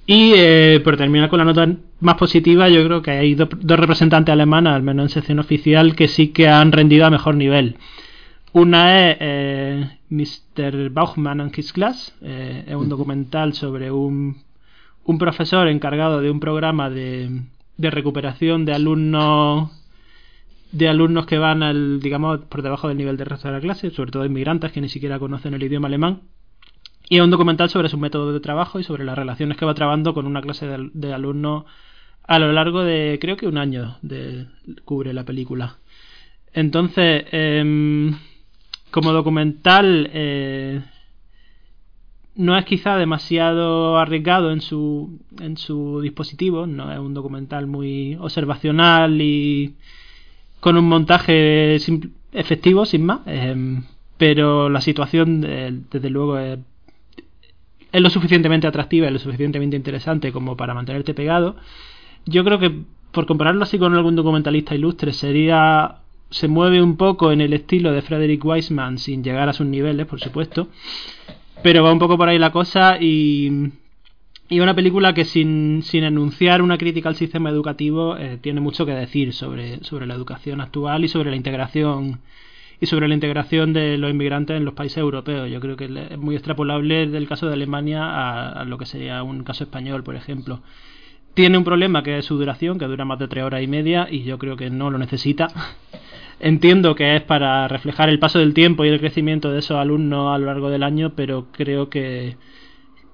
Y 0.08 0.32
eh, 0.38 0.80
por 0.86 0.96
terminar 0.96 1.28
con 1.28 1.40
la 1.40 1.46
nota 1.46 1.68
más 2.00 2.16
positiva, 2.16 2.70
yo 2.70 2.82
creo 2.86 3.02
que 3.02 3.12
hay 3.12 3.36
dos 3.36 3.50
representantes 3.78 4.32
alemanas, 4.32 4.74
al 4.74 4.84
menos 4.84 5.04
en 5.04 5.10
sección 5.10 5.40
oficial, 5.40 5.98
que 5.98 6.08
sí 6.08 6.30
que 6.30 6.48
han 6.48 6.72
rendido 6.72 7.06
a 7.06 7.10
mejor 7.10 7.36
nivel. 7.36 7.76
Una 8.54 9.12
es 9.12 9.18
eh, 9.22 9.98
Mr. 10.10 10.90
Bauchmann 10.90 11.40
and 11.40 11.58
His 11.58 11.72
Class, 11.72 12.14
eh, 12.22 12.66
es 12.68 12.76
un 12.76 12.90
documental 12.90 13.54
sobre 13.54 13.92
un, 13.92 14.44
un, 15.06 15.18
profesor 15.18 15.70
encargado 15.70 16.20
de 16.20 16.30
un 16.30 16.42
programa 16.42 16.90
de, 16.90 17.44
de, 17.78 17.92
recuperación 17.92 18.66
de 18.66 18.74
alumnos 18.74 19.72
de 20.74 20.90
alumnos 20.90 21.26
que 21.28 21.38
van 21.38 21.64
al, 21.64 22.02
digamos, 22.02 22.42
por 22.46 22.62
debajo 22.62 22.90
del 22.90 22.98
nivel 22.98 23.16
de 23.16 23.26
resto 23.26 23.48
de 23.48 23.54
la 23.54 23.62
clase, 23.62 23.90
sobre 23.92 24.12
todo 24.12 24.26
inmigrantes 24.26 24.72
que 24.74 24.82
ni 24.82 24.90
siquiera 24.90 25.20
conocen 25.20 25.54
el 25.54 25.64
idioma 25.64 25.88
alemán. 25.88 26.22
Y 27.10 27.18
es 27.18 27.24
un 27.24 27.30
documental 27.30 27.70
sobre 27.70 27.90
su 27.90 27.98
método 27.98 28.34
de 28.34 28.40
trabajo 28.40 28.80
y 28.80 28.84
sobre 28.84 29.04
las 29.04 29.18
relaciones 29.18 29.58
que 29.58 29.66
va 29.66 29.74
trabando 29.74 30.14
con 30.14 30.26
una 30.26 30.42
clase 30.42 30.68
de, 30.68 30.90
de 30.94 31.14
alumnos 31.14 31.66
a 32.24 32.40
lo 32.40 32.52
largo 32.52 32.84
de, 32.84 33.18
creo 33.20 33.36
que 33.38 33.48
un 33.48 33.58
año, 33.58 33.98
de, 34.02 34.48
cubre 34.86 35.14
la 35.14 35.26
película. 35.26 35.78
Entonces, 36.54 37.26
eh, 37.32 38.14
como 38.92 39.14
documental 39.14 40.10
eh, 40.14 40.82
no 42.36 42.58
es 42.58 42.66
quizá 42.66 42.98
demasiado 42.98 43.98
arriesgado 43.98 44.52
en 44.52 44.62
su, 44.62 45.20
en 45.40 45.58
su 45.58 46.02
dispositivo, 46.02 46.68
no 46.68 46.92
es 46.92 47.00
un 47.00 47.14
documental 47.14 47.68
muy 47.68 48.16
observacional 48.20 49.22
y 49.22 49.76
con 50.60 50.78
un 50.78 50.86
montaje 50.86 51.78
efectivo, 52.34 52.86
sin 52.86 53.06
más, 53.06 53.22
eh, 53.26 53.82
pero 54.18 54.70
la 54.70 54.82
situación 54.82 55.44
eh, 55.46 55.72
desde 55.92 56.10
luego 56.10 56.38
es, 56.38 56.60
es, 57.92 58.02
lo 58.02 58.10
suficientemente 58.10 58.68
atractiva 58.68 59.08
y 59.08 59.12
lo 59.12 59.20
suficientemente 59.20 59.76
interesante 59.76 60.32
como 60.32 60.56
para 60.56 60.74
mantenerte 60.74 61.14
pegado. 61.14 61.56
Yo 62.26 62.44
creo 62.44 62.60
que 62.60 62.72
por 63.12 63.26
compararlo 63.26 63.64
así 63.64 63.78
con 63.78 63.94
algún 63.96 64.16
documentalista 64.16 64.76
ilustre 64.76 65.12
sería 65.12 66.01
se 66.32 66.48
mueve 66.48 66.82
un 66.82 66.98
poco 66.98 67.32
en 67.32 67.42
el 67.42 67.54
estilo 67.54 67.92
de 67.92 68.02
Frederick 68.02 68.44
Wiseman 68.44 68.98
sin 68.98 69.24
llegar 69.24 69.50
a 69.50 69.54
sus 69.54 69.68
niveles, 69.68 70.08
por 70.08 70.20
supuesto. 70.20 70.70
Pero 71.62 71.84
va 71.84 71.94
un 71.94 72.00
poco 72.00 72.18
por 72.18 72.30
ahí 72.30 72.40
la 72.40 72.52
cosa 72.52 72.98
y, 73.00 73.70
y 74.50 74.60
una 74.62 74.74
película 74.74 75.14
que 75.14 75.26
sin, 75.26 75.84
sin 75.84 76.04
enunciar 76.04 76.62
una 76.62 76.78
crítica 76.78 77.10
al 77.10 77.16
sistema 77.16 77.50
educativo 77.50 78.18
eh, 78.18 78.40
tiene 78.42 78.62
mucho 78.62 78.86
que 78.86 78.94
decir 78.94 79.34
sobre, 79.34 79.84
sobre 79.84 80.08
la 80.08 80.16
educación 80.16 80.62
actual 80.62 81.06
y 81.06 81.08
sobre 81.08 81.30
la 81.30 81.36
integración 81.36 82.22
y 82.80 82.88
sobre 82.88 83.08
la 83.08 83.14
integración 83.14 83.74
de 83.74 84.00
los 84.00 84.10
inmigrantes 84.10 84.58
en 84.58 84.66
los 84.66 84.74
países 84.74 84.98
europeos. 84.98 85.52
Yo 85.52 85.60
creo 85.60 85.76
que 85.78 85.86
es 85.86 86.18
muy 86.18 86.34
extrapolable 86.36 87.06
del 87.08 87.28
caso 87.28 87.46
de 87.48 87.54
Alemania 87.54 88.04
a, 88.04 88.62
a 88.62 88.66
lo 88.66 88.80
que 88.80 88.88
sería 88.88 89.22
un 89.22 89.44
caso 89.44 89.66
español, 89.66 90.04
por 90.04 90.16
ejemplo. 90.16 90.62
Tiene 91.36 91.58
un 91.58 91.64
problema 91.64 92.02
que 92.04 92.18
es 92.18 92.26
su 92.26 92.38
duración, 92.38 92.80
que 92.80 92.86
dura 92.86 93.06
más 93.06 93.20
de 93.20 93.28
tres 93.28 93.44
horas 93.44 93.62
y 93.62 93.68
media, 93.68 94.08
y 94.10 94.24
yo 94.24 94.38
creo 94.38 94.58
que 94.58 94.70
no 94.70 94.90
lo 94.90 94.98
necesita. 94.98 95.48
Entiendo 96.44 96.96
que 96.96 97.16
es 97.16 97.22
para 97.22 97.68
reflejar 97.68 98.10
el 98.10 98.18
paso 98.18 98.40
del 98.40 98.56
tiempo 98.56 98.84
y 98.84 98.88
el 98.90 99.00
crecimiento 99.00 99.52
de 99.52 99.60
esos 99.60 99.78
alumnos 99.78 100.34
a 100.34 100.40
lo 100.40 100.48
largo 100.48 100.72
del 100.72 100.82
año, 100.82 101.14
pero 101.16 101.52
creo 101.52 101.88
que, 101.88 102.36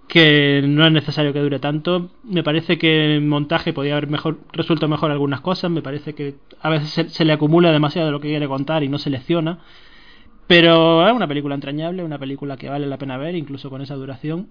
que 0.08 0.64
no 0.66 0.86
es 0.88 0.94
necesario 0.94 1.34
que 1.34 1.42
dure 1.42 1.60
tanto. 1.60 2.12
Me 2.24 2.42
parece 2.42 2.78
que 2.78 3.16
el 3.16 3.22
montaje 3.22 3.74
podría 3.74 3.98
haber 3.98 4.10
mejor, 4.10 4.40
resuelto 4.54 4.88
mejor 4.88 5.12
algunas 5.12 5.42
cosas. 5.42 5.70
Me 5.70 5.82
parece 5.82 6.16
que 6.16 6.36
a 6.62 6.70
veces 6.70 7.12
se, 7.12 7.26
le 7.26 7.34
acumula 7.34 7.74
demasiado 7.74 8.08
de 8.08 8.14
lo 8.14 8.22
que 8.22 8.30
quiere 8.30 8.48
contar 8.48 8.84
y 8.84 8.88
no 8.88 8.98
selecciona. 8.98 9.60
Pero 10.48 11.06
es 11.06 11.14
una 11.14 11.28
película 11.28 11.56
entrañable, 11.56 12.06
una 12.06 12.20
película 12.20 12.56
que 12.56 12.70
vale 12.70 12.88
la 12.88 12.98
pena 12.98 13.18
ver, 13.18 13.36
incluso 13.36 13.70
con 13.70 13.82
esa 13.82 13.96
duración. 13.96 14.48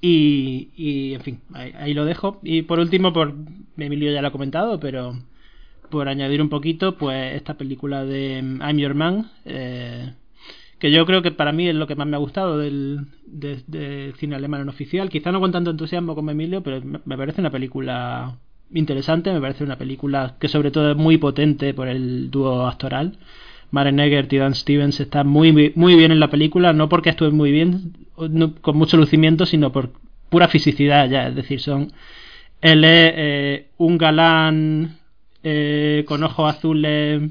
Y, 0.00 0.70
y 0.76 1.14
en 1.14 1.20
fin, 1.20 1.40
ahí, 1.54 1.72
ahí, 1.78 1.94
lo 1.94 2.04
dejo. 2.04 2.40
Y 2.42 2.62
por 2.62 2.80
último, 2.80 3.12
por 3.12 3.32
Emilio 3.76 4.12
ya 4.12 4.22
lo 4.22 4.28
ha 4.28 4.32
comentado, 4.32 4.80
pero 4.80 5.14
por 5.90 6.08
añadir 6.08 6.42
un 6.42 6.48
poquito, 6.48 6.96
pues 6.96 7.34
esta 7.34 7.54
película 7.54 8.04
de 8.04 8.42
mm, 8.42 8.62
I'm 8.62 8.78
Your 8.78 8.94
Man, 8.94 9.30
eh, 9.44 10.12
que 10.78 10.90
yo 10.90 11.06
creo 11.06 11.22
que 11.22 11.30
para 11.30 11.52
mí 11.52 11.68
es 11.68 11.74
lo 11.74 11.86
que 11.86 11.94
más 11.94 12.06
me 12.06 12.16
ha 12.16 12.20
gustado 12.20 12.58
del, 12.58 13.06
cine 14.18 14.36
alemán 14.36 14.62
en 14.62 14.68
oficial. 14.68 15.08
Quizá 15.08 15.32
no 15.32 15.40
con 15.40 15.52
tanto 15.52 15.70
entusiasmo 15.70 16.14
como 16.14 16.30
Emilio, 16.30 16.62
pero 16.62 16.82
me 16.82 17.16
parece 17.16 17.40
una 17.40 17.50
película 17.50 18.36
interesante, 18.72 19.32
me 19.32 19.40
parece 19.40 19.64
una 19.64 19.78
película 19.78 20.36
que 20.38 20.48
sobre 20.48 20.70
todo 20.70 20.90
es 20.90 20.96
muy 20.96 21.18
potente 21.18 21.72
por 21.72 21.88
el 21.88 22.30
dúo 22.30 22.66
actoral. 22.66 23.18
Maren 23.70 24.00
Eggert 24.00 24.32
y 24.32 24.38
Dan 24.38 24.54
Stevens 24.54 25.00
están 25.00 25.26
muy, 25.26 25.72
muy 25.74 25.94
bien 25.96 26.12
en 26.12 26.20
la 26.20 26.30
película, 26.30 26.72
no 26.72 26.88
porque 26.88 27.10
estén 27.10 27.34
muy 27.34 27.50
bien, 27.50 27.94
con 28.14 28.76
mucho 28.76 28.96
lucimiento, 28.96 29.46
sino 29.46 29.72
por 29.72 29.90
pura 30.28 30.48
fisicidad 30.48 31.08
ya, 31.08 31.28
es 31.28 31.34
decir, 31.34 31.60
son 31.60 31.92
él 32.60 32.84
es 32.84 33.12
eh, 33.14 33.66
un 33.76 33.98
galán 33.98 34.98
eh, 35.48 36.04
con 36.08 36.24
ojos 36.24 36.52
azules, 36.52 37.22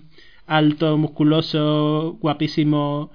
alto, 0.47 0.97
musculoso, 0.97 2.17
guapísimo, 2.21 3.11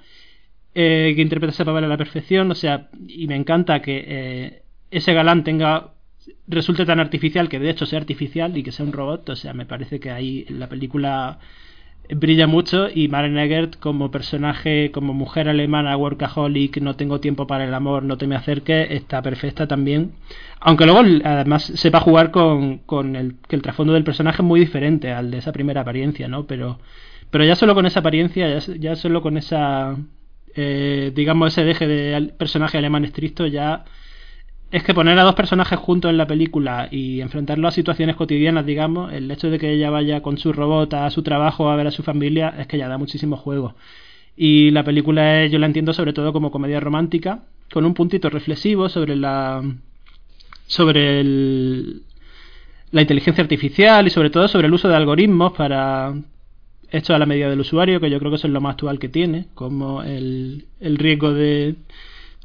eh, 0.75 1.15
que 1.17 1.23
interpreta 1.23 1.55
ese 1.55 1.65
papel 1.65 1.85
a 1.85 1.89
la 1.89 1.97
perfección. 1.97 2.51
O 2.51 2.55
sea, 2.55 2.91
y 3.09 3.27
me 3.27 3.35
encanta 3.35 3.81
que 3.81 4.05
eh, 4.07 4.63
ese 4.91 5.15
galán 5.15 5.43
tenga 5.43 5.95
resulte 6.47 6.85
tan 6.85 7.01
artificial 7.01 7.49
que 7.49 7.59
de 7.59 7.71
hecho 7.71 7.87
sea 7.87 7.99
artificial 7.99 8.55
y 8.59 8.63
que 8.63 8.73
sea 8.73 8.85
un 8.85 8.93
robot. 8.93 9.31
O 9.31 9.37
sea, 9.37 9.55
me 9.55 9.65
parece 9.65 10.01
que 10.01 10.11
ahí 10.11 10.45
la 10.51 10.69
película 10.69 11.39
brilla 12.15 12.47
mucho 12.47 12.89
y 12.93 13.09
Maren 13.09 13.39
Eggert 13.39 13.79
como 13.79 14.11
personaje, 14.11 14.91
como 14.93 15.15
mujer 15.15 15.49
alemana, 15.49 15.97
workaholic, 15.97 16.79
no 16.79 16.97
tengo 16.97 17.21
tiempo 17.21 17.47
para 17.47 17.65
el 17.65 17.75
amor, 17.75 18.03
no 18.03 18.19
te 18.19 18.27
me 18.27 18.37
acerques, 18.37 18.91
está 18.91 19.23
perfecta 19.23 19.67
también. 19.67 20.13
Aunque 20.61 20.87
luego 20.87 21.01
además 21.25 21.65
sepa 21.65 22.01
jugar 22.01 22.31
con, 22.31 22.79
con 22.79 23.17
el 23.17 23.37
que 23.49 23.57
el 23.57 23.63
trasfondo 23.63 23.93
del 23.93 24.05
personaje 24.05 24.43
es 24.43 24.47
muy 24.47 24.61
diferente 24.61 25.13
al 25.13 25.31
de 25.31 25.39
esa 25.39 25.53
primera 25.53 25.83
apariencia, 25.83 26.29
¿no? 26.29 26.47
Pero, 26.47 26.79
pero 27.31 27.45
ya 27.45 27.57
solo 27.57 27.75
con 27.75 27.87
esa 27.87 28.01
apariencia, 28.01 28.59
ya, 28.59 28.75
ya 28.77 28.97
solo 28.97 29.23
con 29.23 29.37
esa, 29.37 29.97
eh, 30.55 31.13
digamos, 31.15 31.53
ese 31.53 31.65
deje 31.65 31.87
de 31.87 32.33
personaje 32.39 32.79
alemán 32.79 33.05
estricto, 33.05 33.47
ya 33.47 33.85
es 34.71 34.85
que 34.85 34.95
poner 34.95 35.19
a 35.19 35.25
dos 35.25 35.35
personajes 35.35 35.79
juntos 35.79 36.11
en 36.11 36.17
la 36.17 36.27
película 36.27 36.89
y 36.91 37.21
enfrentarlo 37.21 37.67
a 37.67 37.73
situaciones 37.73 38.15
cotidianas, 38.15 38.65
digamos, 38.65 39.13
el 39.13 39.31
hecho 39.31 39.51
de 39.51 39.59
que 39.59 39.73
ella 39.73 39.91
vaya 39.91 40.23
con 40.23 40.39
su 40.39 40.53
robot 40.53 40.95
a 40.95 41.11
su 41.11 41.23
trabajo 41.23 41.71
a 41.71 41.77
ver 41.77 41.89
a 41.89 41.91
su 41.91 42.05
familia, 42.05 42.55
es 42.59 42.69
que 42.69 42.79
ya 42.79 42.89
da 42.89 42.97
muchísimo 42.97 43.37
juego. 43.37 43.75
Y 44.37 44.71
la 44.71 44.85
película 44.85 45.47
yo 45.47 45.59
la 45.59 45.67
entiendo 45.67 45.93
sobre 45.93 46.13
todo 46.13 46.33
como 46.33 46.53
comedia 46.53 46.79
romántica, 46.79 47.43
con 47.73 47.85
un 47.85 47.95
puntito 47.95 48.31
reflexivo 48.31 48.89
sobre 48.89 49.17
la 49.17 49.63
sobre 50.67 51.21
el, 51.21 52.03
la 52.93 53.01
inteligencia 53.01 53.43
artificial 53.43 54.07
y 54.07 54.11
sobre 54.11 54.31
todo 54.31 54.47
sobre 54.47 54.69
el 54.69 54.75
uso 54.75 54.89
de 54.89 54.95
algoritmos 54.95 55.53
para 55.53 56.15
hechos 56.93 57.11
a 57.11 57.19
la 57.19 57.27
medida 57.27 57.51
del 57.51 57.61
usuario, 57.61 58.01
que 58.01 58.09
yo 58.09 58.21
creo 58.21 58.31
que 58.31 58.37
eso 58.37 58.47
es 58.47 58.53
lo 58.53 58.61
más 58.61 58.75
actual 58.75 59.01
que 59.01 59.09
tiene, 59.09 59.47
como 59.55 60.05
el, 60.05 60.67
el 60.79 60.97
riesgo 60.97 61.33
de 61.33 61.75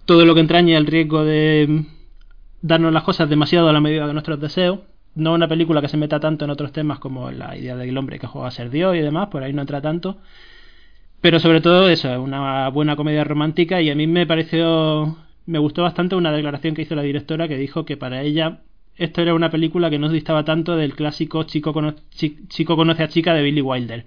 todo 0.05 0.25
lo 0.25 0.33
que 0.33 0.41
entraña 0.41 0.77
el 0.77 0.87
riesgo 0.87 1.23
de 1.23 1.85
darnos 2.65 2.91
las 2.91 3.03
cosas 3.03 3.29
demasiado 3.29 3.69
a 3.69 3.73
la 3.73 3.79
medida 3.79 4.07
de 4.07 4.13
nuestros 4.13 4.39
deseos. 4.39 4.79
No 5.13 5.33
una 5.33 5.47
película 5.47 5.81
que 5.81 5.87
se 5.87 5.97
meta 5.97 6.19
tanto 6.19 6.45
en 6.45 6.51
otros 6.51 6.71
temas 6.71 6.99
como 6.99 7.31
la 7.31 7.55
idea 7.55 7.75
del 7.75 7.97
hombre 7.97 8.19
que 8.19 8.27
juega 8.27 8.47
a 8.47 8.51
ser 8.51 8.69
Dios 8.69 8.95
y 8.95 8.99
demás, 8.99 9.27
por 9.27 9.43
ahí 9.43 9.53
no 9.53 9.61
entra 9.61 9.81
tanto. 9.81 10.17
Pero 11.21 11.39
sobre 11.39 11.61
todo 11.61 11.89
eso, 11.89 12.11
es 12.11 12.17
una 12.17 12.69
buena 12.69 12.95
comedia 12.95 13.23
romántica 13.23 13.81
y 13.81 13.89
a 13.89 13.95
mí 13.95 14.07
me 14.07 14.25
pareció, 14.25 15.15
me 15.45 15.59
gustó 15.59 15.83
bastante 15.83 16.15
una 16.15 16.31
declaración 16.31 16.75
que 16.75 16.81
hizo 16.81 16.95
la 16.95 17.03
directora 17.03 17.47
que 17.47 17.57
dijo 17.57 17.85
que 17.85 17.97
para 17.97 18.23
ella 18.23 18.61
esto 18.97 19.21
era 19.21 19.33
una 19.33 19.51
película 19.51 19.89
que 19.89 19.99
no 19.99 20.09
distaba 20.09 20.43
tanto 20.43 20.75
del 20.75 20.95
clásico 20.95 21.43
chico, 21.43 21.73
chico 22.11 22.75
conoce 22.75 23.03
a 23.03 23.07
chica 23.07 23.33
de 23.33 23.43
Billy 23.43 23.61
Wilder. 23.61 24.05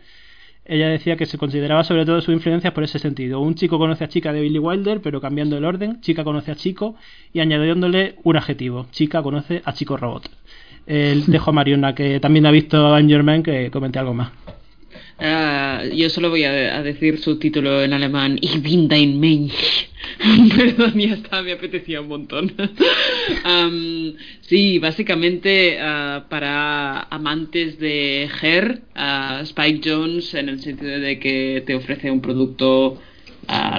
Ella 0.69 0.89
decía 0.89 1.17
que 1.17 1.27
se 1.27 1.39
consideraba 1.39 1.83
sobre 1.83 2.05
todo 2.05 2.21
su 2.21 2.31
influencia 2.31 2.75
por 2.75 2.85
ese 2.85 2.99
sentido. 2.99 3.41
Un 3.41 3.55
chico 3.55 3.79
conoce 3.79 4.05
a 4.05 4.09
chica 4.09 4.33
de 4.33 4.43
Billy 4.43 4.59
Wilder, 4.59 5.01
pero 5.01 5.21
cambiando 5.21 5.57
el 5.57 5.65
orden, 5.65 6.01
chica 6.03 6.25
conoce 6.25 6.53
a 6.53 6.55
chico 6.55 6.95
y 7.33 7.41
añadiéndole 7.41 8.17
un 8.23 8.37
adjetivo, 8.37 8.87
chica 8.93 9.23
conoce 9.23 9.63
a 9.65 9.73
chico 9.73 9.97
robot. 9.97 10.31
El, 10.87 11.27
dejo 11.27 11.51
a 11.51 11.53
Mariona, 11.53 11.95
que 11.95 12.21
también 12.21 12.47
ha 12.47 12.51
visto 12.51 12.97
Man, 13.23 13.43
que 13.43 13.71
comente 13.71 13.99
algo 13.99 14.15
más. 14.15 14.31
Ah, 15.21 15.83
yo 15.93 16.09
solo 16.11 16.31
voy 16.31 16.45
a, 16.45 16.81
decir 16.83 17.19
su 17.19 17.39
título 17.41 17.83
en 17.83 17.93
alemán, 17.93 18.39
Ich 18.41 18.63
bin 18.63 18.87
dein 18.87 19.19
Mensch. 19.19 19.89
Perdón, 20.57 20.95
ya 20.97 21.15
está, 21.15 21.43
me 21.43 21.53
apetecía 21.53 22.01
un 22.01 22.09
montón. 22.09 22.53
sí, 24.43 24.79
básicamente 24.79 25.79
ah, 25.81 26.27
para 26.29 27.03
amantes 27.11 27.81
de 27.81 28.29
Her, 28.41 28.83
uh, 28.95 29.43
Spike 29.43 29.81
Jones, 29.85 30.35
en 30.35 30.51
el 30.51 30.61
sentido 30.61 31.01
de 31.01 31.19
que 31.19 31.65
te 31.67 31.75
ofrece 31.75 32.11
un 32.11 32.21
producto 32.21 33.01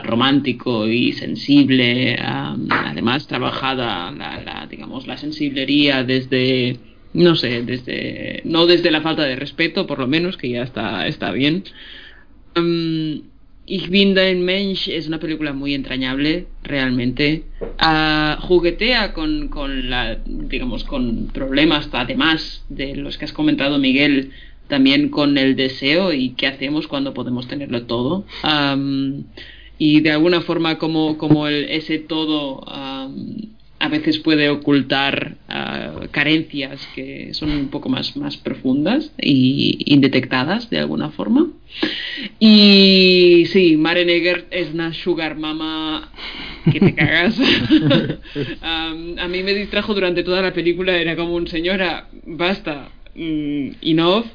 romántico 0.03 0.87
y 0.87 1.13
sensible, 1.13 2.17
además 2.19 3.27
trabajada 3.27 4.11
la, 4.11 4.41
la, 4.41 4.67
digamos, 4.67 5.05
la 5.05 5.15
sensiblería 5.15 6.03
desde 6.03 6.79
no 7.13 7.35
sé, 7.35 7.63
desde 7.63 8.41
no 8.45 8.65
desde 8.65 8.91
la 8.91 9.01
falta 9.01 9.23
de 9.23 9.35
respeto, 9.35 9.87
por 9.87 9.99
lo 9.99 10.07
menos, 10.07 10.37
que 10.37 10.49
ya 10.49 10.63
está, 10.63 11.07
está 11.07 11.31
bien. 11.31 11.63
Um, 12.55 13.21
Ich 13.71 13.91
bin 13.91 14.15
dein 14.15 14.43
Mensch 14.43 14.87
es 14.87 15.07
una 15.07 15.19
película 15.19 15.53
muy 15.53 15.75
entrañable, 15.75 16.47
realmente. 16.63 17.43
Uh, 17.61 18.41
juguetea 18.41 19.13
con, 19.13 19.49
con, 19.49 19.91
la, 19.91 20.17
digamos, 20.25 20.83
con 20.83 21.27
problemas, 21.27 21.87
además 21.91 22.65
de 22.69 22.95
los 22.95 23.19
que 23.19 23.25
has 23.25 23.31
comentado, 23.31 23.77
Miguel, 23.77 24.31
también 24.67 25.09
con 25.09 25.37
el 25.37 25.55
deseo 25.55 26.13
y 26.13 26.31
qué 26.31 26.47
hacemos 26.47 26.87
cuando 26.87 27.13
podemos 27.13 27.47
tenerlo 27.47 27.83
todo. 27.83 28.25
Um, 28.43 29.25
y 29.77 29.99
de 29.99 30.13
alguna 30.13 30.41
forma 30.41 30.79
como, 30.79 31.19
como 31.19 31.47
el, 31.47 31.65
ese 31.65 31.99
todo 31.99 32.65
a 33.79 33.87
veces 33.87 34.19
puede 34.19 34.49
ocultar 34.49 35.37
ah, 35.47 36.01
carencias 36.11 36.85
que 36.93 37.33
son 37.33 37.51
un 37.51 37.69
poco 37.69 37.87
más, 37.89 38.15
más 38.17 38.35
profundas 38.37 39.11
y 39.19 39.83
indetectadas 39.85 40.69
de 40.69 40.79
alguna 40.79 41.11
forma. 41.11 41.47
Y 42.39 43.45
sí, 43.51 43.77
Mare 43.77 44.05
Neger 44.05 44.47
es 44.51 44.73
una 44.73 44.93
sugar 44.93 45.37
mama 45.37 46.11
que 46.71 46.79
te 46.79 46.93
cagas. 46.93 47.39
a 48.61 49.27
mí 49.27 49.43
me 49.43 49.53
distrajo 49.53 49.93
durante 49.93 50.23
toda 50.23 50.41
la 50.41 50.53
película, 50.53 50.97
era 50.97 51.15
como 51.15 51.35
un 51.35 51.47
señora, 51.47 52.09
basta, 52.25 52.89
mm, 53.15 53.69
enough. 53.81 54.25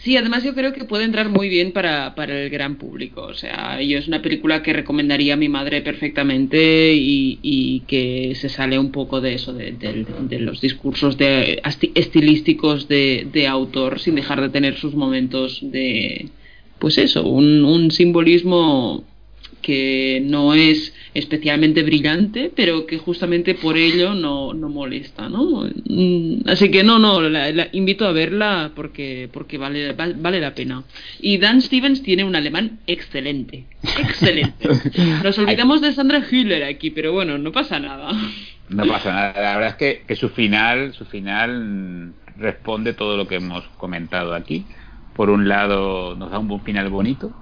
Sí, 0.00 0.16
además 0.16 0.42
yo 0.42 0.54
creo 0.54 0.72
que 0.72 0.84
puede 0.84 1.04
entrar 1.04 1.28
muy 1.28 1.48
bien 1.48 1.70
para, 1.72 2.16
para 2.16 2.42
el 2.42 2.50
gran 2.50 2.76
público. 2.76 3.22
O 3.22 3.34
sea, 3.34 3.80
yo 3.80 3.98
es 3.98 4.08
una 4.08 4.22
película 4.22 4.62
que 4.62 4.72
recomendaría 4.72 5.34
a 5.34 5.36
mi 5.36 5.48
madre 5.48 5.82
perfectamente 5.82 6.94
y, 6.94 7.38
y 7.42 7.80
que 7.86 8.34
se 8.34 8.48
sale 8.48 8.78
un 8.78 8.90
poco 8.90 9.20
de 9.20 9.34
eso, 9.34 9.52
de, 9.52 9.72
de, 9.72 10.38
los 10.40 10.60
discursos 10.60 11.16
de, 11.16 11.62
estilísticos 11.94 12.88
de, 12.88 13.28
de, 13.32 13.46
autor, 13.46 14.00
sin 14.00 14.16
dejar 14.16 14.40
de 14.40 14.48
tener 14.48 14.76
sus 14.76 14.94
momentos 14.94 15.60
de, 15.62 16.28
pues 16.80 16.98
eso, 16.98 17.26
un, 17.28 17.64
un 17.64 17.92
simbolismo 17.92 19.04
que 19.62 20.20
no 20.24 20.54
es 20.54 20.92
especialmente 21.14 21.84
brillante, 21.84 22.50
pero 22.54 22.86
que 22.86 22.98
justamente 22.98 23.54
por 23.54 23.76
ello 23.76 24.14
no, 24.14 24.52
no 24.52 24.68
molesta, 24.68 25.28
¿no? 25.28 25.62
Mm, 25.86 26.48
así 26.48 26.70
que 26.70 26.82
no, 26.82 26.98
no, 26.98 27.20
la, 27.20 27.68
invito 27.72 28.04
a 28.06 28.12
verla 28.12 28.72
porque, 28.74 29.28
porque 29.32 29.56
vale, 29.56 29.92
vale 29.92 30.40
la 30.40 30.54
pena. 30.54 30.82
Y 31.20 31.38
Dan 31.38 31.62
Stevens 31.62 32.02
tiene 32.02 32.24
un 32.24 32.34
alemán 32.34 32.80
excelente, 32.88 33.64
excelente. 33.98 34.68
Nos 35.22 35.38
olvidamos 35.38 35.80
de 35.80 35.92
Sandra 35.92 36.18
Hüller 36.18 36.64
aquí, 36.64 36.90
pero 36.90 37.12
bueno, 37.12 37.38
no 37.38 37.52
pasa 37.52 37.78
nada. 37.78 38.10
No 38.68 38.84
pasa 38.86 39.12
nada, 39.12 39.40
la 39.40 39.54
verdad 39.54 39.70
es 39.70 39.76
que, 39.76 40.02
que 40.06 40.16
su 40.16 40.30
final, 40.30 40.94
su 40.94 41.04
final 41.04 42.12
responde 42.36 42.92
todo 42.92 43.16
lo 43.16 43.28
que 43.28 43.36
hemos 43.36 43.64
comentado 43.76 44.34
aquí. 44.34 44.66
Por 45.14 45.30
un 45.30 45.48
lado, 45.48 46.16
nos 46.16 46.32
da 46.32 46.40
un 46.40 46.60
final 46.62 46.88
bonito, 46.88 47.32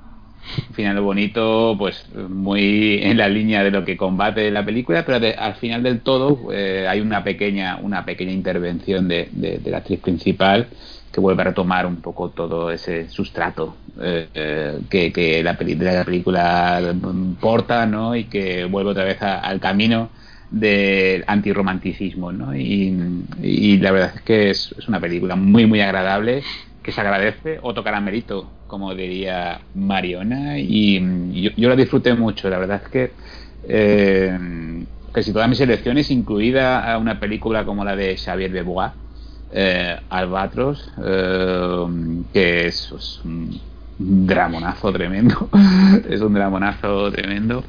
final 0.74 1.00
bonito, 1.00 1.74
pues 1.78 2.04
muy 2.14 3.00
en 3.02 3.16
la 3.18 3.28
línea 3.28 3.62
de 3.62 3.70
lo 3.70 3.84
que 3.84 3.96
combate 3.96 4.50
la 4.50 4.64
película, 4.64 5.04
pero 5.04 5.24
al 5.38 5.54
final 5.54 5.82
del 5.82 6.00
todo 6.00 6.52
eh, 6.52 6.86
hay 6.88 7.00
una 7.00 7.22
pequeña, 7.22 7.78
una 7.80 8.04
pequeña 8.04 8.32
intervención 8.32 9.08
de, 9.08 9.60
la 9.64 9.78
actriz 9.78 10.00
principal 10.00 10.68
que 11.12 11.20
vuelve 11.20 11.42
a 11.42 11.46
retomar 11.46 11.86
un 11.86 11.96
poco 11.96 12.30
todo 12.30 12.70
ese 12.70 13.08
sustrato 13.08 13.76
eh, 14.00 14.28
eh, 14.34 14.80
que, 14.88 15.42
la, 15.42 15.52
la 15.52 16.04
película 16.04 16.94
porta, 17.38 17.86
¿no? 17.86 18.16
Y 18.16 18.24
que 18.24 18.64
vuelve 18.64 18.90
otra 18.90 19.04
vez 19.04 19.20
al 19.20 19.60
camino 19.60 20.10
del 20.50 21.24
antirromanticismo, 21.26 22.32
¿no? 22.32 22.54
Y, 22.54 23.78
la 23.78 23.90
verdad 23.90 24.12
es 24.16 24.22
que 24.22 24.50
es, 24.50 24.74
es 24.78 24.88
una 24.88 25.00
película 25.00 25.36
muy, 25.36 25.66
muy 25.66 25.80
agradable 25.80 26.42
que 26.82 26.92
se 26.92 27.00
agradece, 27.00 27.58
otro 27.62 27.84
caramelito, 27.84 28.50
como 28.66 28.94
diría 28.94 29.60
Mariona, 29.74 30.58
y 30.58 31.52
yo, 31.56 31.68
la 31.68 31.76
disfruté 31.76 32.14
mucho, 32.14 32.48
la 32.50 32.58
verdad 32.58 32.82
es 32.84 32.90
que 32.90 33.12
eh, 33.68 34.38
casi 35.12 35.32
todas 35.32 35.48
mis 35.48 35.60
elecciones, 35.60 36.10
incluida 36.10 36.98
una 36.98 37.20
película 37.20 37.64
como 37.64 37.84
la 37.84 37.94
de 37.94 38.16
Xavier 38.16 38.50
Bebois, 38.50 38.92
eh, 39.52 39.98
Albatros, 40.08 40.90
eh, 41.04 41.86
que 42.32 42.66
es, 42.66 43.20
un 43.24 43.60
dramonazo 43.98 44.92
tremendo, 44.92 45.48
es 46.08 46.20
un 46.20 46.34
dramonazo 46.34 47.12
tremendo. 47.12 47.62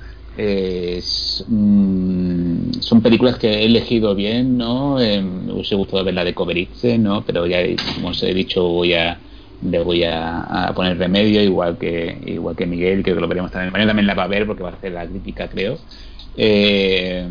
Son 2.80 3.02
películas 3.02 3.38
que 3.38 3.50
he 3.50 3.66
elegido 3.66 4.16
bien, 4.16 4.58
¿no? 4.58 5.00
Eh, 5.00 5.22
me 5.22 5.54
hubiese 5.54 5.76
gustado 5.76 6.04
ver 6.04 6.16
la 6.16 6.24
de 6.24 6.34
Coveritze, 6.34 6.98
¿no? 6.98 7.24
Pero 7.24 7.46
ya, 7.46 7.60
como 7.96 8.10
os 8.10 8.24
he 8.24 8.34
dicho, 8.34 8.64
voy 8.64 8.94
a 8.94 9.20
le 9.64 9.80
voy 9.82 10.04
a, 10.04 10.72
poner 10.76 10.98
remedio, 10.98 11.42
igual 11.42 11.78
que 11.78 12.18
igual 12.26 12.56
que 12.56 12.66
Miguel, 12.66 13.02
creo 13.04 13.16
que 13.16 13.22
lo 13.22 13.28
veremos 13.28 13.52
también. 13.52 13.72
Mañana 13.72 13.92
también 13.92 14.08
la 14.08 14.14
va 14.14 14.24
a 14.24 14.28
ver 14.28 14.46
porque 14.46 14.64
va 14.64 14.70
a 14.70 14.74
hacer 14.74 14.92
la 14.92 15.06
crítica, 15.08 15.48
creo. 15.48 15.78
Eh, 16.36 17.28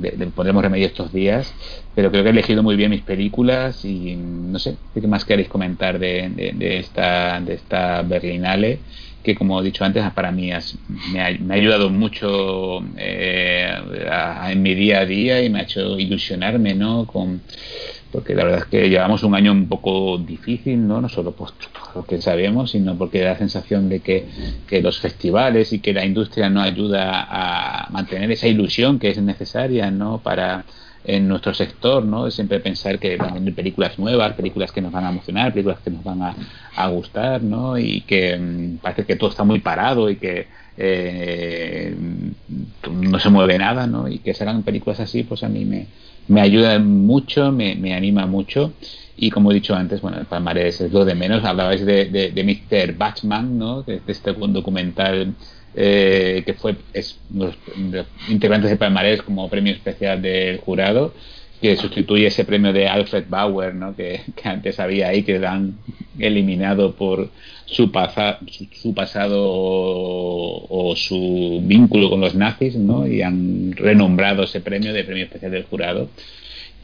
le, 0.00 0.26
pondremos 0.28 0.62
remedio 0.62 0.86
estos 0.86 1.12
días, 1.12 1.52
pero 1.94 2.10
creo 2.10 2.22
que 2.22 2.28
he 2.28 2.32
elegido 2.32 2.62
muy 2.62 2.76
bien 2.76 2.90
mis 2.90 3.02
películas 3.02 3.84
y 3.84 4.16
no 4.16 4.58
sé, 4.58 4.76
¿qué 4.94 5.06
más 5.06 5.24
queréis 5.24 5.48
comentar 5.48 5.98
de, 5.98 6.28
de, 6.54 6.78
esta, 6.78 7.40
de 7.40 7.54
esta 7.54 8.02
Berlinale? 8.02 8.78
Que 9.22 9.34
como 9.34 9.60
he 9.60 9.64
dicho 9.64 9.84
antes 9.84 10.04
para 10.12 10.32
mí 10.32 10.50
me, 11.12 11.20
ha, 11.20 11.54
ayudado 11.54 11.90
mucho 11.90 12.80
eh, 12.96 13.72
en 14.48 14.62
mi 14.62 14.74
día 14.74 15.00
a 15.00 15.06
día 15.06 15.42
y 15.42 15.50
me 15.50 15.60
ha 15.60 15.62
hecho 15.62 15.98
ilusionarme 15.98 16.74
¿no? 16.74 17.06
con 17.06 17.40
porque 18.10 18.34
la 18.34 18.44
verdad 18.44 18.60
es 18.60 18.66
que 18.66 18.88
llevamos 18.88 19.22
un 19.22 19.34
año 19.34 19.52
un 19.52 19.68
poco 19.68 20.16
difícil, 20.16 20.86
no, 20.86 21.00
no 21.00 21.10
solo 21.10 21.32
por, 21.32 21.52
lo 21.94 22.04
que 22.04 22.22
sabemos, 22.22 22.70
sino 22.70 22.96
porque 22.96 23.20
da 23.20 23.32
la 23.32 23.38
sensación 23.38 23.90
de 23.90 24.00
que, 24.00 24.24
que, 24.66 24.80
los 24.80 24.98
festivales 24.98 25.74
y 25.74 25.80
que 25.80 25.92
la 25.92 26.06
industria 26.06 26.48
no 26.48 26.62
ayuda 26.62 27.26
a 27.28 27.90
mantener 27.90 28.30
esa 28.30 28.46
ilusión 28.46 28.98
que 28.98 29.10
es 29.10 29.20
necesaria 29.20 29.90
¿no? 29.90 30.22
para 30.22 30.64
en 31.08 31.26
nuestro 31.26 31.54
sector, 31.54 32.04
¿no? 32.04 32.30
siempre 32.30 32.60
pensar 32.60 32.98
que 32.98 33.16
van 33.16 33.30
a 33.30 33.34
venir 33.34 33.54
películas 33.54 33.98
nuevas, 33.98 34.34
películas 34.34 34.70
que 34.70 34.82
nos 34.82 34.92
van 34.92 35.06
a 35.06 35.10
emocionar, 35.10 35.52
películas 35.52 35.80
que 35.80 35.90
nos 35.90 36.04
van 36.04 36.20
a, 36.22 36.36
a 36.76 36.88
gustar, 36.88 37.42
¿no? 37.42 37.78
Y 37.78 38.02
que 38.02 38.36
mm, 38.36 38.76
parece 38.82 39.06
que 39.06 39.16
todo 39.16 39.30
está 39.30 39.42
muy 39.42 39.60
parado 39.60 40.10
y 40.10 40.16
que 40.16 40.46
eh, 40.76 41.96
no 42.92 43.18
se 43.18 43.30
mueve 43.30 43.56
nada, 43.58 43.86
¿no? 43.86 44.06
Y 44.06 44.18
que 44.18 44.34
salgan 44.34 44.62
películas 44.62 45.00
así, 45.00 45.22
pues 45.22 45.42
a 45.44 45.48
mí 45.48 45.64
me, 45.64 45.86
me 46.28 46.42
ayuda 46.42 46.78
mucho, 46.78 47.52
me, 47.52 47.74
me 47.74 47.94
anima 47.94 48.26
mucho. 48.26 48.74
Y 49.16 49.30
como 49.30 49.50
he 49.50 49.54
dicho 49.54 49.74
antes, 49.74 50.02
bueno, 50.02 50.18
el 50.18 50.26
palmarés 50.26 50.82
es 50.82 50.92
lo 50.92 51.06
de 51.06 51.14
menos. 51.14 51.42
Hablabais 51.42 51.86
de, 51.86 52.04
de, 52.04 52.32
de 52.32 52.44
Mr. 52.44 52.98
Batman, 52.98 53.58
¿no? 53.58 53.82
De, 53.82 54.02
este 54.06 54.34
documental 54.34 55.34
eh, 55.74 56.42
que 56.44 56.54
fue 56.54 56.76
es, 56.92 57.18
los, 57.32 57.54
integrantes 58.28 58.70
de 58.70 58.76
palmarés 58.76 59.22
como 59.22 59.48
premio 59.48 59.72
especial 59.72 60.20
del 60.22 60.58
jurado 60.58 61.12
que 61.60 61.76
sustituye 61.76 62.26
ese 62.26 62.44
premio 62.44 62.72
de 62.72 62.86
Alfred 62.88 63.24
Bauer, 63.28 63.74
¿no? 63.74 63.94
que, 63.94 64.20
antes 64.44 64.78
había 64.78 65.08
ahí, 65.08 65.22
que 65.22 65.38
lo 65.38 65.48
han 65.48 65.78
eliminado 66.18 66.94
por 66.94 67.30
su, 67.66 67.90
su, 68.72 68.94
pasado 68.94 69.44
o, 69.44 70.94
su 70.96 71.60
vínculo 71.64 72.10
con 72.10 72.20
los 72.20 72.34
nazis, 72.34 72.76
¿no? 72.76 73.06
y 73.06 73.22
han 73.22 73.72
renombrado 73.72 74.44
ese 74.44 74.60
premio 74.60 74.92
de 74.92 75.04
premio 75.04 75.24
especial 75.24 75.50
del 75.50 75.64
jurado. 75.64 76.08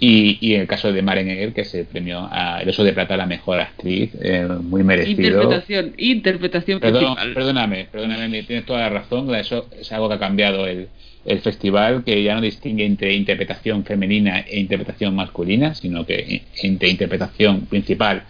Y, 0.06 0.36
y 0.43 0.55
el 0.55 0.66
caso 0.66 0.93
de 0.93 1.01
Maren 1.01 1.31
Eger, 1.31 1.55
que 1.55 1.64
se 1.64 1.85
premió 1.85 2.28
a 2.31 2.60
El 2.60 2.68
Oso 2.68 2.85
de 2.85 2.93
Plata 2.93 3.14
a 3.14 3.16
la 3.16 3.24
mejor 3.24 3.59
actriz, 3.59 4.10
eh, 4.20 4.47
muy 4.60 4.85
merecido. 4.85 5.22
Interpretación, 5.22 5.94
interpretación 5.97 6.81
Perdóname, 6.81 7.86
perdóname, 7.90 8.43
tienes 8.43 8.66
toda 8.66 8.81
la 8.81 8.90
razón, 8.90 9.35
eso 9.35 9.66
es 9.81 9.90
algo 9.93 10.09
que 10.09 10.16
ha 10.16 10.18
cambiado 10.18 10.66
el, 10.66 10.89
el 11.24 11.40
festival 11.40 12.05
que 12.05 12.22
ya 12.22 12.35
no 12.35 12.43
distingue 12.43 12.85
entre 12.85 13.14
interpretación 13.14 13.82
femenina 13.85 14.40
e 14.40 14.60
interpretación 14.60 15.14
masculina, 15.14 15.74
sino 15.74 16.05
que 16.05 16.43
entre 16.62 16.90
interpretación 16.90 17.62
principal 17.62 18.24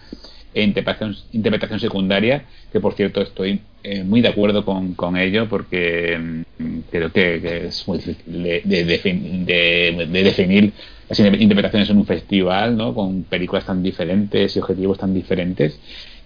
e 0.53 0.63
interpretación, 0.63 1.17
interpretación 1.33 1.81
secundaria, 1.81 2.45
que 2.71 2.79
por 2.79 2.93
cierto 2.93 3.21
estoy 3.21 3.59
eh, 3.83 4.03
muy 4.03 4.21
de 4.21 4.29
acuerdo 4.29 4.63
con, 4.63 4.93
con 4.93 5.17
ello 5.17 5.49
porque 5.49 6.17
mm, 6.57 6.79
creo 6.89 7.11
que, 7.11 7.67
es 7.67 7.85
muy 7.85 7.97
difícil 7.97 8.43
de, 8.43 8.61
de, 8.63 10.05
de, 10.05 10.23
definir 10.23 10.71
las 11.09 11.19
interpretaciones 11.19 11.89
en 11.89 11.97
un 11.97 12.05
festival, 12.05 12.75
¿no? 12.77 12.93
con 12.93 13.23
películas 13.23 13.65
tan 13.65 13.83
diferentes 13.83 14.55
y 14.55 14.59
objetivos 14.59 14.97
tan 14.97 15.13
diferentes. 15.13 15.79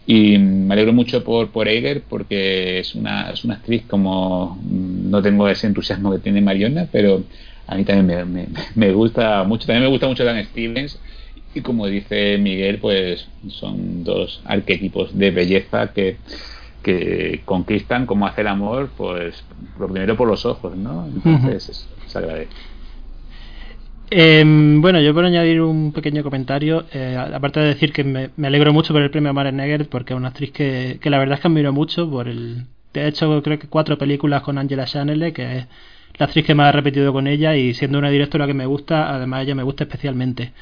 Y 0.06 0.38
me 0.38 0.74
alegro 0.74 0.94
mucho 0.94 1.24
por, 1.24 1.50
por 1.50 1.68
Eiger 1.68 2.02
porque 2.08 2.80
es 2.80 2.96
una, 2.96 3.30
es 3.30 3.44
una 3.44 3.56
actriz 3.56 3.84
como 3.88 4.58
mm, 4.62 5.10
no 5.10 5.22
tengo 5.22 5.48
ese 5.48 5.68
entusiasmo 5.68 6.12
que 6.12 6.20
tiene 6.20 6.42
Mariona, 6.42 6.88
pero 6.92 7.24
a 7.68 7.76
mí 7.76 7.84
también 7.84 8.32
me, 8.32 8.48
me, 8.76 8.92
gusta 8.92 9.44
mucho. 9.44 9.68
También 9.68 9.84
me 9.84 9.90
gusta 9.90 10.08
mucho 10.08 10.26
Dan 10.26 10.44
Stevens 10.46 11.00
y 11.54 11.62
como 11.62 11.86
dice 11.86 12.38
Miguel, 12.40 12.80
pues 12.80 13.28
son 13.50 14.04
dos 14.04 14.42
arquetipos 14.46 15.16
de 15.16 15.32
belleza 15.32 15.94
que, 15.94 16.18
que 16.82 17.42
conquistan 17.46 18.06
como 18.06 18.26
hace 18.26 18.42
el 18.42 18.48
amor, 18.48 18.90
pues 18.98 19.44
lo 19.78 19.88
primero 19.88 20.18
por 20.18 20.28
los 20.28 20.46
ojos, 20.46 20.76
¿no? 20.76 21.08
Entonces 21.08 21.88
se 22.08 22.18
agradece. 22.18 22.69
Em, 24.12 24.82
bueno, 24.82 25.00
yo 25.02 25.14
por 25.14 25.24
añadir 25.26 25.62
un 25.62 25.92
pequeño 25.94 26.24
comentario, 26.24 26.86
eh, 26.92 27.16
aparte 27.16 27.60
de 27.60 27.68
decir 27.68 27.94
que 27.94 28.04
me, 28.04 28.32
alegro 28.44 28.74
mucho 28.74 28.92
por 28.92 29.04
el 29.04 29.12
premio 29.12 29.34
Maren 29.34 29.58
Negger, 29.58 29.88
porque 29.88 30.14
es 30.14 30.18
una 30.18 30.30
actriz 30.30 30.52
que, 30.52 30.98
que, 31.00 31.10
la 31.12 31.20
verdad 31.20 31.36
es 31.36 31.42
que 31.42 31.48
admiro 31.48 31.72
mucho 31.74 32.10
por 32.10 32.28
el... 32.28 32.66
De 32.94 33.08
hecho, 33.08 33.42
creo 33.44 33.60
que 33.60 33.68
cuatro 33.68 34.00
películas 34.00 34.42
con 34.42 34.58
Angela 34.58 34.86
Chanel, 34.86 35.32
que 35.32 35.58
es 35.58 35.68
la 36.18 36.26
actriz 36.26 36.44
que 36.46 36.56
más 36.56 36.70
ha 36.70 36.72
repetido 36.72 37.14
con 37.14 37.28
ella 37.28 37.56
y 37.56 37.74
siendo 37.76 38.00
una 38.00 38.10
directora 38.10 38.48
que 38.48 38.56
me 38.56 38.66
gusta, 38.66 39.14
además 39.14 39.44
ella 39.44 39.54
me 39.54 39.64
gusta 39.64 39.84
especialmente. 39.84 40.54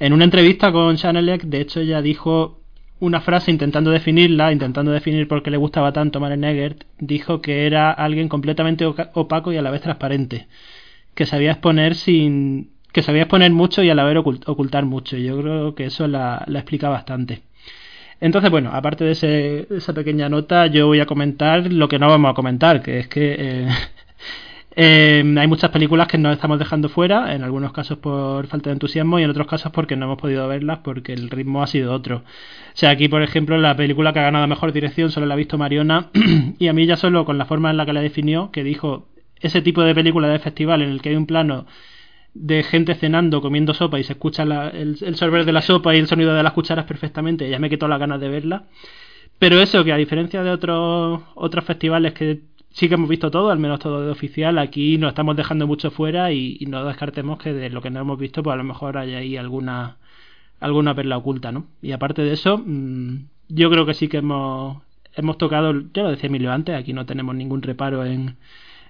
En 0.00 0.12
una 0.12 0.24
entrevista 0.24 0.72
con 0.72 0.96
Chanelec, 0.96 1.42
de 1.44 1.60
hecho, 1.60 1.80
ella 1.80 2.02
dijo 2.02 2.58
una 3.00 3.20
frase 3.20 3.52
intentando 3.52 3.92
definirla, 3.92 4.52
intentando 4.52 4.90
definir 4.90 5.28
por 5.28 5.44
qué 5.44 5.52
le 5.52 5.56
gustaba 5.56 5.92
tanto 5.92 6.18
Maren 6.18 6.42
Eggert, 6.42 6.82
dijo 6.98 7.40
que 7.40 7.66
era 7.66 7.92
alguien 7.92 8.28
completamente 8.28 8.84
opaco 8.86 9.52
y 9.52 9.56
a 9.56 9.62
la 9.62 9.70
vez 9.70 9.82
transparente, 9.82 10.48
que 11.14 11.26
sabía 11.26 11.52
exponer 11.52 11.94
sin 11.94 12.70
que 12.92 13.02
sabía 13.02 13.22
exponer 13.22 13.52
mucho 13.52 13.82
y 13.82 13.90
a 13.90 13.94
la 13.94 14.04
vez 14.04 14.16
ocultar 14.46 14.84
mucho. 14.84 15.16
Y 15.16 15.24
yo 15.24 15.40
creo 15.40 15.74
que 15.74 15.86
eso 15.86 16.06
la, 16.08 16.44
explica 16.48 16.88
bastante. 16.88 17.42
Entonces, 18.20 18.50
bueno, 18.50 18.70
aparte 18.72 19.04
de, 19.04 19.12
ese, 19.12 19.66
esa 19.70 19.92
pequeña 19.92 20.28
nota, 20.28 20.66
yo 20.66 20.86
voy 20.86 21.00
a 21.00 21.06
comentar 21.06 21.72
lo 21.72 21.88
que 21.88 21.98
no 21.98 22.08
vamos 22.08 22.30
a 22.32 22.34
comentar, 22.34 22.82
que 22.82 22.98
es 22.98 23.08
que 23.08 23.36
eh, 23.38 23.68
Eh, 24.80 25.24
hay 25.36 25.46
muchas 25.48 25.70
películas 25.72 26.06
que 26.06 26.18
nos 26.18 26.34
estamos 26.34 26.56
dejando 26.56 26.88
fuera, 26.88 27.34
en 27.34 27.42
algunos 27.42 27.72
casos 27.72 27.98
por 27.98 28.46
falta 28.46 28.70
de 28.70 28.74
entusiasmo 28.74 29.18
y 29.18 29.24
en 29.24 29.30
otros 29.30 29.48
casos 29.48 29.72
porque 29.72 29.96
no 29.96 30.06
hemos 30.06 30.18
podido 30.18 30.46
verlas 30.46 30.78
porque 30.84 31.12
el 31.12 31.30
ritmo 31.30 31.64
ha 31.64 31.66
sido 31.66 31.92
otro. 31.92 32.18
O 32.18 32.22
sea, 32.74 32.90
aquí, 32.90 33.08
por 33.08 33.22
ejemplo, 33.22 33.58
la 33.58 33.76
película 33.76 34.12
que 34.12 34.20
ha 34.20 34.22
ganado 34.22 34.46
mejor 34.46 34.72
dirección 34.72 35.10
solo 35.10 35.26
la 35.26 35.34
ha 35.34 35.36
visto 35.36 35.58
Mariona 35.58 36.10
y 36.60 36.68
a 36.68 36.72
mí 36.72 36.86
ya 36.86 36.96
solo 36.96 37.24
con 37.24 37.38
la 37.38 37.46
forma 37.46 37.70
en 37.70 37.76
la 37.76 37.86
que 37.86 37.92
la 37.92 38.02
definió, 38.02 38.52
que 38.52 38.62
dijo 38.62 39.08
ese 39.40 39.62
tipo 39.62 39.82
de 39.82 39.96
película 39.96 40.28
de 40.28 40.38
festival 40.38 40.82
en 40.82 40.90
el 40.90 41.02
que 41.02 41.08
hay 41.08 41.16
un 41.16 41.26
plano 41.26 41.66
de 42.34 42.62
gente 42.62 42.94
cenando, 42.94 43.40
comiendo 43.40 43.74
sopa 43.74 43.98
y 43.98 44.04
se 44.04 44.12
escucha 44.12 44.42
el, 44.42 44.98
el 45.00 45.16
sorber 45.16 45.44
de 45.44 45.52
la 45.52 45.62
sopa 45.62 45.94
y 45.94 45.98
el 45.98 46.06
sonido 46.06 46.34
de 46.34 46.42
las 46.42 46.52
cucharas 46.52 46.84
perfectamente, 46.84 47.48
ya 47.48 47.58
me 47.58 47.70
quitó 47.70 47.88
las 47.88 47.98
ganas 47.98 48.20
de 48.20 48.28
verla. 48.28 48.64
Pero 49.38 49.60
eso, 49.60 49.84
que 49.84 49.92
a 49.92 49.96
diferencia 49.96 50.42
de 50.42 50.50
otros, 50.50 51.22
otros 51.34 51.64
festivales 51.64 52.12
que 52.12 52.40
sí 52.70 52.88
que 52.88 52.94
hemos 52.94 53.08
visto 53.08 53.30
todo, 53.30 53.50
al 53.50 53.58
menos 53.58 53.80
todo 53.80 54.04
de 54.04 54.10
oficial. 54.10 54.58
Aquí 54.58 54.98
nos 54.98 55.10
estamos 55.10 55.36
dejando 55.36 55.66
mucho 55.66 55.90
fuera 55.90 56.32
y, 56.32 56.58
no 56.68 56.84
descartemos 56.84 57.38
que 57.38 57.52
de 57.52 57.70
lo 57.70 57.82
que 57.82 57.90
no 57.90 58.00
hemos 58.00 58.18
visto, 58.18 58.42
pues 58.42 58.54
a 58.54 58.56
lo 58.56 58.64
mejor 58.64 58.98
hay 58.98 59.14
ahí 59.14 59.36
alguna, 59.36 59.96
alguna 60.60 60.94
perla 60.94 61.16
oculta, 61.16 61.52
¿no? 61.52 61.66
Y 61.82 61.92
aparte 61.92 62.22
de 62.22 62.32
eso, 62.32 62.58
mm, 62.58 63.26
yo 63.48 63.70
creo 63.70 63.86
que 63.86 63.94
sí 63.94 64.08
que 64.08 64.18
hemos, 64.18 64.82
hemos 65.14 65.38
tocado, 65.38 65.72
ya 65.94 66.02
lo 66.02 66.10
decía 66.10 66.28
Emilio 66.28 66.52
antes, 66.52 66.76
aquí 66.76 66.92
no 66.92 67.06
tenemos 67.06 67.34
ningún 67.34 67.62
reparo 67.62 68.04
en, 68.04 68.36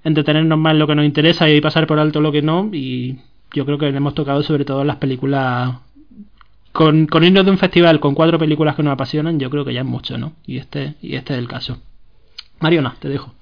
en 0.04 0.14
detenernos 0.14 0.58
más 0.58 0.72
en 0.72 0.78
lo 0.78 0.86
que 0.86 0.94
nos 0.94 1.04
interesa 1.04 1.48
y 1.48 1.60
pasar 1.60 1.86
por 1.86 1.98
alto 1.98 2.20
lo 2.20 2.32
que 2.32 2.42
no. 2.42 2.70
Y 2.72 3.18
yo 3.52 3.64
creo 3.64 3.78
que 3.78 3.88
hemos 3.88 4.14
tocado 4.14 4.42
sobre 4.42 4.64
todo 4.64 4.84
las 4.84 4.96
películas. 4.96 5.76
Con, 6.72 7.06
con 7.06 7.24
irnos 7.24 7.44
de 7.44 7.50
un 7.50 7.58
festival 7.58 7.98
con 7.98 8.14
cuatro 8.14 8.38
películas 8.38 8.76
que 8.76 8.82
nos 8.82 8.92
apasionan, 8.92 9.40
yo 9.40 9.50
creo 9.50 9.64
que 9.64 9.74
ya 9.74 9.80
es 9.80 9.86
mucho, 9.86 10.16
¿no? 10.18 10.34
Y 10.46 10.58
este, 10.58 10.94
y 11.02 11.16
este 11.16 11.32
es 11.32 11.38
el 11.38 11.48
caso. 11.48 11.78
Mariona, 12.60 12.94
te 13.00 13.08
dejo. 13.08 13.34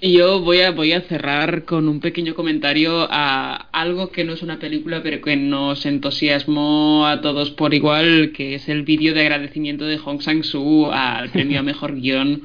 Yo 0.00 0.40
voy 0.42 0.60
a, 0.60 0.70
voy 0.70 0.92
a 0.92 1.00
cerrar 1.00 1.64
con 1.64 1.88
un 1.88 1.98
pequeño 1.98 2.36
comentario 2.36 3.08
a 3.10 3.68
algo 3.72 4.12
que 4.12 4.22
no 4.22 4.34
es 4.34 4.42
una 4.44 4.60
película, 4.60 5.02
pero 5.02 5.20
que 5.20 5.34
nos 5.34 5.84
entusiasmó 5.86 7.04
a 7.08 7.20
todos 7.20 7.50
por 7.50 7.74
igual, 7.74 8.30
que 8.32 8.54
es 8.54 8.68
el 8.68 8.84
vídeo 8.84 9.12
de 9.12 9.22
agradecimiento 9.22 9.86
de 9.86 9.98
Hong 9.98 10.20
Sang-soo 10.20 10.92
al 10.92 11.30
premio 11.32 11.58
a 11.58 11.62
Mejor 11.64 12.00
Guión. 12.00 12.42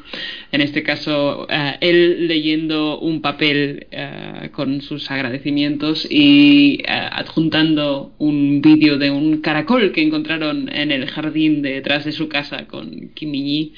En 0.51 0.61
este 0.61 0.81
caso, 0.81 1.45
eh, 1.47 1.77
él 1.81 2.27
leyendo 2.27 2.99
un 2.99 3.21
papel 3.21 3.85
eh, 3.91 4.49
con 4.51 4.81
sus 4.81 5.11
agradecimientos 5.11 6.07
y 6.09 6.81
eh, 6.81 6.85
adjuntando 6.88 8.15
un 8.17 8.63
vídeo 8.63 8.97
de 8.97 9.11
un 9.11 9.41
caracol 9.41 9.91
que 9.91 10.01
encontraron 10.01 10.73
en 10.73 10.91
el 10.91 11.07
jardín 11.07 11.61
detrás 11.61 12.03
de 12.03 12.13
su 12.13 12.27
casa 12.30 12.65
con 12.65 13.11
Kim 13.13 13.30
Min 13.30 13.73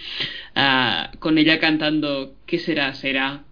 con 1.19 1.37
ella 1.37 1.59
cantando 1.59 2.35
¿Qué 2.45 2.59
será? 2.59 2.93
Será 2.93 3.43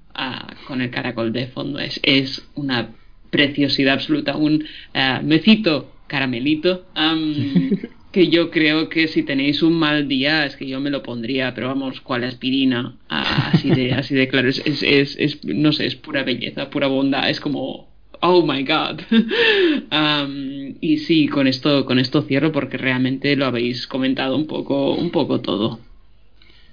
con 0.68 0.81
el 0.81 0.90
caracol 0.90 1.34
de 1.34 1.48
fondo. 1.48 1.80
Es, 1.80 1.99
es 2.03 2.48
una 2.56 2.90
preciosidad 3.30 3.95
absoluta, 3.95 4.38
un 4.38 4.64
uh, 4.94 5.23
mecito 5.23 5.91
caramelito. 6.07 6.85
que 8.14 8.27
yo 8.27 8.52
creo 8.52 8.90
que 8.90 9.07
si 9.07 9.23
tenéis 9.23 9.64
un 9.64 9.73
mal 9.73 10.07
día 10.07 10.45
es 10.45 10.56
que 10.56 10.68
yo 10.68 10.80
me 10.80 10.91
lo 10.91 11.02
pondría, 11.02 11.56
pero 11.56 11.68
vamos, 11.68 11.99
cual 11.99 12.23
aspirina, 12.23 12.95
así 13.10 13.72
de, 13.72 13.91
así 13.94 14.14
de 14.14 14.27
claro, 14.27 14.49
es, 14.49 14.61
es, 14.65 15.18
es, 15.18 15.44
no 15.44 15.72
sé, 15.72 15.88
es 15.88 15.95
pura 15.95 16.23
belleza, 16.23 16.69
pura 16.69 16.85
bondad, 16.85 17.27
es 17.27 17.40
como, 17.40 17.90
oh 18.22 18.45
my 18.45 18.64
god. 18.64 19.02
y 20.80 20.98
sí, 20.99 21.27
con 21.27 21.48
esto, 21.48 21.85
con 21.85 21.98
esto 21.98 22.22
cierro 22.22 22.52
porque 22.52 22.77
realmente 22.77 23.35
lo 23.35 23.48
habéis 23.48 23.88
comentado 23.88 24.35
un 24.35 24.45
poco, 24.45 24.94
un 24.94 25.10
poco 25.10 25.41
todo. 25.41 25.80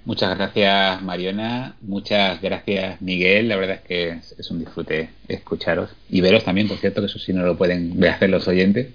Muchas 0.03 0.35
gracias 0.35 0.99
Mariona, 1.03 1.75
muchas 1.81 2.41
gracias 2.41 2.99
Miguel, 3.01 3.49
la 3.49 3.55
verdad 3.55 3.75
es 3.75 3.81
que 3.81 4.09
es, 4.39 4.49
un 4.49 4.57
disfrute 4.57 5.11
escucharos 5.27 5.91
y 6.09 6.21
veros 6.21 6.43
también, 6.43 6.67
por 6.67 6.77
cierto, 6.77 7.01
que 7.01 7.05
eso 7.05 7.19
sí 7.19 7.33
no 7.33 7.43
lo 7.43 7.55
pueden 7.55 8.03
hacer 8.03 8.29
los 8.31 8.47
oyentes, 8.47 8.87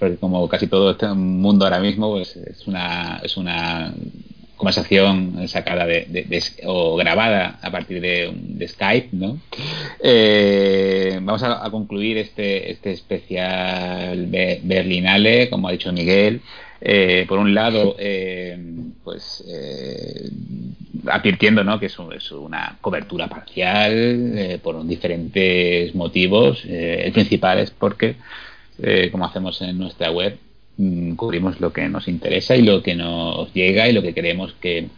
porque 0.00 0.16
como 0.16 0.48
casi 0.48 0.66
todo 0.66 0.90
este 0.90 1.06
mundo 1.06 1.64
ahora 1.64 1.78
mismo 1.78 2.10
pues 2.10 2.36
es 2.36 2.66
una 2.66 3.20
es 3.22 3.36
una 3.36 3.94
conversación 4.56 5.48
sacada 5.48 5.86
de, 5.86 6.42
o 6.64 6.96
grabada 6.96 7.58
a 7.62 7.70
partir 7.70 8.00
de, 8.00 8.66
Skype, 8.66 9.10
¿no? 9.12 9.40
Eh, 10.02 11.18
vamos 11.22 11.42
a, 11.44 11.68
concluir 11.70 12.18
este 12.18 12.70
este 12.70 12.90
especial 12.90 14.26
Berlinale, 14.26 15.48
como 15.50 15.68
ha 15.68 15.72
dicho 15.72 15.92
Miguel. 15.92 16.40
Eh, 16.84 17.26
por 17.28 17.38
un 17.38 17.54
lado, 17.54 17.94
eh, 17.98 18.58
pues 19.04 19.42
eh, 19.48 20.30
advirtiendo 21.06 21.64
¿no? 21.64 21.80
que 21.80 21.86
es, 21.86 21.96
es 22.14 22.32
una 22.32 22.78
cobertura 22.80 23.28
parcial 23.28 24.60
por 24.62 24.84
diferentes 24.86 25.94
motivos. 25.94 26.64
el 26.64 27.12
principal 27.12 27.58
es 27.58 27.70
porque, 27.70 28.16
como 29.10 29.24
hacemos 29.24 29.60
en 29.62 29.78
nuestra 29.78 30.10
web, 30.10 30.38
mm, 30.76 31.14
cubrimos 31.14 31.60
lo 31.60 31.72
que 31.72 31.88
nos 31.88 32.08
interesa 32.08 32.56
y 32.56 32.62
lo 32.62 32.82
que 32.82 32.94
nos 32.94 33.52
llega 33.52 33.88
y 33.88 33.92
lo 33.92 34.02
que 34.02 34.14
creemos 34.14 34.52
que, 34.60 34.88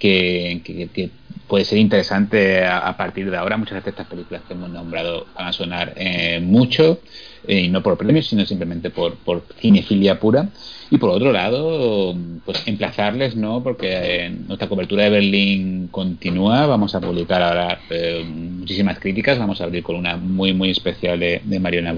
que, 0.00 1.10
puede 1.46 1.64
ser 1.64 1.78
interesante 1.78 2.64
a, 2.64 2.96
partir 2.96 3.30
de 3.30 3.36
ahora. 3.36 3.56
Muchas 3.56 3.84
de 3.84 3.90
estas 3.90 4.06
películas 4.08 4.42
que 4.48 4.54
hemos 4.54 4.70
nombrado 4.70 5.26
van 5.36 5.48
a 5.48 5.52
sonar 5.52 5.94
mucho, 6.42 7.00
y 7.46 7.68
no 7.68 7.82
por 7.82 7.96
premios, 7.96 8.26
sino 8.26 8.44
simplemente 8.44 8.90
por, 8.90 9.14
por 9.16 9.44
cinefilia 9.60 10.18
pura. 10.18 10.48
Y 10.90 10.98
por 10.98 11.10
otro 11.10 11.30
lado, 11.30 12.16
pues 12.44 12.66
emplazarles, 12.66 13.36
¿no? 13.36 13.62
Porque 13.62 14.32
nuestra 14.48 14.68
cobertura 14.68 15.04
de 15.04 15.10
Berlín 15.10 15.88
continúa. 15.90 16.66
Vamos 16.66 16.96
a 16.96 17.00
publicar 17.00 17.42
ahora 17.42 17.80
eh, 17.90 18.24
muchísimas 18.28 18.98
críticas. 18.98 19.38
Vamos 19.38 19.60
a 19.60 19.64
abrir 19.64 19.84
con 19.84 19.94
una 19.94 20.16
muy, 20.16 20.52
muy 20.52 20.70
especial 20.70 21.20
de, 21.20 21.42
de 21.44 21.60
Mariona. 21.60 21.94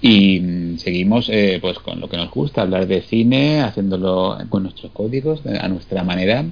Y 0.00 0.40
mm, 0.40 0.78
seguimos 0.78 1.28
eh, 1.28 1.58
pues 1.60 1.78
con 1.80 2.00
lo 2.00 2.08
que 2.08 2.16
nos 2.16 2.30
gusta, 2.30 2.62
hablar 2.62 2.86
de 2.86 3.02
cine, 3.02 3.60
haciéndolo 3.60 4.38
con 4.48 4.62
nuestros 4.62 4.90
códigos, 4.92 5.42
a 5.46 5.68
nuestra 5.68 6.02
manera 6.02 6.46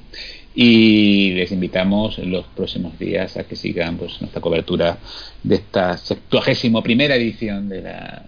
y 0.55 1.32
les 1.32 1.52
invitamos 1.52 2.18
en 2.18 2.32
los 2.32 2.44
próximos 2.47 2.98
días 2.98 3.36
a 3.36 3.44
que 3.44 3.56
sigan 3.56 3.97
pues 3.97 4.20
nuestra 4.20 4.40
cobertura 4.40 4.98
de 5.43 5.55
esta 5.55 5.97
71 5.97 6.82
primera 6.82 7.14
edición 7.14 7.68
de 7.68 7.82
la 7.82 8.24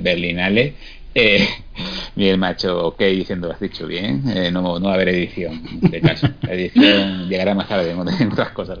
Berlinale 0.00 0.74
eh, 1.18 1.48
Miguel 2.14 2.36
Macho, 2.36 2.88
ok, 2.88 3.00
diciendo, 3.00 3.48
lo 3.48 3.54
has 3.54 3.60
dicho 3.60 3.86
bien, 3.86 4.22
eh, 4.28 4.50
no, 4.50 4.78
no 4.78 4.86
va 4.86 4.92
a 4.92 4.94
haber 4.96 5.08
edición, 5.08 5.62
de 5.80 6.00
caso. 6.02 6.28
La 6.42 6.52
edición 6.52 7.26
llegará 7.28 7.54
más 7.54 7.68
tarde 7.68 7.90
en 7.90 8.32
otras 8.32 8.50
cosas. 8.50 8.80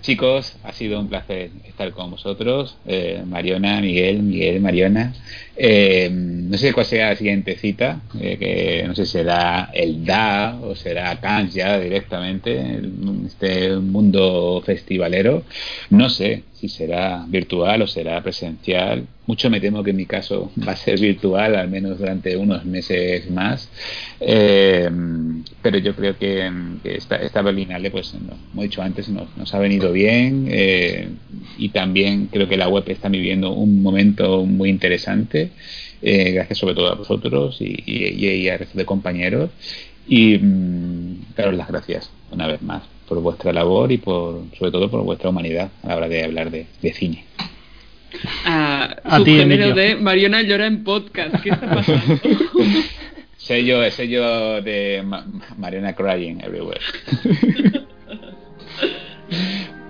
Chicos, 0.00 0.56
ha 0.64 0.72
sido 0.72 0.98
un 0.98 1.08
placer 1.08 1.50
estar 1.64 1.92
con 1.92 2.10
vosotros. 2.10 2.76
Eh, 2.84 3.22
Mariona, 3.24 3.80
Miguel, 3.80 4.22
Miguel, 4.24 4.60
Mariona. 4.60 5.14
Eh, 5.60 6.08
no 6.12 6.56
sé 6.56 6.72
cuál 6.72 6.86
será 6.86 7.10
la 7.10 7.16
siguiente 7.16 7.56
cita, 7.56 8.00
eh, 8.20 8.36
que 8.38 8.84
no 8.86 8.94
sé 8.94 9.04
si 9.04 9.12
será 9.12 9.70
el 9.74 10.04
DA 10.04 10.56
o 10.62 10.76
será 10.76 11.18
ya 11.48 11.80
directamente, 11.80 12.80
este 13.26 13.76
mundo 13.76 14.62
festivalero. 14.64 15.42
No 15.90 16.08
sé 16.08 16.44
si 16.54 16.68
será 16.68 17.24
virtual 17.28 17.82
o 17.82 17.86
será 17.88 18.22
presencial. 18.22 19.04
Mucho 19.26 19.50
me 19.50 19.60
temo 19.60 19.82
que 19.82 19.90
en 19.90 19.96
mi 19.96 20.06
caso 20.06 20.52
va 20.66 20.72
a 20.72 20.76
ser 20.76 21.00
virtual, 21.00 21.56
al 21.56 21.68
menos 21.68 21.98
durante 21.98 22.36
unos 22.36 22.64
meses 22.64 23.28
más. 23.28 23.68
Eh, 24.20 24.88
pero 25.60 25.78
yo 25.78 25.94
creo 25.96 26.16
que, 26.16 26.50
esta, 26.84 27.16
esta, 27.16 27.42
Berlinale, 27.42 27.90
pues 27.90 28.14
como 28.50 28.62
he 28.62 28.66
dicho 28.66 28.80
antes, 28.80 29.08
nos, 29.08 29.54
ha 29.54 29.58
venido 29.58 29.92
bien 29.92 30.48
y 31.58 31.68
también 31.70 32.26
creo 32.26 32.48
que 32.48 32.56
la 32.56 32.68
web 32.68 32.84
está 32.86 33.08
viviendo 33.08 33.52
un 33.52 33.82
momento 33.82 34.46
muy 34.46 34.70
interesante. 34.70 35.47
Eh, 36.00 36.32
gracias 36.32 36.58
sobre 36.58 36.74
todo 36.74 36.92
a 36.92 36.94
vosotros 36.94 37.56
y, 37.60 37.82
y, 37.86 38.48
a 38.48 38.56
resto 38.56 38.78
de 38.78 38.84
compañeros. 38.84 39.50
Y 40.06 40.38
mm, 40.38 41.34
daros 41.36 41.54
las 41.54 41.68
gracias 41.68 42.10
una 42.30 42.46
vez 42.46 42.62
más 42.62 42.82
por 43.08 43.20
vuestra 43.20 43.52
labor 43.52 43.90
y 43.90 43.98
por 43.98 44.44
sobre 44.58 44.70
todo 44.70 44.90
por 44.90 45.02
vuestra 45.02 45.30
humanidad 45.30 45.70
a 45.82 45.88
la 45.88 45.96
hora 45.96 46.08
de 46.08 46.24
hablar 46.24 46.50
de, 46.50 46.66
cine. 46.92 47.24
Ah, 48.44 48.96
a 49.04 49.22
ti, 49.22 49.36
de 49.36 49.96
Mariona 49.96 50.42
llora 50.42 50.66
en 50.66 50.84
podcast. 50.84 51.42
¿Qué 51.42 51.50
está 51.50 51.68
pasando? 51.68 52.20
sello, 53.36 53.90
sello 53.90 54.60
de 54.62 55.02
Mariona 55.56 55.94
Crying 55.94 56.40
Everywhere. 56.42 56.80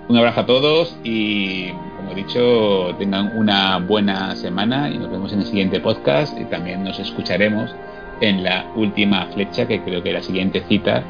Un 0.09 0.16
abrazo 0.16 0.40
a 0.40 0.47
todos 0.47 0.97
y 1.05 1.68
como 2.09 2.16
dicho, 2.16 2.94
tengan 2.98 3.36
una 3.36 3.78
buena 3.78 4.35
semana 4.35 4.89
y 4.89 4.97
nos 4.97 5.10
vemos 5.10 5.30
en 5.35 5.40
el 5.40 5.47
siguiente 5.47 5.78
podcast 5.78 6.39
y 6.40 6.44
también 6.44 6.82
nos 6.82 6.98
escucharemos 6.98 7.70
en 8.22 8.43
la 8.43 8.64
última 8.76 9.26
flecha, 9.26 9.68
que 9.68 9.82
creo 9.82 10.02
que 10.02 10.12
la 10.12 10.22
siguiente 10.22 10.62
cita 10.68 11.05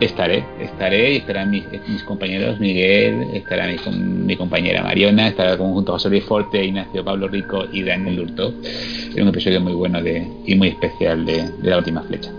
estaré, 0.00 0.44
estaré 0.58 1.12
y 1.12 1.16
estarán 1.18 1.50
mis, 1.50 1.64
compañeros 2.04 2.58
Miguel, 2.58 3.28
estará 3.32 3.68
mi, 3.92 4.36
compañera 4.36 4.82
Mariona, 4.82 5.28
estará 5.28 5.56
junto 5.56 5.92
a 5.92 5.94
José 5.94 6.10
Luis 6.10 6.24
Forte, 6.24 6.64
Ignacio 6.64 7.04
Pablo 7.04 7.28
Rico 7.28 7.66
y 7.72 7.84
Daniel 7.84 8.16
Lurto. 8.16 8.52
Es 8.64 9.16
un 9.16 9.28
episodio 9.28 9.60
muy 9.60 9.74
bueno 9.74 10.02
de, 10.02 10.26
y 10.46 10.56
muy 10.56 10.68
especial 10.68 11.24
de, 11.26 11.48
de 11.48 11.70
la 11.70 11.78
última 11.78 12.02
flecha. 12.02 12.32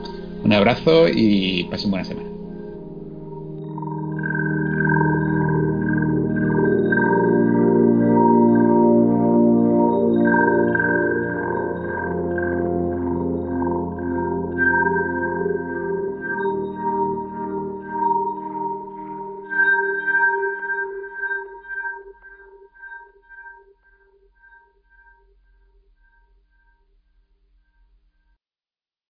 Un 0.44 0.52
abrazo 0.52 1.08
y 1.08 1.64
pasen 1.72 1.92
buena 1.92 2.04
semana. 2.04 2.31